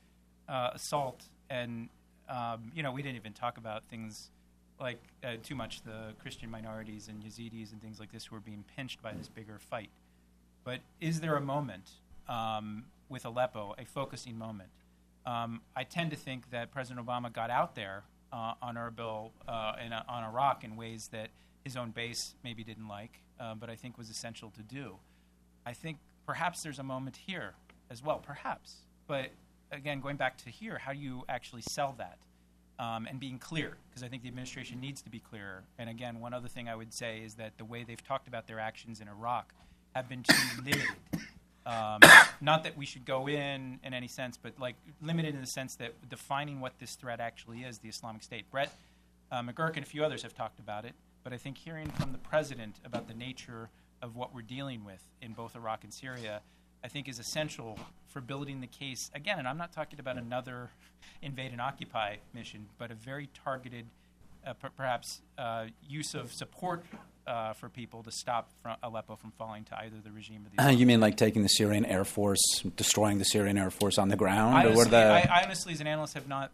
uh, 0.49 0.72
assault, 0.73 1.23
and 1.49 1.89
um, 2.27 2.72
you 2.76 2.81
know 2.84 2.91
we 2.91 3.01
didn't 3.03 3.18
even 3.18 3.34
talk 3.34 3.57
about 3.57 3.84
things 3.89 4.30
like 4.80 4.99
uh, 5.23 5.35
too 5.43 5.55
much 5.55 5.84
the 5.84 6.14
Christian 6.19 6.49
minorities 6.49 7.07
and 7.07 7.23
Yazidis 7.23 7.72
and 7.72 7.81
things 7.81 7.99
like 7.99 8.11
this 8.11 8.26
who 8.26 8.35
are 8.35 8.41
being 8.41 8.64
pinched 8.76 9.01
by 9.01 9.14
this 9.14 9.30
bigger 9.30 9.60
fight. 9.60 9.89
But 10.64 10.80
is 10.99 11.19
there 11.22 11.35
a 11.35 11.41
moment 11.41 11.89
um, 12.27 12.85
with 13.07 13.23
Aleppo, 13.23 13.76
a 13.77 13.85
focusing 13.85 14.38
moment? 14.38 14.69
Um, 15.26 15.61
I 15.76 15.84
tend 15.84 16.10
to 16.11 16.18
think 16.18 16.49
that 16.49 16.72
President 16.72 17.05
Obama 17.05 17.31
got 17.31 17.49
out 17.49 17.76
there 17.76 18.03
uh, 18.34 18.55
on 18.61 18.76
Erbil 18.76 19.30
uh, 19.47 19.73
and 19.80 19.93
uh, 19.93 20.03
on 20.10 20.26
Iraq 20.26 20.65
in 20.65 20.76
ways 20.76 21.07
that 21.14 21.30
his 21.64 21.77
own 21.77 21.91
base 21.91 22.35
maybe 22.43 22.64
didn't 22.64 22.89
like, 22.89 23.22
uh, 23.39 23.55
but 23.55 23.69
I 23.69 23.76
think 23.76 23.97
was 23.97 24.10
essential 24.10 24.51
to 24.51 24.61
do. 24.61 24.95
I 25.65 25.72
think 25.72 25.99
perhaps 26.26 26.64
there's 26.64 26.80
a 26.80 26.84
moment 26.84 27.15
here 27.15 27.53
as 27.89 28.03
well, 28.03 28.18
perhaps. 28.18 28.77
But 29.07 29.30
again, 29.72 30.01
going 30.01 30.18
back 30.18 30.38
to 30.39 30.49
here, 30.49 30.77
how 30.80 30.91
do 30.91 30.99
you 30.99 31.23
actually 31.30 31.61
sell 31.61 31.95
that? 31.97 32.18
um, 32.80 33.07
and 33.10 33.19
being 33.19 33.38
clear, 33.38 33.77
because 33.89 34.03
I 34.03 34.07
think 34.07 34.23
the 34.23 34.30
administration 34.30 34.80
needs 34.80 35.01
to 35.03 35.10
be 35.10 35.19
clearer. 35.19 35.64
And 35.77 35.89
again, 35.89 36.19
one 36.19 36.34
other 36.34 36.47
thing 36.47 36.68
I 36.68 36.76
would 36.76 36.93
say 36.93 37.22
is 37.23 37.35
that 37.35 37.57
the 37.57 37.65
way 37.65 37.84
they've 37.84 38.03
talked 38.03 38.27
about 38.27 38.47
their 38.47 38.60
actions 38.60 38.99
in 38.99 39.07
Iraq 39.07 39.53
have 39.95 40.10
been 40.10 40.23
too 40.23 40.35
limited. 40.57 40.88
Um, 41.65 42.02
not 42.41 42.64
that 42.64 42.77
we 42.77 42.85
should 42.85 43.06
go 43.06 43.27
in 43.27 43.80
in 43.84 43.94
any 43.94 44.07
sense, 44.07 44.38
but 44.38 44.60
like 44.60 44.76
limited 45.02 45.34
in 45.34 45.41
the 45.41 45.48
sense 45.48 45.76
that 45.76 45.94
defining 46.10 46.60
what 46.60 46.77
this 46.80 46.95
threat 46.95 47.19
actually 47.19 47.60
is, 47.60 47.80
the 47.80 47.90
Islamic 47.90 48.23
State. 48.23 48.49
Brett 48.52 48.73
uh, 49.31 49.41
McGurk 49.41 49.76
and 49.76 49.85
a 49.85 49.90
few 49.90 50.03
others 50.03 50.23
have 50.23 50.34
talked 50.34 50.60
about 50.60 50.85
it, 50.85 50.94
but 51.23 51.34
I 51.34 51.38
think 51.38 51.57
hearing 51.57 51.90
from 51.91 52.11
the 52.11 52.18
president 52.18 52.76
about 52.85 53.07
the 53.07 53.14
nature 53.14 53.69
of 54.02 54.15
what 54.15 54.35
we're 54.35 54.41
dealing 54.41 54.84
with 54.84 55.02
in 55.22 55.31
both 55.34 55.56
Iraq 55.56 55.84
and 55.84 55.94
Syria, 55.94 56.41
I 56.84 56.90
think 56.90 57.07
is 57.07 57.18
essential 57.18 57.80
for 58.10 58.19
building 58.19 58.60
the 58.60 58.68
case. 58.68 59.10
Again, 59.15 59.40
and 59.40 59.48
I'm 59.48 59.57
not 59.57 59.72
talking 59.72 59.99
about 59.99 60.18
another 60.18 60.69
invade 61.22 61.53
and 61.53 61.61
occupy 61.61 62.18
mission, 62.34 62.68
but 62.77 62.91
a 62.91 62.95
very 62.95 63.30
targeted, 63.45 63.85
uh, 64.45 64.53
per- 64.53 64.69
perhaps, 64.69 65.22
uh, 65.38 65.68
use 65.88 66.14
of 66.14 66.34
support 66.34 66.84
uh, 67.28 67.54
for 67.54 67.70
people 67.70 68.04
to 68.04 68.12
stop 68.12 68.50
fro- 68.62 68.76
Aleppo 68.84 69.16
from 69.16 69.32
falling 69.32 69.64
to 69.66 69.78
either 69.80 69.98
the 70.04 70.12
regime 70.12 70.45
or 70.45 70.56
the. 70.56 70.64
Uh, 70.68 70.72
you 70.72 70.86
mean 70.86 71.00
like 71.00 71.18
taking 71.18 71.44
the 71.44 71.50
Syrian 71.50 71.86
Air 71.86 72.04
Force, 72.06 72.41
destroying 72.76 73.18
the 73.20 73.26
Syrian 73.26 73.58
Air 73.58 73.70
Force 73.72 73.98
on 73.98 74.10
the 74.10 74.16
ground? 74.16 74.56
I 74.56 74.66
or 74.66 74.70
what 74.70 74.88
honestly, 74.88 74.91
the, 74.91 74.98
I, 75.32 75.40
I 75.40 75.44
honestly, 75.44 75.74
as 75.74 75.82
an 75.82 75.88
analyst, 75.88 76.14
have 76.16 76.28
not 76.28 76.52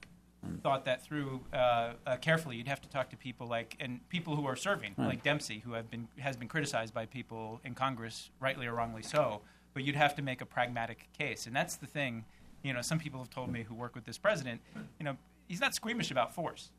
thought 0.64 0.86
that 0.86 1.04
through 1.04 1.42
uh, 1.54 1.94
uh, 2.08 2.16
carefully. 2.18 2.56
You'd 2.56 2.68
have 2.70 2.82
to 2.82 2.90
talk 2.90 3.10
to 3.10 3.18
people 3.18 3.48
like 3.48 3.76
and 3.80 4.08
people 4.10 4.36
who 4.36 4.46
are 4.46 4.56
serving, 4.56 4.96
like 4.98 5.22
Dempsey, 5.24 5.60
who 5.60 5.74
have 5.74 5.90
been 5.92 6.08
has 6.20 6.38
been 6.38 6.48
criticized 6.48 6.94
by 6.94 7.06
people 7.06 7.60
in 7.66 7.76
Congress, 7.76 8.30
rightly 8.40 8.66
or 8.68 8.74
wrongly 8.74 9.04
so. 9.04 9.42
But 9.74 9.84
you'd 9.84 9.96
have 9.98 10.16
to 10.16 10.22
make 10.22 10.42
a 10.42 10.46
pragmatic 10.46 11.08
case, 11.18 11.46
and 11.46 11.56
that's 11.56 11.76
the 11.76 11.88
thing. 11.88 12.26
You 12.64 12.74
know, 12.74 12.82
some 12.82 13.00
people 13.00 13.20
have 13.20 13.30
told 13.30 13.52
me 13.52 13.64
who 13.64 13.74
work 13.76 13.96
with 13.96 14.06
this 14.06 14.18
president. 14.18 14.62
You 15.00 15.06
know, 15.06 15.18
he's 15.48 15.62
not 15.62 15.74
squeamish 15.76 16.10
about 16.12 16.34
force. 16.36 16.72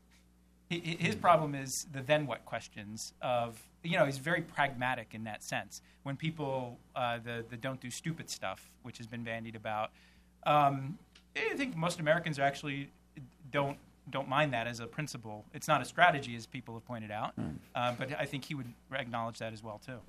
He- 0.69 0.97
His 0.99 1.15
problem 1.15 1.53
is 1.55 1.85
the 1.91 2.01
then 2.01 2.25
what 2.27 2.45
questions 2.45 3.13
of 3.21 3.61
you 3.83 3.97
know 3.97 4.05
he's 4.05 4.17
very 4.17 4.41
pragmatic 4.41 5.09
in 5.13 5.23
that 5.25 5.43
sense. 5.43 5.81
When 6.03 6.15
people 6.15 6.77
uh, 6.95 7.19
the 7.23 7.45
the 7.49 7.57
don't 7.57 7.79
do 7.79 7.89
stupid 7.89 8.29
stuff, 8.29 8.69
which 8.83 8.97
has 8.97 9.07
been 9.07 9.23
bandied 9.23 9.55
about, 9.55 9.91
um, 10.45 10.97
I 11.35 11.55
think 11.55 11.75
most 11.75 11.99
Americans 11.99 12.39
are 12.39 12.43
actually 12.43 12.89
don't 13.51 13.77
don't 14.09 14.27
mind 14.27 14.53
that 14.53 14.67
as 14.67 14.79
a 14.79 14.87
principle. 14.87 15.45
It's 15.53 15.67
not 15.67 15.81
a 15.81 15.85
strategy, 15.85 16.35
as 16.35 16.45
people 16.45 16.73
have 16.73 16.85
pointed 16.85 17.11
out, 17.11 17.33
uh, 17.75 17.93
but 17.97 18.19
I 18.19 18.25
think 18.25 18.45
he 18.45 18.55
would 18.55 18.71
acknowledge 18.91 19.37
that 19.39 19.53
as 19.53 19.63
well 19.63 19.79
too. 19.85 19.99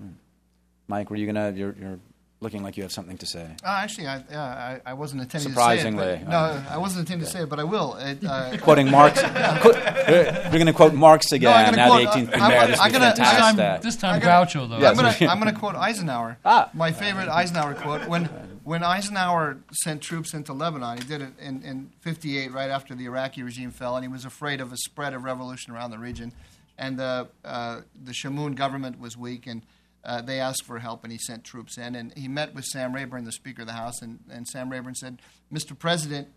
Mike, 0.87 1.09
were 1.09 1.15
you 1.15 1.25
gonna? 1.25 1.51
You're, 1.55 1.75
you're 1.79 1.99
looking 2.43 2.61
like 2.61 2.77
you 2.77 2.83
have 2.83 2.91
something 2.91 3.17
to 3.17 3.25
say. 3.25 3.43
Uh, 3.63 3.67
actually, 3.83 4.05
I, 4.07 4.23
yeah, 4.29 4.79
I, 4.85 4.91
I 4.91 4.93
wasn't 4.93 5.21
intending 5.23 5.49
Surprisingly, 5.49 6.03
to 6.03 6.11
say 6.11 6.15
it. 6.21 6.25
but- 6.25 6.31
no, 6.31 6.63
I 6.69 6.77
wasn't 6.77 6.99
intending 7.01 7.25
to 7.25 7.31
say 7.31 7.41
it, 7.43 7.49
but 7.49 7.59
I 7.59 7.63
will. 7.63 7.95
It, 7.95 8.23
uh, 8.23 8.57
Quoting 8.61 8.91
Marx. 8.91 9.19
Qu- 9.63 9.69
we're 9.69 10.49
going 10.51 10.67
to 10.67 10.73
quote 10.73 10.93
Marx 10.93 11.31
again. 11.31 11.51
I'm 11.55 11.65
gonna 11.73 11.77
now 11.77 11.87
quote- 11.87 12.01
the 12.13 12.19
18th 12.31 12.41
I'm 12.41 12.49
mayor. 12.49 12.59
gonna- 12.59 12.67
This 12.67 12.79
I'm 12.79 12.85
would 12.85 12.93
be 12.93 12.99
gonna- 12.99 13.09
this 13.15 13.17
fantastic. 13.17 13.57
time- 13.65 13.81
This 13.81 13.95
time 13.95 14.15
I 14.15 14.19
gotta- 14.19 14.45
Groucho, 14.59 14.69
though. 14.69 14.75
I'm 14.87 14.95
going 14.95 15.13
to 15.13 15.27
I'm 15.27 15.39
going 15.39 15.53
to 15.53 15.59
quote 15.59 15.75
Eisenhower. 15.75 16.37
Ah. 16.45 16.69
My 16.73 16.91
favorite 16.91 17.29
Eisenhower 17.29 17.73
quote 17.73 18.07
when 18.07 18.25
when 18.63 18.83
Eisenhower 18.83 19.57
sent 19.73 20.01
troops 20.01 20.33
into 20.33 20.53
Lebanon, 20.53 20.97
he 20.97 21.03
did 21.03 21.21
it 21.21 21.29
in, 21.41 21.61
in 21.63 21.89
58 22.01 22.51
right 22.53 22.69
after 22.69 22.95
the 22.95 23.05
Iraqi 23.05 23.43
regime 23.43 23.71
fell 23.71 23.95
and 23.97 24.03
he 24.05 24.07
was 24.07 24.23
afraid 24.25 24.61
of 24.61 24.71
a 24.71 24.77
spread 24.77 25.13
of 25.13 25.23
revolution 25.23 25.73
around 25.73 25.91
the 25.91 25.97
region 25.97 26.31
and 26.77 26.97
the 26.97 27.27
uh, 27.43 27.81
the 28.05 28.11
Chamoun 28.13 28.55
government 28.55 28.99
was 28.99 29.17
weak 29.17 29.47
and 29.47 29.61
uh, 30.03 30.21
they 30.21 30.39
asked 30.39 30.65
for 30.65 30.79
help 30.79 31.03
and 31.03 31.11
he 31.11 31.17
sent 31.17 31.43
troops 31.43 31.77
in 31.77 31.95
and 31.95 32.13
he 32.17 32.27
met 32.27 32.53
with 32.53 32.65
Sam 32.65 32.93
Rayburn, 32.93 33.23
the 33.23 33.31
Speaker 33.31 33.61
of 33.61 33.67
the 33.67 33.73
House, 33.73 34.01
and, 34.01 34.19
and 34.29 34.47
Sam 34.47 34.69
Rayburn 34.69 34.95
said, 34.95 35.21
"Mr. 35.51 35.77
President, 35.77 36.27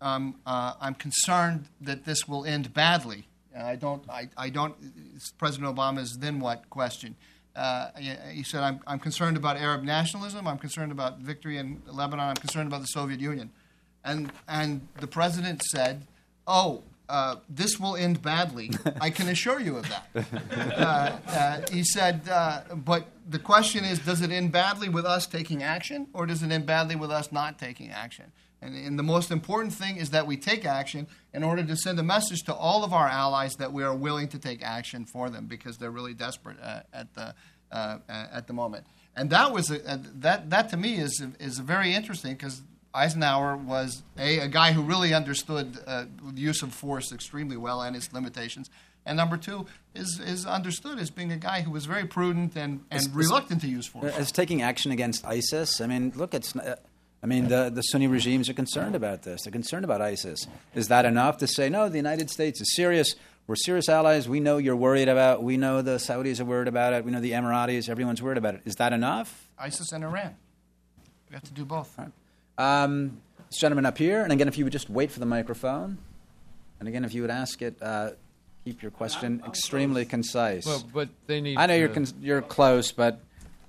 um, 0.00 0.40
uh, 0.46 0.74
I'm 0.80 0.94
concerned 0.94 1.68
that 1.80 2.04
this 2.04 2.26
will 2.26 2.44
end 2.44 2.74
badly. 2.74 3.28
I 3.56 3.76
don't. 3.76 4.08
I, 4.10 4.28
I 4.36 4.50
don't. 4.50 4.74
President 5.38 5.74
Obama's 5.74 6.16
then 6.18 6.40
what 6.40 6.68
question. 6.70 7.16
Uh, 7.54 7.90
he 8.30 8.42
said, 8.42 8.62
I'm, 8.62 8.80
I'm 8.86 8.98
concerned 8.98 9.36
about 9.36 9.58
Arab 9.58 9.82
nationalism. 9.82 10.48
I'm 10.48 10.56
concerned 10.56 10.90
about 10.90 11.18
victory 11.18 11.58
in 11.58 11.82
Lebanon. 11.86 12.30
I'm 12.30 12.36
concerned 12.36 12.66
about 12.66 12.80
the 12.80 12.86
Soviet 12.86 13.20
Union. 13.20 13.50
And, 14.04 14.32
and 14.48 14.88
the 15.00 15.06
president 15.06 15.62
said, 15.62 16.06
Oh, 16.46 16.82
uh, 17.12 17.36
this 17.46 17.78
will 17.78 17.94
end 17.94 18.22
badly. 18.22 18.70
I 18.98 19.10
can 19.10 19.28
assure 19.28 19.60
you 19.60 19.76
of 19.76 19.86
that. 19.88 20.06
Uh, 20.72 21.18
uh, 21.28 21.60
he 21.70 21.84
said, 21.84 22.22
uh, 22.28 22.62
But 22.74 23.06
the 23.28 23.38
question 23.38 23.84
is, 23.84 23.98
does 23.98 24.22
it 24.22 24.30
end 24.30 24.52
badly 24.52 24.88
with 24.88 25.04
us 25.04 25.26
taking 25.26 25.62
action, 25.62 26.06
or 26.14 26.26
does 26.26 26.42
it 26.42 26.50
end 26.50 26.66
badly 26.66 26.96
with 26.96 27.10
us 27.10 27.30
not 27.30 27.58
taking 27.58 27.90
action? 27.90 28.32
And, 28.62 28.74
and 28.74 28.98
the 28.98 29.02
most 29.02 29.30
important 29.30 29.74
thing 29.74 29.96
is 29.96 30.10
that 30.10 30.26
we 30.26 30.36
take 30.36 30.64
action 30.64 31.06
in 31.34 31.42
order 31.44 31.62
to 31.62 31.76
send 31.76 31.98
a 31.98 32.02
message 32.02 32.42
to 32.44 32.54
all 32.54 32.84
of 32.84 32.92
our 32.92 33.08
allies 33.08 33.54
that 33.56 33.72
we 33.72 33.82
are 33.82 33.94
willing 33.94 34.28
to 34.28 34.38
take 34.38 34.62
action 34.62 35.04
for 35.04 35.28
them 35.28 35.46
because 35.46 35.76
they're 35.76 35.90
really 35.90 36.14
desperate 36.14 36.56
uh, 36.62 36.80
at 36.92 37.12
the 37.14 37.34
uh, 37.70 37.98
at 38.08 38.46
the 38.46 38.52
moment. 38.52 38.86
And 39.14 39.28
that 39.30 39.52
was 39.52 39.70
a, 39.70 40.00
that 40.20 40.48
that 40.50 40.70
to 40.70 40.76
me 40.76 40.94
is 40.96 41.22
is 41.38 41.58
very 41.58 41.92
interesting 41.92 42.32
because 42.32 42.62
Eisenhower 42.94 43.56
was 43.56 44.02
a, 44.18 44.40
a 44.40 44.48
guy 44.48 44.72
who 44.72 44.82
really 44.82 45.14
understood 45.14 45.78
uh, 45.86 46.04
the 46.32 46.40
use 46.40 46.62
of 46.62 46.74
force 46.74 47.12
extremely 47.12 47.56
well 47.56 47.80
and 47.80 47.96
its 47.96 48.12
limitations. 48.12 48.68
And 49.04 49.16
number 49.16 49.36
two 49.36 49.66
is 49.94 50.20
is 50.20 50.46
understood 50.46 50.98
as 50.98 51.10
being 51.10 51.32
a 51.32 51.36
guy 51.36 51.62
who 51.62 51.72
was 51.72 51.86
very 51.86 52.06
prudent 52.06 52.56
and, 52.56 52.84
and 52.90 53.14
reluctant 53.14 53.60
to 53.62 53.66
use 53.66 53.86
force. 53.86 54.16
As 54.16 54.30
taking 54.30 54.62
action 54.62 54.92
against 54.92 55.24
ISIS, 55.24 55.80
I 55.80 55.86
mean, 55.86 56.12
look, 56.14 56.34
it's. 56.34 56.54
Uh, 56.54 56.76
I 57.24 57.28
mean, 57.28 57.46
the, 57.46 57.70
the 57.72 57.82
Sunni 57.82 58.08
regimes 58.08 58.48
are 58.48 58.52
concerned 58.52 58.96
about 58.96 59.22
this. 59.22 59.42
They're 59.44 59.52
concerned 59.52 59.84
about 59.84 60.02
ISIS. 60.02 60.48
Is 60.74 60.88
that 60.88 61.04
enough 61.04 61.38
to 61.38 61.46
say, 61.46 61.68
no, 61.68 61.88
the 61.88 61.96
United 61.96 62.30
States 62.30 62.60
is 62.60 62.74
serious? 62.74 63.14
We're 63.46 63.54
serious 63.54 63.88
allies. 63.88 64.28
We 64.28 64.40
know 64.40 64.58
you're 64.58 64.74
worried 64.74 65.08
about. 65.08 65.40
We 65.40 65.56
know 65.56 65.82
the 65.82 65.98
Saudis 65.98 66.40
are 66.40 66.44
worried 66.44 66.66
about 66.66 66.94
it. 66.94 67.04
We 67.04 67.12
know 67.12 67.20
the 67.20 67.30
Emiratis. 67.30 67.88
Everyone's 67.88 68.20
worried 68.20 68.38
about 68.38 68.56
it. 68.56 68.62
Is 68.64 68.74
that 68.76 68.92
enough? 68.92 69.48
ISIS 69.56 69.92
and 69.92 70.02
Iran. 70.02 70.34
We 71.30 71.34
have 71.34 71.44
to 71.44 71.52
do 71.52 71.64
both. 71.64 71.96
Um, 72.62 73.20
this 73.50 73.58
gentleman 73.58 73.86
up 73.86 73.98
here, 73.98 74.22
and 74.22 74.32
again, 74.32 74.48
if 74.48 74.56
you 74.56 74.64
would 74.64 74.72
just 74.72 74.88
wait 74.88 75.10
for 75.10 75.20
the 75.20 75.26
microphone, 75.26 75.98
and 76.78 76.88
again, 76.88 77.04
if 77.04 77.12
you 77.14 77.22
would 77.22 77.30
ask 77.30 77.60
it, 77.62 77.76
uh, 77.82 78.10
keep 78.64 78.82
your 78.82 78.90
question 78.90 79.42
extremely 79.46 80.04
concise. 80.04 80.66
Well, 80.66 80.84
but 80.92 81.08
they 81.26 81.40
need. 81.40 81.58
I 81.58 81.66
know 81.66 81.74
you're 81.74 81.90
uh, 81.90 81.94
con- 81.94 82.06
you're 82.20 82.42
close, 82.42 82.92
but 82.92 83.20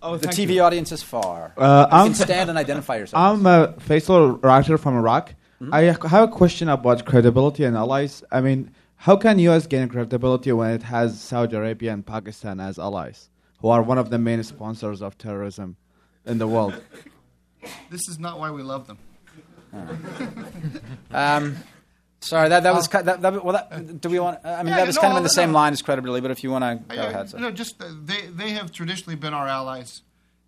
Oh, 0.02 0.18
the 0.18 0.28
TV 0.28 0.56
you. 0.56 0.62
audience 0.62 0.92
is 0.92 1.02
far. 1.02 1.54
Uh, 1.58 1.88
you 1.92 1.98
I'm- 1.98 2.08
can 2.08 2.16
stand 2.16 2.50
and 2.50 2.58
identify 2.60 2.98
yourself. 2.98 3.22
I'm 3.40 3.46
a 3.46 3.74
Faisal 3.80 4.42
writer 4.44 4.78
from 4.78 4.98
Iraq. 4.98 5.34
Mm-hmm. 5.62 5.74
I 5.74 5.82
have 6.16 6.24
a 6.30 6.32
question 6.32 6.68
about 6.70 7.06
credibility 7.06 7.64
and 7.64 7.78
allies. 7.78 8.24
I 8.32 8.42
mean, 8.42 8.72
how 8.98 9.16
can 9.16 9.40
U.S. 9.40 9.66
gain 9.66 9.88
credibility 9.88 10.52
when 10.52 10.72
it 10.72 10.84
has 10.84 11.20
Saudi 11.20 11.56
Arabia 11.56 11.94
and 11.94 12.06
Pakistan 12.06 12.60
as 12.60 12.78
allies, 12.78 13.30
who 13.60 13.70
are 13.70 13.82
one 13.82 13.98
of 13.98 14.10
the 14.10 14.20
main 14.20 14.44
sponsors 14.44 15.02
of 15.02 15.18
terrorism 15.18 15.78
in 16.26 16.38
the 16.38 16.48
world? 16.48 16.74
This 17.90 18.08
is 18.10 18.20
not 18.20 18.40
why 18.40 18.52
we 18.52 18.62
love 18.64 18.88
them. 18.88 18.98
Um, 21.12 21.58
sorry, 22.22 22.50
that, 22.50 22.64
that 22.64 22.74
was 22.74 22.88
that, 22.90 23.22
that, 23.22 23.44
well. 23.44 23.54
That, 23.70 24.02
do 24.02 24.10
we 24.10 24.20
want? 24.20 24.40
I 24.44 24.64
mean, 24.64 24.68
Yeah, 24.72 24.78
that 24.78 24.88
was 24.88 24.96
no, 24.96 25.02
kind 25.02 25.12
of 25.14 25.18
in 25.18 25.24
the 25.24 25.28
no. 25.30 25.34
same 25.34 25.52
line 25.52 25.74
as 25.74 25.82
credibility. 25.82 26.22
But 26.22 26.32
if 26.32 26.44
you 26.44 26.50
want 26.52 26.64
to 26.90 26.96
go 26.96 27.02
I- 27.02 27.06
ahead, 27.06 27.30
sir. 27.30 27.38
No, 27.40 27.52
just 27.52 27.82
uh, 27.82 27.88
they 28.04 28.28
they 28.28 28.52
have 28.52 28.72
traditionally 28.72 29.16
been 29.16 29.34
our 29.34 29.48
allies, 29.48 30.02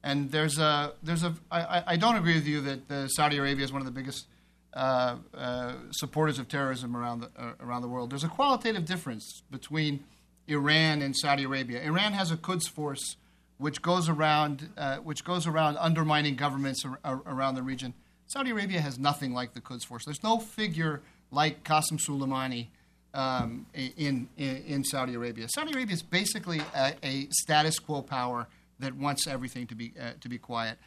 and 0.04 0.32
there's 0.32 0.58
a 0.60 0.94
there's 1.04 1.24
a 1.24 1.36
I, 1.52 1.62
I- 1.80 1.84
I 1.88 1.96
don't 1.98 2.16
agree 2.16 2.36
with 2.36 2.48
you 2.48 2.62
that 2.62 2.92
uh, 2.92 3.08
Saudi 3.08 3.38
Arabia 3.38 3.64
is 3.66 3.72
one 3.72 3.82
of 3.82 3.86
the 3.86 3.92
biggest 3.92 4.26
uh, 4.74 5.18
uh, 5.36 5.74
supporters 5.92 6.40
of 6.40 6.48
terrorism 6.48 6.96
around 6.96 7.22
the 7.22 7.30
uh, 7.38 7.54
around 7.60 7.82
the 7.84 7.90
world. 7.90 8.10
There's 8.10 8.24
a 8.24 8.30
qualitative 8.30 8.86
difference 8.86 9.44
between 9.52 10.04
Iran 10.48 11.02
and 11.02 11.16
Saudi 11.16 11.44
Arabia. 11.44 11.82
Iran 11.84 12.14
has 12.14 12.32
a 12.32 12.38
Quds 12.38 12.68
force 12.68 13.18
which 13.57 13.82
goes 13.82 14.10
around 14.10 14.69
uh, 14.77 14.98
which 14.98 15.23
goes 15.23 15.48
around 15.48 15.77
undermining 15.77 16.36
governments 16.36 16.84
ar- 16.86 16.99
ar- 17.03 17.22
around 17.26 17.56
the 17.56 17.64
region. 17.64 17.94
Saudi 18.27 18.49
Arabia 18.49 18.82
has 18.82 18.98
nothing 18.98 19.34
like 19.34 19.53
the 19.53 19.61
Quds 19.61 19.86
force. 19.86 20.03
There's 20.06 20.23
no 20.23 20.40
figure 20.40 21.02
like 21.32 21.64
Qasem 21.64 21.99
Soleimani 21.99 22.68
um, 23.14 23.65
in, 23.73 24.27
in 24.38 24.64
in 24.68 24.84
Saudi 24.84 25.14
Arabia. 25.14 25.48
Saudi 25.49 25.73
Arabia 25.73 25.94
is 25.94 26.03
basically 26.03 26.61
a, 26.76 26.94
a 27.03 27.27
status 27.30 27.80
quo 27.80 28.02
power 28.02 28.48
that 28.80 28.95
wants 28.95 29.27
everything 29.27 29.68
to 29.68 29.76
be 29.76 29.94
uh, 29.99 30.11
to 30.19 30.30
be 30.30 30.38
quiet. 30.38 30.77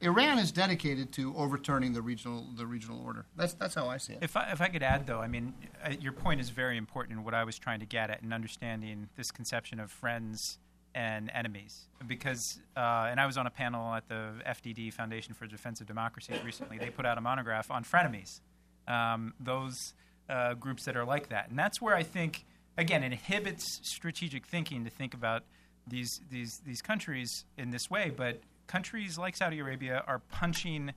Iran 0.00 0.38
is 0.40 0.50
dedicated 0.50 1.12
to 1.12 1.32
overturning 1.36 1.92
the 1.92 2.02
regional 2.02 2.46
the 2.56 2.66
regional 2.66 3.00
order. 3.04 3.26
That's 3.36 3.54
that's 3.54 3.74
how 3.74 3.88
I 3.88 3.98
see 3.98 4.14
it. 4.14 4.18
If 4.22 4.36
I, 4.36 4.50
if 4.50 4.60
I 4.60 4.68
could 4.68 4.82
add, 4.82 5.06
though, 5.06 5.20
I 5.20 5.28
mean, 5.28 5.54
uh, 5.84 5.90
your 6.00 6.12
point 6.12 6.40
is 6.40 6.50
very 6.50 6.76
important 6.76 7.18
in 7.18 7.24
what 7.24 7.34
I 7.34 7.44
was 7.44 7.56
trying 7.56 7.80
to 7.80 7.86
get 7.86 8.10
at 8.10 8.22
in 8.22 8.32
understanding 8.32 9.08
this 9.16 9.30
conception 9.30 9.78
of 9.78 9.90
friends 9.90 10.58
and 10.94 11.30
enemies. 11.34 11.88
Because, 12.06 12.60
uh, 12.76 13.08
and 13.10 13.20
I 13.20 13.26
was 13.26 13.36
on 13.36 13.46
a 13.46 13.50
panel 13.50 13.94
at 13.94 14.08
the 14.08 14.32
FDD 14.46 14.92
Foundation 14.92 15.34
for 15.34 15.46
Defense 15.46 15.80
of 15.80 15.86
Democracy 15.86 16.34
recently. 16.44 16.78
They 16.78 16.90
put 16.90 17.06
out 17.06 17.18
a 17.18 17.20
monograph 17.20 17.70
on 17.70 17.84
frenemies, 17.84 18.40
um, 18.88 19.34
those 19.40 19.94
uh, 20.28 20.54
groups 20.54 20.84
that 20.84 20.96
are 20.96 21.04
like 21.04 21.28
that. 21.30 21.48
And 21.48 21.58
that's 21.58 21.80
where 21.80 21.94
I 21.94 22.02
think, 22.02 22.44
again, 22.76 23.02
it 23.02 23.12
inhibits 23.12 23.80
strategic 23.82 24.46
thinking 24.46 24.84
to 24.84 24.90
think 24.90 25.14
about 25.14 25.44
these, 25.86 26.20
these, 26.30 26.60
these 26.64 26.82
countries 26.82 27.44
in 27.56 27.70
this 27.70 27.90
way. 27.90 28.12
But 28.14 28.40
countries 28.66 29.18
like 29.18 29.36
Saudi 29.36 29.58
Arabia 29.58 30.02
are 30.06 30.18
punching 30.18 30.92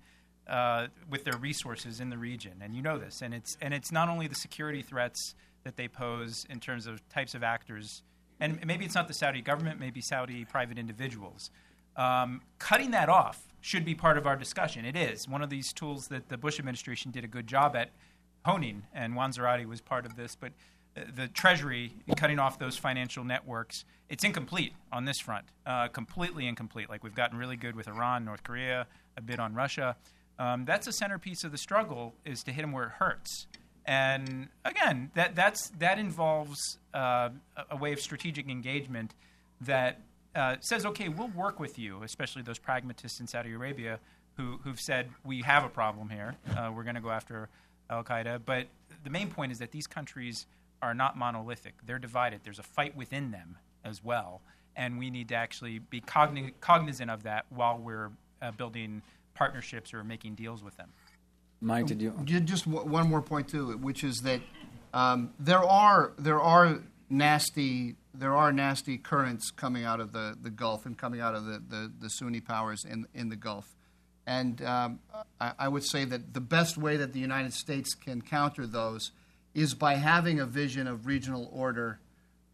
uh, 0.48 0.88
with 1.10 1.24
their 1.24 1.38
resources 1.38 2.00
in 2.00 2.10
the 2.10 2.18
region, 2.18 2.54
and 2.62 2.76
you 2.76 2.82
know 2.82 2.98
this. 2.98 3.22
And 3.22 3.34
it's 3.34 3.58
and 3.62 3.74
it's 3.74 3.92
not 3.92 4.10
only 4.10 4.28
the 4.28 4.36
security 4.36 4.82
threats 4.82 5.34
that 5.64 5.76
they 5.76 5.88
pose 5.88 6.46
in 6.50 6.60
terms 6.60 6.88
of 6.88 7.08
types 7.10 7.36
of 7.36 7.44
actors. 7.44 8.04
And 8.40 8.66
maybe 8.66 8.86
it's 8.86 8.96
not 8.96 9.08
the 9.08 9.14
Saudi 9.14 9.42
government, 9.42 9.80
maybe 9.80 10.02
Saudi 10.02 10.46
private 10.46 10.78
individuals. 10.78 11.52
Um, 11.96 12.42
cutting 12.60 12.92
that 12.92 13.10
off 13.10 13.42
should 13.62 13.86
be 13.86 13.96
part 13.96 14.18
of 14.18 14.28
our 14.28 14.36
discussion. 14.36 14.86
It 14.86 14.96
is 14.96 15.28
one 15.28 15.42
of 15.42 15.50
these 15.50 15.74
tools 15.74 16.08
that 16.10 16.30
the 16.30 16.38
Bush 16.38 16.60
administration 16.60 17.12
did 17.12 17.24
a 17.24 17.28
good 17.28 17.48
job 17.48 17.76
at 17.76 17.92
honing, 18.46 18.84
and 18.94 19.16
Juan 19.16 19.32
Zarate 19.32 19.66
was 19.66 19.82
part 19.82 20.06
of 20.06 20.16
this. 20.16 20.36
But 20.36 20.52
the 21.16 21.28
Treasury 21.28 21.94
cutting 22.16 22.40
off 22.40 22.60
those 22.60 22.78
financial 22.78 23.24
networks, 23.24 23.86
it's 24.10 24.24
incomplete 24.24 24.74
on 24.92 25.06
this 25.06 25.20
front, 25.20 25.46
uh, 25.66 25.88
completely 25.88 26.48
incomplete. 26.48 26.90
Like 26.90 27.04
we've 27.04 27.16
gotten 27.16 27.38
really 27.38 27.58
good 27.58 27.76
with 27.76 27.88
Iran, 27.88 28.24
North 28.24 28.44
Korea, 28.44 28.88
a 29.18 29.22
bit 29.22 29.40
on 29.40 29.54
Russia. 29.54 29.96
Um, 30.38 30.66
that's 30.66 30.88
a 30.88 30.92
centerpiece 30.92 31.44
of 31.44 31.52
the 31.52 31.58
struggle 31.58 32.14
is 32.26 32.44
to 32.44 32.52
hit 32.52 32.62
them 32.62 32.72
where 32.72 32.86
it 32.86 32.92
hurts. 33.00 33.48
And 33.86 34.50
again, 34.64 35.12
that 35.14 35.36
that's 35.36 35.70
that 35.80 36.00
involves 36.00 36.80
uh, 36.94 37.30
a 37.70 37.78
way 37.78 37.94
of 37.94 38.00
strategic 38.00 38.50
engagement 38.50 39.14
that 39.62 40.02
uh, 40.36 40.56
says, 40.60 40.86
okay, 40.86 41.08
we'll 41.08 41.28
work 41.30 41.60
with 41.60 41.78
you, 41.78 42.02
especially 42.04 42.42
those 42.42 42.58
pragmatists 42.60 43.20
in 43.20 43.28
Saudi 43.28 43.54
Arabia 43.54 44.00
who 44.38 44.60
who've 44.64 44.80
said 44.80 45.10
we 45.24 45.42
have 45.42 45.64
a 45.64 45.70
problem 45.70 46.10
here. 46.10 46.36
Uh, 46.58 46.72
we're 46.76 46.84
going 46.84 46.96
to 46.96 47.02
go 47.02 47.12
after 47.12 47.50
Al 47.90 48.04
Qaeda. 48.04 48.42
But 48.46 48.68
the 49.04 49.10
main 49.10 49.30
point 49.30 49.52
is 49.52 49.60
that 49.60 49.72
these 49.72 49.88
countries 49.88 50.46
are 50.82 50.94
not 50.94 51.18
monolithic. 51.18 51.74
They're 51.86 52.00
divided. 52.00 52.42
There's 52.44 52.60
a 52.60 52.64
fight 52.64 52.96
within 52.96 53.32
them 53.32 53.58
as 53.84 54.04
well, 54.04 54.42
and 54.76 54.98
we 54.98 55.10
need 55.10 55.30
to 55.30 55.36
actually 55.36 55.80
be 55.80 56.02
cogn- 56.02 56.54
cognizant 56.60 57.12
of 57.12 57.24
that 57.24 57.46
while 57.50 57.78
we're 57.78 58.12
uh, 58.42 58.52
building 58.52 59.02
partnerships 59.36 59.94
or 59.94 60.04
making 60.04 60.36
deals 60.36 60.64
with 60.64 60.76
them. 60.78 60.90
Mike, 61.66 61.88
did 61.88 62.02
you? 62.02 62.12
Just 62.42 62.68
one 62.68 63.10
more 63.10 63.22
point 63.22 63.48
too, 63.48 63.78
which 63.78 64.04
is 64.04 64.22
that 64.22 64.42
um, 64.94 65.34
there 65.40 65.64
are 65.64 66.14
there 66.18 66.40
are 66.40 66.80
nasty 67.10 67.96
there 68.14 68.36
are 68.36 68.54
nasty 68.54 68.98
currents 68.98 69.52
coming 69.52 69.84
out 69.84 70.00
of 70.00 70.14
the, 70.14 70.38
the 70.42 70.50
Gulf 70.50 70.86
and 70.86 70.98
coming 70.98 71.20
out 71.20 71.36
of 71.36 71.46
the, 71.46 71.62
the, 71.68 71.92
the 72.00 72.10
Sunni 72.10 72.40
powers 72.40 72.86
in 72.86 73.08
in 73.16 73.30
the 73.30 73.36
Gulf, 73.36 73.76
and 74.28 74.62
um, 74.62 75.00
I, 75.42 75.54
I, 75.60 75.68
would 75.68 75.84
say 75.84 76.06
that 76.06 76.34
the 76.36 76.40
best 76.40 76.78
way 76.78 76.98
that 76.98 77.14
the 77.14 77.20
United 77.20 77.54
States 77.54 77.96
can 77.96 78.22
counter 78.22 78.68
those 78.68 79.12
is 79.56 79.74
by 79.74 79.96
having 79.96 80.40
a 80.40 80.46
vision 80.46 80.88
of 80.88 81.08
regional 81.08 81.50
order 81.52 82.00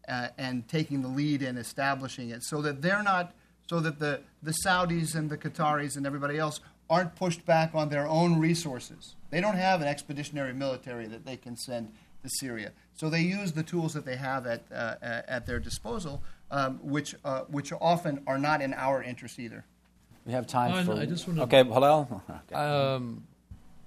uh, 0.08 0.28
and 0.38 0.66
taking 0.68 1.02
the 1.02 1.08
lead 1.08 1.42
in 1.42 1.58
establishing 1.58 2.30
it, 2.30 2.42
so 2.42 2.62
that 2.62 2.80
they're 2.80 3.02
not 3.02 3.34
so 3.68 3.78
that 3.80 3.98
the 3.98 4.22
the 4.42 4.54
Saudis 4.64 5.14
and 5.14 5.28
the 5.28 5.36
Qataris 5.36 5.96
and 5.96 6.06
everybody 6.06 6.38
else 6.38 6.60
aren't 6.92 7.16
pushed 7.16 7.46
back 7.46 7.74
on 7.74 7.88
their 7.88 8.06
own 8.06 8.38
resources. 8.38 9.14
They 9.30 9.40
don't 9.40 9.56
have 9.56 9.80
an 9.80 9.88
expeditionary 9.88 10.52
military 10.52 11.06
that 11.06 11.24
they 11.24 11.38
can 11.38 11.56
send 11.56 11.90
to 12.22 12.28
Syria. 12.28 12.72
So 12.92 13.08
they 13.08 13.22
use 13.22 13.52
the 13.52 13.62
tools 13.62 13.94
that 13.94 14.04
they 14.04 14.16
have 14.16 14.46
at, 14.46 14.60
uh, 14.70 14.96
at 15.00 15.46
their 15.46 15.58
disposal, 15.58 16.22
um, 16.50 16.78
which, 16.82 17.14
uh, 17.24 17.44
which 17.48 17.72
often 17.80 18.22
are 18.26 18.36
not 18.36 18.60
in 18.60 18.74
our 18.74 19.02
interest 19.02 19.38
either. 19.38 19.64
We 20.26 20.32
have 20.32 20.46
time 20.46 20.84
for. 20.84 20.92
I 20.92 21.06
just 21.06 21.26
want 21.26 21.38
to, 21.38 21.44
okay, 21.44 21.64
hello. 21.64 22.22
Okay. 22.52 22.54
Um, 22.54 23.24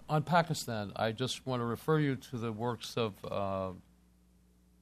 on 0.10 0.24
Pakistan, 0.24 0.92
I 0.96 1.12
just 1.12 1.46
want 1.46 1.62
to 1.62 1.66
refer 1.66 2.00
you 2.00 2.16
to 2.16 2.38
the 2.38 2.52
works 2.52 2.98
of 2.98 3.14
uh, 3.24 3.70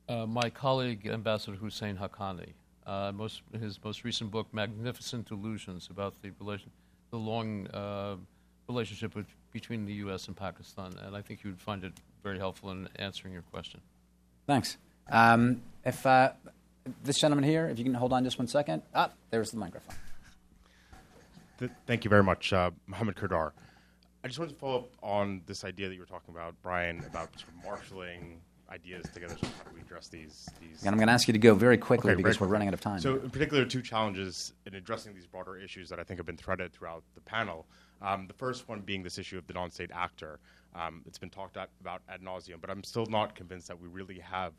uh 0.08 0.26
my 0.26 0.50
colleague, 0.50 1.08
Ambassador 1.08 1.58
Husain 1.58 1.98
Haqqani. 1.98 2.54
Uh, 2.88 3.12
most, 3.14 3.42
his 3.60 3.80
most 3.84 4.04
recent 4.04 4.32
book, 4.32 4.48
Magnificent 4.54 5.28
Delusions, 5.28 5.90
about 5.92 6.22
the 6.22 6.32
relation, 6.40 6.72
the 7.14 7.20
long 7.20 7.68
uh, 7.68 8.16
relationship 8.68 9.14
with, 9.16 9.28
between 9.52 9.86
the 9.86 9.94
U.S. 10.06 10.28
and 10.28 10.36
Pakistan, 10.36 10.96
and 11.06 11.16
I 11.16 11.22
think 11.22 11.44
you 11.44 11.52
would 11.52 11.62
find 11.62 11.84
it 11.84 11.94
very 12.24 12.40
helpful 12.40 12.72
in 12.72 12.90
answering 12.96 13.34
your 13.34 13.44
question. 13.44 13.80
Thanks. 14.48 14.78
Um, 15.12 15.62
if 15.86 16.04
uh, 16.08 16.32
this 17.04 17.20
gentleman 17.20 17.48
here, 17.48 17.68
if 17.68 17.78
you 17.78 17.84
can 17.84 17.94
hold 17.94 18.14
on 18.14 18.24
just 18.24 18.40
one 18.40 18.48
second. 18.48 18.82
Ah, 18.96 19.12
there's 19.30 19.52
the 19.52 19.58
microphone. 19.58 19.96
Th- 21.60 21.72
thank 21.86 22.04
you 22.04 22.10
very 22.10 22.24
much, 22.24 22.52
uh, 22.52 22.72
Mohammed 22.88 23.16
Kurdar. 23.16 23.52
I 24.24 24.28
just 24.28 24.40
wanted 24.40 24.54
to 24.54 24.58
follow 24.58 24.78
up 24.80 24.90
on 25.04 25.44
this 25.46 25.64
idea 25.64 25.90
that 25.90 25.94
you 25.94 26.00
were 26.00 26.08
talking 26.08 26.34
about, 26.34 26.56
Brian, 26.64 26.98
about 27.06 27.30
sort 27.38 27.50
of 27.50 27.64
marshaling 27.64 28.42
ideas 28.74 29.06
together. 29.14 29.36
So 29.40 29.48
how 29.48 29.70
do 29.70 29.76
we 29.76 29.82
address 29.82 30.08
these? 30.08 30.50
these 30.60 30.82
and 30.82 30.90
I'm 30.90 30.98
going 30.98 31.08
to 31.08 31.14
ask 31.14 31.28
you 31.28 31.34
to 31.34 31.40
go 31.40 31.54
very 31.54 31.78
quickly 31.78 32.12
okay, 32.12 32.22
because 32.22 32.40
we're 32.40 32.48
running 32.48 32.68
out 32.68 32.74
of 32.74 32.82
time. 32.82 33.00
So, 33.00 33.16
in 33.16 33.30
particular, 33.30 33.66
two 33.66 33.82
challenges 33.82 34.54
in 34.66 34.74
addressing 34.76 35.14
these 35.14 35.28
broader 35.28 35.58
issues 35.58 35.90
that 35.90 36.00
I 36.00 36.04
think 36.04 36.20
have 36.20 36.26
been 36.26 36.38
threaded 36.38 36.74
throughout 36.74 37.04
the 37.16 37.22
panel. 37.22 37.68
Um, 38.02 38.28
the 38.28 38.34
first 38.34 38.68
one 38.68 38.82
being 38.82 39.04
this 39.04 39.18
issue 39.18 39.38
of 39.38 39.48
the 39.48 39.54
non-state 39.54 39.92
actor. 39.94 40.40
Um, 40.76 41.04
it's 41.06 41.20
been 41.20 41.30
talked 41.30 41.56
about 41.56 42.02
ad 42.10 42.22
nauseum, 42.22 42.60
but 42.60 42.70
I'm 42.70 42.84
still 42.84 43.06
not 43.06 43.36
convinced 43.36 43.68
that 43.68 43.80
we 43.80 43.88
really 43.88 44.20
have 44.20 44.54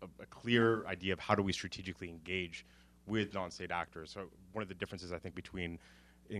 a, 0.00 0.06
a 0.22 0.26
clear 0.26 0.86
idea 0.86 1.12
of 1.12 1.18
how 1.18 1.34
do 1.34 1.42
we 1.42 1.52
strategically 1.52 2.08
engage 2.08 2.64
with 3.06 3.34
non-state 3.34 3.72
actors. 3.72 4.12
So, 4.12 4.26
one 4.52 4.62
of 4.62 4.68
the 4.68 4.74
differences 4.74 5.12
I 5.12 5.18
think 5.18 5.34
between 5.34 5.78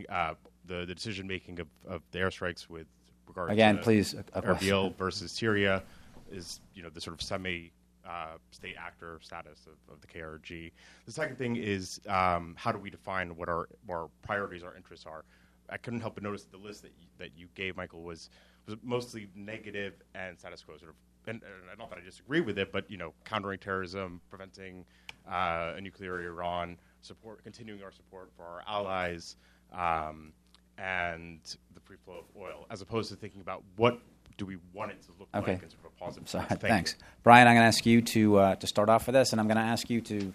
uh, 0.08 0.34
the, 0.66 0.86
the 0.86 0.94
decision 0.94 1.26
making 1.26 1.58
of, 1.58 1.66
of 1.88 2.02
the 2.12 2.20
airstrikes 2.20 2.68
with 2.68 2.86
regard 3.26 3.50
again, 3.50 3.76
to 3.76 3.82
please, 3.82 4.14
Erbil 4.34 4.94
versus 4.96 5.32
Syria 5.32 5.82
is 6.30 6.60
you 6.74 6.82
know 6.82 6.90
the 6.90 7.00
sort 7.00 7.14
of 7.14 7.22
semi 7.22 7.72
uh, 8.08 8.36
state 8.50 8.76
actor 8.78 9.18
status 9.22 9.66
of, 9.66 9.94
of, 9.94 10.00
the 10.00 10.06
KRG. 10.06 10.72
The 11.06 11.12
second 11.12 11.36
thing 11.36 11.56
is 11.56 12.00
um, 12.08 12.54
how 12.56 12.72
do 12.72 12.78
we 12.78 12.90
define 12.90 13.36
what 13.36 13.48
our, 13.48 13.68
our 13.90 14.08
priorities, 14.22 14.62
our 14.62 14.74
interests 14.74 15.06
are. 15.06 15.24
I 15.68 15.76
couldn't 15.76 16.00
help 16.00 16.14
but 16.14 16.22
notice 16.22 16.44
the 16.44 16.56
list 16.56 16.82
that 16.82 16.92
you, 16.98 17.06
that 17.18 17.30
you 17.36 17.48
gave, 17.54 17.76
Michael, 17.76 18.02
was 18.02 18.30
was 18.66 18.76
mostly 18.82 19.28
negative 19.34 19.94
and 20.14 20.38
status 20.38 20.62
quo. 20.62 20.76
Sort 20.76 20.90
of, 20.90 20.96
and, 21.28 21.42
and 21.42 21.78
not 21.78 21.90
that 21.90 21.98
I 21.98 22.04
disagree 22.04 22.40
with 22.40 22.58
it, 22.58 22.72
but 22.72 22.90
you 22.90 22.96
know, 22.96 23.12
countering 23.24 23.58
terrorism, 23.58 24.20
preventing 24.30 24.84
uh, 25.30 25.74
a 25.76 25.80
nuclear 25.80 26.22
Iran, 26.22 26.76
support, 27.02 27.42
continuing 27.44 27.82
our 27.82 27.92
support 27.92 28.30
for 28.36 28.44
our 28.44 28.62
allies, 28.66 29.36
um, 29.72 30.32
and 30.78 31.40
the 31.74 31.80
free 31.80 31.98
flow 32.04 32.18
of 32.18 32.24
oil, 32.40 32.66
as 32.70 32.80
opposed 32.80 33.10
to 33.10 33.16
thinking 33.16 33.40
about 33.40 33.62
what 33.76 34.00
do 34.40 34.46
we 34.46 34.56
want 34.72 34.90
it 34.90 35.02
to 35.02 35.08
look 35.18 35.28
okay. 35.34 35.52
like 35.52 35.62
in 35.62 35.68
sort 35.68 35.84
of 35.84 35.92
a 35.94 36.02
positive 36.02 36.26
Sorry, 36.26 36.46
Thank 36.46 36.60
thanks. 36.62 36.96
You. 36.98 37.04
Brian, 37.22 37.46
I'm 37.46 37.54
going 37.54 37.62
to 37.62 37.68
ask 37.68 37.84
you 37.84 38.00
to, 38.00 38.38
uh, 38.38 38.54
to 38.54 38.66
start 38.66 38.88
off 38.88 39.06
with 39.06 39.12
this, 39.12 39.32
and 39.32 39.40
I'm 39.40 39.46
going 39.46 39.58
to 39.58 39.62
ask 39.62 39.90
you 39.90 40.00
to 40.00 40.32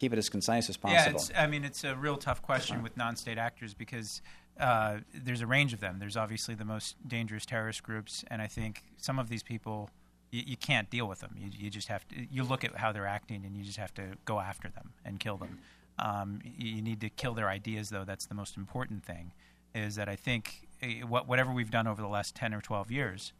keep 0.00 0.12
it 0.12 0.18
as 0.18 0.28
concise 0.28 0.68
as 0.68 0.76
possible. 0.76 1.00
Yeah, 1.00 1.10
it's, 1.10 1.30
I 1.38 1.46
mean, 1.46 1.64
it's 1.64 1.84
a 1.84 1.94
real 1.94 2.16
tough 2.16 2.42
question 2.42 2.82
with 2.82 2.96
non-state 2.96 3.38
actors 3.38 3.74
because 3.74 4.22
uh, 4.58 4.98
there's 5.14 5.40
a 5.40 5.46
range 5.46 5.72
of 5.72 5.78
them. 5.78 6.00
There's 6.00 6.16
obviously 6.16 6.56
the 6.56 6.64
most 6.64 6.96
dangerous 7.06 7.46
terrorist 7.46 7.84
groups, 7.84 8.24
and 8.28 8.42
I 8.42 8.48
think 8.48 8.82
some 8.96 9.20
of 9.20 9.28
these 9.28 9.44
people 9.44 9.88
you, 10.32 10.42
you 10.44 10.56
can't 10.56 10.90
deal 10.90 11.06
with 11.06 11.20
them. 11.20 11.36
You, 11.38 11.50
you, 11.56 11.70
just 11.70 11.86
have 11.86 12.08
to. 12.08 12.26
You 12.28 12.42
look 12.42 12.64
at 12.64 12.74
how 12.76 12.90
they're 12.90 13.06
acting, 13.06 13.44
and 13.46 13.56
you 13.56 13.62
just 13.62 13.78
have 13.78 13.94
to 13.94 14.02
go 14.24 14.40
after 14.40 14.68
them 14.68 14.94
and 15.04 15.20
kill 15.20 15.36
them. 15.36 15.60
Um, 15.96 16.40
you 16.58 16.82
need 16.82 17.00
to 17.02 17.08
kill 17.08 17.34
their 17.34 17.48
ideas, 17.48 17.90
though. 17.90 18.04
That's 18.04 18.26
the 18.26 18.34
most 18.34 18.56
important 18.56 19.04
thing. 19.04 19.30
Is 19.76 19.94
that 19.94 20.08
I 20.08 20.16
think 20.16 20.63
whatever 21.08 21.52
we've 21.52 21.70
done 21.70 21.86
over 21.86 22.00
the 22.00 22.08
last 22.08 22.34
10 22.34 22.54
or 22.54 22.60
12 22.60 22.90
years, 22.90 23.32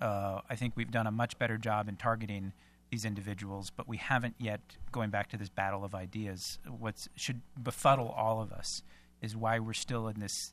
uh, 0.00 0.40
I 0.48 0.56
think 0.56 0.74
we've 0.76 0.90
done 0.90 1.06
a 1.06 1.10
much 1.10 1.38
better 1.38 1.56
job 1.58 1.88
in 1.88 1.96
targeting 1.96 2.52
these 2.90 3.04
individuals, 3.04 3.70
but 3.70 3.88
we 3.88 3.96
haven't 3.96 4.36
yet, 4.38 4.60
going 4.92 5.10
back 5.10 5.28
to 5.30 5.36
this 5.36 5.48
battle 5.48 5.84
of 5.84 5.94
ideas, 5.94 6.58
what 6.68 7.08
should 7.16 7.40
befuddle 7.60 8.08
all 8.08 8.40
of 8.40 8.52
us 8.52 8.82
is 9.20 9.36
why 9.36 9.58
we're 9.58 9.72
still 9.72 10.06
in 10.08 10.20
this 10.20 10.52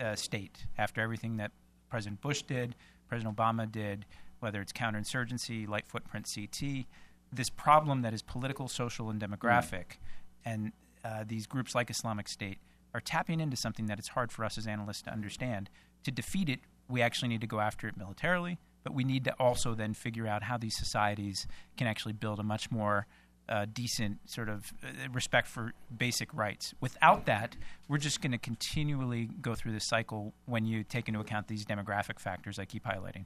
uh, 0.00 0.14
state 0.14 0.66
after 0.78 1.00
everything 1.00 1.36
that 1.36 1.50
President 1.90 2.20
Bush 2.20 2.42
did, 2.42 2.74
President 3.08 3.36
Obama 3.36 3.70
did, 3.70 4.06
whether 4.40 4.60
it's 4.60 4.72
counterinsurgency, 4.72 5.68
light 5.68 5.86
footprint 5.86 6.28
CT, 6.32 6.86
this 7.32 7.50
problem 7.50 8.02
that 8.02 8.14
is 8.14 8.22
political, 8.22 8.68
social, 8.68 9.10
and 9.10 9.20
demographic, 9.20 9.84
mm. 9.84 9.96
and 10.46 10.72
uh, 11.04 11.24
these 11.26 11.46
groups 11.46 11.74
like 11.74 11.90
Islamic 11.90 12.28
State 12.28 12.58
are 12.94 13.00
tapping 13.00 13.40
into 13.40 13.56
something 13.56 13.86
that 13.86 13.98
it's 13.98 14.08
hard 14.08 14.32
for 14.32 14.44
us 14.44 14.58
as 14.58 14.66
analysts 14.66 15.02
to 15.02 15.12
understand. 15.12 15.70
To 16.04 16.10
defeat 16.10 16.48
it, 16.48 16.60
we 16.88 17.02
actually 17.02 17.28
need 17.28 17.40
to 17.40 17.46
go 17.46 17.60
after 17.60 17.86
it 17.86 17.96
militarily, 17.96 18.58
but 18.82 18.94
we 18.94 19.04
need 19.04 19.24
to 19.24 19.32
also 19.38 19.74
then 19.74 19.94
figure 19.94 20.26
out 20.26 20.44
how 20.44 20.56
these 20.56 20.76
societies 20.76 21.46
can 21.76 21.86
actually 21.86 22.14
build 22.14 22.38
a 22.38 22.42
much 22.42 22.70
more 22.70 23.06
uh, 23.48 23.66
decent 23.72 24.18
sort 24.28 24.48
of 24.48 24.72
uh, 24.82 25.08
respect 25.12 25.48
for 25.48 25.72
basic 25.96 26.32
rights. 26.34 26.74
Without 26.80 27.26
that, 27.26 27.56
we're 27.88 27.98
just 27.98 28.20
going 28.20 28.32
to 28.32 28.38
continually 28.38 29.30
go 29.40 29.54
through 29.54 29.72
this 29.72 29.86
cycle 29.86 30.34
when 30.46 30.66
you 30.66 30.84
take 30.84 31.08
into 31.08 31.20
account 31.20 31.48
these 31.48 31.64
demographic 31.64 32.18
factors 32.18 32.58
I 32.58 32.64
keep 32.66 32.84
highlighting. 32.84 33.24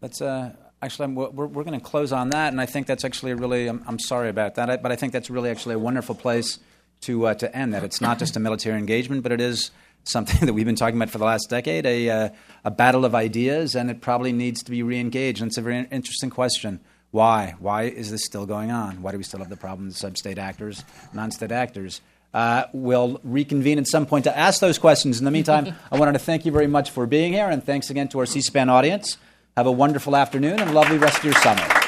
That's 0.00 0.20
uh, 0.20 0.54
actually 0.82 1.12
we're, 1.12 1.46
we're 1.46 1.64
going 1.64 1.78
to 1.78 1.84
close 1.84 2.12
on 2.12 2.30
that, 2.30 2.52
and 2.52 2.60
I 2.60 2.66
think 2.66 2.86
that's 2.86 3.04
actually 3.04 3.32
a 3.32 3.36
really. 3.36 3.68
I'm, 3.68 3.84
I'm 3.86 4.00
sorry 4.00 4.30
about 4.30 4.56
that, 4.56 4.82
but 4.82 4.90
I 4.90 4.96
think 4.96 5.12
that's 5.12 5.30
really 5.30 5.48
actually 5.48 5.76
a 5.76 5.78
wonderful 5.78 6.16
place 6.16 6.58
to 7.02 7.26
uh, 7.26 7.34
to 7.34 7.54
end 7.56 7.74
that. 7.74 7.84
It's 7.84 8.00
not 8.00 8.18
just 8.18 8.36
a 8.36 8.40
military 8.40 8.78
engagement, 8.78 9.22
but 9.22 9.32
it 9.32 9.40
is 9.40 9.70
something 10.04 10.46
that 10.46 10.52
we've 10.52 10.66
been 10.66 10.76
talking 10.76 10.96
about 10.96 11.10
for 11.10 11.18
the 11.18 11.24
last 11.24 11.48
decade, 11.50 11.86
a 11.86 12.10
uh, 12.10 12.28
a 12.64 12.70
battle 12.70 13.04
of 13.04 13.14
ideas, 13.14 13.74
and 13.74 13.90
it 13.90 14.00
probably 14.00 14.32
needs 14.32 14.62
to 14.64 14.70
be 14.70 14.82
reengaged. 14.82 15.40
And 15.40 15.48
it's 15.48 15.58
a 15.58 15.62
very 15.62 15.86
interesting 15.90 16.30
question. 16.30 16.80
Why? 17.10 17.54
Why 17.58 17.82
is 17.84 18.10
this 18.10 18.24
still 18.24 18.46
going 18.46 18.70
on? 18.70 19.02
Why 19.02 19.12
do 19.12 19.18
we 19.18 19.24
still 19.24 19.40
have 19.40 19.50
the 19.50 19.56
problem 19.56 19.88
with 19.88 19.96
sub-state 19.96 20.38
actors, 20.38 20.82
non-state 21.12 21.52
actors? 21.52 22.00
Uh, 22.32 22.64
we'll 22.72 23.20
reconvene 23.22 23.78
at 23.78 23.86
some 23.86 24.06
point 24.06 24.24
to 24.24 24.36
ask 24.36 24.60
those 24.60 24.78
questions. 24.78 25.18
In 25.18 25.26
the 25.26 25.30
meantime, 25.30 25.74
I 25.92 25.98
wanted 25.98 26.12
to 26.12 26.18
thank 26.18 26.46
you 26.46 26.52
very 26.52 26.66
much 26.66 26.90
for 26.90 27.06
being 27.06 27.34
here, 27.34 27.50
and 27.50 27.62
thanks 27.62 27.90
again 27.90 28.08
to 28.08 28.20
our 28.20 28.26
C-SPAN 28.26 28.70
audience. 28.70 29.18
Have 29.58 29.66
a 29.66 29.72
wonderful 29.72 30.16
afternoon 30.16 30.58
and 30.58 30.70
a 30.70 30.72
lovely 30.72 30.96
rest 30.96 31.18
of 31.18 31.24
your 31.24 31.34
summer. 31.34 31.81